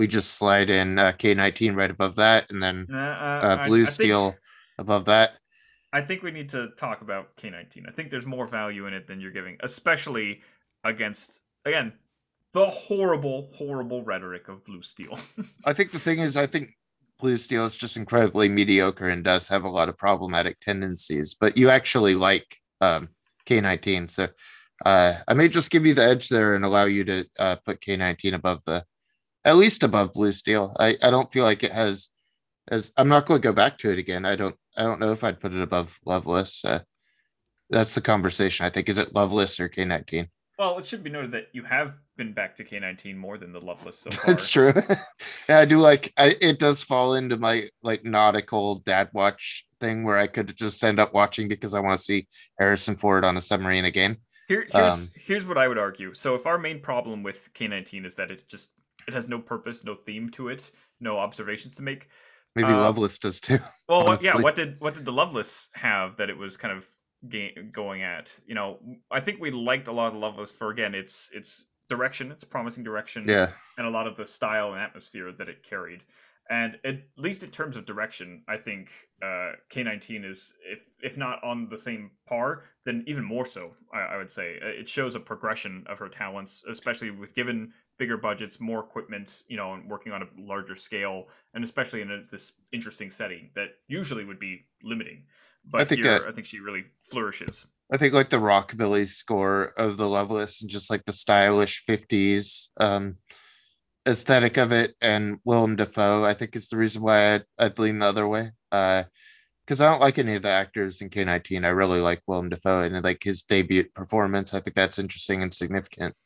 we 0.00 0.08
just 0.08 0.34
slide 0.34 0.68
in 0.68 0.98
uh, 0.98 1.12
K19 1.12 1.76
right 1.76 1.90
above 1.92 2.16
that 2.16 2.50
and 2.50 2.60
then 2.60 2.88
Uh, 2.92 2.96
uh, 2.96 3.40
uh, 3.44 3.56
I- 3.60 3.68
blue 3.68 3.82
I 3.82 3.86
think- 3.86 3.90
steel 3.94 4.34
above 4.78 5.04
that. 5.04 5.34
I 5.92 6.00
think 6.00 6.22
we 6.22 6.30
need 6.30 6.48
to 6.50 6.68
talk 6.76 7.02
about 7.02 7.36
K19. 7.36 7.88
I 7.88 7.92
think 7.92 8.10
there's 8.10 8.26
more 8.26 8.46
value 8.46 8.86
in 8.86 8.94
it 8.94 9.06
than 9.06 9.20
you're 9.20 9.30
giving, 9.30 9.58
especially 9.60 10.40
against 10.84 11.42
again 11.64 11.92
the 12.52 12.66
horrible, 12.66 13.50
horrible 13.54 14.02
rhetoric 14.02 14.48
of 14.48 14.64
Blue 14.64 14.82
Steel. 14.82 15.18
I 15.64 15.72
think 15.72 15.90
the 15.90 15.98
thing 15.98 16.18
is, 16.18 16.36
I 16.36 16.46
think 16.46 16.76
blue 17.18 17.36
steel 17.36 17.64
is 17.64 17.76
just 17.76 17.96
incredibly 17.96 18.48
mediocre 18.48 19.08
and 19.08 19.24
does 19.24 19.48
have 19.48 19.64
a 19.64 19.70
lot 19.70 19.88
of 19.88 19.96
problematic 19.96 20.60
tendencies, 20.60 21.34
but 21.34 21.56
you 21.56 21.70
actually 21.70 22.14
like 22.14 22.58
um, 22.80 23.08
K19. 23.46 24.10
So 24.10 24.28
uh, 24.84 25.14
I 25.26 25.34
may 25.34 25.48
just 25.48 25.70
give 25.70 25.86
you 25.86 25.94
the 25.94 26.04
edge 26.04 26.28
there 26.28 26.54
and 26.54 26.64
allow 26.64 26.84
you 26.84 27.04
to 27.04 27.26
uh, 27.38 27.56
put 27.64 27.80
K19 27.80 28.34
above 28.34 28.62
the, 28.64 28.84
at 29.44 29.56
least 29.56 29.82
above 29.82 30.12
blue 30.12 30.32
steel. 30.32 30.76
I, 30.78 30.98
I 31.02 31.10
don't 31.10 31.32
feel 31.32 31.44
like 31.44 31.62
it 31.62 31.72
has 31.72 32.08
as 32.68 32.92
I'm 32.96 33.08
not 33.08 33.26
going 33.26 33.40
to 33.40 33.48
go 33.48 33.52
back 33.52 33.78
to 33.78 33.90
it 33.90 33.98
again. 33.98 34.24
I 34.24 34.36
don't 34.36 34.56
I 34.76 34.82
don't 34.82 35.00
know 35.00 35.12
if 35.12 35.24
I'd 35.24 35.40
put 35.40 35.54
it 35.54 35.62
above 35.62 35.98
Loveless. 36.04 36.64
Uh, 36.64 36.80
that's 37.70 37.94
the 37.94 38.00
conversation. 38.00 38.66
I 38.66 38.70
think 38.70 38.88
is 38.88 38.98
it 38.98 39.14
Loveless 39.14 39.60
or 39.60 39.68
K19? 39.68 40.28
well, 40.62 40.78
it 40.78 40.86
should 40.86 41.02
be 41.02 41.10
noted 41.10 41.32
that 41.32 41.48
you 41.52 41.64
have 41.64 41.96
been 42.16 42.32
back 42.32 42.54
to 42.54 42.64
K19 42.64 43.16
more 43.16 43.36
than 43.36 43.52
the 43.52 43.60
Loveless 43.60 43.98
so 43.98 44.10
far. 44.12 44.26
That's 44.26 44.48
true. 44.48 44.72
yeah, 45.48 45.58
I 45.58 45.64
do 45.64 45.80
like 45.80 46.12
I, 46.16 46.36
it 46.40 46.60
does 46.60 46.82
fall 46.82 47.14
into 47.14 47.36
my 47.36 47.68
like 47.82 48.04
nautical 48.04 48.76
dad 48.76 49.08
watch 49.12 49.64
thing 49.80 50.04
where 50.04 50.18
I 50.18 50.28
could 50.28 50.56
just 50.56 50.82
end 50.84 51.00
up 51.00 51.14
watching 51.14 51.48
because 51.48 51.74
I 51.74 51.80
want 51.80 51.98
to 51.98 52.04
see 52.04 52.28
Harrison 52.60 52.94
Ford 52.94 53.24
on 53.24 53.36
a 53.36 53.40
submarine 53.40 53.86
again. 53.86 54.18
Here, 54.46 54.68
here's 54.70 54.74
Um, 54.74 55.10
here's 55.16 55.44
what 55.44 55.58
I 55.58 55.66
would 55.66 55.78
argue. 55.78 56.14
So 56.14 56.36
if 56.36 56.46
our 56.46 56.58
main 56.58 56.80
problem 56.80 57.24
with 57.24 57.52
K19 57.54 58.06
is 58.06 58.14
that 58.14 58.30
it's 58.30 58.44
just 58.44 58.72
it 59.08 59.14
has 59.14 59.28
no 59.28 59.40
purpose, 59.40 59.82
no 59.82 59.96
theme 59.96 60.30
to 60.30 60.48
it, 60.48 60.70
no 61.00 61.18
observations 61.18 61.74
to 61.76 61.82
make. 61.82 62.08
Maybe 62.54 62.68
Uh, 62.68 62.78
Loveless 62.78 63.18
does 63.18 63.40
too. 63.40 63.58
Well, 63.88 64.06
what, 64.06 64.22
yeah, 64.22 64.40
what 64.40 64.54
did 64.54 64.80
what 64.80 64.94
did 64.94 65.04
the 65.04 65.12
Loveless 65.12 65.68
have 65.74 66.16
that 66.16 66.30
it 66.30 66.36
was 66.38 66.56
kind 66.56 66.74
of 66.76 66.88
ga- 67.28 67.54
going 67.72 68.02
at? 68.02 68.32
You 68.46 68.54
know, 68.54 68.78
I 69.10 69.20
think 69.20 69.38
we 69.40 69.50
liked 69.50 69.86
a 69.88 69.92
lot 69.92 70.06
of 70.06 70.12
the 70.14 70.18
Loveless 70.18 70.50
for 70.50 70.70
again 70.70 70.94
its 70.94 71.30
its 71.34 71.66
direction, 71.90 72.30
its 72.32 72.44
promising 72.44 72.84
direction, 72.84 73.24
Yeah, 73.28 73.50
and 73.76 73.86
a 73.86 73.90
lot 73.90 74.06
of 74.06 74.16
the 74.16 74.24
style 74.24 74.72
and 74.72 74.80
atmosphere 74.80 75.30
that 75.32 75.48
it 75.48 75.62
carried. 75.62 76.02
And 76.50 76.78
at 76.84 77.02
least 77.18 77.42
in 77.42 77.50
terms 77.50 77.76
of 77.76 77.84
direction, 77.84 78.42
I 78.48 78.56
think 78.56 78.90
uh, 79.22 79.52
K19 79.70 80.24
is, 80.28 80.54
if 80.64 80.88
if 81.02 81.16
not 81.18 81.42
on 81.44 81.68
the 81.68 81.78
same 81.78 82.10
par, 82.26 82.64
then 82.86 83.04
even 83.06 83.24
more 83.24 83.44
so. 83.44 83.74
I, 83.92 84.00
I 84.00 84.16
would 84.16 84.30
say 84.30 84.58
Uh, 84.62 84.68
it 84.68 84.88
shows 84.88 85.14
a 85.16 85.20
progression 85.20 85.84
of 85.86 85.98
her 85.98 86.08
talents, 86.08 86.64
especially 86.68 87.10
with 87.10 87.34
given 87.34 87.72
bigger 87.98 88.16
budgets, 88.16 88.60
more 88.60 88.80
equipment, 88.80 89.42
you 89.48 89.56
know, 89.56 89.74
and 89.74 89.88
working 89.88 90.12
on 90.12 90.22
a 90.22 90.26
larger 90.38 90.74
scale, 90.74 91.28
and 91.54 91.62
especially 91.62 92.00
in 92.00 92.10
a, 92.10 92.22
this 92.30 92.52
interesting 92.72 93.10
setting 93.10 93.50
that 93.54 93.68
usually 93.88 94.24
would 94.24 94.40
be 94.40 94.66
limiting. 94.82 95.24
But 95.64 95.88
think 95.88 96.02
here, 96.02 96.18
that- 96.18 96.26
I 96.28 96.32
think 96.32 96.46
she 96.46 96.60
really 96.60 96.84
flourishes. 97.04 97.66
I 97.92 97.98
think 97.98 98.14
like 98.14 98.30
the 98.30 98.38
rockabilly 98.38 99.06
score 99.06 99.74
of 99.76 99.96
the 99.98 100.08
Loveless 100.08 100.62
and 100.62 100.70
just 100.70 100.90
like 100.90 101.04
the 101.04 101.12
stylish 101.12 101.84
50s 101.86 102.68
um 102.80 103.18
aesthetic 104.08 104.56
of 104.56 104.72
it 104.72 104.96
and 105.00 105.38
Willem 105.44 105.76
Dafoe, 105.76 106.24
I 106.24 106.34
think 106.34 106.56
is 106.56 106.68
the 106.68 106.76
reason 106.76 107.02
why 107.02 107.34
I'd, 107.34 107.44
I'd 107.58 107.78
lean 107.78 107.98
the 107.98 108.06
other 108.06 108.26
way. 108.26 108.50
Uh 108.72 109.04
because 109.64 109.80
I 109.80 109.90
don't 109.90 110.00
like 110.00 110.18
any 110.18 110.34
of 110.34 110.42
the 110.42 110.50
actors 110.50 111.00
in 111.00 111.08
K19. 111.08 111.64
I 111.64 111.68
really 111.68 112.00
like 112.00 112.20
Willem 112.26 112.48
Dafoe 112.48 112.80
and 112.80 113.04
like 113.04 113.22
his 113.22 113.42
debut 113.42 113.84
performance. 113.94 114.54
I 114.54 114.60
think 114.60 114.74
that's 114.74 114.98
interesting 114.98 115.42
and 115.42 115.54
significant. 115.54 116.16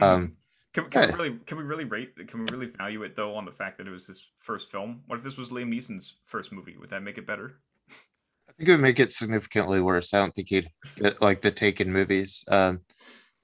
Um, 0.00 0.36
Can, 0.74 0.90
can 0.90 1.08
we 1.08 1.14
really 1.14 1.38
can 1.46 1.56
we 1.56 1.64
really 1.64 1.84
rate 1.84 2.28
can 2.28 2.40
we 2.40 2.46
really 2.50 2.66
value 2.66 3.04
it 3.04 3.14
though 3.14 3.36
on 3.36 3.44
the 3.44 3.52
fact 3.52 3.78
that 3.78 3.86
it 3.86 3.90
was 3.90 4.08
his 4.08 4.26
first 4.38 4.72
film? 4.72 5.02
What 5.06 5.18
if 5.18 5.24
this 5.24 5.36
was 5.36 5.50
Liam 5.50 5.72
Neeson's 5.72 6.14
first 6.24 6.52
movie? 6.52 6.76
Would 6.76 6.90
that 6.90 7.02
make 7.02 7.16
it 7.16 7.26
better? 7.26 7.60
I 8.48 8.52
think 8.58 8.68
it 8.68 8.72
would 8.72 8.80
make 8.80 8.98
it 8.98 9.12
significantly 9.12 9.80
worse. 9.80 10.12
I 10.12 10.18
don't 10.18 10.34
think 10.34 10.48
he'd 10.48 10.68
get 10.96 11.22
like 11.22 11.40
the 11.40 11.52
Taken 11.52 11.92
movies. 11.92 12.44
Um, 12.48 12.80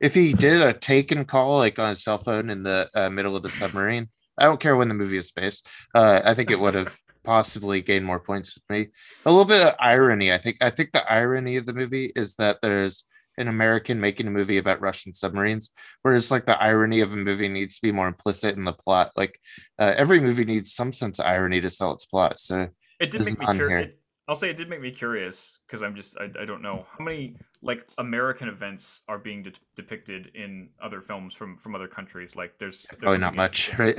if 0.01 0.13
he 0.13 0.33
did 0.33 0.61
a 0.61 0.73
Taken 0.73 1.25
call 1.25 1.59
like 1.59 1.79
on 1.79 1.91
his 1.91 2.03
cell 2.03 2.19
phone 2.19 2.51
in 2.51 2.65
the 2.65 2.91
uh, 2.95 3.11
middle 3.11 3.37
of 3.37 3.45
the 3.45 3.49
submarine, 3.49 4.09
I 4.37 4.45
don't 4.45 4.61
care 4.61 4.77
when 4.77 4.89
the 4.89 4.95
movie 4.95 5.19
is 5.19 5.31
based. 5.31 5.69
Uh, 5.95 6.21
I 6.25 6.35
think 6.35 6.51
it 6.51 6.59
would 6.59 6.75
have 6.75 6.97
possibly 7.23 7.81
gained 7.81 8.07
more 8.07 8.21
points 8.21 8.57
with 8.57 8.65
me. 8.71 8.89
A 9.25 9.31
little 9.31 9.45
bit 9.45 9.67
of 9.67 9.77
irony. 9.79 10.33
I 10.33 10.39
think. 10.39 10.57
I 10.61 10.71
think 10.71 10.91
the 10.91 11.09
irony 11.11 11.57
of 11.57 11.67
the 11.67 11.75
movie 11.75 12.11
is 12.17 12.35
that 12.37 12.59
there's 12.61 13.05
an 13.41 13.49
American 13.49 14.01
making 14.01 14.27
a 14.27 14.31
movie 14.31 14.59
about 14.59 14.81
Russian 14.81 15.13
submarines, 15.13 15.71
whereas 16.03 16.31
like 16.31 16.47
the 16.47 16.61
irony 16.61 17.01
of 17.01 17.13
a 17.13 17.17
movie 17.17 17.49
needs 17.49 17.77
to 17.77 17.83
be 17.83 17.93
more 17.93 18.09
implicit 18.09 18.57
in 18.57 18.65
the 18.65 18.73
plot. 18.73 19.11
Like 19.17 19.39
uh, 19.79 19.95
every 19.97 20.21
movie 20.21 20.45
needs 20.45 20.73
some 20.73 20.93
sense 20.93 21.19
of 21.19 21.27
irony 21.27 21.61
to 21.61 21.71
sell 21.71 21.93
its 21.93 22.05
plot. 22.05 22.39
So 22.39 22.69
It 23.01 23.11
did 23.11 23.25
make 23.25 23.39
me 23.39 23.47
curious. 23.47 23.91
I'll 24.29 24.37
say 24.37 24.49
it 24.49 24.57
did 24.57 24.69
make 24.69 24.81
me 24.81 24.93
curious 24.93 25.59
because 25.67 25.83
I'm 25.83 25.97
just 25.97 26.17
I, 26.19 26.27
I 26.41 26.45
don't 26.45 26.63
know 26.63 26.87
how 26.97 27.05
many 27.05 27.35
like 27.63 27.85
American 27.99 28.49
events 28.49 29.03
are 29.09 29.19
being 29.19 29.43
de- 29.43 29.53
depicted 29.75 30.31
in 30.37 30.69
other 30.81 31.01
films 31.01 31.35
from 31.35 31.57
from 31.57 31.75
other 31.75 31.89
countries. 31.89 32.37
Like 32.37 32.57
there's, 32.59 32.87
there's 32.91 33.01
probably 33.01 33.19
not 33.19 33.35
much, 33.35 33.77
right? 33.77 33.99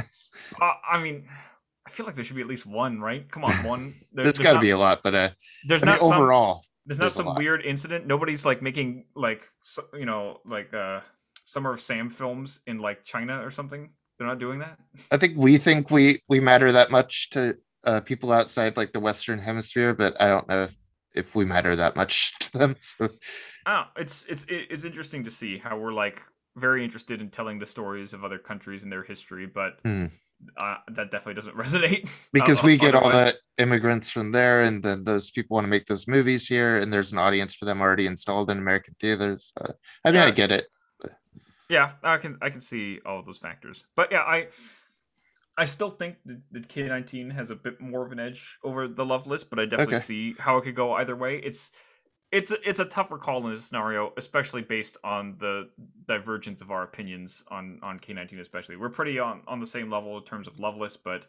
Uh, 0.61 0.73
I 0.89 1.01
mean, 1.01 1.27
I 1.85 1.89
feel 1.89 2.05
like 2.05 2.15
there 2.15 2.23
should 2.23 2.35
be 2.35 2.41
at 2.41 2.47
least 2.47 2.65
one, 2.65 2.99
right? 2.99 3.29
Come 3.31 3.43
on, 3.43 3.53
one. 3.63 3.93
There, 4.13 4.25
there's, 4.25 4.37
there's 4.37 4.45
got 4.45 4.53
to 4.53 4.59
be 4.59 4.71
a 4.71 4.77
lot, 4.77 5.01
but 5.03 5.15
uh, 5.15 5.29
there's 5.67 5.83
I 5.83 5.87
not 5.87 6.01
mean, 6.01 6.13
overall. 6.13 6.63
Some, 6.63 6.69
there's 6.85 6.99
not 6.99 7.11
some 7.13 7.35
weird 7.35 7.65
incident. 7.65 8.05
Nobody's 8.05 8.45
like 8.45 8.61
making 8.61 9.05
like 9.15 9.47
you 9.93 10.05
know 10.05 10.39
like 10.45 10.73
uh 10.73 10.99
Summer 11.45 11.71
of 11.71 11.81
Sam 11.81 12.09
films 12.09 12.61
in 12.67 12.79
like 12.79 13.03
China 13.03 13.45
or 13.45 13.51
something. 13.51 13.89
They're 14.17 14.27
not 14.27 14.39
doing 14.39 14.59
that. 14.59 14.77
I 15.11 15.17
think 15.17 15.37
we 15.37 15.57
think 15.57 15.89
we 15.91 16.21
we 16.27 16.39
matter 16.39 16.71
that 16.71 16.91
much 16.91 17.29
to 17.31 17.57
uh, 17.83 18.01
people 18.01 18.31
outside 18.31 18.77
like 18.77 18.93
the 18.93 18.99
Western 18.99 19.39
Hemisphere, 19.39 19.93
but 19.93 20.19
I 20.21 20.27
don't 20.27 20.47
know 20.47 20.63
if 20.63 20.75
if 21.13 21.35
we 21.35 21.45
matter 21.45 21.75
that 21.75 21.95
much 21.95 22.33
to 22.39 22.57
them. 22.57 22.75
So, 22.79 23.09
oh, 23.65 23.83
it's 23.97 24.25
it's 24.25 24.45
it's 24.49 24.85
interesting 24.85 25.23
to 25.23 25.31
see 25.31 25.57
how 25.57 25.77
we're 25.77 25.93
like 25.93 26.21
very 26.55 26.83
interested 26.83 27.21
in 27.21 27.29
telling 27.29 27.59
the 27.59 27.65
stories 27.65 28.13
of 28.13 28.23
other 28.23 28.37
countries 28.37 28.83
and 28.83 28.91
their 28.91 29.03
history, 29.03 29.45
but 29.45 29.79
hmm. 29.83 30.07
Uh, 30.57 30.77
that 30.89 31.11
definitely 31.11 31.35
doesn't 31.35 31.55
resonate 31.57 32.09
because 32.33 32.63
we 32.63 32.77
get 32.77 32.95
all 32.95 33.09
the 33.09 33.35
immigrants 33.57 34.11
from 34.11 34.31
there, 34.31 34.63
and 34.63 34.83
then 34.83 35.03
those 35.03 35.31
people 35.31 35.55
want 35.55 35.65
to 35.65 35.69
make 35.69 35.85
those 35.85 36.07
movies 36.07 36.47
here, 36.47 36.77
and 36.77 36.91
there's 36.91 37.11
an 37.11 37.17
audience 37.17 37.53
for 37.53 37.65
them 37.65 37.81
already 37.81 38.05
installed 38.05 38.49
in 38.49 38.57
American 38.57 38.95
theaters. 38.99 39.51
Uh, 39.59 39.73
I 40.05 40.11
mean, 40.11 40.21
yeah. 40.21 40.25
I 40.25 40.31
get 40.31 40.51
it. 40.51 40.67
Yeah, 41.69 41.91
I 42.03 42.17
can 42.17 42.37
I 42.41 42.49
can 42.49 42.61
see 42.61 42.99
all 43.05 43.19
of 43.19 43.25
those 43.25 43.37
factors, 43.37 43.85
but 43.95 44.11
yeah, 44.11 44.21
I 44.21 44.47
I 45.57 45.65
still 45.65 45.89
think 45.89 46.17
that, 46.25 46.41
that 46.51 46.67
K 46.67 46.83
nineteen 46.83 47.29
has 47.29 47.49
a 47.49 47.55
bit 47.55 47.79
more 47.79 48.05
of 48.05 48.11
an 48.11 48.19
edge 48.19 48.57
over 48.63 48.87
the 48.87 49.05
Loveless, 49.05 49.43
but 49.43 49.57
I 49.57 49.65
definitely 49.65 49.95
okay. 49.95 50.03
see 50.03 50.35
how 50.37 50.57
it 50.57 50.63
could 50.63 50.75
go 50.75 50.93
either 50.93 51.15
way. 51.15 51.37
It's 51.37 51.71
it's 52.31 52.53
it's 52.65 52.79
a 52.79 52.85
tougher 52.85 53.17
call 53.17 53.45
in 53.45 53.51
this 53.51 53.65
scenario, 53.65 54.13
especially 54.17 54.61
based 54.61 54.97
on 55.03 55.35
the 55.39 55.69
divergence 56.07 56.61
of 56.61 56.71
our 56.71 56.83
opinions 56.83 57.43
on 57.49 57.79
on 57.83 57.99
K19. 57.99 58.39
Especially, 58.39 58.77
we're 58.77 58.89
pretty 58.89 59.19
on 59.19 59.41
on 59.47 59.59
the 59.59 59.67
same 59.67 59.89
level 59.89 60.17
in 60.17 60.23
terms 60.23 60.47
of 60.47 60.59
Loveless, 60.59 60.95
but 60.95 61.27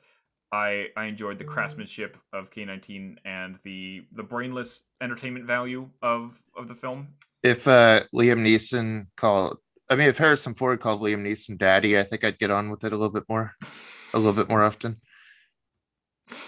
I 0.52 0.86
I 0.96 1.06
enjoyed 1.06 1.38
the 1.38 1.44
craftsmanship 1.44 2.16
of 2.32 2.50
K19 2.50 3.16
and 3.24 3.58
the 3.64 4.06
the 4.12 4.22
brainless 4.22 4.80
entertainment 5.00 5.44
value 5.44 5.88
of 6.02 6.40
of 6.56 6.68
the 6.68 6.74
film. 6.74 7.08
If 7.42 7.66
uh, 7.66 8.02
Liam 8.14 8.46
Neeson 8.46 9.06
called, 9.16 9.58
I 9.90 9.96
mean, 9.96 10.08
if 10.08 10.18
Harrison 10.18 10.54
Ford 10.54 10.78
called 10.78 11.02
Liam 11.02 11.26
Neeson 11.26 11.58
daddy, 11.58 11.98
I 11.98 12.04
think 12.04 12.22
I'd 12.22 12.38
get 12.38 12.52
on 12.52 12.70
with 12.70 12.84
it 12.84 12.92
a 12.92 12.96
little 12.96 13.12
bit 13.12 13.24
more, 13.28 13.52
a 14.14 14.18
little 14.18 14.32
bit 14.32 14.48
more 14.48 14.62
often 14.62 15.00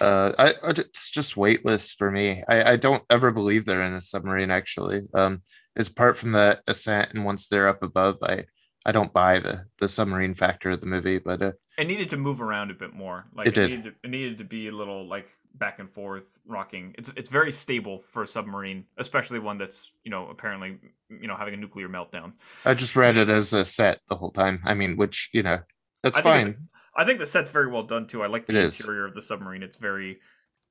uh 0.01 0.33
I, 0.39 0.49
I 0.63 0.71
it's 0.71 1.11
just 1.11 1.37
weightless 1.37 1.93
for 1.93 2.11
me. 2.11 2.43
I, 2.49 2.73
I 2.73 2.77
don't 2.77 3.03
ever 3.11 3.31
believe 3.31 3.65
they're 3.65 3.83
in 3.83 3.95
a 3.95 4.01
submarine 4.01 4.51
actually. 4.51 5.03
Um 5.15 5.43
as 5.77 5.89
apart 5.89 6.17
from 6.17 6.33
the 6.33 6.61
ascent 6.67 7.13
and 7.13 7.25
once 7.25 7.49
they're 7.49 7.69
up 7.69 7.83
above 7.83 8.17
i 8.23 8.45
i 8.87 8.93
don't 8.93 9.13
buy 9.13 9.39
the 9.39 9.65
the 9.81 9.89
submarine 9.89 10.35
factor 10.35 10.71
of 10.71 10.81
the 10.81 10.87
movie 10.87 11.19
but 11.19 11.43
uh, 11.43 11.53
it 11.77 11.87
needed 11.87 12.11
to 12.11 12.17
move 12.17 12.41
around 12.41 12.71
a 12.71 12.75
bit 12.75 12.95
more. 12.95 13.27
Like 13.35 13.49
it, 13.49 13.59
it 13.59 13.69
needed, 13.69 13.85
to, 13.85 13.95
it 14.05 14.11
needed 14.11 14.39
to 14.39 14.45
be 14.45 14.69
a 14.69 14.73
little 14.73 15.09
like 15.09 15.29
back 15.55 15.81
and 15.81 15.91
forth 15.91 16.25
rocking. 16.47 16.95
It's 16.97 17.11
it's 17.17 17.29
very 17.29 17.51
stable 17.51 18.03
for 18.07 18.23
a 18.23 18.27
submarine 18.27 18.85
especially 18.99 19.39
one 19.39 19.59
that's 19.59 19.91
you 20.05 20.11
know 20.11 20.29
apparently 20.29 20.79
you 21.09 21.27
know 21.27 21.37
having 21.37 21.55
a 21.55 21.57
nuclear 21.57 21.89
meltdown. 21.89 22.33
I 22.65 22.75
just 22.75 22.95
read 22.95 23.17
it 23.17 23.29
as 23.29 23.53
a 23.53 23.65
set 23.65 24.01
the 24.09 24.17
whole 24.17 24.31
time. 24.31 24.61
I 24.65 24.75
mean 24.75 24.97
which 24.97 25.31
you 25.33 25.43
know 25.43 25.59
that's 26.03 26.19
I 26.19 26.23
fine 26.23 26.69
I 26.97 27.05
think 27.05 27.19
the 27.19 27.27
set's 27.27 27.51
very 27.51 27.71
well 27.71 27.83
done 27.83 28.07
too. 28.07 28.23
I 28.23 28.27
like 28.27 28.47
the 28.47 28.57
it 28.57 28.65
interior 28.65 29.07
is. 29.07 29.11
of 29.11 29.15
the 29.15 29.23
submarine. 29.23 29.63
It's 29.63 29.77
very, 29.77 30.21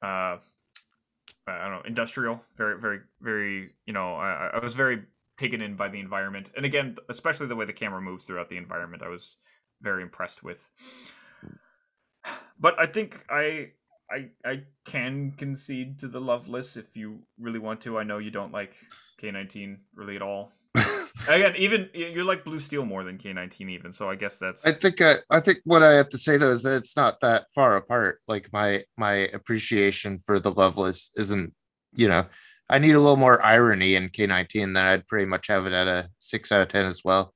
uh, 0.02 0.38
I 1.48 1.64
don't 1.64 1.72
know, 1.72 1.82
industrial. 1.86 2.41
Very, 2.58 2.80
very, 2.80 3.00
very. 3.22 3.74
You 3.86 3.94
know, 3.94 4.16
I, 4.16 4.52
I 4.54 4.60
was 4.64 4.76
very 4.76 5.04
taken 5.38 5.62
in 5.62 5.76
by 5.76 5.90
the 5.90 6.00
environment, 6.00 6.52
and 6.56 6.66
again, 6.66 6.95
especially 7.10 7.48
the 7.48 7.56
way 7.56 7.66
the 7.66 7.74
camera 7.74 8.02
moves 8.02 8.24
throughout 8.24 8.50
the 8.50 8.58
environment. 8.58 9.04
I 9.04 9.10
was 9.10 9.38
very 9.82 10.02
impressed 10.02 10.44
with. 10.44 10.70
But 12.60 12.80
I 12.80 12.86
think 12.86 13.26
I 13.30 13.72
I 14.10 14.30
I 14.45 14.64
can 14.86 15.32
concede 15.32 16.00
to 16.00 16.08
the 16.08 16.22
Loveless 16.22 16.78
if 16.78 16.95
you 16.95 17.20
really 17.40 17.60
want 17.60 17.82
to. 17.82 17.98
I 17.98 18.04
know 18.04 18.20
you 18.20 18.32
don't 18.32 18.54
like 18.54 18.76
K 19.18 19.32
nineteen 19.32 19.80
really 19.94 20.16
at 20.16 20.22
all. 20.22 20.52
Again, 21.28 21.54
even 21.58 21.90
you're 21.94 22.26
like 22.26 22.44
Blue 22.44 22.60
Steel 22.60 22.86
more 22.86 23.04
than 23.04 23.18
K19 23.18 23.70
even, 23.70 23.94
so 23.94 24.10
I 24.10 24.16
guess 24.16 24.38
that's. 24.38 24.66
I 24.66 24.72
think 24.72 25.02
I, 25.02 25.16
I 25.30 25.40
think 25.40 25.60
what 25.64 25.84
I 25.84 25.94
have 25.94 26.10
to 26.10 26.18
say 26.18 26.38
though 26.38 26.52
is 26.52 26.64
that 26.64 26.76
it's 26.76 26.98
not 26.98 27.20
that 27.22 27.45
far 27.56 27.78
apart. 27.78 28.20
Like 28.28 28.50
my 28.52 28.84
my 28.98 29.14
appreciation 29.34 30.20
for 30.20 30.40
the 30.40 30.52
Loveless 30.52 31.12
isn't, 31.16 31.54
you 31.94 32.10
know, 32.10 32.26
I 32.70 32.80
need 32.80 32.95
a 32.95 33.00
little 33.00 33.18
more 33.18 33.44
irony 33.44 33.95
in 33.95 34.10
K19 34.10 34.74
then 34.74 34.78
I'd 34.78 35.08
pretty 35.08 35.26
much 35.26 35.48
have 35.48 35.66
it 35.66 35.74
at 35.74 35.88
a 35.88 36.10
six 36.20 36.52
out 36.52 36.64
of 36.64 36.68
ten 36.68 36.86
as 36.86 37.02
well. 37.06 37.34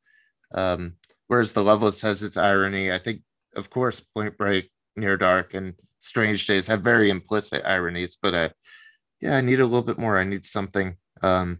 Um, 0.53 0.95
whereas 1.27 1.53
the 1.53 1.63
Loveless 1.63 2.01
has 2.01 2.23
its 2.23 2.37
irony. 2.37 2.91
I 2.91 2.97
think, 2.97 3.21
of 3.55 3.69
course, 3.69 3.99
Point 3.99 4.37
Break, 4.37 4.69
Near 4.95 5.17
Dark, 5.17 5.53
and 5.53 5.75
Strange 5.99 6.45
Days 6.47 6.67
have 6.67 6.81
very 6.81 7.09
implicit 7.09 7.65
ironies, 7.65 8.17
but 8.21 8.33
uh, 8.33 8.49
yeah, 9.21 9.37
I 9.37 9.41
need 9.41 9.59
a 9.59 9.65
little 9.65 9.83
bit 9.83 9.97
more. 9.97 10.17
I 10.17 10.23
need 10.23 10.45
something. 10.45 10.95
Um, 11.21 11.59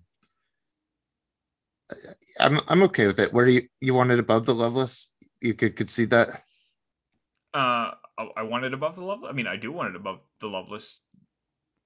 I'm 2.40 2.60
I'm 2.68 2.84
okay 2.84 3.08
with 3.08 3.20
it. 3.20 3.34
Where 3.34 3.46
do 3.46 3.52
you 3.52 3.68
you 3.80 3.94
want 3.94 4.12
it 4.12 4.20
above 4.20 4.46
the 4.46 4.56
Loveless? 4.56 5.10
You 5.42 5.54
could 5.54 5.76
concede 5.76 6.10
that. 6.12 6.44
Uh, 7.54 7.92
I 8.36 8.44
want 8.44 8.66
it 8.66 8.74
above 8.74 8.96
the 8.96 9.04
Loveless. 9.04 9.30
I 9.30 9.34
mean, 9.34 9.48
I 9.48 9.56
do 9.58 9.72
want 9.72 9.90
it 9.90 9.96
above 9.96 10.20
the 10.40 10.48
Loveless. 10.48 11.00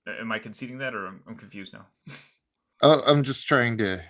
Am 0.08 0.32
I 0.32 0.40
conceding 0.40 0.80
that, 0.80 0.96
or 0.96 1.08
I'm, 1.08 1.22
I'm 1.28 1.36
confused 1.36 1.74
now? 1.74 1.86
oh, 2.82 3.02
I'm 3.06 3.24
just 3.24 3.48
trying 3.48 3.78
to. 3.78 4.02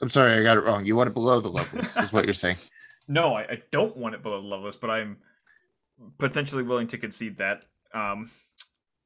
I'm 0.00 0.08
sorry, 0.08 0.38
I 0.38 0.42
got 0.42 0.58
it 0.58 0.64
wrong. 0.64 0.84
You 0.84 0.94
want 0.94 1.08
it 1.08 1.14
below 1.14 1.40
the 1.40 1.48
Loveless, 1.48 1.96
is 1.98 2.12
what 2.12 2.24
you're 2.24 2.34
saying. 2.34 2.56
No, 3.08 3.34
I, 3.34 3.42
I 3.42 3.62
don't 3.70 3.96
want 3.96 4.16
it 4.16 4.22
below 4.24 4.42
the 4.42 4.48
Loveless, 4.48 4.74
but 4.74 4.90
I'm 4.90 5.18
potentially 6.18 6.64
willing 6.64 6.88
to 6.88 6.98
concede 6.98 7.36
that. 7.36 7.62
Um, 7.94 8.32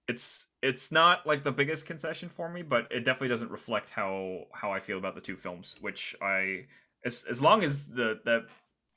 it's 0.09 0.47
it's 0.63 0.93
not 0.93 1.27
like 1.27 1.43
the 1.43 1.53
biggest 1.53 1.87
concession 1.87 2.29
for 2.29 2.49
me, 2.49 2.63
but 2.63 2.87
it 2.91 3.01
definitely 3.01 3.29
doesn't 3.29 3.51
reflect 3.51 3.91
how 3.91 4.45
how 4.53 4.73
I 4.73 4.79
feel 4.79 4.99
about 4.99 5.15
the 5.15 5.21
two 5.21 5.37
films. 5.37 5.75
Which 5.81 6.15
I, 6.21 6.67
as 7.05 7.25
as 7.29 7.41
long 7.41 7.65
as 7.65 7.87
the 7.87 8.21
that 8.25 8.47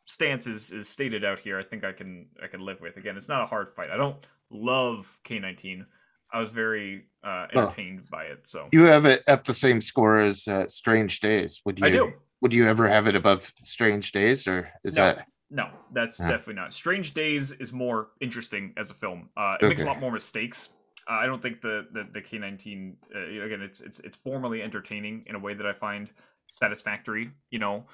stance 0.05 0.47
is 0.47 0.71
is 0.71 0.89
stated 0.89 1.23
out 1.23 1.39
here, 1.39 1.57
I 1.57 1.63
think 1.63 1.83
I 1.83 1.93
can 1.93 2.27
I 2.41 2.47
can 2.47 2.61
live 2.61 2.81
with. 2.81 2.97
Again, 2.97 3.15
it's 3.15 3.29
not 3.29 3.41
a 3.41 3.45
hard 3.45 3.71
fight. 3.73 3.89
I 3.91 3.97
don't 3.97 4.25
love 4.49 5.19
K 5.23 5.39
nineteen. 5.39 5.85
I 6.33 6.39
was 6.39 6.49
very 6.49 7.05
uh, 7.23 7.45
entertained 7.55 8.01
oh. 8.05 8.07
by 8.11 8.23
it. 8.23 8.39
So 8.43 8.67
you 8.71 8.83
have 8.83 9.05
it 9.05 9.23
at 9.27 9.43
the 9.43 9.53
same 9.53 9.79
score 9.81 10.19
as 10.19 10.47
uh, 10.47 10.67
Strange 10.67 11.19
Days. 11.19 11.61
Would 11.65 11.79
you? 11.79 11.85
I 11.85 11.89
do. 11.89 12.13
Would 12.41 12.53
you 12.53 12.67
ever 12.67 12.89
have 12.89 13.07
it 13.07 13.15
above 13.15 13.53
Strange 13.63 14.11
Days, 14.11 14.47
or 14.47 14.69
is 14.83 14.97
no. 14.97 15.05
that? 15.05 15.27
No, 15.49 15.69
that's 15.93 16.17
definitely 16.17 16.55
not. 16.55 16.73
Strange 16.73 17.13
Days 17.13 17.51
is 17.51 17.71
more 17.71 18.09
interesting 18.19 18.73
as 18.75 18.89
a 18.89 18.95
film. 18.95 19.29
Uh, 19.37 19.55
it 19.61 19.65
okay. 19.65 19.69
makes 19.69 19.81
a 19.83 19.85
lot 19.85 19.99
more 19.99 20.11
mistakes 20.11 20.69
uh, 21.09 21.13
I 21.13 21.25
don't 21.25 21.41
think 21.41 21.61
the 21.61 21.87
the, 21.91 22.07
the 22.11 22.21
K 22.21 22.37
nineteen 22.37 22.97
uh, 23.15 23.45
again 23.45 23.61
it's 23.61 23.81
it's 23.81 23.99
it's 23.99 24.17
formally 24.17 24.61
entertaining 24.61 25.23
in 25.27 25.35
a 25.35 25.39
way 25.39 25.53
that 25.53 25.65
I 25.65 25.73
find 25.73 26.09
satisfactory. 26.47 27.31
You 27.51 27.59
know, 27.59 27.85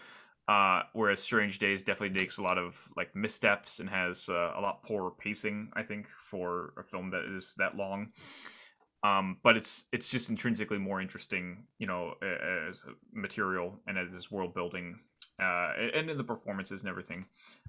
uh, 0.48 0.84
whereas 0.94 1.19
Strange 1.22 1.60
Days 1.60 1.84
definitely 1.84 2.18
takes 2.18 2.38
a 2.38 2.44
lot 2.44 2.57
of 2.57 2.77
like 2.95 3.15
missteps 3.15 3.80
and 3.80 3.90
has 3.90 4.30
uh, 4.30 4.53
a 4.57 4.61
lot 4.61 4.84
poorer 4.84 5.11
pacing. 5.11 5.72
I 5.73 5.84
think 5.84 6.07
for 6.07 6.73
a 6.77 6.84
film 6.84 7.10
that 7.11 7.26
is 7.36 7.53
that 7.57 7.76
long. 7.76 8.11
Um, 9.03 9.38
but 9.44 9.56
it's 9.56 9.86
it's 9.94 10.10
just 10.10 10.30
intrinsically 10.30 10.77
more 10.77 11.02
interesting, 11.02 11.64
you 11.77 11.88
know, 11.88 12.15
as 12.22 12.84
material 13.14 13.80
and 13.88 13.98
as 13.98 14.30
world 14.30 14.53
building 14.53 14.99
uh, 15.40 15.74
and 15.95 16.10
in 16.10 16.18
the 16.18 16.24
performances 16.24 16.82
and 16.82 16.90
everything. 16.90 17.26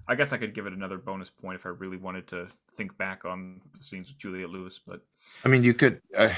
I 0.07 0.15
guess 0.15 0.33
I 0.33 0.37
could 0.37 0.53
give 0.53 0.65
it 0.65 0.73
another 0.73 0.97
bonus 0.97 1.29
point 1.29 1.55
if 1.55 1.65
I 1.65 1.69
really 1.69 1.97
wanted 1.97 2.27
to 2.27 2.47
think 2.75 2.97
back 2.97 3.25
on 3.25 3.61
the 3.77 3.83
scenes 3.83 4.07
with 4.09 4.17
Juliette 4.17 4.49
Lewis. 4.49 4.79
But 4.85 5.01
I 5.45 5.49
mean, 5.49 5.63
you 5.63 5.73
could 5.73 6.01
uh, 6.17 6.33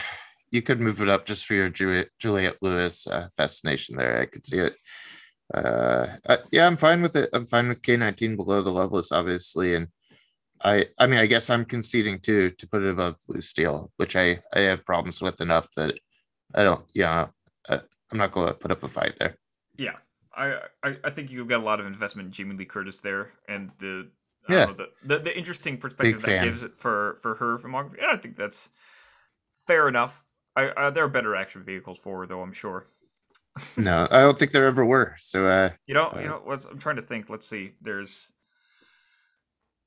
you 0.52 0.62
could 0.62 0.80
move 0.80 1.02
it 1.02 1.10
up 1.10 1.26
just 1.26 1.46
for 1.46 1.56
your 1.56 1.70
Juliette, 1.70 2.10
Juliette 2.20 2.62
Lewis 2.62 3.08
uh, 3.08 3.28
fascination 3.36 3.98
there. 3.98 4.22
I 4.22 4.26
could 4.26 4.46
see 4.46 4.60
it. 4.60 4.76
Uh, 5.54 6.08
I, 6.28 6.38
yeah, 6.52 6.68
I'm 6.68 6.78
fine 6.78 7.02
with 7.02 7.16
it. 7.16 7.30
I'm 7.34 7.48
fine 7.48 7.68
with 7.68 7.82
K19 7.82 8.36
below 8.36 8.62
the 8.62 8.72
Loveless, 8.72 9.12
obviously, 9.12 9.76
and 9.76 9.88
I 10.64 10.86
I 11.00 11.08
mean, 11.08 11.20
I 11.20 11.26
guess 11.26 11.50
I'm 11.50 11.66
conceding 11.66 12.20
too 12.20 12.52
to 12.52 12.68
put 12.68 12.84
it 12.84 12.90
above 12.90 13.16
Blue 13.28 13.42
Steel, 13.42 13.92
which 13.98 14.16
I 14.16 14.40
I 14.54 14.62
have 14.62 14.86
problems 14.86 15.22
with 15.22 15.42
enough 15.42 15.70
that 15.76 15.98
I 16.54 16.64
don't. 16.64 16.86
Yeah, 16.94 17.28
I, 17.68 17.80
I'm 18.12 18.18
not 18.18 18.32
going 18.32 18.48
to 18.48 18.54
put 18.54 18.72
up 18.72 18.84
a 18.84 18.88
fight 18.88 19.16
there. 19.20 19.36
Yeah, 19.78 19.96
I, 20.36 20.58
I, 20.84 20.98
I 21.04 21.10
think 21.10 21.32
you've 21.32 21.48
got 21.48 21.62
a 21.62 21.64
lot 21.64 21.80
of 21.80 21.86
investment 21.86 22.28
in 22.28 22.32
Jamie 22.32 22.56
Lee 22.56 22.66
Curtis 22.66 23.00
there, 23.00 23.32
and 23.48 23.72
the 23.80 24.10
yeah 24.50 24.66
know, 24.66 24.74
the, 24.74 24.88
the, 25.06 25.20
the 25.20 25.38
interesting 25.38 25.78
perspective 25.78 26.18
Big 26.18 26.22
that 26.22 26.28
fan. 26.28 26.46
gives 26.46 26.64
it 26.64 26.78
for 26.78 27.18
for 27.22 27.36
her 27.36 27.58
filmography. 27.58 28.02
And 28.02 28.12
I 28.12 28.18
think 28.18 28.36
that's 28.36 28.70
fair 29.68 29.88
enough. 29.88 30.24
I, 30.56 30.72
I 30.76 30.90
there 30.90 31.04
are 31.04 31.10
better 31.10 31.36
action 31.36 31.64
vehicles 31.64 31.98
for 31.98 32.20
her, 32.20 32.28
though. 32.28 32.42
I'm 32.42 32.52
sure. 32.52 32.88
no, 33.78 34.08
I 34.10 34.22
don't 34.22 34.38
think 34.38 34.52
there 34.52 34.66
ever 34.66 34.84
were. 34.84 35.14
So 35.18 35.48
uh, 35.48 35.70
you 35.86 35.94
know, 35.94 36.08
uh, 36.08 36.20
you 36.20 36.28
know, 36.28 36.42
what's 36.44 36.66
I'm 36.66 36.80
trying 36.80 36.96
to 36.98 37.02
think. 37.04 37.30
Let's 37.30 37.48
see. 37.48 37.72
There's 37.82 38.32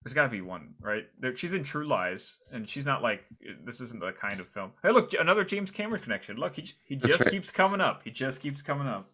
there's 0.04 0.14
got 0.14 0.22
to 0.22 0.28
be 0.28 0.40
one, 0.40 0.74
right? 0.80 1.04
There, 1.18 1.34
she's 1.34 1.52
in 1.52 1.64
True 1.64 1.84
Lies, 1.84 2.38
and 2.52 2.68
she's 2.68 2.86
not 2.86 3.02
like 3.02 3.24
this 3.64 3.80
isn't 3.80 4.00
the 4.00 4.12
kind 4.12 4.38
of 4.38 4.48
film. 4.48 4.70
Hey, 4.82 4.90
look, 4.90 5.12
another 5.18 5.44
James 5.44 5.72
Cameron 5.72 6.00
connection. 6.00 6.36
Look, 6.36 6.54
he 6.54 6.72
he 6.84 6.94
just 6.94 7.20
right. 7.20 7.30
keeps 7.30 7.50
coming 7.50 7.80
up. 7.80 8.02
He 8.04 8.12
just 8.12 8.40
keeps 8.40 8.62
coming 8.62 8.86
up. 8.86 9.10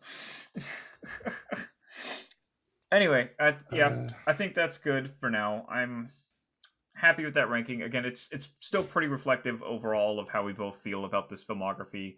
anyway, 2.93 3.31
I, 3.39 3.57
yeah, 3.73 3.89
uh, 3.89 4.09
I 4.27 4.33
think 4.33 4.55
that's 4.55 4.79
good 4.79 5.13
for 5.21 5.31
now. 5.31 5.67
I'm 5.71 6.11
happy 6.95 7.25
with 7.25 7.35
that 7.35 7.51
ranking. 7.51 7.83
Again, 7.83 8.05
it's 8.05 8.29
it's 8.33 8.51
still 8.61 8.83
pretty 8.83 9.09
reflective 9.09 9.63
overall 9.63 10.21
of 10.21 10.29
how 10.29 10.45
we 10.45 10.53
both 10.53 10.77
feel 10.77 11.05
about 11.05 11.29
this 11.29 11.45
filmography. 11.45 12.17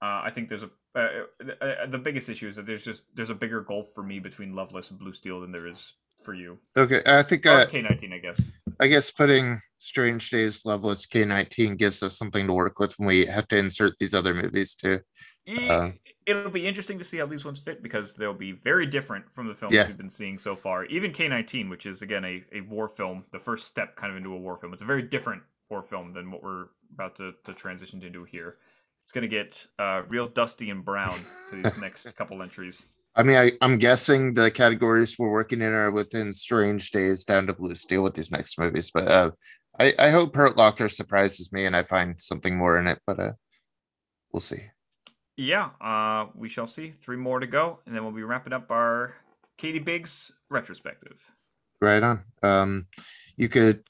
Uh, 0.00 0.22
I 0.24 0.30
think 0.34 0.48
there's 0.48 0.64
a 0.64 0.70
uh, 0.94 1.24
uh, 1.40 1.64
uh, 1.64 1.86
the 1.86 1.98
biggest 1.98 2.28
issue 2.28 2.48
is 2.48 2.56
that 2.56 2.66
there's 2.66 2.84
just 2.84 3.04
there's 3.14 3.30
a 3.30 3.34
bigger 3.34 3.60
gulf 3.60 3.92
for 3.94 4.02
me 4.02 4.18
between 4.18 4.54
Loveless 4.54 4.90
and 4.90 4.98
Blue 4.98 5.12
Steel 5.12 5.40
than 5.40 5.52
there 5.52 5.66
is 5.66 5.94
for 6.24 6.34
you. 6.34 6.58
Okay, 6.76 7.02
I 7.06 7.22
think 7.22 7.46
uh, 7.46 7.66
K19, 7.66 8.12
I 8.12 8.18
guess. 8.18 8.50
I 8.80 8.86
guess 8.88 9.10
putting 9.10 9.60
Strange 9.78 10.30
Days 10.30 10.64
Loveless 10.64 11.06
K19 11.06 11.78
gives 11.78 12.02
us 12.02 12.18
something 12.18 12.46
to 12.46 12.52
work 12.52 12.78
with 12.78 12.98
when 12.98 13.06
we 13.06 13.26
have 13.26 13.46
to 13.48 13.56
insert 13.56 13.94
these 13.98 14.14
other 14.14 14.34
movies 14.34 14.74
too. 14.74 15.00
Uh, 15.68 15.90
It'll 16.26 16.50
be 16.50 16.66
interesting 16.66 16.98
to 16.98 17.04
see 17.04 17.18
how 17.18 17.26
these 17.26 17.44
ones 17.44 17.58
fit 17.58 17.82
because 17.82 18.14
they'll 18.14 18.32
be 18.34 18.52
very 18.52 18.86
different 18.86 19.24
from 19.32 19.48
the 19.48 19.54
films 19.54 19.74
Yeah. 19.74 19.86
we've 19.86 19.96
been 19.96 20.10
seeing 20.10 20.38
so 20.38 20.54
far. 20.54 20.84
Even 20.86 21.12
K19, 21.12 21.68
which 21.68 21.86
is 21.86 22.02
again 22.02 22.24
a, 22.24 22.42
a 22.52 22.60
war 22.62 22.88
film, 22.88 23.24
the 23.32 23.38
first 23.38 23.66
step 23.66 23.96
kind 23.96 24.10
of 24.10 24.16
into 24.16 24.32
a 24.32 24.38
war 24.38 24.56
film. 24.56 24.72
It's 24.72 24.82
a 24.82 24.86
very 24.86 25.02
different 25.02 25.42
war 25.70 25.82
film 25.82 26.12
than 26.12 26.30
what 26.30 26.42
we're 26.42 26.66
about 26.94 27.16
to, 27.16 27.32
to 27.44 27.54
transition 27.54 28.02
into 28.02 28.24
here. 28.24 28.56
It's 29.04 29.12
gonna 29.12 29.26
get 29.28 29.66
uh, 29.78 30.02
real 30.08 30.28
dusty 30.28 30.70
and 30.70 30.84
brown 30.84 31.18
for 31.50 31.56
these 31.56 31.76
next 31.80 32.10
couple 32.16 32.42
entries. 32.42 32.86
I 33.14 33.22
mean, 33.22 33.36
I, 33.36 33.52
I'm 33.60 33.76
guessing 33.78 34.32
the 34.32 34.50
categories 34.50 35.18
we're 35.18 35.30
working 35.30 35.60
in 35.60 35.72
are 35.72 35.90
within 35.90 36.32
Strange 36.32 36.90
Days 36.92 37.24
down 37.24 37.46
to 37.46 37.52
Blue 37.52 37.74
Steel 37.74 38.02
with 38.02 38.14
these 38.14 38.30
next 38.30 38.58
movies, 38.58 38.90
but 38.92 39.08
uh, 39.08 39.30
I, 39.78 39.94
I 39.98 40.10
hope 40.10 40.34
Hurt 40.34 40.56
Locker 40.56 40.88
surprises 40.88 41.52
me 41.52 41.66
and 41.66 41.76
I 41.76 41.82
find 41.82 42.14
something 42.18 42.56
more 42.56 42.78
in 42.78 42.86
it, 42.86 43.00
but 43.06 43.20
uh, 43.20 43.32
we'll 44.32 44.40
see. 44.40 44.62
Yeah, 45.36 45.70
uh, 45.80 46.26
we 46.34 46.48
shall 46.48 46.66
see. 46.66 46.90
Three 46.90 47.16
more 47.16 47.40
to 47.40 47.46
go, 47.46 47.80
and 47.86 47.94
then 47.94 48.02
we'll 48.04 48.12
be 48.12 48.22
wrapping 48.22 48.52
up 48.52 48.70
our 48.70 49.14
Katie 49.58 49.78
Biggs 49.78 50.30
retrospective. 50.50 51.18
Right 51.80 52.02
on. 52.02 52.24
Um, 52.42 52.86
you 53.36 53.48
could 53.48 53.82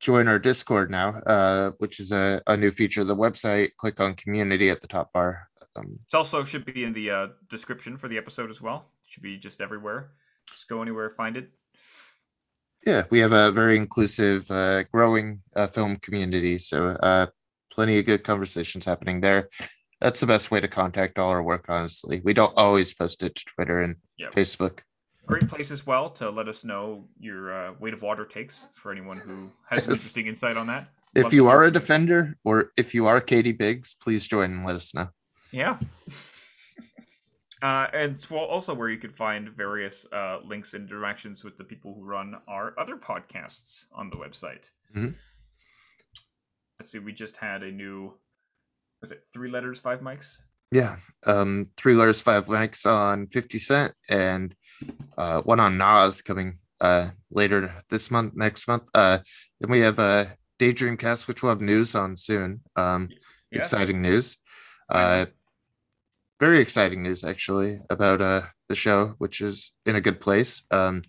join 0.00 0.28
our 0.28 0.38
Discord 0.38 0.90
now, 0.90 1.08
uh, 1.26 1.70
which 1.78 2.00
is 2.00 2.12
a, 2.12 2.42
a 2.46 2.56
new 2.56 2.70
feature 2.70 3.00
of 3.02 3.06
the 3.06 3.16
website. 3.16 3.70
Click 3.76 4.00
on 4.00 4.14
community 4.14 4.70
at 4.70 4.80
the 4.80 4.88
top 4.88 5.12
bar. 5.12 5.48
Um, 5.76 5.98
It 6.12 6.16
also 6.16 6.42
should 6.44 6.64
be 6.64 6.84
in 6.84 6.92
the 6.92 7.10
uh, 7.10 7.26
description 7.48 7.96
for 7.96 8.08
the 8.08 8.18
episode 8.18 8.50
as 8.50 8.60
well. 8.60 8.90
It 9.04 9.12
should 9.12 9.22
be 9.22 9.38
just 9.38 9.60
everywhere. 9.60 10.12
Just 10.50 10.68
go 10.68 10.82
anywhere, 10.82 11.10
find 11.10 11.36
it. 11.36 11.50
yeah, 12.86 13.04
we 13.10 13.18
have 13.18 13.32
a 13.32 13.52
very 13.52 13.76
inclusive, 13.76 14.50
uh, 14.50 14.82
growing 14.84 15.42
uh, 15.54 15.66
film 15.66 15.96
community. 15.96 16.58
So 16.58 16.88
uh, 16.88 17.26
plenty 17.70 17.98
of 17.98 18.06
good 18.06 18.24
conversations 18.24 18.84
happening 18.84 19.20
there. 19.20 19.48
That's 20.00 20.20
the 20.20 20.26
best 20.26 20.50
way 20.50 20.60
to 20.60 20.68
contact 20.68 21.18
all 21.18 21.30
our 21.30 21.42
work, 21.42 21.66
honestly. 21.68 22.20
We 22.24 22.32
don't 22.32 22.56
always 22.56 22.94
post 22.94 23.22
it 23.22 23.34
to 23.34 23.44
Twitter 23.44 23.82
and 23.82 23.96
Yep. 24.18 24.32
Facebook. 24.34 24.80
Great 25.26 25.48
place 25.48 25.70
as 25.70 25.86
well 25.86 26.08
to 26.10 26.30
let 26.30 26.48
us 26.48 26.64
know 26.64 27.06
your 27.18 27.52
uh, 27.52 27.72
weight 27.80 27.92
of 27.94 28.02
water 28.02 28.24
takes 28.24 28.66
for 28.74 28.92
anyone 28.92 29.18
who 29.18 29.50
has 29.68 29.80
Yes. 29.80 29.84
interesting 29.84 30.26
insight 30.28 30.56
on 30.56 30.66
that. 30.68 30.88
If 31.14 31.24
Love 31.24 31.30
to 31.30 31.36
you 31.36 31.48
are 31.48 31.64
a 31.64 31.70
defender 31.70 32.36
or 32.44 32.72
if 32.76 32.94
you 32.94 33.06
are 33.06 33.20
Katie 33.20 33.52
Biggs, 33.52 33.94
please 34.00 34.26
join 34.26 34.50
and 34.52 34.64
let 34.66 34.76
us 34.76 34.94
know. 34.94 35.08
Yeah. 35.50 35.78
Uh, 37.60 37.88
and 37.92 38.24
well, 38.30 38.44
also 38.44 38.72
where 38.72 38.88
you 38.88 38.98
could 38.98 39.12
find 39.12 39.48
various 39.48 40.06
uh, 40.12 40.38
links 40.44 40.74
and 40.74 40.88
interactions 40.88 41.42
with 41.42 41.58
the 41.58 41.64
people 41.64 41.92
who 41.92 42.04
run 42.04 42.36
our 42.46 42.72
other 42.78 42.94
podcasts 42.96 43.84
on 43.92 44.08
the 44.10 44.16
website. 44.16 44.70
Mhm. 44.94 45.16
Let's 46.78 46.92
see, 46.92 47.00
we 47.00 47.12
just 47.12 47.36
had 47.36 47.64
a 47.64 47.72
new, 47.72 48.14
was 49.00 49.12
it 49.12 49.22
three 49.32 49.50
letters, 49.50 49.78
five 49.78 50.00
mics? 50.00 50.38
Yeah. 50.70 50.96
Um, 51.26 51.70
three 51.76 51.94
letters, 51.94 52.20
five 52.20 52.46
mics 52.46 52.84
on 52.86 53.26
50 53.28 53.58
Cent 53.58 53.94
and 54.10 54.54
uh, 55.16 55.40
one 55.42 55.60
on 55.60 55.78
Nas 55.78 56.22
coming 56.22 56.58
uh, 56.80 57.10
later 57.30 57.74
this 57.90 58.10
month, 58.10 58.34
next 58.36 58.68
month. 58.68 58.84
Uh, 58.94 59.18
then 59.60 59.70
we 59.70 59.80
have 59.80 59.98
uh, 59.98 60.26
Daydream 60.58 60.96
Cast, 60.96 61.26
which 61.26 61.42
we'll 61.42 61.50
have 61.50 61.60
news 61.60 61.94
on 61.94 62.16
soon. 62.16 62.60
Um, 62.76 63.08
Yes. 63.50 63.72
Exciting 63.72 64.02
news. 64.02 64.36
Uh, 64.90 65.26
very 66.38 66.60
exciting 66.60 67.02
news, 67.02 67.24
actually, 67.24 67.78
about 67.90 68.20
uh, 68.20 68.42
the 68.68 68.74
show, 68.74 69.14
which 69.18 69.40
is 69.40 69.72
in 69.86 69.96
a 69.96 70.00
good 70.00 70.20
place. 70.20 70.62
Um, 70.70 71.02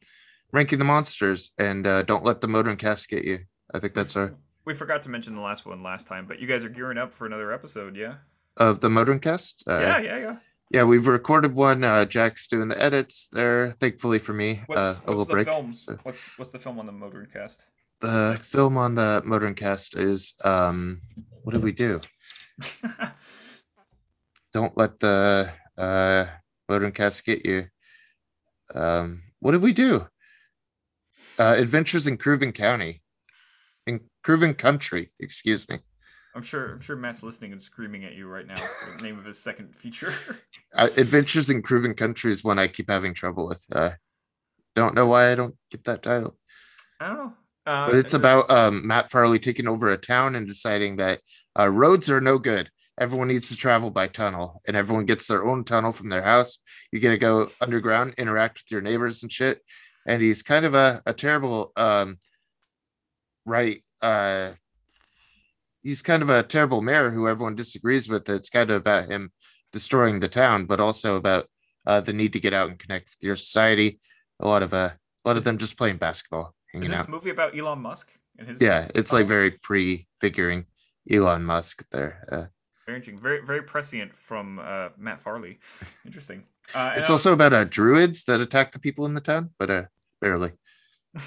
ranking 0.52 0.80
the 0.80 0.86
monsters 0.86 1.52
and 1.58 1.86
uh, 1.86 2.04
don't 2.04 2.26
let 2.26 2.42
the 2.42 2.48
motor 2.48 2.70
and 2.70 2.80
cast 2.80 3.10
get 3.10 3.26
you. 3.26 3.40
I 3.74 3.80
think 3.80 3.94
that's 3.94 4.16
our 4.16 4.36
We 4.66 4.74
forgot 4.74 5.04
to 5.04 5.10
mention 5.10 5.36
the 5.36 5.42
last 5.42 5.66
one 5.66 5.82
last 5.84 6.08
time, 6.08 6.26
but 6.28 6.40
you 6.40 6.48
guys 6.48 6.64
are 6.66 6.70
gearing 6.70 6.98
up 6.98 7.14
for 7.14 7.26
another 7.26 7.52
episode, 7.52 7.96
yeah? 7.96 8.16
of 8.58 8.82
the 8.82 8.90
Modern 8.90 9.20
cast. 9.20 9.64
Uh, 9.68 9.80
yeah, 9.80 10.00
yeah, 10.00 10.18
yeah. 10.20 10.36
Yeah, 10.72 10.84
we've 10.84 11.08
recorded 11.08 11.56
one. 11.56 11.84
Uh, 11.84 12.06
Jack's 12.06 12.48
doing 12.48 12.68
the 12.68 12.82
edits 12.82 13.28
there, 13.32 13.72
thankfully 13.72 14.20
for 14.20 14.34
me. 14.34 14.62
What's, 14.68 14.80
uh, 14.80 14.82
a 14.82 14.94
what's 14.94 15.08
little 15.08 15.26
the 15.26 15.32
break. 15.32 15.48
film? 15.48 15.72
So 15.72 15.98
What's 16.04 16.38
what's 16.38 16.52
the 16.52 16.60
film 16.60 16.78
on 16.78 16.86
the 16.86 16.92
Modern 16.92 17.28
cast? 17.32 17.64
the 18.02 18.40
film 18.42 18.78
on 18.78 18.96
the 18.96 19.22
Modern 19.26 19.54
Cast 19.56 19.98
is 19.98 20.34
um, 20.44 21.02
what 21.44 21.54
did 21.54 21.64
we 21.64 21.72
do? 21.72 22.00
Don't 24.54 24.76
let 24.78 25.00
the 25.00 25.52
uh, 25.78 26.26
Modern 26.68 26.92
Cast 26.92 27.26
get 27.26 27.46
you. 27.46 27.68
Um, 28.74 29.24
what 29.40 29.52
did 29.52 29.62
we 29.62 29.74
do? 29.74 30.08
Uh, 31.38 31.56
Adventures 31.58 32.08
in 32.08 32.18
Crubin 32.18 32.52
County, 32.52 33.02
in 34.36 34.54
Country. 34.54 35.12
Excuse 35.20 35.68
me. 35.70 35.80
I'm 36.36 36.44
sure 36.44 36.74
I'm 36.74 36.82
sure 36.82 36.96
Matt's 36.96 37.24
listening 37.24 37.52
and 37.54 37.62
screaming 37.62 38.06
at 38.06 38.14
you 38.14 38.28
right 38.28 38.46
now. 38.46 38.54
the 38.98 39.04
name 39.04 39.18
of 39.18 39.26
his 39.26 39.40
second 39.40 39.76
feature. 39.76 40.14
Uh, 40.72 40.88
Adventures 40.98 41.50
in 41.50 41.64
Crubin 41.64 41.96
Country 41.96 42.32
is 42.32 42.44
one 42.44 42.60
I 42.60 42.68
keep 42.68 42.92
having 42.92 43.16
trouble 43.16 43.48
with. 43.48 43.66
Uh, 43.72 43.90
don't 44.76 44.94
know 44.94 45.08
why 45.08 45.32
I 45.32 45.36
don't 45.36 45.56
get 45.72 45.84
that 45.86 46.04
title. 46.04 46.38
I 47.00 47.08
don't 47.08 47.18
know. 47.18 47.34
Uh, 47.66 47.88
but 47.88 47.96
it's 47.96 48.14
about 48.14 48.52
um, 48.52 48.86
Matt 48.86 49.10
Farley 49.10 49.40
taking 49.40 49.68
over 49.68 49.90
a 49.90 49.98
town 49.98 50.36
and 50.36 50.48
deciding 50.48 50.98
that 50.98 51.22
uh, 51.58 51.68
roads 51.68 52.12
are 52.12 52.22
no 52.22 52.38
good. 52.38 52.70
Everyone 53.00 53.30
needs 53.30 53.50
to 53.50 53.56
travel 53.56 53.90
by 53.90 54.08
tunnel, 54.08 54.62
and 54.68 54.78
everyone 54.78 55.06
gets 55.06 55.26
their 55.26 55.44
own 55.44 55.64
tunnel 55.64 55.92
from 55.92 56.10
their 56.10 56.22
house. 56.22 56.60
You 56.92 57.00
get 57.00 57.10
to 57.10 57.18
go 57.18 57.50
underground, 57.62 58.14
interact 58.18 58.60
with 58.60 58.72
your 58.72 58.82
neighbors 58.82 59.24
and 59.24 59.32
shit. 59.32 59.62
And 60.06 60.22
he's 60.22 60.44
kind 60.44 60.66
of 60.66 60.76
a, 60.76 61.02
a 61.06 61.14
terrible, 61.14 61.72
um, 61.76 62.20
right? 63.46 63.84
Uh, 64.02 64.52
he's 65.82 66.02
kind 66.02 66.22
of 66.22 66.30
a 66.30 66.44
terrible 66.44 66.82
mayor 66.82 67.10
who 67.12 67.28
everyone 67.28 67.56
disagrees 67.56 68.10
with. 68.10 68.30
It's 68.30 68.50
kind 68.50 68.70
of 68.70 68.78
about 68.78 69.10
him 69.10 69.32
destroying 69.72 70.20
the 70.20 70.28
town, 70.28 70.66
but 70.66 70.80
also 70.80 71.16
about 71.16 71.48
uh, 71.86 72.02
the 72.02 72.14
need 72.14 72.34
to 72.34 72.40
get 72.40 72.54
out 72.54 72.70
and 72.70 72.80
connect 72.80 73.10
with 73.10 73.24
your 73.24 73.36
society. 73.36 74.00
A 74.40 74.48
lot 74.48 74.64
of 74.64 74.74
uh, 74.74 74.92
a 75.26 75.28
lot 75.28 75.38
of 75.38 75.44
them 75.44 75.58
just 75.58 75.78
playing 75.78 75.98
basketball, 75.98 76.54
Is 76.74 76.88
this 76.88 76.98
out. 76.98 77.10
movie 77.10 77.30
about 77.30 77.58
Elon 77.58 77.80
Musk 77.80 78.10
and 78.38 78.48
his? 78.48 78.62
Yeah, 78.62 78.88
it's 78.96 79.12
like 79.12 79.28
very 79.28 79.52
prefiguring 79.52 80.66
Elon 81.10 81.44
Musk 81.44 81.84
there. 81.92 82.26
Uh, 82.32 82.46
very 82.86 82.98
interesting, 82.98 83.20
very 83.20 83.46
very 83.46 83.62
prescient 83.62 84.16
from 84.16 84.60
uh, 84.60 84.90
Matt 84.98 85.22
Farley. 85.22 85.60
Interesting. 86.06 86.44
Uh, 86.74 86.94
it's 86.96 87.10
also 87.10 87.34
about 87.34 87.54
uh, 87.54 87.64
druids 87.66 88.24
that 88.26 88.40
attack 88.40 88.72
the 88.72 88.80
people 88.80 89.06
in 89.06 89.14
the 89.14 89.22
town, 89.22 89.50
but 89.60 89.70
uh, 89.70 89.84
barely. 90.22 90.52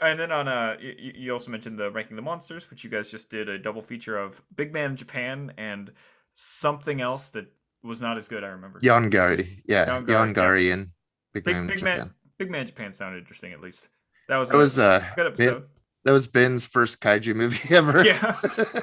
and 0.00 0.18
then 0.18 0.32
on 0.32 0.48
uh, 0.48 0.76
you, 0.80 1.12
you 1.16 1.32
also 1.32 1.50
mentioned 1.50 1.78
the 1.78 1.90
ranking 1.90 2.16
the 2.16 2.22
monsters, 2.22 2.70
which 2.70 2.84
you 2.84 2.90
guys 2.90 3.08
just 3.08 3.30
did 3.30 3.48
a 3.48 3.58
double 3.58 3.82
feature 3.82 4.18
of 4.18 4.42
Big 4.56 4.72
Man 4.72 4.96
Japan 4.96 5.52
and 5.58 5.90
something 6.34 7.00
else 7.00 7.28
that 7.30 7.46
was 7.82 8.00
not 8.00 8.16
as 8.16 8.28
good. 8.28 8.44
I 8.44 8.48
remember. 8.48 8.80
Yongari, 8.80 9.60
yeah, 9.66 9.86
Yongari, 10.00 10.66
yeah. 10.66 10.72
And 10.74 10.88
Big, 11.32 11.44
Big 11.44 11.54
Man 11.56 11.66
Big 11.66 11.78
Japan. 11.78 11.98
Man 11.98 12.14
Big 12.38 12.50
Man 12.50 12.66
Japan 12.66 12.92
sounded 12.92 13.18
interesting 13.18 13.52
at 13.52 13.60
least. 13.60 13.88
That 14.28 14.36
was 14.36 14.50
That 14.50 14.56
a 14.56 14.58
was 14.58 14.78
uh, 14.78 15.04
good 15.16 15.26
episode. 15.26 15.66
that 16.04 16.12
was 16.12 16.26
Ben's 16.26 16.66
first 16.66 17.00
kaiju 17.00 17.34
movie 17.34 17.74
ever. 17.74 18.04
Yeah. 18.04 18.36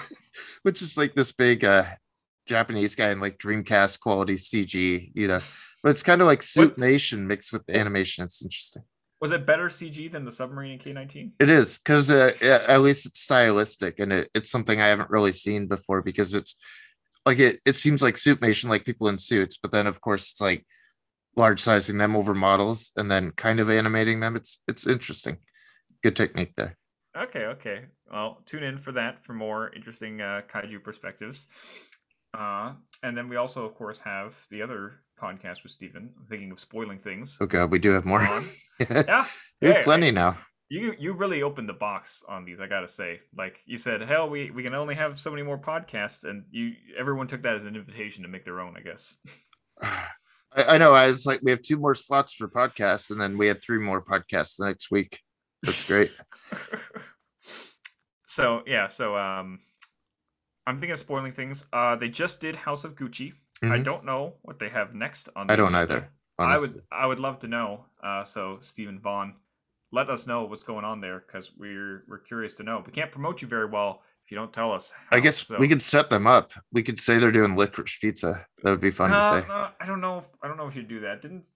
which 0.63 0.81
is 0.81 0.97
like 0.97 1.13
this 1.13 1.31
big 1.31 1.63
uh 1.63 1.85
Japanese 2.47 2.95
guy 2.95 3.09
in 3.09 3.19
like 3.19 3.37
Dreamcast 3.37 3.99
quality 3.99 4.35
CG, 4.35 5.11
you 5.13 5.27
know. 5.27 5.39
But 5.83 5.89
it's 5.89 6.03
kind 6.03 6.21
of 6.21 6.27
like 6.27 6.39
Suitmation 6.41 7.19
mixed 7.27 7.53
with 7.53 7.69
animation. 7.69 8.23
It's 8.25 8.43
interesting. 8.43 8.83
Was 9.21 9.31
it 9.31 9.45
better 9.45 9.67
CG 9.67 10.11
than 10.11 10.25
the 10.25 10.31
submarine 10.31 10.73
in 10.73 10.79
K 10.79 10.93
nineteen? 10.93 11.33
It 11.39 11.49
is 11.49 11.77
because 11.77 12.11
uh, 12.11 12.33
at 12.41 12.81
least 12.81 13.05
it's 13.05 13.21
stylistic 13.21 13.99
and 13.99 14.11
it, 14.11 14.29
it's 14.33 14.49
something 14.49 14.81
I 14.81 14.87
haven't 14.87 15.09
really 15.09 15.31
seen 15.31 15.67
before 15.67 16.01
because 16.01 16.33
it's 16.33 16.55
like 17.25 17.39
it, 17.39 17.59
it 17.65 17.75
seems 17.75 18.01
like 18.01 18.15
suitmation 18.15 18.65
like 18.65 18.85
people 18.85 19.07
in 19.07 19.17
suits, 19.17 19.57
but 19.57 19.71
then 19.71 19.87
of 19.87 20.01
course 20.01 20.31
it's 20.31 20.41
like 20.41 20.65
large 21.35 21.59
sizing 21.59 21.97
them 21.97 22.15
over 22.15 22.33
models 22.33 22.91
and 22.95 23.09
then 23.09 23.31
kind 23.31 23.59
of 23.59 23.69
animating 23.69 24.19
them. 24.19 24.35
It's 24.35 24.61
it's 24.67 24.85
interesting. 24.85 25.37
Good 26.03 26.15
technique 26.15 26.53
there. 26.55 26.77
Okay, 27.17 27.45
okay. 27.45 27.85
Well, 28.11 28.41
tune 28.45 28.63
in 28.63 28.77
for 28.77 28.91
that 28.91 29.23
for 29.23 29.33
more 29.33 29.73
interesting 29.73 30.21
uh, 30.21 30.41
kaiju 30.47 30.83
perspectives. 30.83 31.47
Uh, 32.37 32.73
and 33.01 33.17
then 33.17 33.29
we 33.29 33.37
also, 33.37 33.65
of 33.65 33.75
course, 33.75 33.99
have 34.01 34.35
the 34.51 34.61
other 34.61 34.99
podcast 35.25 35.63
with 35.63 35.71
Stephen. 35.71 36.13
I'm 36.19 36.25
thinking 36.25 36.51
of 36.51 36.59
spoiling 36.59 36.99
things. 36.99 37.37
Oh 37.41 37.45
god, 37.45 37.71
we 37.71 37.79
do 37.79 37.91
have 37.91 38.05
more. 38.05 38.19
we 38.79 38.85
Yeah, 38.89 39.23
have 39.23 39.31
yeah, 39.61 39.81
plenty 39.83 40.11
now. 40.11 40.37
You 40.69 40.95
you 40.97 41.13
really 41.13 41.43
opened 41.43 41.69
the 41.69 41.73
box 41.73 42.23
on 42.27 42.45
these. 42.45 42.59
I 42.59 42.67
gotta 42.67 42.87
say, 42.87 43.21
like 43.37 43.61
you 43.65 43.77
said, 43.77 44.01
hell, 44.01 44.29
we 44.29 44.51
we 44.51 44.63
can 44.63 44.73
only 44.73 44.95
have 44.95 45.19
so 45.19 45.29
many 45.31 45.43
more 45.43 45.57
podcasts, 45.57 46.23
and 46.23 46.45
you 46.51 46.73
everyone 46.97 47.27
took 47.27 47.43
that 47.43 47.55
as 47.55 47.65
an 47.65 47.75
invitation 47.75 48.23
to 48.23 48.29
make 48.29 48.45
their 48.45 48.59
own. 48.59 48.75
I 48.77 48.81
guess. 48.81 49.17
I, 49.81 50.75
I 50.75 50.77
know. 50.77 50.93
I 50.93 51.07
was 51.07 51.25
like, 51.25 51.41
we 51.43 51.51
have 51.51 51.61
two 51.61 51.77
more 51.77 51.95
slots 51.95 52.33
for 52.33 52.47
podcasts, 52.47 53.09
and 53.11 53.19
then 53.19 53.37
we 53.37 53.47
have 53.47 53.61
three 53.61 53.79
more 53.79 54.03
podcasts 54.03 54.57
the 54.57 54.65
next 54.65 54.89
week. 54.89 55.19
That's 55.63 55.83
great. 55.85 56.11
so 58.27 58.63
yeah, 58.65 58.87
so 58.87 59.15
um, 59.17 59.59
I'm 60.65 60.75
thinking 60.77 60.93
of 60.93 60.99
spoiling 60.99 61.31
things. 61.31 61.65
Uh, 61.73 61.95
they 61.95 62.09
just 62.09 62.39
did 62.41 62.55
House 62.55 62.83
of 62.83 62.95
Gucci. 62.95 63.33
I 63.63 63.67
Mhm. 63.67 63.83
don't 63.83 64.05
know 64.05 64.35
what 64.41 64.59
they 64.59 64.69
have 64.69 64.93
next 64.93 65.29
on. 65.35 65.49
I 65.49 65.55
don't 65.55 65.73
agenda. 65.73 65.93
either. 65.95 66.09
I 66.37 66.59
would 66.59 66.83
I 66.91 67.05
would 67.05 67.19
love 67.19 67.39
to 67.39 67.47
know. 67.47 67.85
Uh, 68.03 68.25
so 68.25 68.59
Stephen 68.61 68.99
Vaughn, 68.99 69.35
let 69.91 70.09
us 70.09 70.27
know 70.27 70.43
what's 70.43 70.63
going 70.63 70.83
on 70.85 70.99
there 71.01 71.23
because 71.25 71.51
we're 71.57 72.03
we're 72.07 72.19
curious 72.19 72.53
to 72.55 72.63
know. 72.63 72.83
We 72.85 72.91
can't 72.91 73.11
promote 73.11 73.41
you 73.41 73.47
very 73.47 73.67
well 73.67 74.03
if 74.25 74.31
you 74.31 74.35
don't 74.37 74.51
tell 74.51 74.71
us. 74.73 74.91
I 75.11 75.19
guess 75.21 75.47
so- 75.47 75.57
we 75.57 75.67
could 75.69 75.81
set 75.81 76.09
them 76.09 76.27
up. 76.27 76.51
We 76.73 76.83
could 76.83 76.99
say 76.99 77.17
they're 77.17 77.31
doing 77.31 77.55
licorice 77.55 77.97
pizza. 77.99 78.45
That 78.63 78.71
would 78.71 78.81
be 78.81 78.91
fun 78.91 79.11
No, 79.11 79.19
to 79.19 79.41
say. 79.41 79.47
no, 79.47 79.69
I 79.79 79.85
don't 79.85 80.01
know. 80.01 80.17
If, 80.19 80.25
I 80.43 80.47
don't 80.47 80.57
know 80.57 80.67
if 80.67 80.75
you 80.75 80.83
do 80.83 80.99
that. 81.01 81.21
Didn't 81.21 81.47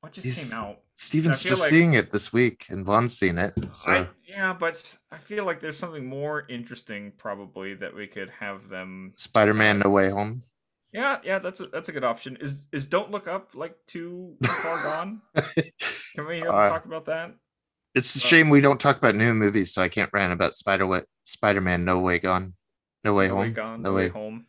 what 0.00 0.12
just 0.12 0.24
He's- 0.24 0.50
came 0.50 0.58
out? 0.58 0.80
Steven's 0.96 1.42
just 1.42 1.60
like- 1.62 1.70
seeing 1.70 1.94
it 1.94 2.10
this 2.10 2.32
week, 2.32 2.66
and 2.70 2.84
Vaughn's 2.84 3.16
seen 3.16 3.38
it. 3.38 3.52
So 3.74 3.92
I, 3.92 4.08
yeah, 4.26 4.52
but 4.52 4.98
I 5.12 5.18
feel 5.18 5.44
like 5.44 5.60
there's 5.60 5.76
something 5.76 6.06
more 6.06 6.46
interesting 6.48 7.12
probably 7.18 7.74
that 7.74 7.94
we 7.94 8.06
could 8.08 8.30
have 8.30 8.68
them. 8.68 9.12
Spider-Man: 9.14 9.78
No 9.80 9.90
Way 9.90 10.10
Home. 10.10 10.42
Yeah, 10.96 11.18
yeah, 11.22 11.38
that's 11.38 11.60
a 11.60 11.64
that's 11.64 11.90
a 11.90 11.92
good 11.92 12.04
option. 12.04 12.38
Is 12.40 12.66
is 12.72 12.86
Don't 12.86 13.10
Look 13.10 13.28
Up 13.28 13.50
like 13.54 13.76
too, 13.86 14.34
far 14.42 14.82
gone? 14.82 15.20
Can 16.14 16.26
we 16.26 16.40
Uh, 16.40 16.70
talk 16.70 16.86
about 16.86 17.04
that? 17.04 17.34
It's 17.94 18.16
a 18.16 18.18
Uh, 18.18 18.28
shame 18.28 18.48
we 18.48 18.62
don't 18.62 18.80
talk 18.80 18.96
about 18.96 19.14
new 19.14 19.34
movies, 19.34 19.74
so 19.74 19.82
I 19.82 19.90
can't 19.90 20.08
rant 20.14 20.32
about 20.32 20.54
Spider 20.54 21.04
Spider-Man: 21.22 21.84
No 21.84 21.98
Way 21.98 22.18
Gone, 22.18 22.54
No 23.04 23.12
Way 23.12 23.28
No 23.28 23.34
Home, 23.34 23.42
Way 23.42 23.50
Gone, 23.50 23.82
No 23.82 23.90
No 23.90 23.94
Way 23.96 24.04
Way. 24.04 24.08
Home. 24.08 24.46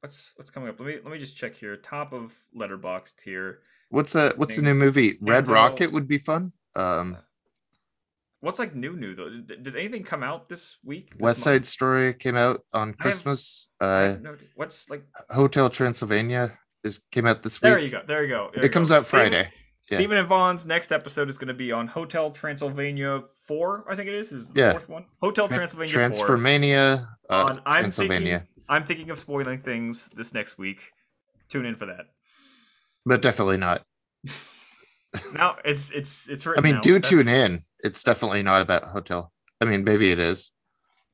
What's 0.00 0.32
what's 0.36 0.48
coming 0.50 0.70
up? 0.70 0.80
Let 0.80 0.86
me 0.86 0.94
let 1.04 1.12
me 1.12 1.18
just 1.18 1.36
check 1.36 1.54
here. 1.54 1.76
Top 1.76 2.14
of 2.14 2.34
Letterboxd 2.56 3.22
here. 3.22 3.58
What's 3.90 4.14
a 4.14 4.32
what's 4.36 4.56
a 4.56 4.62
new 4.62 4.72
movie? 4.72 5.18
Red 5.20 5.46
Rocket 5.46 5.92
would 5.92 6.08
be 6.08 6.16
fun. 6.16 6.54
Um, 6.74 7.18
What's 8.40 8.58
like 8.58 8.74
new 8.74 8.96
new 8.96 9.14
though? 9.14 9.28
Did, 9.28 9.62
did 9.64 9.76
anything 9.76 10.02
come 10.02 10.22
out 10.22 10.48
this 10.48 10.76
week? 10.84 11.10
this 11.12 11.20
West 11.20 11.38
month? 11.40 11.44
Side 11.44 11.66
Story 11.66 12.14
came 12.14 12.36
out 12.36 12.62
on 12.72 12.82
I 12.82 12.86
have- 12.88 12.98
Christmas. 12.98 13.68
Uh, 13.80 14.16
no. 14.20 14.36
What's 14.54 14.88
like? 14.88 15.04
Hotel 15.30 15.68
Transylvania 15.68 16.58
is 16.82 17.00
came 17.12 17.26
out 17.26 17.42
this 17.42 17.58
There 17.58 17.72
week. 17.78 17.90
There 17.90 17.98
you 18.00 18.02
go. 18.02 18.06
There 18.06 18.22
you 18.24 18.28
go. 18.30 18.50
there 18.54 18.62
It 18.64 18.68
you 18.68 18.70
comes 18.70 18.88
go. 18.90 18.96
out 18.96 19.06
Steven- 19.06 19.30
Friday. 19.30 19.50
Yeah. 19.90 19.96
Stephen 19.96 20.16
and 20.18 20.28
Vaughn's 20.28 20.66
next 20.66 20.92
episode 20.92 21.30
is 21.30 21.38
going 21.38 21.48
to 21.48 21.54
be 21.54 21.72
on 21.72 21.86
Hotel 21.86 22.30
Transylvania 22.30 23.22
Four. 23.46 23.86
I 23.90 23.96
think 23.96 24.08
it 24.08 24.14
is. 24.14 24.30
Is 24.32 24.50
the 24.52 24.60
Yeah. 24.60 24.70
fourth 24.72 24.88
one? 24.90 25.06
Hotel 25.22 25.48
Tra- 25.48 25.56
Transylvania. 25.56 25.94
Transformania. 25.94 27.06
Uh, 27.30 27.44
on 27.44 27.62
I'm 27.64 27.80
Transylvania. 27.82 28.38
thinking, 28.40 28.64
I'm 28.68 28.84
thinking 28.84 29.10
of 29.10 29.18
spoiling 29.18 29.58
things 29.58 30.08
this 30.14 30.34
next 30.34 30.58
week. 30.58 30.80
Tune 31.48 31.64
in 31.66 31.76
for 31.76 31.86
that. 31.86 32.06
but 33.06 33.22
definitely 33.22 33.56
not. 33.58 33.82
Now 35.34 35.56
it's 35.64 35.90
it's 35.90 36.28
it's 36.28 36.46
I 36.46 36.60
mean, 36.60 36.76
now. 36.76 36.80
do 36.80 36.92
That's- 36.94 37.10
tune 37.10 37.28
in. 37.28 37.64
It's 37.80 38.02
definitely 38.04 38.42
not 38.42 38.62
about 38.62 38.84
hotel. 38.84 39.32
I 39.60 39.64
mean, 39.64 39.84
maybe 39.84 40.10
it 40.12 40.18
is. 40.18 40.50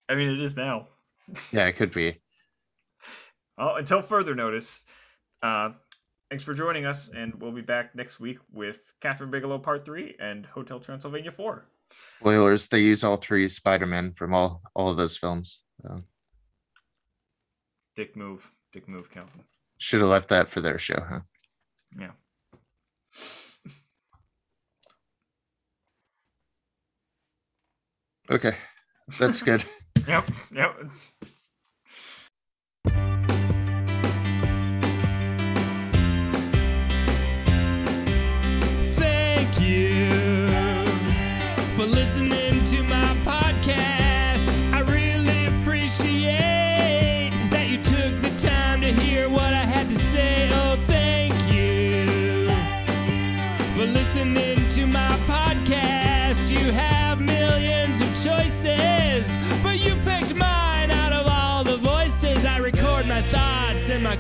I 0.09 0.15
mean, 0.15 0.29
it 0.29 0.41
is 0.41 0.57
now. 0.57 0.89
Yeah, 1.53 1.67
it 1.67 1.73
could 1.77 1.93
be. 1.93 2.21
Well, 3.59 3.77
until 3.77 4.03
further 4.03 4.35
notice, 4.35 4.85
uh, 5.43 5.71
thanks 6.29 6.45
for 6.45 6.55
joining 6.55 6.85
us, 6.87 7.09
and 7.09 7.35
we'll 7.37 7.53
be 7.53 7.63
back 7.63 7.95
next 7.95 8.21
week 8.21 8.39
with 8.53 8.93
Kathryn 9.01 9.31
Bigelow 9.31 9.59
Part 9.59 9.85
Three 9.85 10.15
and 10.21 10.45
Hotel 10.47 10.79
Transylvania 10.79 11.33
Four. 11.33 11.67
Spoilers. 12.19 12.67
They 12.69 12.81
use 12.81 13.03
all 13.05 13.17
three 13.17 13.49
Spider-Men 13.49 14.13
from 14.13 14.35
all 14.35 14.61
all 14.75 14.91
of 14.91 14.97
those 14.97 15.17
films. 15.17 15.61
So, 15.83 16.03
Dick 17.95 18.17
move, 18.17 18.51
dick 18.73 18.89
move, 18.89 19.11
Calvin. 19.11 19.45
should 19.79 20.01
have 20.01 20.11
left 20.11 20.29
that 20.29 20.49
for 20.49 20.61
their 20.61 20.79
show, 20.79 21.03
huh? 21.09 21.21
Yeah. 21.99 22.11
Okay, 28.31 28.55
that's 29.19 29.43
good. 29.43 29.65
Yep. 30.07 30.31
Yep. 30.55 30.77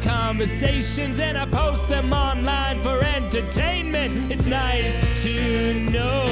Conversations, 0.02 1.20
and 1.20 1.36
I 1.36 1.46
post 1.46 1.88
them 1.88 2.12
online 2.12 2.82
for 2.82 3.02
entertainment. 3.02 4.30
It's 4.32 4.46
nice 4.46 5.00
to 5.22 5.74
know 5.90 6.24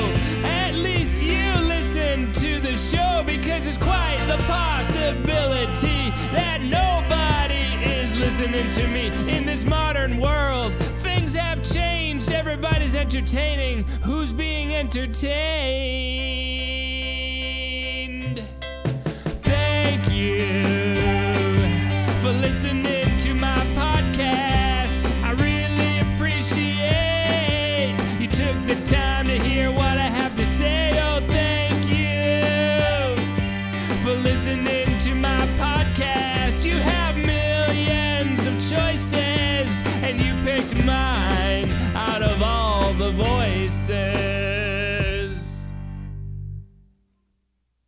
at 0.44 0.74
least 0.74 1.22
you 1.22 1.52
listen 1.54 2.32
to 2.34 2.60
the 2.60 2.76
show 2.76 3.22
because 3.24 3.66
it's 3.66 3.76
quite 3.76 4.18
the 4.26 4.38
possibility 4.44 6.10
that 6.32 6.60
nobody 6.62 7.84
is 7.84 8.16
listening 8.16 8.70
to 8.72 8.86
me 8.88 9.06
in 9.28 9.46
this 9.46 9.64
modern 9.64 10.18
world. 10.18 10.74
Things 10.98 11.34
have 11.34 11.62
changed, 11.62 12.32
everybody's 12.32 12.94
entertaining. 12.94 13.84
Who's 14.02 14.32
being 14.32 14.74
entertained? 14.74 15.34
Thank 19.42 20.10
you 20.10 20.73
choices, 43.86 44.43